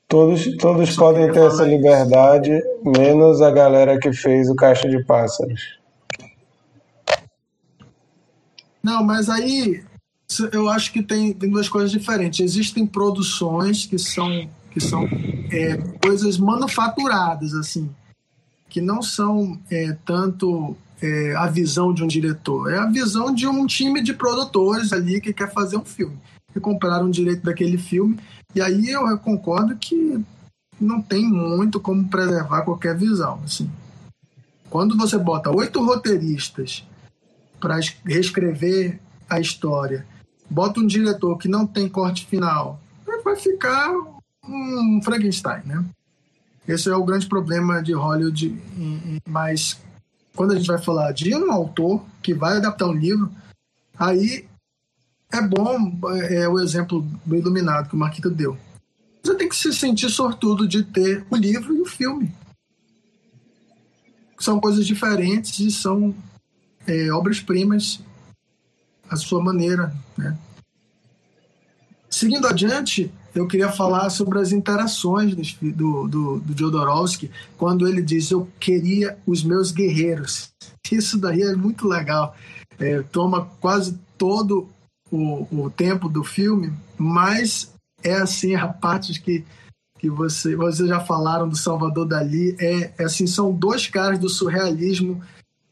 Todos, 0.09 0.57
todos 0.59 0.95
podem 0.95 1.33
ter 1.33 1.45
essa 1.45 1.65
liberdade, 1.65 2.63
menos 2.85 3.43
a 3.43 3.51
galera 3.51 3.99
que 3.99 4.13
fez 4.13 4.49
o 4.49 4.55
Caixa 4.55 4.89
de 4.89 5.05
Pássaros. 5.05 5.81
Não, 8.81 9.03
mas 9.03 9.29
aí 9.29 9.85
eu 10.53 10.69
acho 10.69 10.93
que 10.93 11.03
tem, 11.03 11.33
tem 11.33 11.51
duas 11.51 11.69
coisas 11.69 11.91
diferentes. 11.91 12.39
Existem 12.39 12.87
produções 12.87 13.85
que 13.85 13.99
são 13.99 14.49
que 14.77 14.81
são 14.81 15.09
é, 15.51 15.79
coisas 16.03 16.37
manufaturadas, 16.37 17.55
assim, 17.55 17.89
que 18.69 18.81
não 18.81 19.03
são 19.03 19.59
é, 19.71 19.97
tanto 20.05 20.77
é, 21.01 21.35
a 21.37 21.47
visão 21.47 21.93
de 21.93 22.03
um 22.03 22.07
diretor, 22.07 22.73
é 22.73 22.79
a 22.79 22.87
visão 22.87 23.35
de 23.35 23.47
um 23.47 23.67
time 23.67 24.03
de 24.03 24.13
produtores 24.13 24.93
ali 24.93 25.21
que 25.21 25.33
quer 25.33 25.53
fazer 25.53 25.77
um 25.77 25.85
filme, 25.85 26.19
que 26.53 26.61
compraram 26.61 27.07
o 27.07 27.11
direito 27.11 27.43
daquele 27.45 27.79
filme, 27.79 28.19
e 28.55 28.61
aí 28.61 28.91
eu 28.91 29.19
concordo 29.19 29.77
que 29.77 30.25
não 30.81 31.01
tem 31.01 31.27
muito 31.27 31.81
como 31.81 32.09
preservar 32.09 32.63
qualquer 32.63 32.97
visão, 32.97 33.41
assim. 33.45 33.71
Quando 34.69 34.97
você 34.97 35.17
bota 35.17 35.51
oito 35.51 35.85
roteiristas 35.85 36.85
para 37.61 37.79
reescrever 38.05 39.01
a 39.29 39.41
história, 39.41 40.07
bota 40.51 40.81
um 40.81 40.87
diretor 40.87 41.39
que 41.39 41.49
não 41.49 41.67
tem 41.67 41.89
corte 41.89 42.27
final, 42.27 42.81
vai 43.27 43.37
ficar 43.37 43.93
um 44.49 45.01
Frankenstein, 45.03 45.63
né? 45.65 45.85
Esse 46.67 46.89
é 46.89 46.97
o 46.97 47.05
grande 47.05 47.27
problema 47.27 47.83
de 47.83 47.93
Hollywood, 47.93 48.57
mas 49.27 49.79
quando 50.35 50.53
a 50.53 50.57
gente 50.57 50.67
vai 50.67 50.79
falar 50.79 51.13
de 51.13 51.35
um 51.35 51.53
autor 51.53 52.05
que 52.23 52.35
vai 52.35 52.57
adaptar 52.57 52.89
um 52.89 52.93
livro, 52.93 53.31
aí 53.97 54.47
é 55.33 55.41
bom 55.41 55.99
é 56.29 56.49
o 56.49 56.59
exemplo 56.59 57.07
do 57.25 57.37
Iluminado 57.37 57.89
que 57.89 57.95
o 57.95 57.99
Marquito 57.99 58.31
deu. 58.31 58.59
Você 59.23 59.35
tem 59.35 59.49
que 59.49 59.57
se 59.57 59.73
sentir 59.73 60.11
sortudo 60.11 60.69
de 60.69 60.83
ter 60.83 61.27
o 61.31 61.37
livro 61.37 61.75
e 61.75 61.81
o 61.81 61.87
filme. 61.87 62.33
São 64.39 64.61
coisas 64.61 64.87
diferentes 64.87 65.59
e 65.59 65.71
são 65.71 66.15
é, 66.87 67.11
obras-primas 67.11 68.01
à 69.09 69.17
sua 69.17 69.43
maneira. 69.43 69.93
Né? 70.17 70.37
Seguindo 72.09 72.47
adiante, 72.47 73.13
eu 73.37 73.47
queria 73.47 73.71
falar 73.71 74.09
sobre 74.09 74.39
as 74.39 74.51
interações 74.51 75.35
do, 75.61 76.09
do, 76.09 76.41
do 76.41 76.59
Jodorowsky 76.59 77.31
quando 77.59 77.87
ele 77.87 78.01
diz 78.01 78.31
eu 78.31 78.49
queria 78.59 79.19
os 79.27 79.45
meus 79.45 79.71
guerreiros. 79.71 80.49
Isso 80.91 81.19
daí 81.19 81.43
é 81.43 81.55
muito 81.55 81.87
legal. 81.87 82.35
É, 82.79 83.03
toma 83.03 83.47
quase 83.61 83.99
todo 84.17 84.69
o, 85.11 85.47
o 85.65 85.71
tempo 85.71 86.09
do 86.09 86.25
filme, 86.25 86.73
mas 86.97 87.73
é 88.03 88.15
assim 88.15 88.55
a 88.55 88.67
parte 88.67 89.21
que 89.21 89.45
que 89.99 90.11
você, 90.11 90.55
vocês 90.55 90.89
já 90.89 91.01
falaram 91.01 91.49
do 91.49 91.57
Salvador 91.57 92.07
Dali, 92.07 92.55
é, 92.61 92.93
é 92.99 93.05
assim, 93.05 93.27
são 93.27 93.51
dois 93.51 93.87
caras 93.87 94.19
do 94.19 94.29
surrealismo 94.29 95.23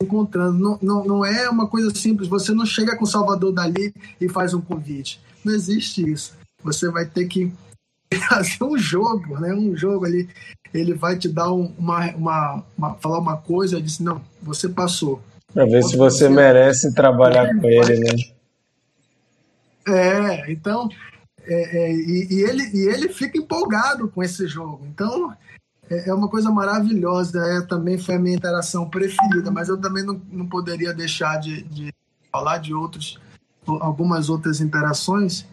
encontrando. 0.02 0.58
Não, 0.58 0.78
não, 0.80 1.04
não 1.04 1.24
é 1.24 1.48
uma 1.48 1.66
coisa 1.66 1.94
simples, 1.94 2.26
você 2.26 2.52
não 2.54 2.64
chega 2.64 2.96
com 2.96 3.04
Salvador 3.04 3.52
Dali 3.52 3.92
e 4.18 4.26
faz 4.26 4.54
um 4.54 4.62
convite. 4.62 5.20
Não 5.44 5.52
existe 5.52 6.10
isso. 6.10 6.32
Você 6.64 6.90
vai 6.90 7.06
ter 7.06 7.26
que 7.26 7.52
fazer 8.28 8.64
um 8.64 8.76
jogo, 8.76 9.38
né? 9.38 9.54
Um 9.54 9.76
jogo 9.76 10.06
ali. 10.06 10.28
Ele 10.72 10.94
vai 10.94 11.16
te 11.16 11.28
dar 11.28 11.52
uma, 11.52 12.10
uma, 12.16 12.64
uma 12.76 12.94
falar 12.94 13.18
uma 13.18 13.36
coisa 13.36 13.78
e 13.78 13.82
disse, 13.82 14.02
não, 14.02 14.20
você 14.42 14.68
passou. 14.68 15.22
Para 15.52 15.66
ver 15.66 15.84
se 15.84 15.96
você, 15.96 16.24
você 16.24 16.28
merece 16.28 16.92
trabalhar 16.92 17.46
é, 17.46 17.54
com 17.54 17.66
ele, 17.66 18.00
né? 18.00 18.10
É, 19.86 20.50
então 20.50 20.88
é, 21.46 21.78
é, 21.78 21.92
e, 21.92 22.28
e, 22.30 22.42
ele, 22.42 22.62
e 22.72 22.88
ele 22.88 23.08
fica 23.08 23.38
empolgado 23.38 24.08
com 24.08 24.22
esse 24.22 24.46
jogo. 24.46 24.86
Então, 24.86 25.32
é, 25.90 26.08
é 26.08 26.14
uma 26.14 26.28
coisa 26.28 26.50
maravilhosa. 26.50 27.38
É, 27.38 27.60
também 27.60 27.98
foi 27.98 28.14
a 28.16 28.18
minha 28.18 28.36
interação 28.36 28.88
preferida, 28.88 29.50
mas 29.50 29.68
eu 29.68 29.78
também 29.80 30.02
não, 30.02 30.20
não 30.30 30.46
poderia 30.46 30.92
deixar 30.92 31.38
de, 31.38 31.62
de 31.64 31.92
falar 32.32 32.58
de 32.58 32.74
outros, 32.74 33.18
algumas 33.66 34.28
outras 34.28 34.60
interações. 34.60 35.46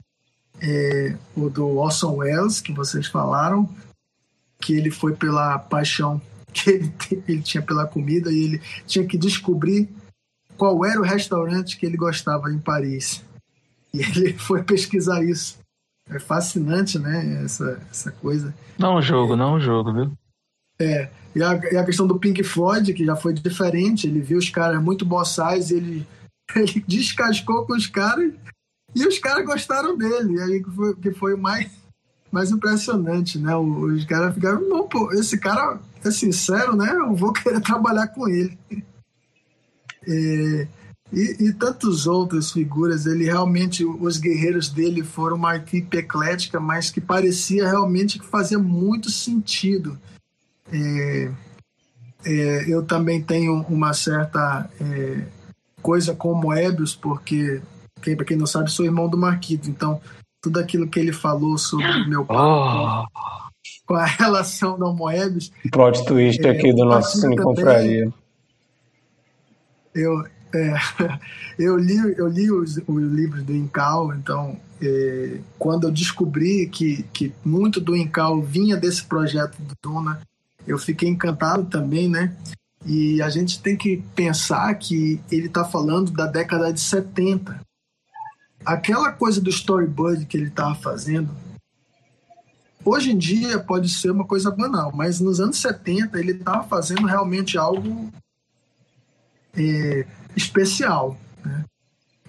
É, 0.61 1.17
o 1.35 1.49
do 1.49 1.77
Orson 1.77 2.17
Welles, 2.17 2.61
que 2.61 2.71
vocês 2.71 3.07
falaram, 3.07 3.67
que 4.59 4.73
ele 4.73 4.91
foi 4.91 5.15
pela 5.15 5.57
paixão 5.57 6.21
que 6.53 6.69
ele, 6.69 6.93
ele 7.27 7.41
tinha 7.41 7.63
pela 7.63 7.87
comida 7.87 8.31
e 8.31 8.43
ele 8.43 8.61
tinha 8.85 9.05
que 9.05 9.17
descobrir 9.17 9.89
qual 10.57 10.85
era 10.85 10.99
o 10.99 11.03
restaurante 11.03 11.77
que 11.77 11.85
ele 11.85 11.97
gostava 11.97 12.51
em 12.51 12.59
Paris. 12.59 13.23
E 13.93 14.01
ele 14.05 14.33
foi 14.33 14.63
pesquisar 14.63 15.23
isso 15.23 15.61
é 16.11 16.19
fascinante, 16.19 16.99
né? 16.99 17.43
Essa, 17.43 17.81
essa 17.89 18.11
coisa. 18.11 18.53
Não 18.77 18.97
um 18.97 19.01
jogo, 19.01 19.35
não 19.35 19.55
um 19.55 19.59
jogo, 19.59 19.93
viu? 19.93 20.11
É. 20.79 21.09
E 21.33 21.41
a, 21.41 21.55
e 21.71 21.77
a 21.77 21.85
questão 21.85 22.05
do 22.05 22.19
Pink 22.19 22.43
Floyd, 22.43 22.93
que 22.93 23.05
já 23.05 23.15
foi 23.15 23.33
diferente, 23.33 24.07
ele 24.07 24.19
viu 24.19 24.37
os 24.37 24.49
caras 24.49 24.83
muito 24.83 25.05
boçais, 25.05 25.71
ele, 25.71 26.05
ele 26.53 26.83
descascou 26.85 27.65
com 27.65 27.73
os 27.73 27.87
caras 27.87 28.33
e 28.95 29.05
os 29.05 29.19
caras 29.19 29.45
gostaram 29.45 29.97
dele. 29.97 30.35
E 30.35 30.41
aí 30.41 30.63
que 30.63 30.71
foi, 30.71 30.95
que 30.95 31.11
foi 31.11 31.35
mais, 31.35 31.71
mais 32.31 32.51
impressionante, 32.51 33.39
né? 33.39 33.55
Os 33.55 34.05
caras 34.05 34.33
ficaram, 34.33 34.61
não, 34.67 34.87
pô, 34.87 35.11
esse 35.13 35.37
cara 35.37 35.79
é 36.03 36.11
sincero, 36.11 36.75
né? 36.75 36.91
Eu 36.91 37.15
vou 37.15 37.31
querer 37.33 37.59
trabalhar 37.61 38.07
com 38.07 38.27
ele. 38.27 38.57
É, 40.07 40.67
e, 41.11 41.47
e 41.47 41.53
tantas 41.53 42.07
outras 42.07 42.51
figuras. 42.51 43.05
Ele 43.05 43.25
realmente, 43.25 43.83
os 43.85 44.17
guerreiros 44.17 44.69
dele 44.69 45.03
foram 45.03 45.35
uma 45.35 45.55
equipe 45.55 45.97
eclética, 45.97 46.59
mas 46.59 46.89
que 46.89 47.01
parecia 47.01 47.67
realmente 47.67 48.19
que 48.19 48.25
fazia 48.25 48.57
muito 48.57 49.09
sentido. 49.09 49.99
É, 50.71 51.31
é, 52.25 52.65
eu 52.71 52.83
também 52.83 53.21
tenho 53.21 53.61
uma 53.63 53.93
certa 53.93 54.69
é, 54.79 55.25
coisa 55.81 56.13
com 56.13 56.33
Moebius, 56.33 56.95
porque, 56.95 57.61
quem, 58.01 58.15
para 58.15 58.25
quem 58.25 58.37
não 58.37 58.45
sabe, 58.45 58.71
sou 58.71 58.85
irmão 58.85 59.07
do 59.07 59.17
Marquito, 59.17 59.69
então 59.69 60.01
tudo 60.41 60.59
aquilo 60.59 60.87
que 60.87 60.99
ele 60.99 61.13
falou 61.13 61.57
sobre 61.57 61.85
o 61.85 62.09
meu 62.09 62.25
pai, 62.25 62.37
oh. 62.37 63.05
com 63.85 63.93
a 63.93 64.05
relação 64.05 64.77
do 64.77 64.91
Moebius. 64.93 65.51
Plot 65.71 66.03
twist 66.05 66.43
é, 66.45 66.49
aqui 66.49 66.73
do 66.73 66.85
nosso 66.85 67.19
Cine 67.19 67.37
Confraria. 67.37 68.11
Eu, 69.93 70.25
é, 70.53 70.73
eu 71.59 71.77
li, 71.77 71.97
eu 72.17 72.27
li 72.27 72.51
os, 72.51 72.77
os 72.77 73.03
livros 73.11 73.43
do 73.43 73.55
Incal, 73.55 74.13
então 74.15 74.57
é, 74.81 75.39
quando 75.59 75.87
eu 75.87 75.91
descobri 75.91 76.67
que, 76.67 77.03
que 77.13 77.31
muito 77.45 77.79
do 77.79 77.95
Incal 77.95 78.41
vinha 78.41 78.75
desse 78.75 79.03
projeto 79.03 79.57
do 79.61 79.75
Duna, 79.81 80.21
eu 80.65 80.77
fiquei 80.77 81.07
encantado 81.07 81.65
também, 81.65 82.09
né? 82.09 82.35
E 82.85 83.21
a 83.21 83.29
gente 83.29 83.61
tem 83.61 83.77
que 83.77 84.03
pensar 84.15 84.73
que 84.75 85.19
ele 85.31 85.47
está 85.47 85.63
falando 85.63 86.11
da 86.11 86.25
década 86.25 86.73
de 86.73 86.79
70. 86.79 87.61
Aquela 88.65 89.11
coisa 89.11 89.41
do 89.41 89.49
storyboard 89.49 90.25
que 90.25 90.37
ele 90.37 90.47
estava 90.47 90.75
fazendo, 90.75 91.29
hoje 92.85 93.11
em 93.11 93.17
dia 93.17 93.59
pode 93.59 93.89
ser 93.89 94.11
uma 94.11 94.25
coisa 94.25 94.51
banal, 94.51 94.91
mas 94.93 95.19
nos 95.19 95.39
anos 95.39 95.57
70 95.57 96.19
ele 96.19 96.33
estava 96.33 96.63
fazendo 96.67 97.05
realmente 97.07 97.57
algo 97.57 98.11
é, 99.55 100.05
especial. 100.35 101.17
Né? 101.43 101.65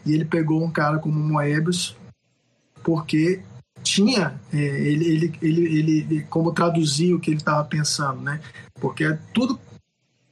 E 0.06 0.12
ele 0.12 0.24
pegou 0.24 0.64
um 0.64 0.70
cara 0.70 0.98
como 0.98 1.18
Moebius 1.18 1.96
porque 2.82 3.42
tinha 3.82 4.40
é, 4.52 4.59
ele, 4.59 5.06
ele, 5.06 5.38
ele, 5.42 5.98
ele 6.00 6.22
como 6.24 6.52
traduzir 6.52 7.14
o 7.14 7.20
que 7.20 7.30
ele 7.30 7.38
estava 7.38 7.64
pensando, 7.64 8.20
né? 8.20 8.40
Porque 8.74 9.18
tudo 9.34 9.59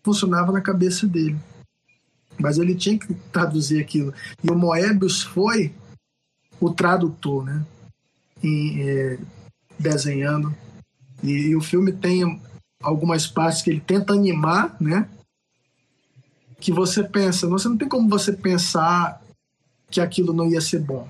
funcionava 0.03 0.53
na 0.53 0.61
cabeça 0.61 1.07
dele. 1.07 1.37
Mas 2.39 2.59
ele 2.59 2.75
tinha 2.75 2.99
que 2.99 3.13
traduzir 3.33 3.81
aquilo. 3.81 4.15
E 4.43 4.51
o 4.51 4.57
Moebius 4.57 5.23
foi 5.23 5.75
o 6.61 6.71
tradutor, 6.73 7.45
né? 7.45 7.65
É, 8.45 9.19
desenhando. 9.79 10.55
E, 11.23 11.31
e, 11.31 11.57
o 11.57 11.61
filme 11.61 11.93
tem 11.93 12.41
algumas 12.83 13.27
partes 13.27 13.63
que 13.63 13.71
ele 13.71 13.81
tenta 13.81 14.13
animar, 14.13 14.77
né? 14.81 15.09
que 16.61 16.71
você 16.71 17.03
pensa, 17.03 17.49
você 17.49 17.69
não 17.69 17.77
tem 17.77 17.89
como 17.89 18.09
você 18.09 18.33
pensar 18.33 19.21
que 19.91 20.01
aquilo 20.01 20.33
não 20.33 20.49
ia 20.49 20.61
ser 20.61 20.81
bom. 20.81 21.09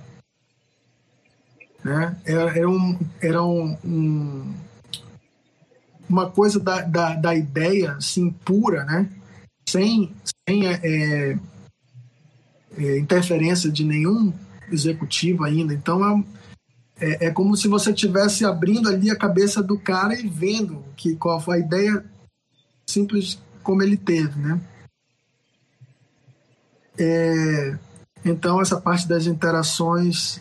Né? 1.83 2.17
Era, 2.25 2.57
era, 2.57 2.71
um, 2.71 2.99
era 3.21 3.43
um, 3.43 3.77
um, 3.85 4.55
uma 6.09 6.31
coisa 6.31 6.61
da, 6.61 6.83
da, 6.83 7.15
da, 7.15 7.35
ideia 7.35 7.95
assim, 7.95 8.31
pura, 8.31 8.85
né? 8.85 9.11
sem, 9.69 10.15
sem 10.49 10.69
é, 10.69 11.37
é 12.79 12.99
interferência 12.99 13.71
de 13.71 13.85
nenhum 13.85 14.33
executivo 14.71 15.45
ainda. 15.45 15.75
Então 15.75 16.05
é, 16.05 16.25
é, 17.01 17.27
é 17.27 17.31
como 17.31 17.57
se 17.57 17.69
você 17.69 17.91
estivesse 17.91 18.45
abrindo 18.45 18.89
ali 18.89 19.11
a 19.11 19.17
cabeça 19.17 19.63
do 19.63 19.79
cara 19.79 20.15
e 20.19 20.27
vendo 20.27 20.85
que 20.97 21.17
qual 21.17 21.41
foi 21.41 21.57
a 21.57 21.61
ideia 21.61 22.05
simples 22.87 23.39
como 23.63 23.83
ele 23.83 23.97
teve, 23.97 24.39
né? 24.39 24.61
É, 26.99 27.79
então, 28.25 28.61
essa 28.61 28.79
parte 28.79 29.09
das 29.09 29.27
interações 29.27 30.41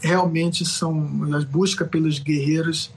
realmente 0.00 0.64
são 0.64 1.34
as 1.34 1.44
buscas 1.44 1.88
pelos 1.88 2.18
guerreiros 2.18 2.90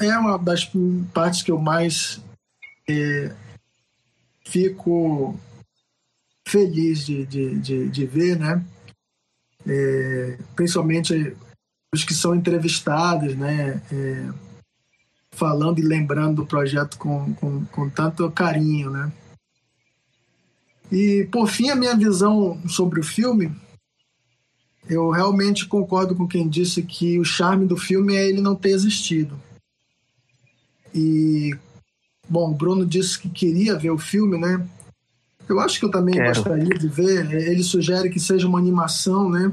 é 0.00 0.18
uma 0.18 0.38
das 0.38 0.70
partes 1.12 1.42
que 1.42 1.50
eu 1.50 1.58
mais 1.58 2.20
é, 2.88 3.34
fico 4.46 5.38
feliz 6.50 7.06
de, 7.06 7.24
de, 7.24 7.58
de, 7.58 7.88
de 7.88 8.06
ver, 8.06 8.38
né? 8.38 8.64
É, 9.66 10.38
principalmente 10.56 11.36
os 11.94 12.04
que 12.04 12.12
são 12.12 12.34
entrevistados, 12.34 13.36
né? 13.36 13.80
É, 13.92 14.32
falando 15.32 15.78
e 15.78 15.82
lembrando 15.82 16.36
do 16.36 16.46
projeto 16.46 16.98
com, 16.98 17.32
com, 17.34 17.64
com 17.66 17.88
tanto 17.88 18.30
carinho, 18.32 18.90
né? 18.90 19.12
E, 20.90 21.28
por 21.30 21.48
fim, 21.48 21.70
a 21.70 21.76
minha 21.76 21.96
visão 21.96 22.60
sobre 22.68 22.98
o 22.98 23.04
filme, 23.04 23.54
eu 24.88 25.08
realmente 25.10 25.66
concordo 25.66 26.16
com 26.16 26.26
quem 26.26 26.48
disse 26.48 26.82
que 26.82 27.18
o 27.20 27.24
charme 27.24 27.64
do 27.64 27.76
filme 27.76 28.16
é 28.16 28.28
ele 28.28 28.40
não 28.40 28.56
ter 28.56 28.70
existido. 28.70 29.40
E, 30.92 31.56
bom, 32.28 32.50
o 32.50 32.54
Bruno 32.54 32.84
disse 32.84 33.20
que 33.20 33.30
queria 33.30 33.78
ver 33.78 33.90
o 33.90 33.98
filme, 33.98 34.36
né? 34.36 34.66
Eu 35.50 35.58
acho 35.58 35.80
que 35.80 35.84
eu 35.84 35.90
também 35.90 36.14
Quero. 36.14 36.28
gostaria 36.28 36.78
de 36.78 36.86
ver. 36.86 37.32
Ele 37.32 37.62
sugere 37.64 38.08
que 38.08 38.20
seja 38.20 38.46
uma 38.46 38.58
animação, 38.58 39.28
né? 39.28 39.52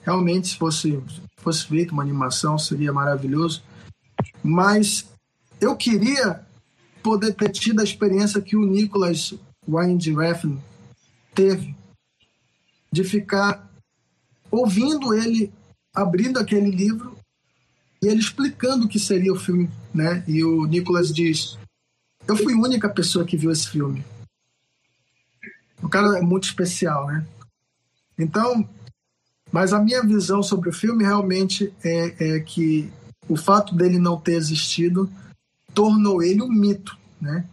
Realmente, 0.00 0.48
se 0.48 0.56
fosse, 0.56 1.00
fosse 1.36 1.64
feita 1.66 1.92
uma 1.92 2.02
animação, 2.02 2.58
seria 2.58 2.92
maravilhoso. 2.92 3.62
Mas 4.42 5.08
eu 5.60 5.76
queria 5.76 6.44
poder 7.04 7.34
ter 7.34 7.50
tido 7.50 7.80
a 7.80 7.84
experiência 7.84 8.40
que 8.40 8.56
o 8.56 8.66
Nicholas 8.66 9.32
Winding 9.68 10.16
Refn 10.16 10.56
teve 11.32 11.74
de 12.90 13.04
ficar 13.04 13.70
ouvindo 14.50 15.14
ele 15.14 15.52
abrindo 15.94 16.38
aquele 16.38 16.70
livro 16.70 17.16
e 18.02 18.08
ele 18.08 18.20
explicando 18.20 18.86
o 18.86 18.88
que 18.88 18.98
seria 18.98 19.32
o 19.32 19.38
filme, 19.38 19.70
né? 19.94 20.24
E 20.26 20.42
o 20.42 20.66
Nicholas 20.66 21.12
diz: 21.12 21.56
"Eu 22.26 22.36
fui 22.36 22.54
a 22.54 22.58
única 22.58 22.88
pessoa 22.88 23.24
que 23.24 23.36
viu 23.36 23.52
esse 23.52 23.68
filme". 23.68 24.04
O 25.82 25.88
cara 25.88 26.18
é 26.18 26.22
muito 26.22 26.44
especial, 26.44 27.06
né? 27.06 27.26
Então, 28.18 28.68
mas 29.50 29.72
a 29.72 29.80
minha 29.80 30.02
visão 30.02 30.42
sobre 30.42 30.68
o 30.68 30.72
filme 30.72 31.04
realmente 31.04 31.72
é, 31.84 32.36
é 32.36 32.40
que 32.40 32.90
o 33.28 33.36
fato 33.36 33.74
dele 33.74 33.98
não 33.98 34.18
ter 34.18 34.34
existido 34.34 35.10
tornou 35.74 36.22
ele 36.22 36.42
um 36.42 36.48
mito, 36.48 36.96
né? 37.20 37.46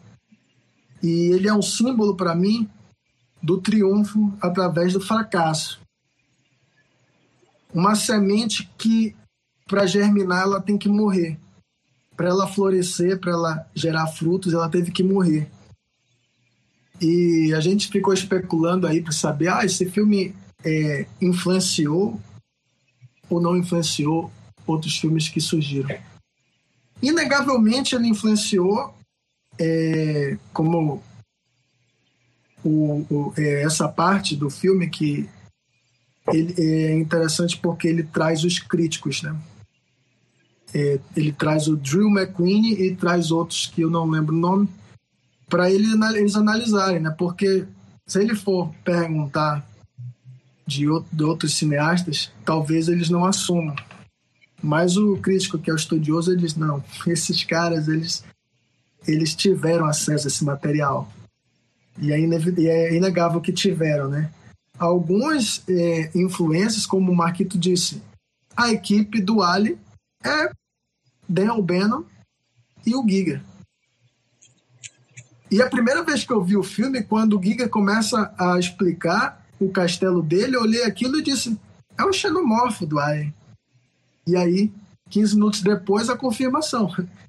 E 1.02 1.32
ele 1.34 1.48
é 1.48 1.54
um 1.54 1.62
símbolo 1.62 2.16
para 2.16 2.36
mim 2.36 2.70
do 3.42 3.60
triunfo 3.60 4.34
através 4.42 4.94
do 4.94 5.02
fracasso. 5.02 5.80
Uma 7.74 7.96
semente 7.96 8.70
que 8.78 9.16
para 9.66 9.86
germinar 9.86 10.44
ela 10.44 10.62
tem 10.62 10.78
que 10.78 10.90
morrer. 10.90 11.40
Para 12.18 12.30
ela 12.30 12.48
florescer, 12.48 13.20
para 13.20 13.32
ela 13.32 13.68
gerar 13.74 14.08
frutos, 14.08 14.54
ela 14.54 14.68
teve 14.68 14.92
que 14.92 15.04
morrer. 15.04 15.50
E 17.02 17.54
a 17.54 17.60
gente 17.60 17.88
ficou 17.88 18.14
especulando 18.14 18.86
aí 18.86 19.02
para 19.02 19.12
saber, 19.12 19.48
ah, 19.48 19.64
esse 19.64 19.90
filme 19.90 20.36
é, 20.64 21.06
influenciou 21.22 22.20
ou 23.30 23.42
não 23.42 23.56
influenciou 23.56 24.32
outros 24.66 24.98
filmes 24.98 25.30
que 25.30 25.40
surgiram. 25.40 25.96
Inegavelmente 27.02 27.96
ele 27.96 28.08
influenciou, 28.08 28.94
é, 29.58 30.38
como 30.52 31.02
o, 32.64 33.06
o, 33.10 33.34
é, 33.38 33.64
essa 33.64 33.88
parte 33.88 34.36
do 34.36 34.50
filme 34.50 34.90
que 34.90 35.30
ele 36.28 36.54
é 36.58 36.94
interessante 36.94 37.58
porque 37.58 37.88
ele 37.88 38.04
traz 38.04 38.44
os 38.44 38.60
críticos, 38.60 39.22
né? 39.22 39.36
É, 40.74 41.00
ele 41.16 41.32
traz 41.32 41.68
o 41.68 41.76
Drew 41.76 42.10
McQueen 42.10 42.74
e 42.74 42.96
traz 42.96 43.32
outros 43.32 43.66
que 43.66 43.82
eu 43.82 43.90
não 43.90 44.08
lembro 44.08 44.36
o 44.36 44.40
nome 44.40 44.70
para 45.50 45.70
ele, 45.72 45.88
eles 46.16 46.36
analisarem, 46.36 47.00
né? 47.00 47.14
Porque 47.18 47.66
se 48.08 48.22
ele 48.22 48.36
for 48.36 48.74
perguntar 48.84 49.68
de, 50.66 50.88
outro, 50.88 51.10
de 51.12 51.24
outros 51.24 51.56
cineastas, 51.56 52.32
talvez 52.46 52.88
eles 52.88 53.10
não 53.10 53.26
assumam. 53.26 53.76
Mas 54.62 54.98
o 54.98 55.18
crítico 55.18 55.58
que 55.58 55.70
é 55.70 55.74
o 55.74 55.76
estudioso, 55.76 56.32
ele 56.32 56.42
diz, 56.42 56.56
não, 56.56 56.84
esses 57.08 57.44
caras, 57.44 57.88
eles, 57.88 58.24
eles 59.08 59.34
tiveram 59.34 59.86
acesso 59.86 60.28
a 60.28 60.30
esse 60.30 60.44
material. 60.44 61.12
E 61.98 62.12
é, 62.12 62.20
e 62.20 62.68
é 62.68 62.96
inegável 62.96 63.42
que 63.42 63.52
tiveram, 63.52 64.08
né? 64.08 64.32
Algumas 64.78 65.62
é, 65.68 66.10
influências, 66.16 66.86
como 66.86 67.12
o 67.12 67.16
Marquito 67.16 67.58
disse, 67.58 68.02
a 68.56 68.72
equipe 68.72 69.22
do 69.22 69.42
Ali 69.42 69.78
é 70.24 70.50
Dan 71.28 71.54
O'Bannon 71.54 72.04
e 72.86 72.96
o 72.96 73.06
Giga. 73.08 73.44
E 75.52 75.62
a 75.62 75.70
primeira 75.70 76.04
vez 76.04 76.24
que 76.24 76.32
eu 76.32 76.44
vi 76.44 76.56
o 76.56 76.64
filme, 76.64 77.04
quando 77.04 77.38
o 77.38 77.44
Giga 77.44 77.68
começa 77.68 78.34
a 78.38 78.60
explicar 78.60 79.44
o 79.60 79.70
castelo 79.70 80.22
dele, 80.22 80.56
eu 80.56 80.62
olhei 80.62 80.84
aquilo 80.84 81.18
e 81.18 81.24
disse: 81.24 81.60
é 81.98 82.04
o 82.04 82.14
xenomorfo 82.14 82.86
do 82.86 83.00
Alien. 83.00 83.34
E 84.28 84.36
aí, 84.36 84.72
15 85.10 85.36
minutos 85.36 85.62
depois, 85.62 86.10
a 86.10 86.18
confirmação. 86.18 86.90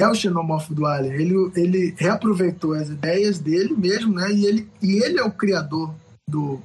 É 0.00 0.06
o 0.06 0.14
xenomorfo 0.14 0.72
do 0.72 0.86
Alien. 0.86 1.12
Ele, 1.12 1.34
ele 1.56 1.94
reaproveitou 1.98 2.72
as 2.72 2.88
ideias 2.88 3.40
dele 3.40 3.74
mesmo, 3.74 4.14
né? 4.14 4.30
E 4.30 4.46
ele, 4.46 4.70
e 4.80 5.02
ele 5.02 5.18
é 5.18 5.24
o 5.24 5.32
criador 5.32 5.92
do, 6.24 6.62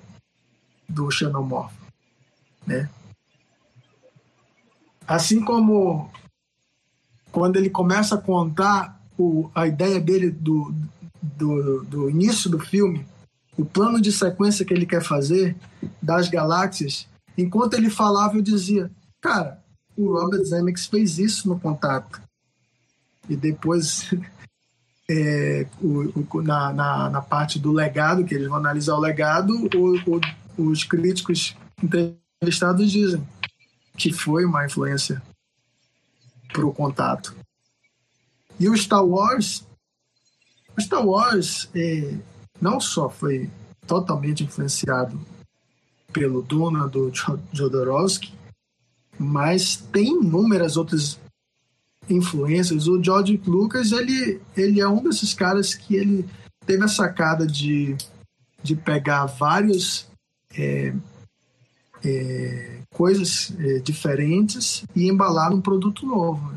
do 0.88 1.09
xenomorfo, 1.09 1.75
né? 2.67 2.88
Assim 5.07 5.43
como 5.43 6.11
quando 7.31 7.55
ele 7.55 7.71
começa 7.71 8.13
a 8.13 8.21
contar 8.21 9.01
o, 9.18 9.49
a 9.53 9.68
ideia 9.68 9.99
dele 9.99 10.30
do, 10.30 10.73
do, 11.22 11.84
do 11.84 12.10
início 12.10 12.49
do 12.49 12.60
filme, 12.60 13.06
o 13.57 13.64
plano 13.64 14.02
de 14.02 14.11
sequência 14.11 14.65
que 14.65 14.73
ele 14.73 14.85
quer 14.85 15.03
fazer 15.03 15.56
das 16.02 16.27
galáxias, 16.27 17.07
enquanto 17.38 17.76
ele 17.76 17.90
falava, 17.90 18.38
eu 18.38 18.41
dizia, 18.41 18.90
cara, 19.22 19.64
o 19.95 20.11
Robert 20.14 20.44
Zemeckis 20.44 20.88
fez 20.88 21.19
isso 21.19 21.48
no 21.48 21.60
Contato. 21.60 22.22
E 23.30 23.35
depois, 23.35 24.11
é, 25.10 25.68
o, 25.81 26.26
o, 26.31 26.41
na, 26.41 26.73
na, 26.73 27.10
na, 27.10 27.22
parte 27.22 27.60
do 27.60 27.72
legado, 27.72 28.26
que 28.26 28.34
eles 28.34 28.48
vão 28.48 28.57
analisar 28.57 28.95
o 28.95 28.99
legado, 28.99 29.53
o, 29.76 30.22
os 30.57 30.84
críticos 30.84 31.56
entrevistados 31.81 32.91
dizem 32.91 33.26
que 33.95 34.11
foi 34.11 34.45
uma 34.45 34.65
influência 34.65 35.22
para 36.52 36.65
o 36.65 36.73
Contato. 36.73 37.35
E 38.59 38.69
o 38.69 38.77
Star 38.77 39.05
Wars, 39.05 39.65
o 40.77 40.81
Star 40.81 41.05
Wars 41.05 41.69
é, 41.75 42.17
não 42.61 42.80
só 42.80 43.09
foi 43.09 43.49
totalmente 43.85 44.43
influenciado 44.43 45.19
pelo 46.11 46.41
Duna 46.41 46.88
do 46.88 47.11
Jodorowsky, 47.51 48.34
mas 49.17 49.75
tem 49.75 50.21
inúmeras 50.21 50.77
outras 50.77 51.19
influências. 52.09 52.88
O 52.88 53.01
George 53.03 53.41
Lucas, 53.45 53.91
ele, 53.91 54.41
ele 54.55 54.80
é 54.80 54.88
um 54.88 55.01
desses 55.03 55.34
caras 55.34 55.73
que 55.73 55.95
ele 55.95 56.25
teve 56.65 56.84
a 56.84 56.88
sacada 56.88 57.45
de, 57.45 57.95
de 58.61 58.75
pegar 58.75 59.25
vários 59.25 60.07
é, 60.55 60.93
é, 62.03 62.80
coisas 62.91 63.53
é, 63.59 63.80
diferentes 63.80 64.84
e 64.95 65.09
embalar 65.09 65.49
num 65.49 65.61
produto 65.61 66.05
novo. 66.05 66.53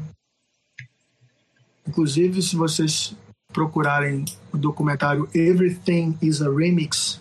Inclusive, 1.87 2.43
se 2.43 2.57
vocês 2.57 3.15
procurarem 3.53 4.25
o 4.53 4.59
documentário 4.59 5.29
Everything 5.35 6.17
is 6.21 6.43
a 6.43 6.51
Remix, 6.51 7.21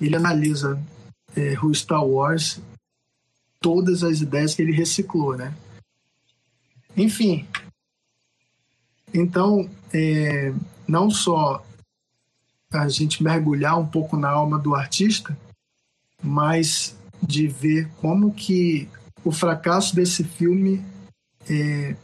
ele 0.00 0.16
analisa 0.16 0.80
é, 1.36 1.58
o 1.62 1.74
Star 1.74 2.04
Wars, 2.04 2.60
todas 3.60 4.02
as 4.02 4.20
ideias 4.20 4.54
que 4.54 4.62
ele 4.62 4.72
reciclou, 4.72 5.36
né? 5.36 5.54
Enfim, 6.96 7.46
então, 9.12 9.68
é, 9.92 10.52
não 10.86 11.10
só 11.10 11.64
a 12.72 12.88
gente 12.88 13.22
mergulhar 13.22 13.78
um 13.78 13.86
pouco 13.86 14.16
na 14.16 14.28
alma 14.28 14.58
do 14.58 14.74
artista, 14.74 15.36
mas 16.22 16.96
de 17.22 17.48
ver 17.48 17.90
como 18.00 18.32
que 18.32 18.88
o 19.24 19.32
fracasso 19.32 19.94
desse 19.94 20.22
filme 20.24 20.82
é, 21.48 21.96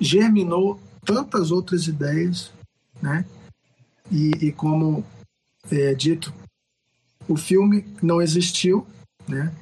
germinou 0.00 0.80
tantas 1.04 1.50
outras 1.50 1.86
ideias, 1.86 2.50
né? 3.00 3.24
E, 4.10 4.30
e 4.46 4.52
como 4.52 5.04
é 5.70 5.94
dito, 5.94 6.32
o 7.28 7.36
filme 7.36 7.86
não 8.02 8.20
existiu, 8.20 8.86
né? 9.28 9.54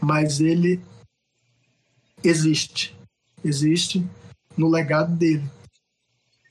Mas 0.00 0.40
ele 0.40 0.80
existe, 2.22 2.96
existe 3.44 4.04
no 4.56 4.68
legado 4.68 5.14
dele. 5.14 5.48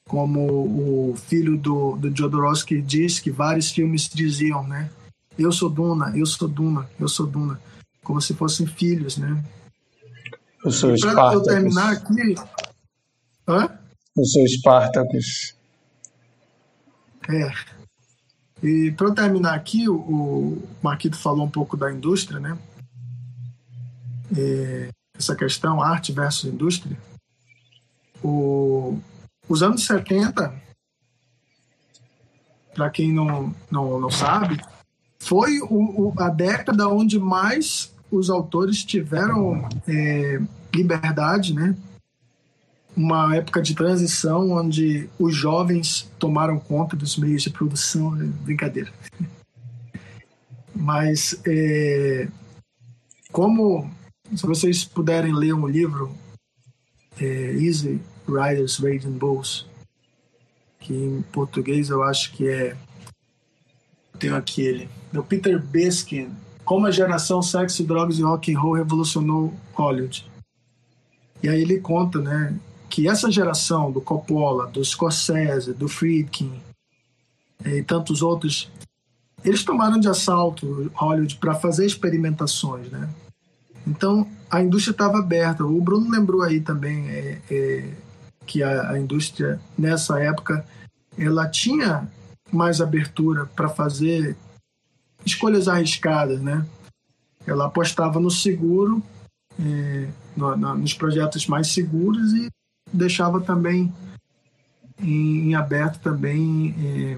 Como 0.06 1.12
o 1.12 1.16
filho 1.16 1.56
do, 1.56 1.96
do 1.96 2.16
Jodorowsky 2.16 2.82
diz 2.82 3.20
que 3.20 3.30
vários 3.30 3.70
filmes 3.70 4.10
diziam, 4.10 4.68
né? 4.68 4.90
Eu 5.38 5.52
sou 5.52 5.70
Duna, 5.70 6.18
eu 6.18 6.26
sou 6.26 6.48
Duna, 6.48 6.90
eu 7.00 7.08
sou 7.08 7.28
Duna, 7.28 7.62
como 8.04 8.20
se 8.20 8.34
fossem 8.34 8.66
filhos, 8.66 9.18
né? 9.18 9.44
Eu 10.66 10.72
sou 10.72 10.94
Para 11.00 11.34
eu 11.34 11.44
terminar 11.44 11.94
aqui, 11.94 12.36
Hã? 13.50 13.70
Eu 14.16 14.26
sou 14.26 14.48
Spartacus. 14.48 15.56
É. 17.28 17.52
E 18.64 18.92
para 18.92 19.08
eu 19.08 19.16
terminar 19.16 19.56
aqui, 19.56 19.90
o, 19.90 19.96
o 19.96 20.70
Marquito 20.82 21.18
falou 21.18 21.46
um 21.46 21.50
pouco 21.50 21.76
da 21.76 21.92
indústria, 21.92 22.40
né? 22.40 22.58
é, 24.38 24.90
essa 25.18 25.36
questão, 25.36 25.82
arte 25.82 26.12
versus 26.12 26.52
indústria, 26.52 26.98
o, 28.24 29.00
os 29.48 29.64
anos 29.64 29.86
70, 29.86 30.54
para 32.74 32.90
quem 32.90 33.14
não, 33.14 33.54
não, 33.70 34.00
não 34.00 34.10
sabe, 34.10 34.62
foi 35.20 35.60
o, 35.62 36.10
o, 36.10 36.14
a 36.18 36.30
década 36.30 36.88
onde 36.88 37.20
mais 37.20 37.94
os 38.12 38.30
autores 38.30 38.84
tiveram 38.84 39.68
é, 39.88 40.40
liberdade, 40.74 41.54
né? 41.54 41.76
Uma 43.00 43.34
época 43.34 43.62
de 43.62 43.74
transição 43.74 44.52
onde 44.52 45.10
os 45.18 45.34
jovens 45.34 46.12
tomaram 46.20 46.60
conta 46.60 46.98
dos 46.98 47.16
meios 47.16 47.44
de 47.44 47.50
produção, 47.50 48.12
né? 48.12 48.30
brincadeira. 48.44 48.92
Mas 50.76 51.40
é, 51.48 52.28
como 53.32 53.90
se 54.36 54.46
vocês 54.46 54.84
puderem 54.84 55.34
ler 55.34 55.54
um 55.54 55.66
livro, 55.66 56.14
é, 57.22 57.54
Easy 57.54 58.02
Riders 58.28 58.78
Raging 58.80 59.18
Bulls, 59.18 59.66
que 60.78 60.94
em 60.94 61.22
português 61.32 61.88
eu 61.88 62.04
acho 62.04 62.34
que 62.34 62.50
é 62.50 62.76
tenho 64.20 64.36
aqui 64.36 64.62
ele, 64.62 64.90
do 65.14 65.24
Peter 65.24 65.58
Beskin, 65.58 66.36
como 66.66 66.86
a 66.86 66.92
geração 66.92 67.42
sexo, 67.42 67.86
drogas 67.86 68.20
e 68.20 68.24
rock 68.24 68.54
and 68.54 68.60
roll 68.60 68.74
revolucionou 68.74 69.54
Hollywood. 69.72 70.30
E 71.42 71.48
aí 71.48 71.62
ele 71.62 71.80
conta, 71.80 72.20
né, 72.20 72.60
que 72.90 73.08
essa 73.08 73.32
geração 73.32 73.92
do 73.92 74.02
Coppola, 74.02 74.68
do 74.68 74.84
Scorsese, 74.84 75.74
do 75.74 75.88
Friedkin 75.88 76.60
e 77.64 77.84
tantos 77.84 78.22
outros, 78.22 78.70
eles 79.44 79.64
tomaram 79.64 80.00
de 80.00 80.08
assalto 80.10 80.92
Hollywood 80.94 81.38
para 81.38 81.56
fazer 81.56 81.86
experimentações, 81.86 82.90
né? 82.90 83.10
Então 83.88 84.28
a 84.50 84.62
indústria 84.62 84.92
estava 84.92 85.20
aberta. 85.20 85.64
O 85.64 85.82
Bruno 85.82 86.10
lembrou 86.10 86.42
aí 86.42 86.60
também 86.60 87.10
é, 87.10 87.42
é, 87.50 87.94
que 88.46 88.64
a, 88.64 88.92
a 88.92 89.00
indústria 89.00 89.60
nessa 89.78 90.20
época 90.20 90.66
ela 91.18 91.48
tinha 91.48 92.10
mais 92.52 92.82
abertura 92.82 93.46
para 93.46 93.70
fazer 93.70 94.36
escolhas 95.26 95.68
arriscadas, 95.68 96.42
né? 96.42 96.66
Ela 97.46 97.66
apostava 97.66 98.20
no 98.20 98.30
seguro, 98.30 99.02
no, 100.36 100.56
no, 100.56 100.76
nos 100.76 100.94
projetos 100.94 101.48
mais 101.48 101.68
seguros 101.68 102.34
e 102.34 102.50
deixava 102.92 103.42
também 103.42 103.94
em, 105.00 105.50
em 105.50 105.56
aberto 105.56 106.00
também 106.00 106.76
é, 106.78 107.18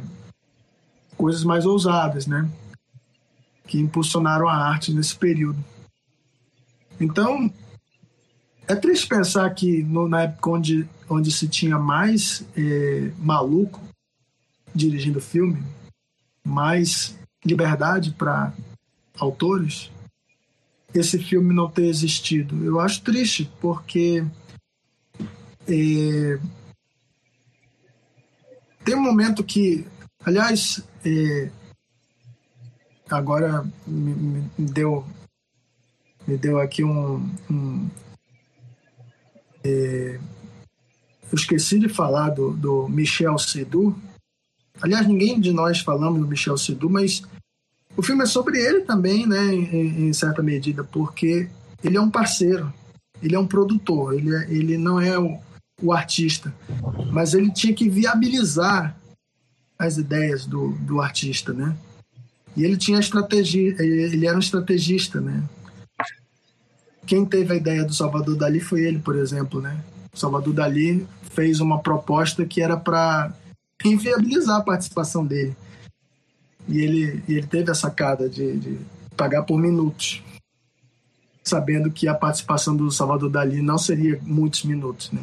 coisas 1.18 1.44
mais 1.44 1.66
ousadas, 1.66 2.28
né? 2.28 2.50
Que 3.68 3.80
impulsionaram 3.80 4.48
a 4.48 4.56
arte 4.56 4.94
nesse 4.94 5.16
período. 5.16 5.64
Então, 7.00 7.52
é 8.68 8.76
triste 8.76 9.08
pensar 9.08 9.50
que 9.52 9.84
no, 9.84 10.08
na 10.08 10.24
época 10.24 10.50
onde, 10.50 10.90
onde 11.10 11.32
se 11.32 11.48
tinha 11.48 11.78
mais 11.78 12.46
é, 12.56 13.12
maluco 13.18 13.82
dirigindo 14.74 15.20
filme, 15.20 15.62
mais 16.44 17.18
liberdade 17.46 18.12
para 18.12 18.54
autores, 19.18 19.92
esse 20.94 21.20
filme 21.20 21.54
não 21.54 21.70
ter 21.70 21.86
existido. 21.86 22.64
Eu 22.64 22.80
acho 22.80 23.02
triste, 23.02 23.50
porque 23.60 24.26
é, 25.68 26.40
tem 28.84 28.96
um 28.96 29.02
momento 29.02 29.44
que, 29.44 29.86
aliás, 30.24 30.84
é, 31.06 31.50
agora 33.10 33.64
me, 33.86 34.14
me, 34.14 34.50
deu 34.58 35.06
me 36.28 36.38
deu 36.38 36.60
aqui 36.60 36.84
um, 36.84 37.30
um 37.50 37.90
é, 39.64 40.20
eu 41.32 41.36
esqueci 41.36 41.80
de 41.80 41.88
falar 41.88 42.30
do, 42.30 42.52
do 42.52 42.90
Michel 42.90 43.38
Sedu. 43.38 43.96
Aliás, 44.82 45.08
ninguém 45.08 45.40
de 45.40 45.54
nós 45.54 45.80
falamos 45.80 46.20
do 46.20 46.28
Michel 46.28 46.58
Sedu, 46.58 46.90
mas 46.90 47.22
o 47.96 48.02
filme 48.02 48.24
é 48.24 48.26
sobre 48.26 48.60
ele 48.60 48.82
também, 48.82 49.26
né, 49.28 49.54
em, 49.54 50.08
em, 50.08 50.14
certa 50.14 50.42
medida, 50.42 50.84
porque 50.84 51.48
ele 51.84 51.98
é 51.98 52.02
um 52.02 52.10
parceiro, 52.10 52.74
ele 53.22 53.36
é 53.36 53.40
um 53.40 53.48
produtor, 53.48 54.14
ele, 54.14 54.36
é, 54.36 54.52
ele 54.52 54.78
não 54.78 55.00
é 55.00 55.18
o, 55.18 55.40
o 55.82 55.92
artista, 55.92 56.54
mas 57.12 57.34
ele 57.34 57.52
tinha 57.52 57.74
que 57.74 57.90
viabilizar 57.90 58.96
as 59.78 59.98
ideias 59.98 60.46
do, 60.46 60.74
do 60.80 61.02
artista, 61.02 61.54
né? 61.54 61.76
E 62.56 62.64
ele 62.64 62.78
tinha 62.78 63.00
estratégia, 63.00 63.76
ele 63.80 64.28
era 64.28 64.36
um 64.36 64.40
estrategista, 64.40 65.20
né? 65.20 65.44
Quem 67.06 67.26
teve 67.26 67.54
a 67.54 67.58
ideia 67.58 67.84
do 67.84 67.94
Salvador 67.94 68.36
Dali 68.36 68.60
foi 68.60 68.82
ele, 68.82 69.00
por 69.00 69.16
exemplo, 69.16 69.60
né? 69.60 69.84
O 70.14 70.18
Salvador 70.18 70.54
Dali 70.54 71.08
fez 71.32 71.60
uma 71.60 71.80
proposta 71.80 72.46
que 72.46 72.62
era 72.62 72.78
para 72.78 73.34
inviabilizar 73.84 74.58
a 74.58 74.64
participação 74.64 75.26
dele. 75.26 75.56
E 76.68 76.80
ele, 76.80 77.24
ele 77.28 77.48
teve 77.48 77.72
a 77.72 77.76
sacada 77.76 78.30
de, 78.30 78.58
de 78.58 78.80
pagar 79.18 79.44
por 79.44 79.58
minutos, 79.58 80.22
sabendo 81.44 81.90
que 81.90 82.08
a 82.08 82.14
participação 82.14 82.76
do 82.76 82.92
Salvador 82.92 83.30
Dali 83.30 83.62
não 83.62 83.78
seria 83.78 84.20
muitos 84.22 84.64
minutos, 84.64 85.12
né? 85.12 85.22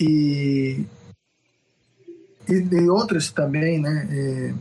E, 0.00 0.84
e, 2.48 2.52
e 2.52 2.88
outras 2.88 3.30
também, 3.30 3.80
né? 3.80 4.08
É, 4.10 4.54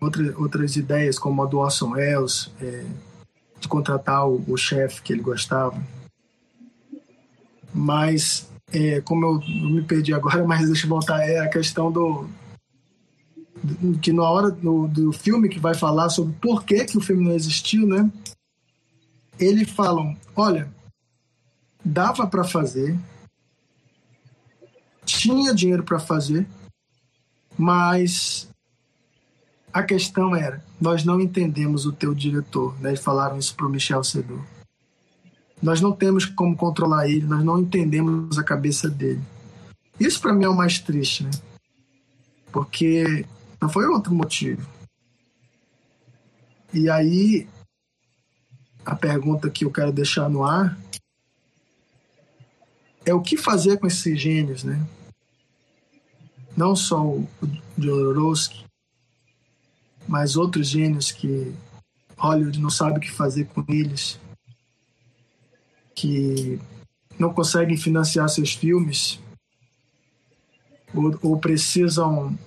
outras, 0.00 0.76
ideias, 0.76 1.18
como 1.18 1.42
a 1.42 1.46
do 1.46 1.58
Orson 1.58 1.90
Welles, 1.90 2.50
é, 2.60 2.84
de 3.60 3.68
contratar 3.68 4.26
o, 4.26 4.42
o 4.48 4.56
chefe 4.56 5.02
que 5.02 5.12
ele 5.12 5.22
gostava. 5.22 5.80
Mas, 7.72 8.48
é, 8.72 9.00
como 9.02 9.26
eu, 9.26 9.42
eu, 9.42 9.70
me 9.70 9.82
perdi 9.82 10.14
agora, 10.14 10.42
mas 10.46 10.66
deixa 10.66 10.86
eu 10.86 10.90
voltar, 10.90 11.20
é 11.20 11.38
a 11.38 11.48
questão 11.48 11.92
do, 11.92 12.28
que 14.00 14.12
na 14.12 14.22
hora 14.22 14.50
do, 14.50 14.88
do 14.88 15.12
filme 15.12 15.48
que 15.48 15.58
vai 15.58 15.74
falar 15.74 16.08
sobre 16.08 16.34
por 16.40 16.64
que, 16.64 16.84
que 16.84 16.96
o 16.96 17.00
filme 17.00 17.24
não 17.24 17.32
existiu, 17.32 17.86
né? 17.86 18.10
Eles 19.38 19.70
falam, 19.70 20.16
olha, 20.34 20.68
dava 21.84 22.26
para 22.26 22.44
fazer, 22.44 22.98
tinha 25.12 25.54
dinheiro 25.54 25.82
para 25.82 25.98
fazer, 25.98 26.46
mas 27.56 28.48
a 29.72 29.82
questão 29.82 30.34
era, 30.34 30.64
nós 30.80 31.04
não 31.04 31.20
entendemos 31.20 31.86
o 31.86 31.92
teu 31.92 32.14
diretor, 32.14 32.78
né? 32.80 32.96
Falaram 32.96 33.38
isso 33.38 33.54
para 33.54 33.66
o 33.66 33.70
Michel 33.70 34.02
Sedor. 34.02 34.44
Nós 35.62 35.80
não 35.80 35.92
temos 35.92 36.24
como 36.24 36.56
controlar 36.56 37.08
ele, 37.08 37.26
nós 37.26 37.44
não 37.44 37.58
entendemos 37.58 38.38
a 38.38 38.42
cabeça 38.42 38.88
dele. 38.88 39.22
Isso 39.98 40.20
para 40.20 40.32
mim 40.32 40.44
é 40.44 40.48
o 40.48 40.56
mais 40.56 40.78
triste, 40.78 41.24
né? 41.24 41.30
Porque 42.50 43.26
não 43.60 43.68
foi 43.68 43.86
outro 43.86 44.14
motivo. 44.14 44.66
E 46.72 46.88
aí, 46.88 47.46
a 48.84 48.94
pergunta 48.94 49.50
que 49.50 49.64
eu 49.64 49.70
quero 49.70 49.92
deixar 49.92 50.28
no 50.28 50.44
ar 50.44 50.78
é 53.04 53.12
o 53.12 53.20
que 53.20 53.36
fazer 53.36 53.78
com 53.78 53.86
esses 53.86 54.18
gênios, 54.18 54.64
né? 54.64 54.80
Não 56.60 56.76
só 56.76 57.02
o 57.02 57.26
Jodorowsky, 57.78 58.66
mas 60.06 60.36
outros 60.36 60.68
gênios 60.68 61.10
que 61.10 61.54
Hollywood 62.18 62.60
não 62.60 62.68
sabe 62.68 62.98
o 62.98 63.00
que 63.00 63.10
fazer 63.10 63.46
com 63.46 63.64
eles, 63.66 64.20
que 65.94 66.60
não 67.18 67.32
conseguem 67.32 67.78
financiar 67.78 68.28
seus 68.28 68.52
filmes 68.52 69.18
ou, 70.94 71.18
ou 71.22 71.38
precisam 71.38 72.38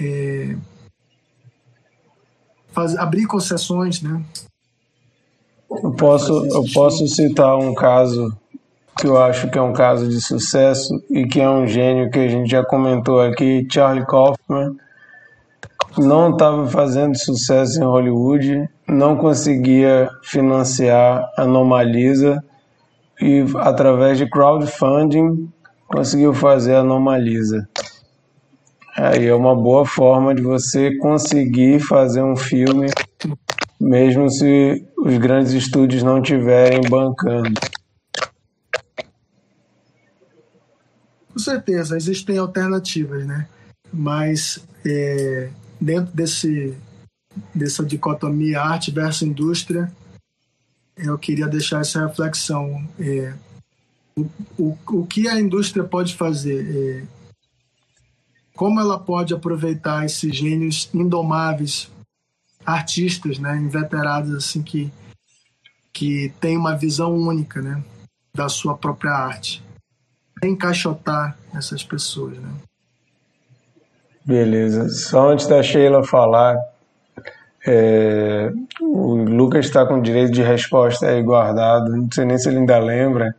é, 0.00 0.56
faz, 2.68 2.94
abrir 2.96 3.26
concessões, 3.26 4.00
né? 4.00 4.24
Eu 5.68 5.90
posso, 5.90 6.46
eu 6.46 6.64
posso 6.72 7.08
citar 7.08 7.58
um 7.58 7.74
caso 7.74 8.32
que 8.96 9.06
eu 9.06 9.20
acho 9.20 9.50
que 9.50 9.58
é 9.58 9.62
um 9.62 9.72
caso 9.72 10.08
de 10.08 10.20
sucesso 10.20 11.02
e 11.10 11.26
que 11.26 11.40
é 11.40 11.48
um 11.48 11.66
gênio 11.66 12.10
que 12.10 12.18
a 12.18 12.28
gente 12.28 12.50
já 12.50 12.64
comentou 12.64 13.20
aqui, 13.20 13.66
Charlie 13.70 14.06
Kaufman. 14.06 14.76
Não 15.98 16.30
estava 16.30 16.66
fazendo 16.66 17.16
sucesso 17.16 17.80
em 17.80 17.84
Hollywood, 17.84 18.68
não 18.88 19.16
conseguia 19.16 20.10
financiar 20.22 21.30
a 21.36 21.42
Anomalisa 21.42 22.42
e 23.20 23.44
através 23.58 24.18
de 24.18 24.28
crowdfunding 24.28 25.48
conseguiu 25.86 26.34
fazer 26.34 26.74
a 26.74 26.80
Anomalisa. 26.80 27.68
Aí 28.96 29.26
é 29.26 29.34
uma 29.34 29.56
boa 29.56 29.84
forma 29.84 30.34
de 30.34 30.42
você 30.42 30.96
conseguir 30.98 31.80
fazer 31.80 32.22
um 32.22 32.36
filme, 32.36 32.86
mesmo 33.80 34.30
se 34.30 34.84
os 34.96 35.18
grandes 35.18 35.52
estúdios 35.52 36.02
não 36.02 36.18
estiverem 36.18 36.80
bancando. 36.88 37.52
Com 41.34 41.40
certeza, 41.40 41.96
existem 41.96 42.38
alternativas, 42.38 43.26
né? 43.26 43.48
Mas 43.92 44.64
é, 44.86 45.50
dentro 45.80 46.14
desse, 46.14 46.78
dessa 47.52 47.84
dicotomia 47.84 48.62
arte 48.62 48.92
versus 48.92 49.22
indústria, 49.22 49.92
eu 50.96 51.18
queria 51.18 51.48
deixar 51.48 51.80
essa 51.80 52.06
reflexão. 52.06 52.86
É, 53.00 53.34
o, 54.16 54.30
o, 54.56 54.78
o 55.00 55.06
que 55.06 55.26
a 55.26 55.40
indústria 55.40 55.82
pode 55.82 56.14
fazer? 56.14 57.02
É, 57.02 57.04
como 58.54 58.78
ela 58.78 58.96
pode 58.96 59.34
aproveitar 59.34 60.04
esses 60.04 60.36
gênios 60.36 60.88
indomáveis, 60.94 61.90
artistas, 62.64 63.40
né, 63.40 63.56
inveterados 63.56 64.32
assim 64.32 64.62
que 64.62 64.92
que 65.92 66.32
tem 66.40 66.56
uma 66.56 66.76
visão 66.76 67.12
única, 67.14 67.60
né, 67.62 67.82
da 68.34 68.48
sua 68.48 68.76
própria 68.76 69.12
arte. 69.12 69.62
Encaixotar 70.46 71.36
essas 71.54 71.82
pessoas, 71.82 72.38
né? 72.38 72.48
Beleza. 74.24 74.88
Só 74.88 75.30
antes 75.30 75.46
da 75.46 75.62
Sheila 75.62 76.02
falar, 76.02 76.56
é, 77.66 78.50
o 78.80 79.14
Lucas 79.16 79.66
está 79.66 79.84
com 79.84 80.00
direito 80.00 80.32
de 80.32 80.42
resposta 80.42 81.06
aí 81.06 81.22
guardado. 81.22 81.94
Não 81.94 82.08
sei 82.10 82.24
nem 82.24 82.38
se 82.38 82.48
ele 82.48 82.58
ainda 82.58 82.78
lembra, 82.78 83.34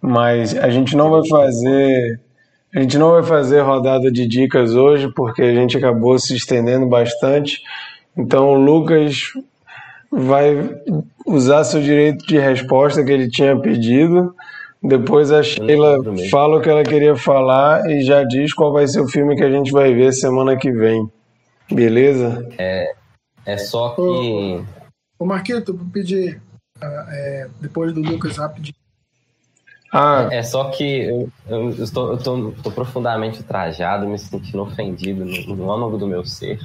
mas 0.00 0.56
a 0.56 0.68
gente 0.70 0.96
não 0.96 1.10
vai 1.10 1.26
fazer 1.26 2.20
a 2.74 2.80
gente 2.80 2.98
não 2.98 3.12
vai 3.12 3.22
fazer 3.22 3.62
rodada 3.62 4.10
de 4.12 4.26
dicas 4.26 4.74
hoje 4.74 5.10
porque 5.14 5.40
a 5.40 5.54
gente 5.54 5.78
acabou 5.78 6.18
se 6.18 6.36
estendendo 6.36 6.86
bastante. 6.86 7.62
Então 8.14 8.50
o 8.50 8.54
Lucas 8.54 9.32
vai 10.10 10.78
usar 11.26 11.64
seu 11.64 11.80
direito 11.80 12.26
de 12.26 12.38
resposta 12.38 13.02
que 13.02 13.10
ele 13.10 13.30
tinha 13.30 13.58
pedido. 13.58 14.34
Depois 14.82 15.32
a 15.32 15.42
Sheila 15.42 15.98
fala 16.30 16.56
o 16.56 16.60
que 16.60 16.68
ela 16.68 16.84
queria 16.84 17.16
falar 17.16 17.90
e 17.90 18.02
já 18.02 18.22
diz 18.22 18.54
qual 18.54 18.72
vai 18.72 18.86
ser 18.86 19.00
o 19.00 19.08
filme 19.08 19.36
que 19.36 19.42
a 19.42 19.50
gente 19.50 19.72
vai 19.72 19.92
ver 19.92 20.12
semana 20.12 20.56
que 20.56 20.70
vem. 20.70 21.10
Beleza? 21.70 22.48
É, 22.56 22.94
é 23.44 23.56
só 23.58 23.90
que. 23.90 24.00
Ô, 24.00 24.64
ô 25.18 25.26
Marquito, 25.26 25.76
vou 25.76 25.86
pedir, 25.86 26.40
uh, 26.78 27.10
é, 27.10 27.48
depois 27.60 27.92
do 27.92 28.00
Lucas, 28.00 28.36
rapidinho. 28.36 28.74
Ah. 29.92 30.28
É, 30.30 30.38
é 30.38 30.42
só 30.42 30.70
que 30.70 30.84
eu, 30.84 31.28
eu, 31.48 31.70
estou, 31.70 32.08
eu 32.08 32.14
estou, 32.14 32.50
estou 32.50 32.72
profundamente 32.72 33.42
trajado, 33.42 34.06
me 34.06 34.18
sentindo 34.18 34.62
ofendido 34.62 35.24
no, 35.24 35.56
no 35.56 35.72
âmago 35.72 35.98
do 35.98 36.06
meu 36.06 36.24
ser. 36.24 36.60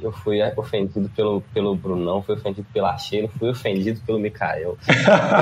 Eu 0.00 0.12
fui 0.12 0.38
ofendido 0.56 1.10
pelo, 1.10 1.40
pelo 1.52 1.74
Brunão, 1.74 2.22
fui 2.22 2.34
ofendido 2.34 2.66
pela 2.72 2.96
Sheila, 2.96 3.28
fui 3.38 3.50
ofendido 3.50 4.00
pelo 4.06 4.18
Mikael. 4.18 4.76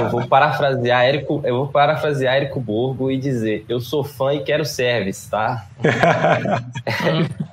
Eu 0.01 0.09
vou 0.09 0.27
parafrasear 0.27 1.05
Érico, 1.05 1.43
eu 1.45 1.57
vou 1.57 1.69
parafrasear 1.69 2.37
Érico 2.37 2.61
Borgo 2.61 3.11
e 3.11 3.19
dizer: 3.19 3.65
eu 3.69 3.81
sou 3.81 4.05
fã 4.05 4.35
e 4.35 4.43
quero 4.43 4.65
service, 4.65 5.29
tá? 5.31 5.67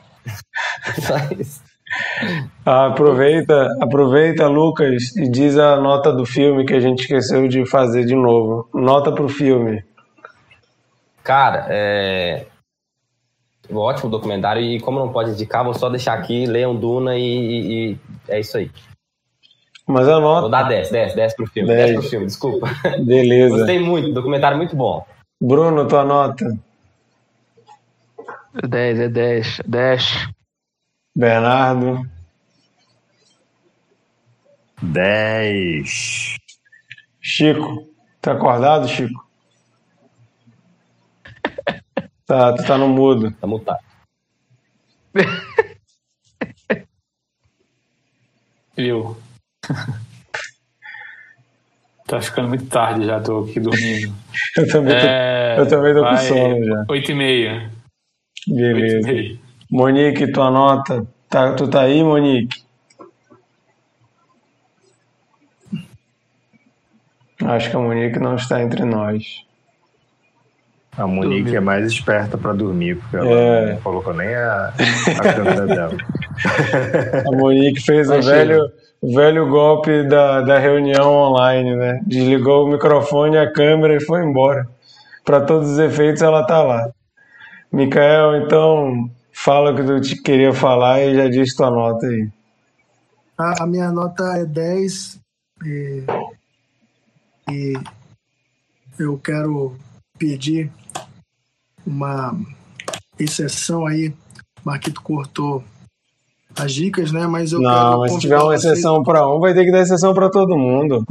Aproveita, 2.65 3.67
aproveita, 3.79 4.47
Lucas, 4.47 5.15
e 5.15 5.29
diz 5.29 5.57
a 5.57 5.77
nota 5.77 6.11
do 6.11 6.25
filme 6.25 6.65
que 6.65 6.73
a 6.73 6.79
gente 6.79 7.01
esqueceu 7.01 7.47
de 7.47 7.65
fazer 7.65 8.05
de 8.05 8.15
novo. 8.15 8.67
Nota 8.73 9.11
pro 9.11 9.29
filme. 9.29 9.83
Cara, 11.23 11.67
é. 11.69 12.45
Um 13.69 13.77
ótimo 13.77 14.09
documentário, 14.09 14.61
e 14.61 14.79
como 14.79 14.99
não 14.99 15.11
pode 15.11 15.31
indicar, 15.31 15.63
vou 15.63 15.73
só 15.73 15.89
deixar 15.89 16.13
aqui, 16.13 16.45
leiam 16.45 16.75
Duna 16.75 17.17
e, 17.17 17.21
e, 17.21 17.91
e 17.91 17.99
é 18.27 18.39
isso 18.39 18.57
aí. 18.57 18.69
Mas 19.87 20.07
a 20.07 20.19
nota. 20.19 20.41
Vou 20.41 20.49
dar 20.49 20.63
10, 20.63 20.89
10, 20.89 21.15
10 21.15 21.35
pro 21.35 21.47
filme, 21.47 21.69
10, 21.69 21.79
10 21.79 21.99
pro 21.99 22.09
filme, 22.09 22.25
desculpa. 22.25 22.67
Beleza. 23.03 23.57
Gostei 23.57 23.79
muito, 23.79 24.13
documentário 24.13 24.57
muito 24.57 24.75
bom. 24.75 25.05
Bruno, 25.39 25.87
tua 25.87 26.03
nota? 26.03 26.57
10, 28.67 28.99
é 28.99 29.09
10, 29.09 29.61
10. 29.67 30.29
Bernardo. 31.15 32.09
10. 34.81 36.37
Chico. 37.21 37.87
Tá 38.21 38.33
acordado, 38.33 38.87
Chico? 38.87 39.24
Tá, 42.25 42.53
tu 42.53 42.65
tá 42.65 42.77
no 42.77 42.87
mudo. 42.87 43.31
Tá 43.31 43.45
mutado. 43.45 43.79
Eu. 48.75 49.15
tá 52.05 52.19
ficando 52.21 52.49
muito 52.49 52.65
tarde 52.67 53.05
já, 53.05 53.21
tô 53.21 53.43
aqui 53.43 53.59
dormindo. 53.59 54.13
eu 54.57 54.67
também 54.67 54.99
tô, 54.99 55.05
é, 55.05 55.59
eu 55.59 55.69
também 55.69 55.93
tô 55.93 56.03
com 56.03 56.17
sono 56.17 56.65
já. 56.65 56.85
Oito 56.89 57.11
e 57.11 57.15
meia. 57.15 57.71
Beleza. 58.47 58.97
8 58.97 59.07
e 59.07 59.13
meia. 59.13 59.39
Monique, 59.69 60.31
tua 60.31 60.51
nota. 60.51 61.07
Tá, 61.29 61.53
tu 61.53 61.69
tá 61.69 61.81
aí, 61.81 62.03
Monique? 62.03 62.63
Acho 67.43 67.69
que 67.69 67.75
a 67.75 67.79
Monique 67.79 68.19
não 68.19 68.35
está 68.35 68.61
entre 68.61 68.83
nós. 68.83 69.45
A 70.97 71.05
Monique 71.05 71.43
Dormiu. 71.43 71.57
é 71.57 71.59
mais 71.59 71.85
esperta 71.85 72.37
para 72.37 72.53
dormir, 72.53 72.95
porque 72.95 73.17
ela 73.17 73.29
é. 73.29 73.73
não 73.73 73.81
colocou 73.81 74.13
nem 74.13 74.33
a, 74.33 74.73
a 75.19 75.33
câmera 75.33 75.67
dela. 75.67 75.97
A 77.27 77.35
Monique 77.35 77.81
fez 77.81 78.09
o 78.09 78.21
velho, 78.21 78.71
velho 79.03 79.49
golpe 79.49 80.03
da, 80.07 80.41
da 80.41 80.57
reunião 80.57 81.11
online, 81.11 81.75
né? 81.75 82.01
Desligou 82.05 82.65
o 82.65 82.71
microfone, 82.71 83.37
a 83.37 83.51
câmera 83.51 83.95
e 83.95 84.01
foi 84.05 84.23
embora. 84.23 84.67
Para 85.25 85.41
todos 85.41 85.71
os 85.71 85.79
efeitos, 85.79 86.21
ela 86.21 86.45
tá 86.45 86.61
lá. 86.61 86.89
Micael, 87.71 88.37
então, 88.37 89.09
Fala 89.37 89.71
o 89.71 89.75
que 89.75 89.83
tu 89.83 89.99
te 89.99 90.21
queria 90.23 90.53
falar 90.53 91.01
e 91.01 91.13
já 91.13 91.27
diz 91.27 91.53
tua 91.53 91.69
nota 91.69 92.07
aí. 92.07 92.29
A, 93.37 93.63
a 93.63 93.67
minha 93.67 93.91
nota 93.91 94.23
é 94.37 94.45
10 94.45 95.19
e, 95.65 96.03
e 97.51 97.73
eu 98.97 99.19
quero 99.19 99.77
pedir 100.17 100.71
uma 101.85 102.35
exceção 103.19 103.85
aí. 103.85 104.13
Marquito 104.63 105.01
cortou 105.01 105.63
as 106.57 106.73
dicas, 106.73 107.11
né? 107.11 107.27
Mas 107.27 107.51
eu 107.51 107.59
Não, 107.59 107.99
mas 107.99 108.13
se 108.13 108.19
tiver 108.19 108.39
uma 108.39 108.55
exceção 108.55 109.03
para 109.03 109.27
um, 109.27 109.39
vai 109.39 109.53
ter 109.53 109.65
que 109.65 109.71
dar 109.71 109.81
exceção 109.81 110.13
para 110.13 110.29
todo 110.29 110.57
mundo. 110.57 111.03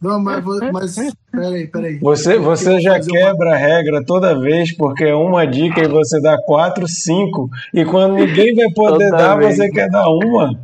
Não, 0.00 0.22
mas, 0.22 0.44
mas 0.72 0.96
peraí, 1.32 1.66
peraí. 1.66 1.98
Você, 1.98 2.38
você 2.38 2.78
já 2.80 3.00
quebra 3.00 3.48
uma... 3.48 3.54
a 3.54 3.58
regra 3.58 4.04
toda 4.04 4.38
vez, 4.38 4.76
porque 4.76 5.04
é 5.04 5.14
uma 5.14 5.46
dica 5.46 5.82
e 5.82 5.88
você 5.88 6.20
dá 6.20 6.36
quatro, 6.44 6.86
cinco, 6.86 7.48
e 7.72 7.84
quando 7.84 8.14
ninguém 8.14 8.54
vai 8.54 8.70
poder 8.74 9.10
toda 9.10 9.16
dar, 9.16 9.38
vez. 9.38 9.56
você 9.56 9.70
quer 9.70 9.88
dar 9.88 10.06
uma. 10.08 10.60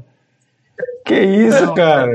Que 1.04 1.18
isso, 1.18 1.66
não, 1.66 1.74
cara? 1.74 2.12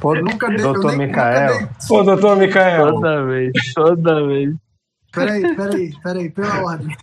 Pô, 0.00 0.14
nunca 0.16 0.48
dei, 0.48 0.58
doutor 0.58 0.96
Micael. 0.96 1.68
Pô, 1.88 2.02
doutor 2.02 2.36
Micael. 2.36 2.94
Toda 2.94 3.24
vez, 3.24 3.52
toda 3.74 4.26
vez. 4.26 4.54
Peraí, 5.12 5.56
peraí, 5.56 5.94
peraí, 6.02 6.30
pela 6.30 6.62
ordem. 6.62 6.96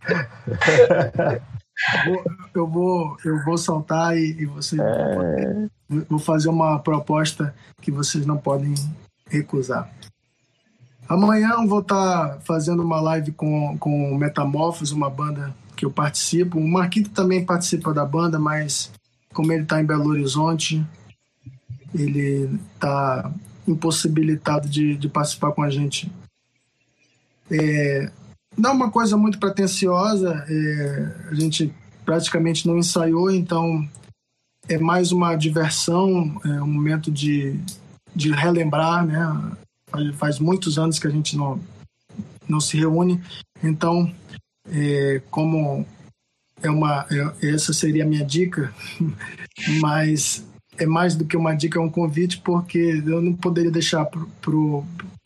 eu, 2.54 2.68
vou, 2.68 3.18
eu 3.26 3.44
vou 3.44 3.58
saltar 3.58 4.18
e, 4.18 4.42
e 4.42 4.46
vocês 4.46 4.80
é... 4.80 5.68
vou 6.10 6.20
fazer 6.20 6.50
uma 6.50 6.80
proposta 6.80 7.54
que 7.82 7.92
vocês 7.92 8.26
não 8.26 8.38
podem 8.38 8.74
recusar. 9.28 9.90
Amanhã 11.08 11.52
eu 11.62 11.68
vou 11.68 11.80
estar 11.80 12.40
fazendo 12.42 12.82
uma 12.82 13.02
live 13.02 13.32
com, 13.34 13.78
com 13.78 14.16
Metamorphos, 14.18 14.92
uma 14.92 15.10
banda 15.10 15.54
que 15.76 15.86
eu 15.86 15.92
participo. 15.92 16.58
O 16.58 16.68
Marquito 16.68 17.10
também 17.10 17.46
participa 17.46 17.94
da 17.94 18.06
banda, 18.06 18.40
mas 18.40 18.92
como 19.34 19.52
ele 19.52 19.64
está 19.64 19.82
em 19.82 19.86
Belo 19.86 20.10
Horizonte, 20.10 20.86
ele 21.94 22.60
está 22.74 23.32
impossibilitado 23.68 24.68
de, 24.70 24.96
de, 24.96 25.10
participar 25.10 25.52
com 25.52 25.64
a 25.64 25.70
gente. 25.70 26.12
É, 27.54 28.12
não 28.58 28.72
é 28.72 28.74
uma 28.74 28.92
coisa 28.92 29.16
muito 29.16 29.40
pretensiosa, 29.40 30.44
é, 30.48 31.30
a 31.30 31.36
gente 31.36 31.72
praticamente 32.04 32.68
não 32.68 32.78
ensaiou, 32.78 33.32
então 33.32 33.88
é 34.68 34.78
mais 34.78 35.12
uma 35.12 35.36
diversão, 35.36 36.40
é 36.46 36.62
um 36.62 36.68
momento 36.68 37.12
de, 37.12 37.60
de 38.16 38.32
relembrar, 38.32 39.06
né? 39.06 39.18
Faz, 40.18 40.40
muitos 40.40 40.80
anos 40.80 40.98
que 40.98 41.06
a 41.06 41.10
gente 41.12 41.38
não, 41.38 41.60
não 42.50 42.60
se 42.60 42.76
reúne, 42.78 43.22
então, 43.64 44.12
é, 44.68 45.22
como 45.30 45.86
é 46.62 46.70
uma, 46.70 47.06
é, 47.12 47.50
essa 47.50 47.72
seria 47.74 48.04
a 48.04 48.08
minha 48.08 48.26
dica, 48.26 48.74
mas 49.80 50.44
é 50.78 50.86
mais 50.86 51.16
do 51.16 51.26
que 51.26 51.38
uma 51.38 51.54
dica, 51.54 51.78
é 51.78 51.82
um 51.82 51.90
convite, 51.90 52.40
porque 52.40 53.04
eu 53.06 53.22
não 53.22 53.34
poderia 53.34 53.72
deixar 53.72 54.08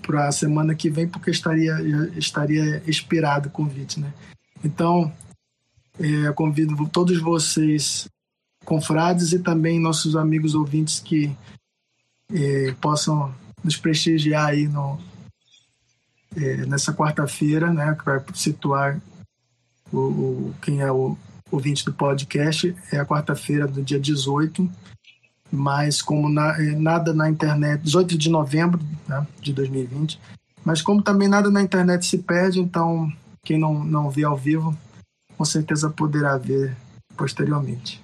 para 0.02 0.28
a 0.28 0.32
semana 0.32 0.76
que 0.76 0.90
vem, 0.90 1.08
porque 1.08 1.32
estaria, 1.32 1.76
estaria 2.16 2.82
expirado 2.86 3.50
o 3.50 3.52
convite, 3.52 4.00
né? 4.00 4.14
Então, 4.64 5.12
é, 6.00 6.32
convido 6.34 6.88
todos 6.90 7.20
vocês, 7.20 8.08
confrades, 8.64 9.34
e 9.34 9.40
também 9.40 9.80
nossos 9.80 10.16
amigos 10.16 10.56
ouvintes 10.56 11.00
que 11.00 11.36
é, 12.32 12.74
possam 12.80 13.34
nos 13.64 13.78
prestigiar 13.78 14.48
aí 14.48 14.68
no, 14.68 15.00
é, 16.36 16.66
nessa 16.66 16.94
quarta-feira, 16.94 17.72
né, 17.72 17.96
que 17.98 18.06
vai 18.06 18.24
situar 18.34 19.02
o, 19.92 19.98
o, 19.98 20.56
quem 20.62 20.82
é 20.82 20.92
o 20.92 21.18
ouvinte 21.52 21.86
do 21.86 21.94
podcast, 21.94 22.76
é 22.92 23.00
a 23.00 23.06
quarta-feira 23.06 23.68
do 23.68 23.82
dia 23.82 24.00
18, 24.00 24.70
mas 25.52 26.02
como 26.02 26.30
na, 26.30 26.60
eh, 26.60 26.76
nada 26.76 27.14
na 27.14 27.30
internet, 27.30 27.82
18 27.82 28.18
de 28.18 28.30
novembro 28.30 28.80
né, 29.08 29.26
de 29.42 29.54
2020, 29.54 30.20
mas 30.64 30.82
como 30.82 31.02
também 31.02 31.28
nada 31.28 31.50
na 31.50 31.62
internet 31.62 32.06
se 32.06 32.18
perde, 32.18 32.60
então 32.60 33.12
quem 33.44 33.58
não, 33.58 33.84
não 33.84 34.10
vê 34.10 34.24
ao 34.24 34.36
vivo, 34.36 34.76
com 35.38 35.46
certeza 35.46 35.90
poderá 35.90 36.38
ver 36.38 36.76
posteriormente. 37.16 38.02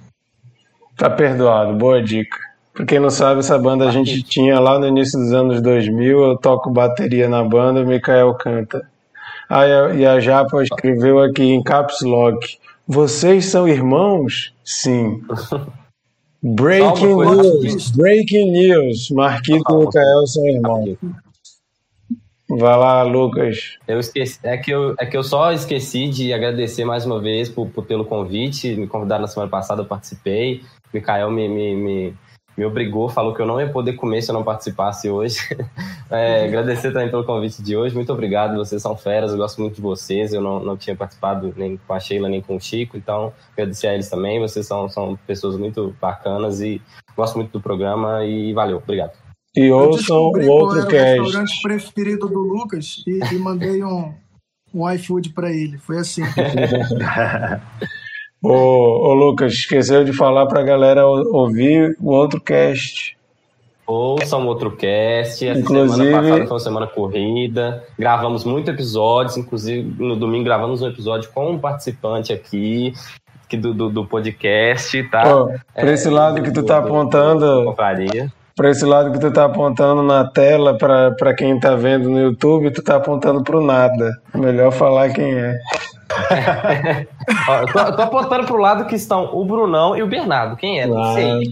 Tá 0.95 1.09
perdoado, 1.09 1.73
boa 1.77 2.01
dica. 2.01 2.37
Pra 2.73 2.85
quem 2.85 2.99
não 2.99 3.09
sabe, 3.09 3.39
essa 3.39 3.57
banda 3.59 3.87
a 3.87 3.91
gente 3.91 4.23
tinha 4.23 4.59
lá 4.59 4.79
no 4.79 4.87
início 4.87 5.19
dos 5.19 5.31
anos 5.31 5.61
2000, 5.61 6.23
eu 6.23 6.37
toco 6.37 6.71
bateria 6.71 7.29
na 7.29 7.43
banda, 7.43 7.81
o 7.81 7.85
Mikael 7.85 8.33
canta. 8.35 8.87
Ah, 9.49 9.67
e 9.93 10.05
a 10.05 10.19
Japa 10.19 10.63
escreveu 10.63 11.19
aqui 11.19 11.43
em 11.43 11.61
caps 11.61 12.01
lock, 12.01 12.57
vocês 12.87 13.45
são 13.45 13.67
irmãos? 13.67 14.53
Sim. 14.63 15.21
Breaking 16.45 17.15
news, 17.15 17.91
breaking 17.91 18.51
news. 18.51 19.09
Marquito 19.11 19.89
e 19.95 20.27
são 20.27 20.45
irmãos. 20.45 20.97
Vai 22.49 22.77
lá, 22.77 23.01
Lucas. 23.03 23.77
Eu 23.87 23.97
esqueci, 23.97 24.39
é 24.43 24.57
que 24.57 24.69
eu, 24.69 24.93
é 24.99 25.05
que 25.05 25.15
eu 25.15 25.23
só 25.23 25.53
esqueci 25.53 26.09
de 26.09 26.33
agradecer 26.33 26.83
mais 26.83 27.05
uma 27.05 27.21
vez 27.21 27.47
por, 27.47 27.69
por 27.69 27.85
pelo 27.85 28.03
convite. 28.03 28.75
Me 28.75 28.87
convidaram 28.87 29.21
na 29.21 29.27
semana 29.29 29.49
passada, 29.49 29.83
eu 29.83 29.85
participei. 29.85 30.57
O 30.57 30.89
Mikael 30.93 31.31
me, 31.31 31.47
me, 31.47 31.75
me, 31.75 32.13
me, 32.57 32.65
obrigou, 32.65 33.09
falou 33.09 33.33
que 33.33 33.41
eu 33.41 33.45
não 33.45 33.59
ia 33.59 33.69
poder 33.69 33.93
comer 33.93 34.21
se 34.21 34.31
eu 34.31 34.33
não 34.33 34.43
participasse 34.43 35.09
hoje. 35.09 35.37
É, 36.11 36.45
agradecer 36.45 36.91
também 36.93 37.09
pelo 37.09 37.23
convite 37.23 37.63
de 37.63 37.75
hoje. 37.75 37.95
Muito 37.95 38.13
obrigado, 38.13 38.55
vocês 38.55 38.79
são 38.79 38.95
feras, 38.95 39.31
eu 39.31 39.37
gosto 39.37 39.59
muito 39.59 39.77
de 39.77 39.81
vocês. 39.81 40.31
Eu 40.31 40.41
não, 40.41 40.59
não 40.59 40.77
tinha 40.77 40.95
participado 40.95 41.51
nem 41.57 41.75
com 41.75 41.93
a 41.93 41.99
Sheila 41.99 42.29
nem 42.29 42.39
com 42.39 42.55
o 42.55 42.61
Chico, 42.61 42.95
então 42.95 43.33
agradecer 43.53 43.87
a 43.87 43.95
eles 43.95 44.11
também. 44.11 44.39
Vocês 44.39 44.67
são, 44.67 44.87
são 44.87 45.17
pessoas 45.25 45.57
muito 45.57 45.95
bacanas 45.99 46.61
e 46.61 46.79
gosto 47.17 47.35
muito 47.35 47.51
do 47.51 47.59
programa 47.59 48.23
e 48.23 48.53
valeu, 48.53 48.77
obrigado. 48.77 49.13
E 49.55 49.71
ouçam 49.71 50.17
o 50.17 50.47
outro 50.51 50.87
cast. 50.87 51.19
o 51.19 51.23
restaurante 51.23 51.61
preferido 51.63 52.27
do 52.27 52.39
Lucas 52.39 53.03
e, 53.07 53.19
e 53.33 53.39
mandei 53.39 53.83
um, 53.83 54.13
um 54.73 54.89
iFood 54.91 55.29
para 55.29 55.51
ele. 55.51 55.79
Foi 55.79 55.97
assim. 55.97 56.21
ô, 58.43 59.07
ô, 59.07 59.13
Lucas, 59.13 59.53
esqueceu 59.53 60.03
de 60.03 60.13
falar 60.13 60.45
para 60.45 60.59
a 60.59 60.63
galera 60.63 61.05
ouvir 61.07 61.95
o 61.99 62.11
outro 62.11 62.41
cast. 62.41 63.17
Ouçam 63.85 64.45
o 64.45 64.47
outro 64.47 64.71
cast. 64.71 65.47
Essa 65.47 65.59
inclusive... 65.59 66.05
semana 66.05 66.21
passada 66.21 66.47
foi 66.47 66.53
uma 66.53 66.59
semana 66.59 66.87
corrida. 66.87 67.83
Gravamos 67.97 68.43
muitos 68.43 68.73
episódios. 68.73 69.37
Inclusive, 69.37 69.95
no 69.97 70.15
domingo 70.15 70.45
gravamos 70.45 70.81
um 70.81 70.87
episódio 70.87 71.29
com 71.33 71.51
um 71.51 71.59
participante 71.59 72.31
aqui 72.31 72.93
do, 73.57 73.73
do, 73.73 73.89
do 73.89 74.05
podcast, 74.05 75.01
tá? 75.09 75.23
Oh, 75.35 75.49
para 75.73 75.91
esse 75.91 76.09
lado 76.09 76.41
que 76.41 76.51
tu 76.51 76.63
tá 76.63 76.79
apontando. 76.79 77.73
Para 78.55 78.69
esse 78.69 78.85
lado 78.85 79.11
que 79.11 79.19
tu 79.19 79.31
tá 79.31 79.45
apontando 79.45 80.03
na 80.03 80.25
tela, 80.25 80.77
para 80.77 81.33
quem 81.35 81.59
tá 81.59 81.75
vendo 81.75 82.09
no 82.09 82.19
YouTube, 82.19 82.71
tu 82.71 82.83
tá 82.83 82.97
apontando 82.97 83.43
pro 83.43 83.61
nada. 83.61 84.11
Melhor 84.33 84.71
falar 84.71 85.11
quem 85.11 85.33
é. 85.33 85.57
Ó, 87.47 87.65
tô, 87.65 87.95
tô, 87.95 88.01
apontando 88.01 88.45
pro 88.45 88.57
lado 88.57 88.85
que 88.85 88.95
estão 88.95 89.29
o 89.33 89.45
Brunão 89.45 89.95
e 89.95 90.03
o 90.03 90.07
Bernardo. 90.07 90.55
Quem 90.55 90.81
é? 90.81 90.87
Não 90.87 91.13
sei. 91.13 91.51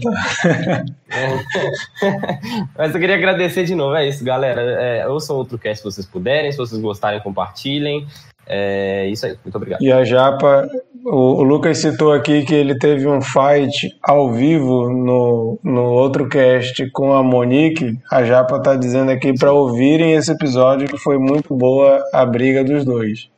Mas 2.76 2.94
eu 2.94 3.00
queria 3.00 3.16
agradecer 3.16 3.64
de 3.64 3.74
novo. 3.74 3.94
É 3.94 4.08
isso, 4.08 4.24
galera. 4.24 4.60
É, 4.60 5.08
ouçam 5.08 5.36
outro 5.36 5.58
cast 5.58 5.78
se 5.78 5.84
vocês 5.84 6.06
puderem. 6.06 6.50
Se 6.52 6.58
vocês 6.58 6.80
gostarem, 6.80 7.20
compartilhem. 7.20 8.06
É 8.46 9.06
isso 9.08 9.26
aí. 9.26 9.36
Muito 9.44 9.56
obrigado. 9.56 9.82
E 9.82 9.92
a 9.92 10.04
Japa 10.04 10.68
o, 11.04 11.40
o, 11.40 11.42
Lucas 11.42 11.78
citou 11.78 12.12
aqui 12.12 12.44
que 12.44 12.54
ele 12.54 12.78
teve 12.78 13.06
um 13.08 13.20
fight 13.20 13.96
ao 14.02 14.32
vivo 14.32 14.88
no, 14.90 15.58
no 15.62 15.84
outro 15.84 16.28
cast 16.28 16.88
com 16.90 17.12
a 17.12 17.22
Monique. 17.22 17.98
A 18.10 18.24
Japa 18.24 18.60
tá 18.60 18.76
dizendo 18.76 19.10
aqui 19.10 19.36
para 19.36 19.52
ouvirem 19.52 20.12
esse 20.12 20.30
episódio 20.30 20.88
que 20.88 20.98
foi 20.98 21.18
muito 21.18 21.54
boa 21.56 22.02
a 22.12 22.24
briga 22.24 22.62
dos 22.62 22.84
dois. 22.84 23.28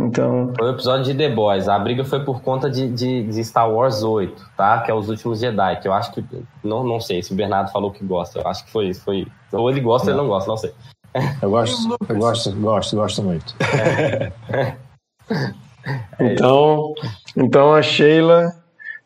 Então... 0.00 0.52
Foi 0.58 0.68
o 0.68 0.72
episódio 0.72 1.04
de 1.04 1.14
The 1.14 1.28
Boys. 1.28 1.68
A 1.68 1.78
briga 1.78 2.04
foi 2.04 2.24
por 2.24 2.40
conta 2.40 2.70
de, 2.70 2.88
de, 2.88 3.24
de, 3.24 3.44
Star 3.44 3.70
Wars 3.70 4.02
8, 4.02 4.50
tá? 4.56 4.80
Que 4.80 4.90
é 4.90 4.94
os 4.94 5.10
últimos 5.10 5.40
Jedi. 5.40 5.80
Que 5.80 5.86
eu 5.86 5.92
acho 5.92 6.10
que. 6.12 6.24
Não, 6.64 6.82
não 6.82 6.98
sei 6.98 7.22
se 7.22 7.32
o 7.32 7.36
Bernardo 7.36 7.70
falou 7.70 7.90
que 7.90 8.02
gosta. 8.04 8.40
Eu 8.40 8.48
acho 8.48 8.64
que 8.64 8.70
foi. 8.70 8.94
foi 8.94 9.26
ou 9.52 9.70
ele 9.70 9.80
gosta 9.80 10.08
ou 10.08 10.14
ele 10.14 10.22
não 10.22 10.28
gosta, 10.28 10.48
não 10.48 10.56
sei. 10.56 10.72
Eu 11.42 11.50
gosto, 11.50 11.96
eu 12.08 12.16
gosto, 12.16 12.52
gosto, 12.52 12.96
gosto 12.96 13.22
muito. 13.22 13.54
É. 13.60 14.32
É 16.18 16.34
então, 16.34 16.92
então 17.36 17.72
a 17.72 17.80
Sheila 17.80 18.52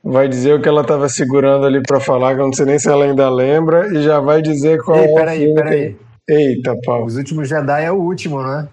vai 0.03 0.29
dizer 0.29 0.55
o 0.55 0.61
que 0.61 0.69
ela 0.69 0.83
estava 0.83 1.09
segurando 1.09 1.67
ali 1.67 1.81
para 1.83 2.01
falar, 2.01 2.35
que 2.35 2.41
eu 2.41 2.47
não 2.47 2.53
sei 2.53 2.67
nem 2.67 2.79
se 2.79 2.89
ela 2.89 3.05
ainda 3.05 3.31
lembra, 3.31 3.89
e 3.89 4.03
já 4.03 4.21
vai 4.21 4.43
dizer 4.43 4.83
qual 4.83 4.99
Ei, 4.99 5.05
é 5.05 5.15
peraí, 5.15 5.51
o 5.51 5.55
peraí. 5.55 5.97
Eita, 6.29 6.77
pau. 6.85 7.05
Os 7.05 7.17
últimos 7.17 7.49
Jedi 7.49 7.85
é 7.85 7.93
o 7.93 7.97
último, 7.97 8.43
né? 8.43 8.69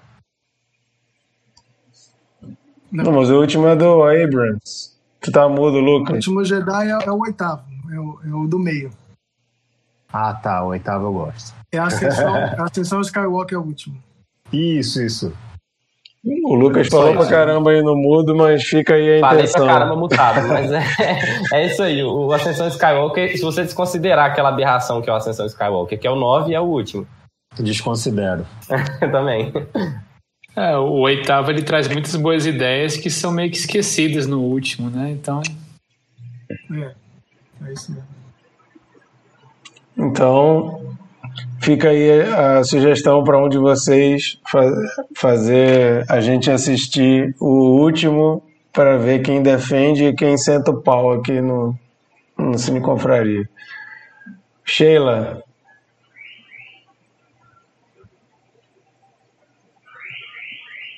Não, 2.91 3.05
não 3.05 3.13
mas 3.13 3.30
o 3.30 3.39
último 3.39 3.68
é 3.68 3.76
do 3.76 4.03
Abrams. 4.03 4.91
Tu 5.22 5.31
tá 5.31 5.47
mudo, 5.47 5.80
Lucas. 5.80 6.11
O 6.11 6.15
último 6.15 6.43
Jedi 6.43 6.88
é, 6.88 7.05
é 7.05 7.11
o 7.11 7.19
oitavo, 7.19 7.63
é 7.91 7.99
o, 7.99 8.19
é 8.26 8.34
o, 8.34 8.47
do 8.47 8.59
meio. 8.59 8.91
Ah, 10.11 10.34
tá, 10.34 10.63
o 10.63 10.69
oitavo 10.69 11.05
eu 11.05 11.13
gosto. 11.13 11.55
É 11.72 11.77
a 11.77 11.85
Ascensão, 11.85 12.35
a 12.35 12.63
Ascensão 12.63 13.01
Skywalker 13.01 13.57
é 13.57 13.61
o 13.61 13.63
último. 13.63 13.97
Isso, 14.51 15.01
isso. 15.01 15.34
O 16.23 16.53
Lucas 16.53 16.88
falou 16.88 17.15
pra 17.15 17.26
caramba 17.26 17.72
aí 17.72 17.81
no 17.81 17.95
mudo, 17.95 18.35
mas 18.35 18.63
fica 18.63 18.93
aí 18.93 19.13
a 19.13 19.18
intenção. 19.18 19.30
Falei 19.30 19.51
pra 19.51 19.65
caramba 19.65 19.95
mutado, 19.95 20.47
mas 20.47 20.72
é, 20.72 20.84
é 21.51 21.65
isso 21.65 21.81
aí. 21.81 22.03
O 22.03 22.31
Ascensão 22.31 22.68
Skywalker, 22.68 23.35
se 23.35 23.41
você 23.41 23.63
desconsiderar 23.63 24.30
aquela 24.30 24.49
aberração 24.49 25.01
que 25.01 25.09
é 25.09 25.13
o 25.13 25.15
Ascensão 25.15 25.47
Skywalker, 25.47 25.99
que 25.99 26.05
é 26.05 26.11
o 26.11 26.15
9 26.15 26.51
e 26.51 26.53
é 26.53 26.59
o 26.59 26.65
último. 26.65 27.07
Desconsidero. 27.57 28.45
Também. 29.11 29.51
É, 30.56 30.78
o 30.78 30.99
oitavo 30.99 31.49
ele 31.49 31.61
traz 31.61 31.88
muitas 31.88 32.15
boas 32.15 32.45
ideias 32.45 32.98
que 32.98 33.10
são 33.10 33.32
meio 33.32 33.49
que 33.49 33.57
esquecidas 33.57 34.28
no 34.28 34.41
último, 34.41 34.90
né? 34.90 35.11
Então. 35.11 35.41
É, 36.49 36.91
é 37.68 37.73
isso 37.73 37.91
mesmo. 37.91 38.07
Então, 39.98 40.91
Fica 41.61 41.90
aí 41.90 42.22
a 42.22 42.64
sugestão 42.64 43.23
para 43.23 43.38
um 43.38 43.48
de 43.48 43.57
vocês 43.57 44.40
fazer 45.15 46.03
a 46.10 46.19
gente 46.19 46.49
assistir 46.49 47.36
o 47.40 47.80
último 47.80 48.44
para 48.73 48.98
ver 48.98 49.22
quem 49.22 49.44
defende 49.44 50.06
e 50.06 50.15
quem 50.15 50.38
senta 50.38 50.72
o 50.72 50.82
pau 50.82 51.11
aqui 51.11 51.40
no, 51.40 51.78
no 52.36 52.57
Cine 52.57 52.82
Confraria. 52.82 53.48
Sheila. 54.65 55.44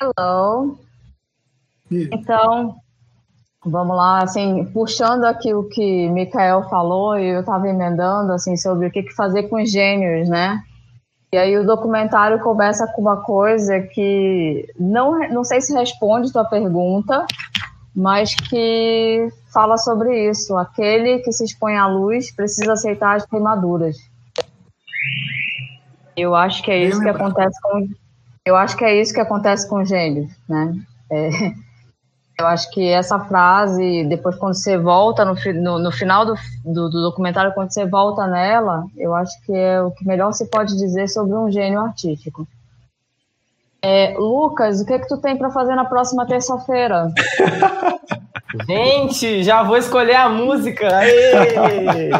Hello. 0.03 0.77
Então, 1.89 2.75
vamos 3.65 3.95
lá, 3.95 4.23
assim, 4.23 4.65
puxando 4.65 5.23
aqui 5.23 5.53
o 5.53 5.63
que 5.69 6.09
Mikael 6.09 6.67
falou, 6.69 7.17
e 7.17 7.29
eu 7.29 7.39
estava 7.39 7.69
emendando, 7.69 8.33
assim, 8.33 8.57
sobre 8.57 8.87
o 8.87 8.91
que, 8.91 9.09
fazer 9.13 9.43
com 9.43 9.61
os 9.61 9.71
gênios, 9.71 10.27
né? 10.27 10.61
E 11.31 11.37
aí 11.37 11.57
o 11.57 11.65
documentário 11.65 12.41
começa 12.41 12.85
com 12.87 13.01
uma 13.01 13.23
coisa 13.23 13.79
que 13.79 14.67
não, 14.77 15.17
não 15.29 15.43
sei 15.43 15.61
se 15.61 15.73
responde 15.73 16.33
tua 16.33 16.45
pergunta, 16.45 17.25
mas 17.95 18.35
que 18.35 19.29
fala 19.51 19.77
sobre 19.77 20.29
isso. 20.29 20.55
Aquele 20.57 21.19
que 21.19 21.31
se 21.31 21.45
expõe 21.45 21.77
à 21.77 21.87
luz 21.87 22.35
precisa 22.35 22.73
aceitar 22.73 23.15
as 23.15 23.25
queimaduras. 23.25 23.97
Eu 26.15 26.35
acho 26.35 26.61
que 26.61 26.69
é 26.69 26.83
isso 26.83 27.01
que 27.01 27.09
acontece 27.09 27.59
com 27.61 27.87
eu 28.45 28.55
acho 28.55 28.75
que 28.75 28.83
é 28.83 28.99
isso 28.99 29.13
que 29.13 29.19
acontece 29.19 29.67
com 29.67 29.85
gênios, 29.85 30.31
né? 30.47 30.73
É, 31.09 31.29
eu 32.39 32.47
acho 32.47 32.69
que 32.71 32.89
essa 32.89 33.19
frase, 33.19 34.03
depois 34.05 34.35
quando 34.35 34.55
você 34.55 34.77
volta 34.77 35.23
no, 35.23 35.35
no, 35.61 35.79
no 35.79 35.91
final 35.91 36.25
do, 36.25 36.35
do, 36.65 36.89
do, 36.89 37.01
documentário, 37.01 37.53
quando 37.53 37.71
você 37.71 37.85
volta 37.85 38.27
nela, 38.27 38.85
eu 38.97 39.15
acho 39.15 39.39
que 39.43 39.53
é 39.53 39.81
o 39.81 39.91
que 39.91 40.05
melhor 40.05 40.33
se 40.33 40.45
pode 40.49 40.75
dizer 40.77 41.07
sobre 41.07 41.35
um 41.35 41.51
gênio 41.51 41.79
artístico. 41.79 42.47
É, 43.81 44.15
Lucas, 44.17 44.79
o 44.79 44.85
que 44.85 44.93
é 44.93 44.99
que 44.99 45.07
tu 45.07 45.17
tem 45.17 45.37
para 45.37 45.51
fazer 45.51 45.75
na 45.75 45.85
próxima 45.85 46.25
terça-feira? 46.25 47.11
Gente, 48.67 49.43
já 49.43 49.63
vou 49.63 49.77
escolher 49.77 50.15
a 50.15 50.29
música. 50.29 50.87
Aê! 50.95 52.11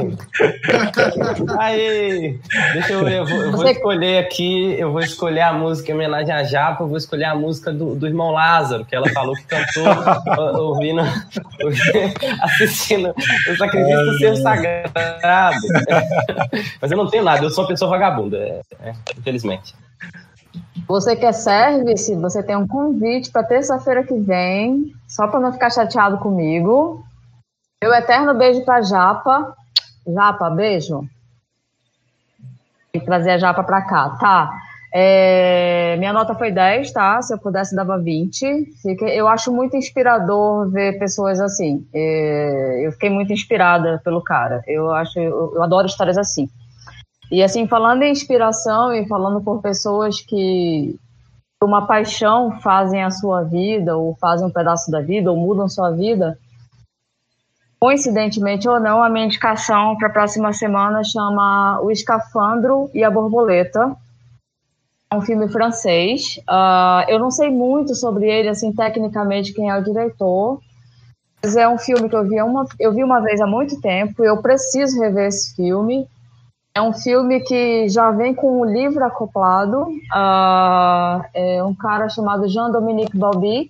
Aê! 1.59 2.39
Deixa 2.73 2.93
eu 2.93 3.05
ver, 3.05 3.19
eu 3.19 3.25
vou, 3.25 3.43
eu 3.43 3.51
vou 3.51 3.69
escolher 3.69 4.17
aqui, 4.17 4.75
eu 4.79 4.91
vou 4.91 5.01
escolher 5.01 5.41
a 5.41 5.53
música 5.53 5.91
em 5.91 5.95
homenagem 5.95 6.33
a 6.33 6.43
Japa, 6.43 6.83
eu 6.83 6.87
vou 6.87 6.97
escolher 6.97 7.25
a 7.25 7.35
música 7.35 7.71
do, 7.71 7.93
do 7.93 8.07
irmão 8.07 8.31
Lázaro, 8.31 8.83
que 8.83 8.95
ela 8.95 9.07
falou 9.09 9.35
que 9.35 9.43
cantou 9.43 9.85
ouvindo, 10.59 11.01
assistindo 12.41 13.13
o 13.49 13.55
sacrifício 13.55 14.05
do 14.05 14.17
ser 14.17 14.35
sagrado. 14.37 15.57
Mas 16.81 16.91
eu 16.91 16.97
não 16.97 17.07
tenho 17.07 17.23
nada, 17.23 17.43
eu 17.43 17.51
sou 17.51 17.63
uma 17.63 17.69
pessoa 17.69 17.91
vagabunda, 17.91 18.37
é, 18.37 18.61
é, 18.81 18.93
infelizmente. 19.17 19.75
Você 20.93 21.15
quer 21.15 21.33
service? 21.33 22.15
Você 22.17 22.43
tem 22.43 22.55
um 22.55 22.67
convite 22.67 23.31
para 23.31 23.41
terça-feira 23.41 24.03
que 24.03 24.13
vem, 24.13 24.93
só 25.07 25.27
para 25.27 25.39
não 25.39 25.51
ficar 25.51 25.71
chateado 25.71 26.19
comigo. 26.19 27.03
Meu 27.81 27.91
eterno 27.91 28.35
beijo 28.35 28.63
para 28.63 28.83
Japa. 28.83 29.55
Japa, 30.05 30.51
beijo. 30.51 31.03
Que 32.91 32.99
trazer 32.99 33.31
a 33.31 33.37
Japa 33.39 33.63
pra 33.63 33.81
cá. 33.81 34.09
Tá. 34.19 34.55
É, 34.93 35.95
minha 35.97 36.13
nota 36.13 36.35
foi 36.35 36.51
10, 36.51 36.91
tá? 36.91 37.19
Se 37.23 37.33
eu 37.33 37.39
pudesse, 37.39 37.75
dava 37.75 37.97
20. 37.97 38.75
Fiquei, 38.83 39.19
eu 39.19 39.27
acho 39.27 39.51
muito 39.51 39.75
inspirador 39.75 40.69
ver 40.69 40.99
pessoas 40.99 41.41
assim. 41.41 41.87
É, 41.91 42.85
eu 42.85 42.91
fiquei 42.91 43.09
muito 43.09 43.33
inspirada 43.33 43.99
pelo 44.03 44.21
cara. 44.21 44.63
Eu 44.67 44.91
acho, 44.91 45.17
eu, 45.17 45.53
eu, 45.55 45.63
adoro 45.63 45.87
histórias 45.87 46.19
assim. 46.19 46.47
E 47.33 47.41
assim, 47.41 47.67
falando 47.67 48.03
em 48.03 48.11
inspiração 48.11 48.93
e 48.93 49.07
falando 49.07 49.41
por 49.41 49.59
pessoas 49.59 50.21
que 50.21 50.95
uma 51.63 51.87
paixão 51.87 52.59
fazem 52.61 53.03
a 53.03 53.09
sua 53.09 53.41
vida, 53.41 53.97
ou 53.97 54.15
fazem 54.21 54.45
um 54.45 54.51
pedaço 54.51 54.91
da 54.91 55.01
vida, 55.01 55.31
ou 55.31 55.35
mudam 55.35 55.67
sua 55.67 55.89
vida, 55.89 56.37
coincidentemente 57.79 58.69
ou 58.69 58.79
não, 58.79 59.01
a 59.01 59.09
minha 59.09 59.25
indicação 59.25 59.97
para 59.97 60.09
a 60.09 60.11
próxima 60.11 60.53
semana 60.53 61.03
chama 61.03 61.81
O 61.81 61.89
Escafandro 61.89 62.91
e 62.93 63.03
a 63.03 63.09
Borboleta 63.09 63.97
é 65.11 65.15
um 65.15 65.21
filme 65.21 65.47
francês. 65.47 66.37
Uh, 66.47 67.09
eu 67.09 67.17
não 67.17 67.31
sei 67.31 67.49
muito 67.49 67.95
sobre 67.95 68.29
ele, 68.29 68.49
assim, 68.49 68.71
tecnicamente, 68.71 69.53
quem 69.53 69.71
é 69.71 69.75
o 69.75 69.83
diretor. 69.83 70.59
Mas 71.41 71.55
é 71.55 71.67
um 71.67 71.79
filme 71.79 72.07
que 72.07 72.15
eu 72.15 72.29
vi 72.29 72.39
uma, 72.43 72.67
eu 72.79 72.93
vi 72.93 73.03
uma 73.03 73.21
vez 73.21 73.41
há 73.41 73.47
muito 73.47 73.81
tempo. 73.81 74.23
Eu 74.23 74.39
preciso 74.39 75.01
rever 75.01 75.29
esse 75.29 75.55
filme. 75.55 76.07
É 76.75 76.81
um 76.81 76.91
filme 76.91 77.39
que 77.41 77.87
já 77.87 78.09
vem 78.09 78.33
com 78.33 78.61
um 78.61 78.65
livro 78.65 79.05
acoplado. 79.05 79.83
Uh, 79.83 81.23
é 81.31 81.63
um 81.63 81.75
cara 81.75 82.09
chamado 82.09 82.47
Jean-Dominique 82.47 83.15
Balbi, 83.15 83.69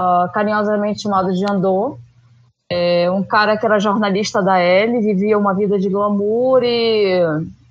uh, 0.00 0.30
carinhosamente 0.32 1.02
chamado 1.02 1.32
Jandô. 1.36 1.98
É 2.68 3.08
um 3.12 3.22
cara 3.22 3.56
que 3.56 3.64
era 3.64 3.78
jornalista 3.78 4.42
da 4.42 4.58
Elle, 4.58 5.00
vivia 5.00 5.38
uma 5.38 5.54
vida 5.54 5.78
de 5.78 5.88
glamour 5.88 6.64
e 6.64 7.20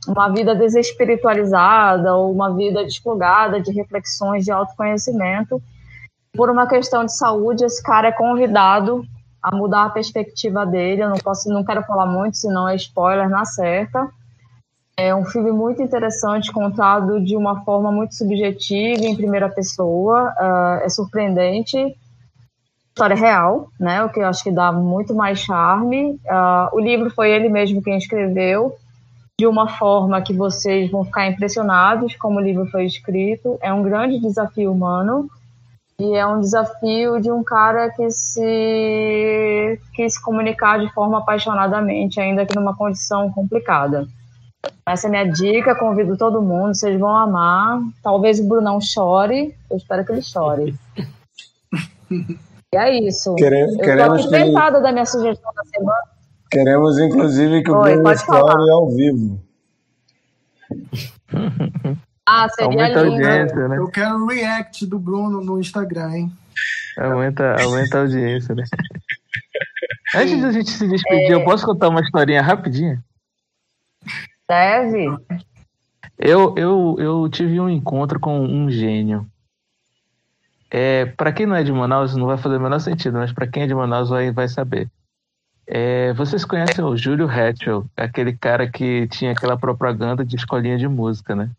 uma 0.07 0.29
vida 0.29 0.55
desespiritualizada 0.55 2.15
ou 2.15 2.31
uma 2.31 2.53
vida 2.55 2.81
desplugada 2.83 3.59
de 3.59 3.73
reflexões 3.73 4.45
de 4.45 4.51
autoconhecimento. 4.51 5.61
Por 6.33 6.49
uma 6.49 6.65
questão 6.65 7.03
de 7.03 7.13
saúde, 7.13 7.65
esse 7.65 7.83
cara 7.83 8.07
é 8.07 8.11
convidado 8.13 9.03
a 9.43 9.53
mudar 9.53 9.85
a 9.85 9.89
perspectiva 9.89 10.65
dele. 10.65 11.03
Eu 11.03 11.09
não 11.09 11.17
posso, 11.17 11.49
não 11.49 11.65
quero 11.65 11.83
falar 11.83 12.05
muito, 12.05 12.37
senão 12.37 12.69
é 12.69 12.75
spoiler 12.77 13.29
na 13.29 13.43
certa. 13.43 14.07
É 15.03 15.15
um 15.15 15.25
filme 15.25 15.51
muito 15.51 15.81
interessante, 15.81 16.51
contado 16.51 17.19
de 17.19 17.35
uma 17.35 17.65
forma 17.65 17.91
muito 17.91 18.13
subjetiva, 18.13 19.03
em 19.03 19.15
primeira 19.15 19.49
pessoa. 19.49 20.31
Uh, 20.39 20.85
é 20.85 20.89
surpreendente. 20.89 21.95
História 22.89 23.15
real, 23.15 23.67
né? 23.79 24.03
O 24.03 24.09
que 24.09 24.19
eu 24.19 24.27
acho 24.27 24.43
que 24.43 24.51
dá 24.51 24.71
muito 24.71 25.15
mais 25.15 25.39
charme. 25.39 26.11
Uh, 26.11 26.75
o 26.75 26.79
livro 26.79 27.09
foi 27.09 27.31
ele 27.31 27.49
mesmo 27.49 27.81
quem 27.81 27.97
escreveu 27.97 28.75
de 29.39 29.47
uma 29.47 29.69
forma 29.69 30.21
que 30.21 30.33
vocês 30.33 30.91
vão 30.91 31.03
ficar 31.03 31.25
impressionados 31.25 32.15
como 32.15 32.37
o 32.37 32.43
livro 32.43 32.67
foi 32.67 32.85
escrito. 32.85 33.57
É 33.59 33.73
um 33.73 33.81
grande 33.81 34.19
desafio 34.19 34.71
humano 34.71 35.27
e 35.99 36.15
é 36.15 36.27
um 36.27 36.39
desafio 36.39 37.19
de 37.19 37.31
um 37.31 37.43
cara 37.43 37.89
que 37.89 38.07
se 38.11 39.79
quis 39.95 40.13
se 40.13 40.21
comunicar 40.21 40.79
de 40.79 40.93
forma 40.93 41.17
apaixonadamente, 41.17 42.21
ainda 42.21 42.45
que 42.45 42.55
numa 42.55 42.75
condição 42.75 43.31
complicada. 43.31 44.07
Essa 44.85 45.07
é 45.07 45.09
a 45.09 45.11
minha 45.11 45.31
dica, 45.31 45.75
convido 45.75 46.17
todo 46.17 46.41
mundo, 46.41 46.75
vocês 46.75 46.99
vão 46.99 47.15
amar. 47.15 47.79
Talvez 48.03 48.39
o 48.39 48.47
Brunão 48.47 48.79
chore, 48.81 49.55
eu 49.69 49.77
espero 49.77 50.05
que 50.05 50.11
ele 50.11 50.21
chore. 50.21 50.75
e 52.11 52.77
é 52.77 52.99
isso. 52.99 53.35
Queremos, 53.35 53.77
eu 53.79 53.97
tô 53.97 54.13
aqui 54.13 54.29
tentada 54.29 54.81
da 54.81 54.91
minha 54.91 55.05
sugestão 55.05 55.51
da 55.53 55.63
semana. 55.65 56.01
Queremos, 56.49 56.99
inclusive, 56.99 57.63
que 57.63 57.71
o 57.71 57.77
Oi, 57.77 57.93
Bruno 57.95 58.11
Story 58.11 58.71
ao 58.71 58.89
vivo. 58.89 59.39
Ah, 62.27 62.47
seria 62.49 62.83
aumenta 62.83 63.01
lindo. 63.01 63.25
A 63.25 63.29
audiência, 63.29 63.67
né? 63.67 63.77
Eu 63.77 63.87
quero 63.87 64.25
react 64.25 64.85
do 64.85 64.99
Bruno 64.99 65.41
no 65.41 65.59
Instagram, 65.59 66.11
hein? 66.11 66.31
Aumenta, 66.97 67.55
aumenta 67.61 67.97
a 67.97 68.01
audiência, 68.01 68.53
né? 68.53 68.63
Antes 70.15 70.41
da 70.41 70.51
gente 70.51 70.69
se 70.69 70.87
despedir, 70.87 71.31
é... 71.31 71.33
eu 71.33 71.43
posso 71.43 71.65
contar 71.65 71.87
uma 71.87 72.01
historinha 72.01 72.41
rapidinha? 72.41 73.01
Deve. 74.51 75.07
Eu, 76.19 76.53
eu, 76.57 76.97
eu 76.99 77.29
tive 77.29 77.57
um 77.57 77.69
encontro 77.69 78.19
com 78.19 78.41
um 78.41 78.69
gênio. 78.69 79.25
É, 80.69 81.05
para 81.05 81.31
quem 81.31 81.45
não 81.45 81.55
é 81.55 81.63
de 81.63 81.71
Manaus, 81.71 82.17
não 82.17 82.27
vai 82.27 82.37
fazer 82.37 82.57
o 82.57 82.59
menor 82.59 82.79
sentido, 82.79 83.17
mas 83.17 83.31
para 83.31 83.47
quem 83.47 83.63
é 83.63 83.67
de 83.67 83.73
Manaus 83.73 84.09
vai, 84.09 84.29
vai 84.29 84.49
saber. 84.49 84.89
É, 85.65 86.11
vocês 86.15 86.43
conhecem 86.43 86.83
o 86.83 86.97
Júlio 86.97 87.29
Hatchell, 87.29 87.85
aquele 87.95 88.33
cara 88.33 88.69
que 88.69 89.07
tinha 89.07 89.31
aquela 89.31 89.57
propaganda 89.57 90.25
de 90.25 90.35
escolinha 90.35 90.77
de 90.77 90.87
música, 90.87 91.33
né? 91.33 91.49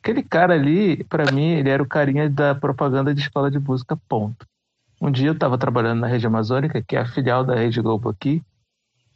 Aquele 0.00 0.22
cara 0.22 0.54
ali, 0.54 1.02
para 1.04 1.32
mim, 1.32 1.54
ele 1.54 1.70
era 1.70 1.82
o 1.82 1.88
carinha 1.88 2.30
da 2.30 2.54
propaganda 2.54 3.12
de 3.12 3.20
escola 3.20 3.50
de 3.50 3.58
música, 3.58 3.98
ponto. 4.08 4.46
Um 5.00 5.10
dia 5.10 5.26
eu 5.26 5.32
estava 5.32 5.58
trabalhando 5.58 5.98
na 5.98 6.06
Rede 6.06 6.28
Amazônica, 6.28 6.80
que 6.86 6.94
é 6.94 7.00
a 7.00 7.06
filial 7.06 7.42
da 7.42 7.56
Rede 7.56 7.82
Globo 7.82 8.08
aqui, 8.08 8.40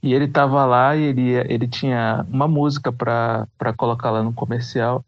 e 0.02 0.12
ele 0.12 0.24
estava 0.24 0.66
lá 0.66 0.96
e 0.96 1.02
ele, 1.02 1.30
ele 1.30 1.68
tinha 1.68 2.26
uma 2.28 2.48
música 2.48 2.92
para 2.92 3.46
colocar 3.76 4.10
lá 4.10 4.22
no 4.22 4.32
comercial 4.32 5.04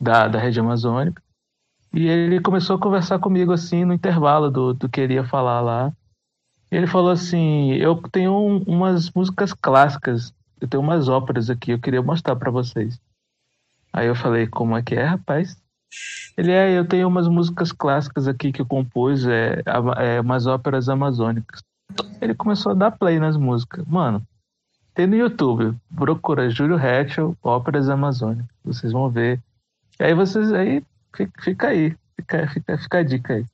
da, 0.00 0.28
da 0.28 0.38
Rede 0.38 0.60
Amazônica. 0.60 1.20
E 1.92 2.06
ele 2.06 2.40
começou 2.40 2.76
a 2.76 2.80
conversar 2.80 3.18
comigo 3.18 3.52
assim 3.52 3.84
no 3.84 3.92
intervalo 3.92 4.50
do, 4.50 4.72
do 4.72 4.88
que 4.88 5.00
ele 5.00 5.14
ia 5.14 5.24
falar 5.24 5.60
lá. 5.60 5.92
Ele 6.70 6.86
falou 6.86 7.10
assim: 7.10 7.72
Eu 7.72 7.96
tenho 8.10 8.36
umas 8.66 9.10
músicas 9.10 9.52
clássicas, 9.52 10.32
eu 10.60 10.68
tenho 10.68 10.82
umas 10.82 11.08
óperas 11.08 11.50
aqui, 11.50 11.72
eu 11.72 11.80
queria 11.80 12.02
mostrar 12.02 12.36
para 12.36 12.50
vocês. 12.50 13.00
Aí 13.92 14.06
eu 14.06 14.14
falei: 14.14 14.46
Como 14.46 14.76
é 14.76 14.82
que 14.82 14.94
é, 14.94 15.04
rapaz? 15.04 15.56
Ele 16.36 16.52
é: 16.52 16.76
Eu 16.76 16.86
tenho 16.86 17.08
umas 17.08 17.28
músicas 17.28 17.72
clássicas 17.72 18.26
aqui 18.26 18.52
que 18.52 18.60
eu 18.60 18.66
compus, 18.66 19.26
é, 19.26 19.62
é 19.98 20.20
umas 20.20 20.46
óperas 20.46 20.88
amazônicas. 20.88 21.62
Ele 22.20 22.34
começou 22.34 22.72
a 22.72 22.74
dar 22.74 22.90
play 22.90 23.18
nas 23.18 23.36
músicas. 23.36 23.84
Mano, 23.86 24.26
tem 24.94 25.06
no 25.06 25.16
YouTube, 25.16 25.76
procura 25.96 26.48
Júlio 26.48 26.76
Hatchell, 26.76 27.36
óperas 27.42 27.88
amazônicas. 27.88 28.46
Vocês 28.64 28.92
vão 28.92 29.10
ver. 29.10 29.40
E 29.98 30.04
aí 30.04 30.14
vocês 30.14 30.52
aí, 30.52 30.82
fica, 31.14 31.42
fica 31.42 31.68
aí, 31.68 31.96
fica, 32.16 32.48
fica, 32.48 32.78
fica 32.78 32.98
a 32.98 33.02
dica 33.02 33.34
aí. 33.34 33.44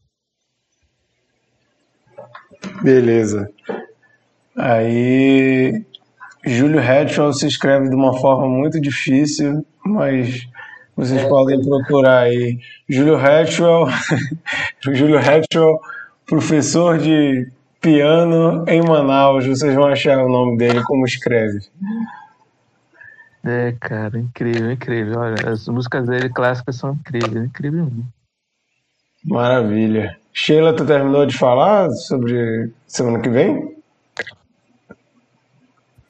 Beleza. 2.82 3.50
Aí, 4.56 5.84
Júlio 6.44 6.80
Hatchell 6.80 7.32
se 7.32 7.46
escreve 7.46 7.88
de 7.88 7.94
uma 7.94 8.18
forma 8.18 8.46
muito 8.46 8.80
difícil, 8.80 9.64
mas 9.84 10.46
vocês 10.94 11.22
é. 11.22 11.28
podem 11.28 11.64
procurar 11.64 12.20
aí. 12.20 12.58
Júlio 12.88 13.16
Hatchell, 13.16 13.86
Júlio 14.92 15.18
Hatchell, 15.18 15.80
professor 16.26 16.98
de 16.98 17.50
piano 17.80 18.64
em 18.68 18.82
Manaus. 18.82 19.46
Vocês 19.46 19.74
vão 19.74 19.86
achar 19.86 20.18
o 20.18 20.28
nome 20.28 20.56
dele 20.56 20.82
como 20.84 21.04
escreve. 21.04 21.60
É, 23.44 23.74
cara, 23.80 24.18
incrível, 24.18 24.70
incrível. 24.70 25.18
Olha, 25.18 25.50
as 25.50 25.66
músicas 25.66 26.06
dele 26.06 26.28
clássicas 26.28 26.76
são 26.76 26.92
incríveis, 26.92 27.46
incrível 27.46 27.84
mesmo. 27.84 28.06
Maravilha. 29.24 30.18
Sheila, 30.32 30.74
tu 30.74 30.86
terminou 30.86 31.26
de 31.26 31.36
falar 31.36 31.90
sobre 31.90 32.70
semana 32.86 33.20
que 33.20 33.28
vem? 33.28 33.76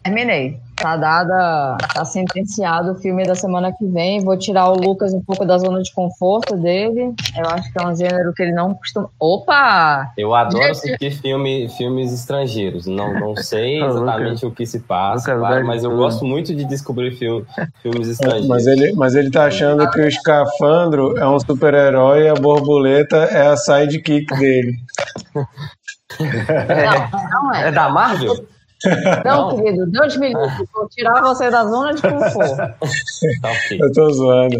Terminei. 0.03 0.61
Tá 0.81 0.97
dada, 0.97 1.77
tá 1.93 2.05
sentenciado 2.07 2.93
o 2.93 2.95
filme 2.95 3.23
da 3.25 3.35
semana 3.35 3.71
que 3.71 3.85
vem. 3.87 4.25
Vou 4.25 4.37
tirar 4.39 4.71
o 4.71 4.79
Lucas 4.79 5.13
um 5.13 5.21
pouco 5.21 5.45
da 5.45 5.59
zona 5.59 5.83
de 5.83 5.93
conforto 5.93 6.57
dele. 6.57 7.13
Eu 7.37 7.47
acho 7.51 7.71
que 7.71 7.79
é 7.79 7.87
um 7.87 7.95
gênero 7.95 8.33
que 8.33 8.43
ele 8.43 8.53
não 8.53 8.73
costuma. 8.73 9.11
Opa! 9.21 10.11
Eu 10.17 10.35
adoro 10.35 10.71
assistir 10.71 11.11
filme, 11.11 11.69
filmes 11.77 12.13
estrangeiros. 12.13 12.87
Não, 12.87 13.13
não 13.13 13.37
sei 13.37 13.77
exatamente 13.85 14.47
o 14.47 14.51
que 14.51 14.65
se 14.65 14.81
passa, 14.81 15.35
claro, 15.35 15.67
mas 15.67 15.85
eu 15.85 15.95
gosto 15.95 16.25
muito 16.25 16.55
de 16.55 16.65
descobrir 16.65 17.13
filme, 17.13 17.45
filmes 17.83 18.09
estrangeiros. 18.09 18.49
Mas 18.49 18.67
ele, 18.67 18.93
mas 18.95 19.15
ele 19.15 19.31
tá 19.31 19.45
achando 19.45 19.89
que 19.91 20.01
o 20.01 20.09
escafandro 20.09 21.17
é 21.19 21.29
um 21.29 21.39
super-herói 21.39 22.25
e 22.25 22.29
a 22.29 22.35
borboleta 22.35 23.17
é 23.17 23.49
a 23.49 23.57
sidekick 23.57 24.35
dele. 24.39 24.73
Não, 26.19 27.31
não 27.31 27.55
é. 27.55 27.69
É 27.69 27.73
da 27.73 27.89
Marvel? 27.89 28.45
Não, 29.25 29.51
não, 29.51 29.57
querido, 29.57 29.87
Deus 29.87 30.17
me 30.17 30.29
livre, 30.29 30.69
vou 30.73 30.89
tirar 30.89 31.21
você 31.21 31.51
da 31.51 31.65
zona 31.65 31.93
de 31.93 32.03
conforto. 32.03 32.57
tá, 33.43 33.51
okay. 33.51 33.79
Eu 33.81 33.93
tô 33.93 34.11
zoando. 34.11 34.57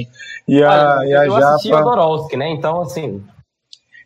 E 0.47 0.63
a, 0.63 0.99
Olha, 0.99 1.07
e 1.07 1.15
a 1.15 1.27
eu 1.27 1.41
Japa. 1.41 1.83
Dorowski, 1.83 2.37
né? 2.37 2.51
Então, 2.51 2.83
assim. 2.83 3.23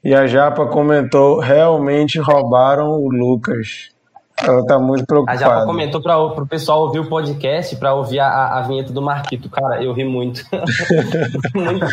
E 0.05 0.15
a 0.15 0.27
Japa 0.27 0.66
comentou: 0.66 1.41
realmente 1.41 2.19
roubaram 2.19 2.91
o 2.91 3.11
Lucas. 3.11 3.95
Ela 4.43 4.66
tá 4.66 4.78
muito 4.78 5.07
preocupada. 5.07 5.39
A 5.39 5.41
Japa 5.41 5.65
comentou 5.65 6.03
para 6.03 6.19
o 6.19 6.47
pessoal 6.47 6.82
ouvir 6.82 6.99
o 6.99 7.09
podcast, 7.09 7.77
para 7.77 7.95
ouvir 7.95 8.19
a, 8.19 8.59
a 8.59 8.62
vinheta 8.62 8.93
do 8.93 9.01
Marquito. 9.01 9.49
Cara, 9.49 9.82
eu 9.82 9.93
ri 9.93 10.05
muito. 10.05 10.45
muito. 11.55 11.86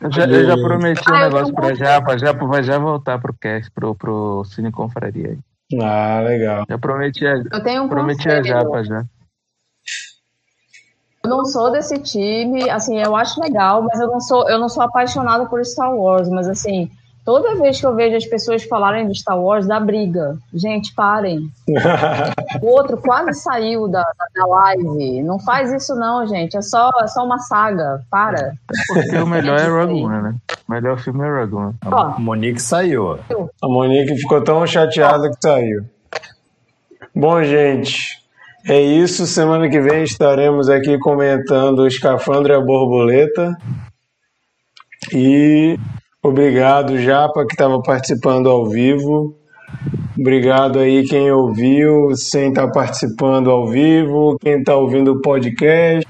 Eu 0.00 0.12
já, 0.12 0.24
eu 0.24 0.46
já 0.46 0.56
prometi 0.56 1.10
um 1.10 1.18
negócio 1.18 1.52
para 1.52 1.66
a 1.68 1.74
Japa. 1.74 2.12
A 2.12 2.18
Japa 2.18 2.46
vai 2.46 2.62
já 2.62 2.78
voltar 2.78 3.20
pro 3.20 3.34
cast, 3.34 3.70
pro, 3.72 3.94
pro 3.94 4.44
Cine 4.44 4.70
Confraria 4.70 5.30
aí. 5.30 5.38
Ah, 5.80 6.20
legal. 6.20 6.64
Já 6.68 6.78
prometi 6.78 7.26
a, 7.26 7.36
Eu 7.36 7.62
tenho 7.62 7.84
um 7.84 7.88
prometi 7.88 8.28
a 8.28 8.42
japa 8.42 8.84
já. 8.84 9.04
Eu 11.24 11.30
não 11.30 11.44
sou 11.44 11.70
desse 11.70 11.98
time, 12.00 12.68
assim, 12.68 12.98
eu 12.98 13.14
acho 13.14 13.40
legal, 13.40 13.82
mas 13.82 14.00
eu 14.00 14.08
não 14.08 14.20
sou, 14.20 14.48
eu 14.50 14.58
não 14.58 14.68
sou 14.68 14.82
apaixonada 14.82 15.46
por 15.46 15.64
Star 15.64 15.94
Wars, 15.94 16.28
mas 16.28 16.48
assim, 16.48 16.90
toda 17.24 17.56
vez 17.56 17.80
que 17.80 17.86
eu 17.86 17.94
vejo 17.94 18.16
as 18.16 18.26
pessoas 18.26 18.64
falarem 18.64 19.08
de 19.08 19.18
Star 19.18 19.40
Wars, 19.40 19.66
dá 19.66 19.78
briga. 19.78 20.36
Gente, 20.52 20.94
parem. 20.94 21.50
O 22.60 22.66
outro 22.66 22.96
quase 22.98 23.32
saiu 23.40 23.88
da, 23.88 24.04
da, 24.34 24.46
live. 24.46 25.22
Não 25.22 25.38
faz 25.40 25.72
isso 25.72 25.94
não, 25.94 26.26
gente. 26.26 26.56
É 26.56 26.62
só, 26.62 26.90
é 27.00 27.06
só 27.06 27.24
uma 27.24 27.38
saga. 27.38 28.02
Para. 28.10 28.52
Porque 28.92 29.16
o 29.16 29.26
melhor 29.26 29.58
é 29.58 29.66
Rogue 29.66 30.04
One, 30.04 30.22
né? 30.22 30.34
O 30.68 30.72
melhor 30.72 30.98
filme 30.98 31.24
é 31.24 31.40
Rogue 31.40 31.54
One. 31.54 31.74
Ó, 31.86 32.20
Monique 32.20 32.60
saiu. 32.60 33.18
A 33.62 33.68
Monique 33.68 34.16
ficou 34.16 34.44
tão 34.44 34.66
chateada 34.66 35.30
que 35.30 35.36
saiu. 35.40 35.84
Bom, 37.14 37.42
gente, 37.42 38.22
é 38.66 38.80
isso. 38.80 39.26
Semana 39.26 39.68
que 39.68 39.80
vem 39.80 40.04
estaremos 40.04 40.68
aqui 40.68 40.98
comentando 40.98 41.80
o 41.80 41.86
Escafandro 41.86 42.52
e 42.52 42.56
a 42.56 42.60
Borboleta. 42.60 43.56
E 45.12 45.78
obrigado, 46.22 46.98
Japa, 46.98 47.46
que 47.46 47.54
estava 47.54 47.80
participando 47.82 48.48
ao 48.48 48.66
vivo. 48.68 49.36
Obrigado 50.18 50.78
aí 50.78 51.04
quem 51.04 51.30
ouviu, 51.30 52.14
sem 52.14 52.50
estar 52.50 52.68
participando 52.68 53.50
ao 53.50 53.66
vivo, 53.66 54.36
quem 54.40 54.58
está 54.58 54.76
ouvindo 54.76 55.12
o 55.12 55.20
podcast. 55.20 56.06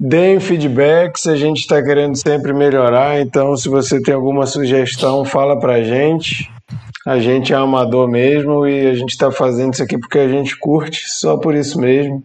Deem 0.00 0.40
feedbacks, 0.40 1.26
a 1.26 1.36
gente 1.36 1.60
está 1.60 1.82
querendo 1.82 2.16
sempre 2.16 2.52
melhorar, 2.52 3.20
então 3.20 3.56
se 3.56 3.68
você 3.68 4.02
tem 4.02 4.14
alguma 4.14 4.46
sugestão, 4.46 5.24
fala 5.24 5.58
pra 5.58 5.82
gente. 5.82 6.50
A 7.06 7.18
gente 7.18 7.52
é 7.52 7.56
amador 7.56 8.08
mesmo 8.08 8.66
e 8.66 8.86
a 8.86 8.94
gente 8.94 9.10
está 9.10 9.30
fazendo 9.30 9.74
isso 9.74 9.82
aqui 9.82 9.98
porque 9.98 10.18
a 10.18 10.28
gente 10.28 10.58
curte, 10.58 11.04
só 11.08 11.36
por 11.36 11.54
isso 11.54 11.78
mesmo. 11.78 12.22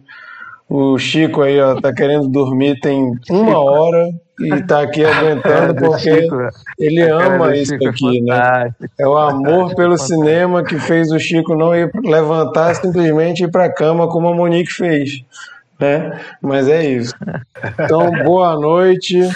O 0.68 0.96
Chico 0.98 1.42
aí, 1.42 1.60
ó, 1.60 1.78
tá 1.78 1.92
querendo 1.92 2.28
dormir 2.28 2.80
tem 2.80 3.12
uma 3.30 3.58
hora 3.58 4.06
e 4.40 4.62
tá 4.62 4.82
aqui 4.82 5.04
aguentando 5.04 5.74
porque 5.76 6.28
ele 6.78 7.02
ama 7.02 7.54
isso 7.54 7.74
aqui, 7.74 8.22
né? 8.22 8.74
É 8.98 9.06
o 9.06 9.16
amor 9.16 9.74
pelo 9.74 9.98
cinema 9.98 10.64
que 10.64 10.78
fez 10.78 11.12
o 11.12 11.18
Chico 11.18 11.54
não 11.54 11.74
ir 11.74 11.90
levantar, 12.02 12.74
simplesmente 12.74 13.44
ir 13.44 13.50
pra 13.50 13.72
cama 13.72 14.08
como 14.08 14.28
a 14.28 14.34
Monique 14.34 14.72
fez, 14.72 15.22
né? 15.78 16.18
Mas 16.40 16.68
é 16.68 16.84
isso. 16.84 17.14
Então, 17.78 18.10
boa 18.24 18.58
noite. 18.58 19.28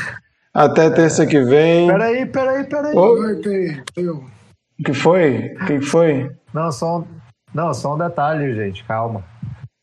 Até 0.52 0.88
terça 0.88 1.26
que 1.26 1.40
vem. 1.40 1.88
Peraí, 1.88 2.26
peraí, 2.26 2.64
peraí. 2.64 2.94
O 2.96 4.84
que 4.84 4.94
foi? 4.94 5.56
O 5.60 5.66
que 5.66 5.80
foi? 5.80 6.30
Não, 6.52 6.70
só 6.70 7.00
um, 7.00 7.04
não, 7.52 7.74
só 7.74 7.94
um 7.94 7.98
detalhe, 7.98 8.54
gente, 8.54 8.84
calma. 8.84 9.24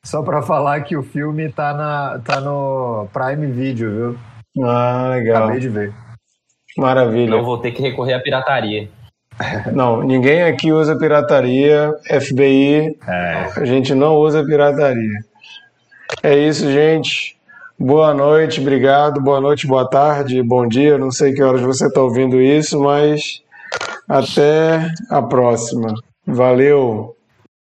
Só 0.03 0.23
pra 0.23 0.41
falar 0.41 0.81
que 0.81 0.97
o 0.97 1.03
filme 1.03 1.51
tá, 1.51 1.73
na, 1.73 2.19
tá 2.19 2.39
no 2.39 3.07
Prime 3.13 3.47
Video, 3.47 3.91
viu? 3.91 4.30
Ah, 4.63 5.09
legal. 5.15 5.43
Acabei 5.43 5.59
de 5.59 5.69
ver. 5.69 5.93
Maravilha. 6.77 7.37
Não 7.37 7.43
vou 7.43 7.57
ter 7.57 7.71
que 7.71 7.81
recorrer 7.81 8.13
à 8.13 8.19
pirataria. 8.19 8.89
Não, 9.73 10.01
ninguém 10.01 10.43
aqui 10.43 10.71
usa 10.71 10.97
pirataria. 10.97 11.93
FBI, 12.19 12.97
É. 13.07 13.49
a 13.59 13.65
gente 13.65 13.93
não 13.95 14.15
usa 14.17 14.43
pirataria. 14.45 15.19
É 16.21 16.35
isso, 16.37 16.69
gente. 16.71 17.35
Boa 17.79 18.13
noite, 18.13 18.61
obrigado. 18.61 19.19
Boa 19.21 19.41
noite, 19.41 19.65
boa 19.65 19.89
tarde, 19.89 20.43
bom 20.43 20.67
dia. 20.67 20.97
Não 20.97 21.09
sei 21.11 21.33
que 21.33 21.41
horas 21.41 21.61
você 21.61 21.87
está 21.87 22.01
ouvindo 22.01 22.39
isso, 22.39 22.79
mas 22.79 23.41
até 24.07 24.87
a 25.09 25.21
próxima. 25.21 25.93
Valeu. 26.27 27.15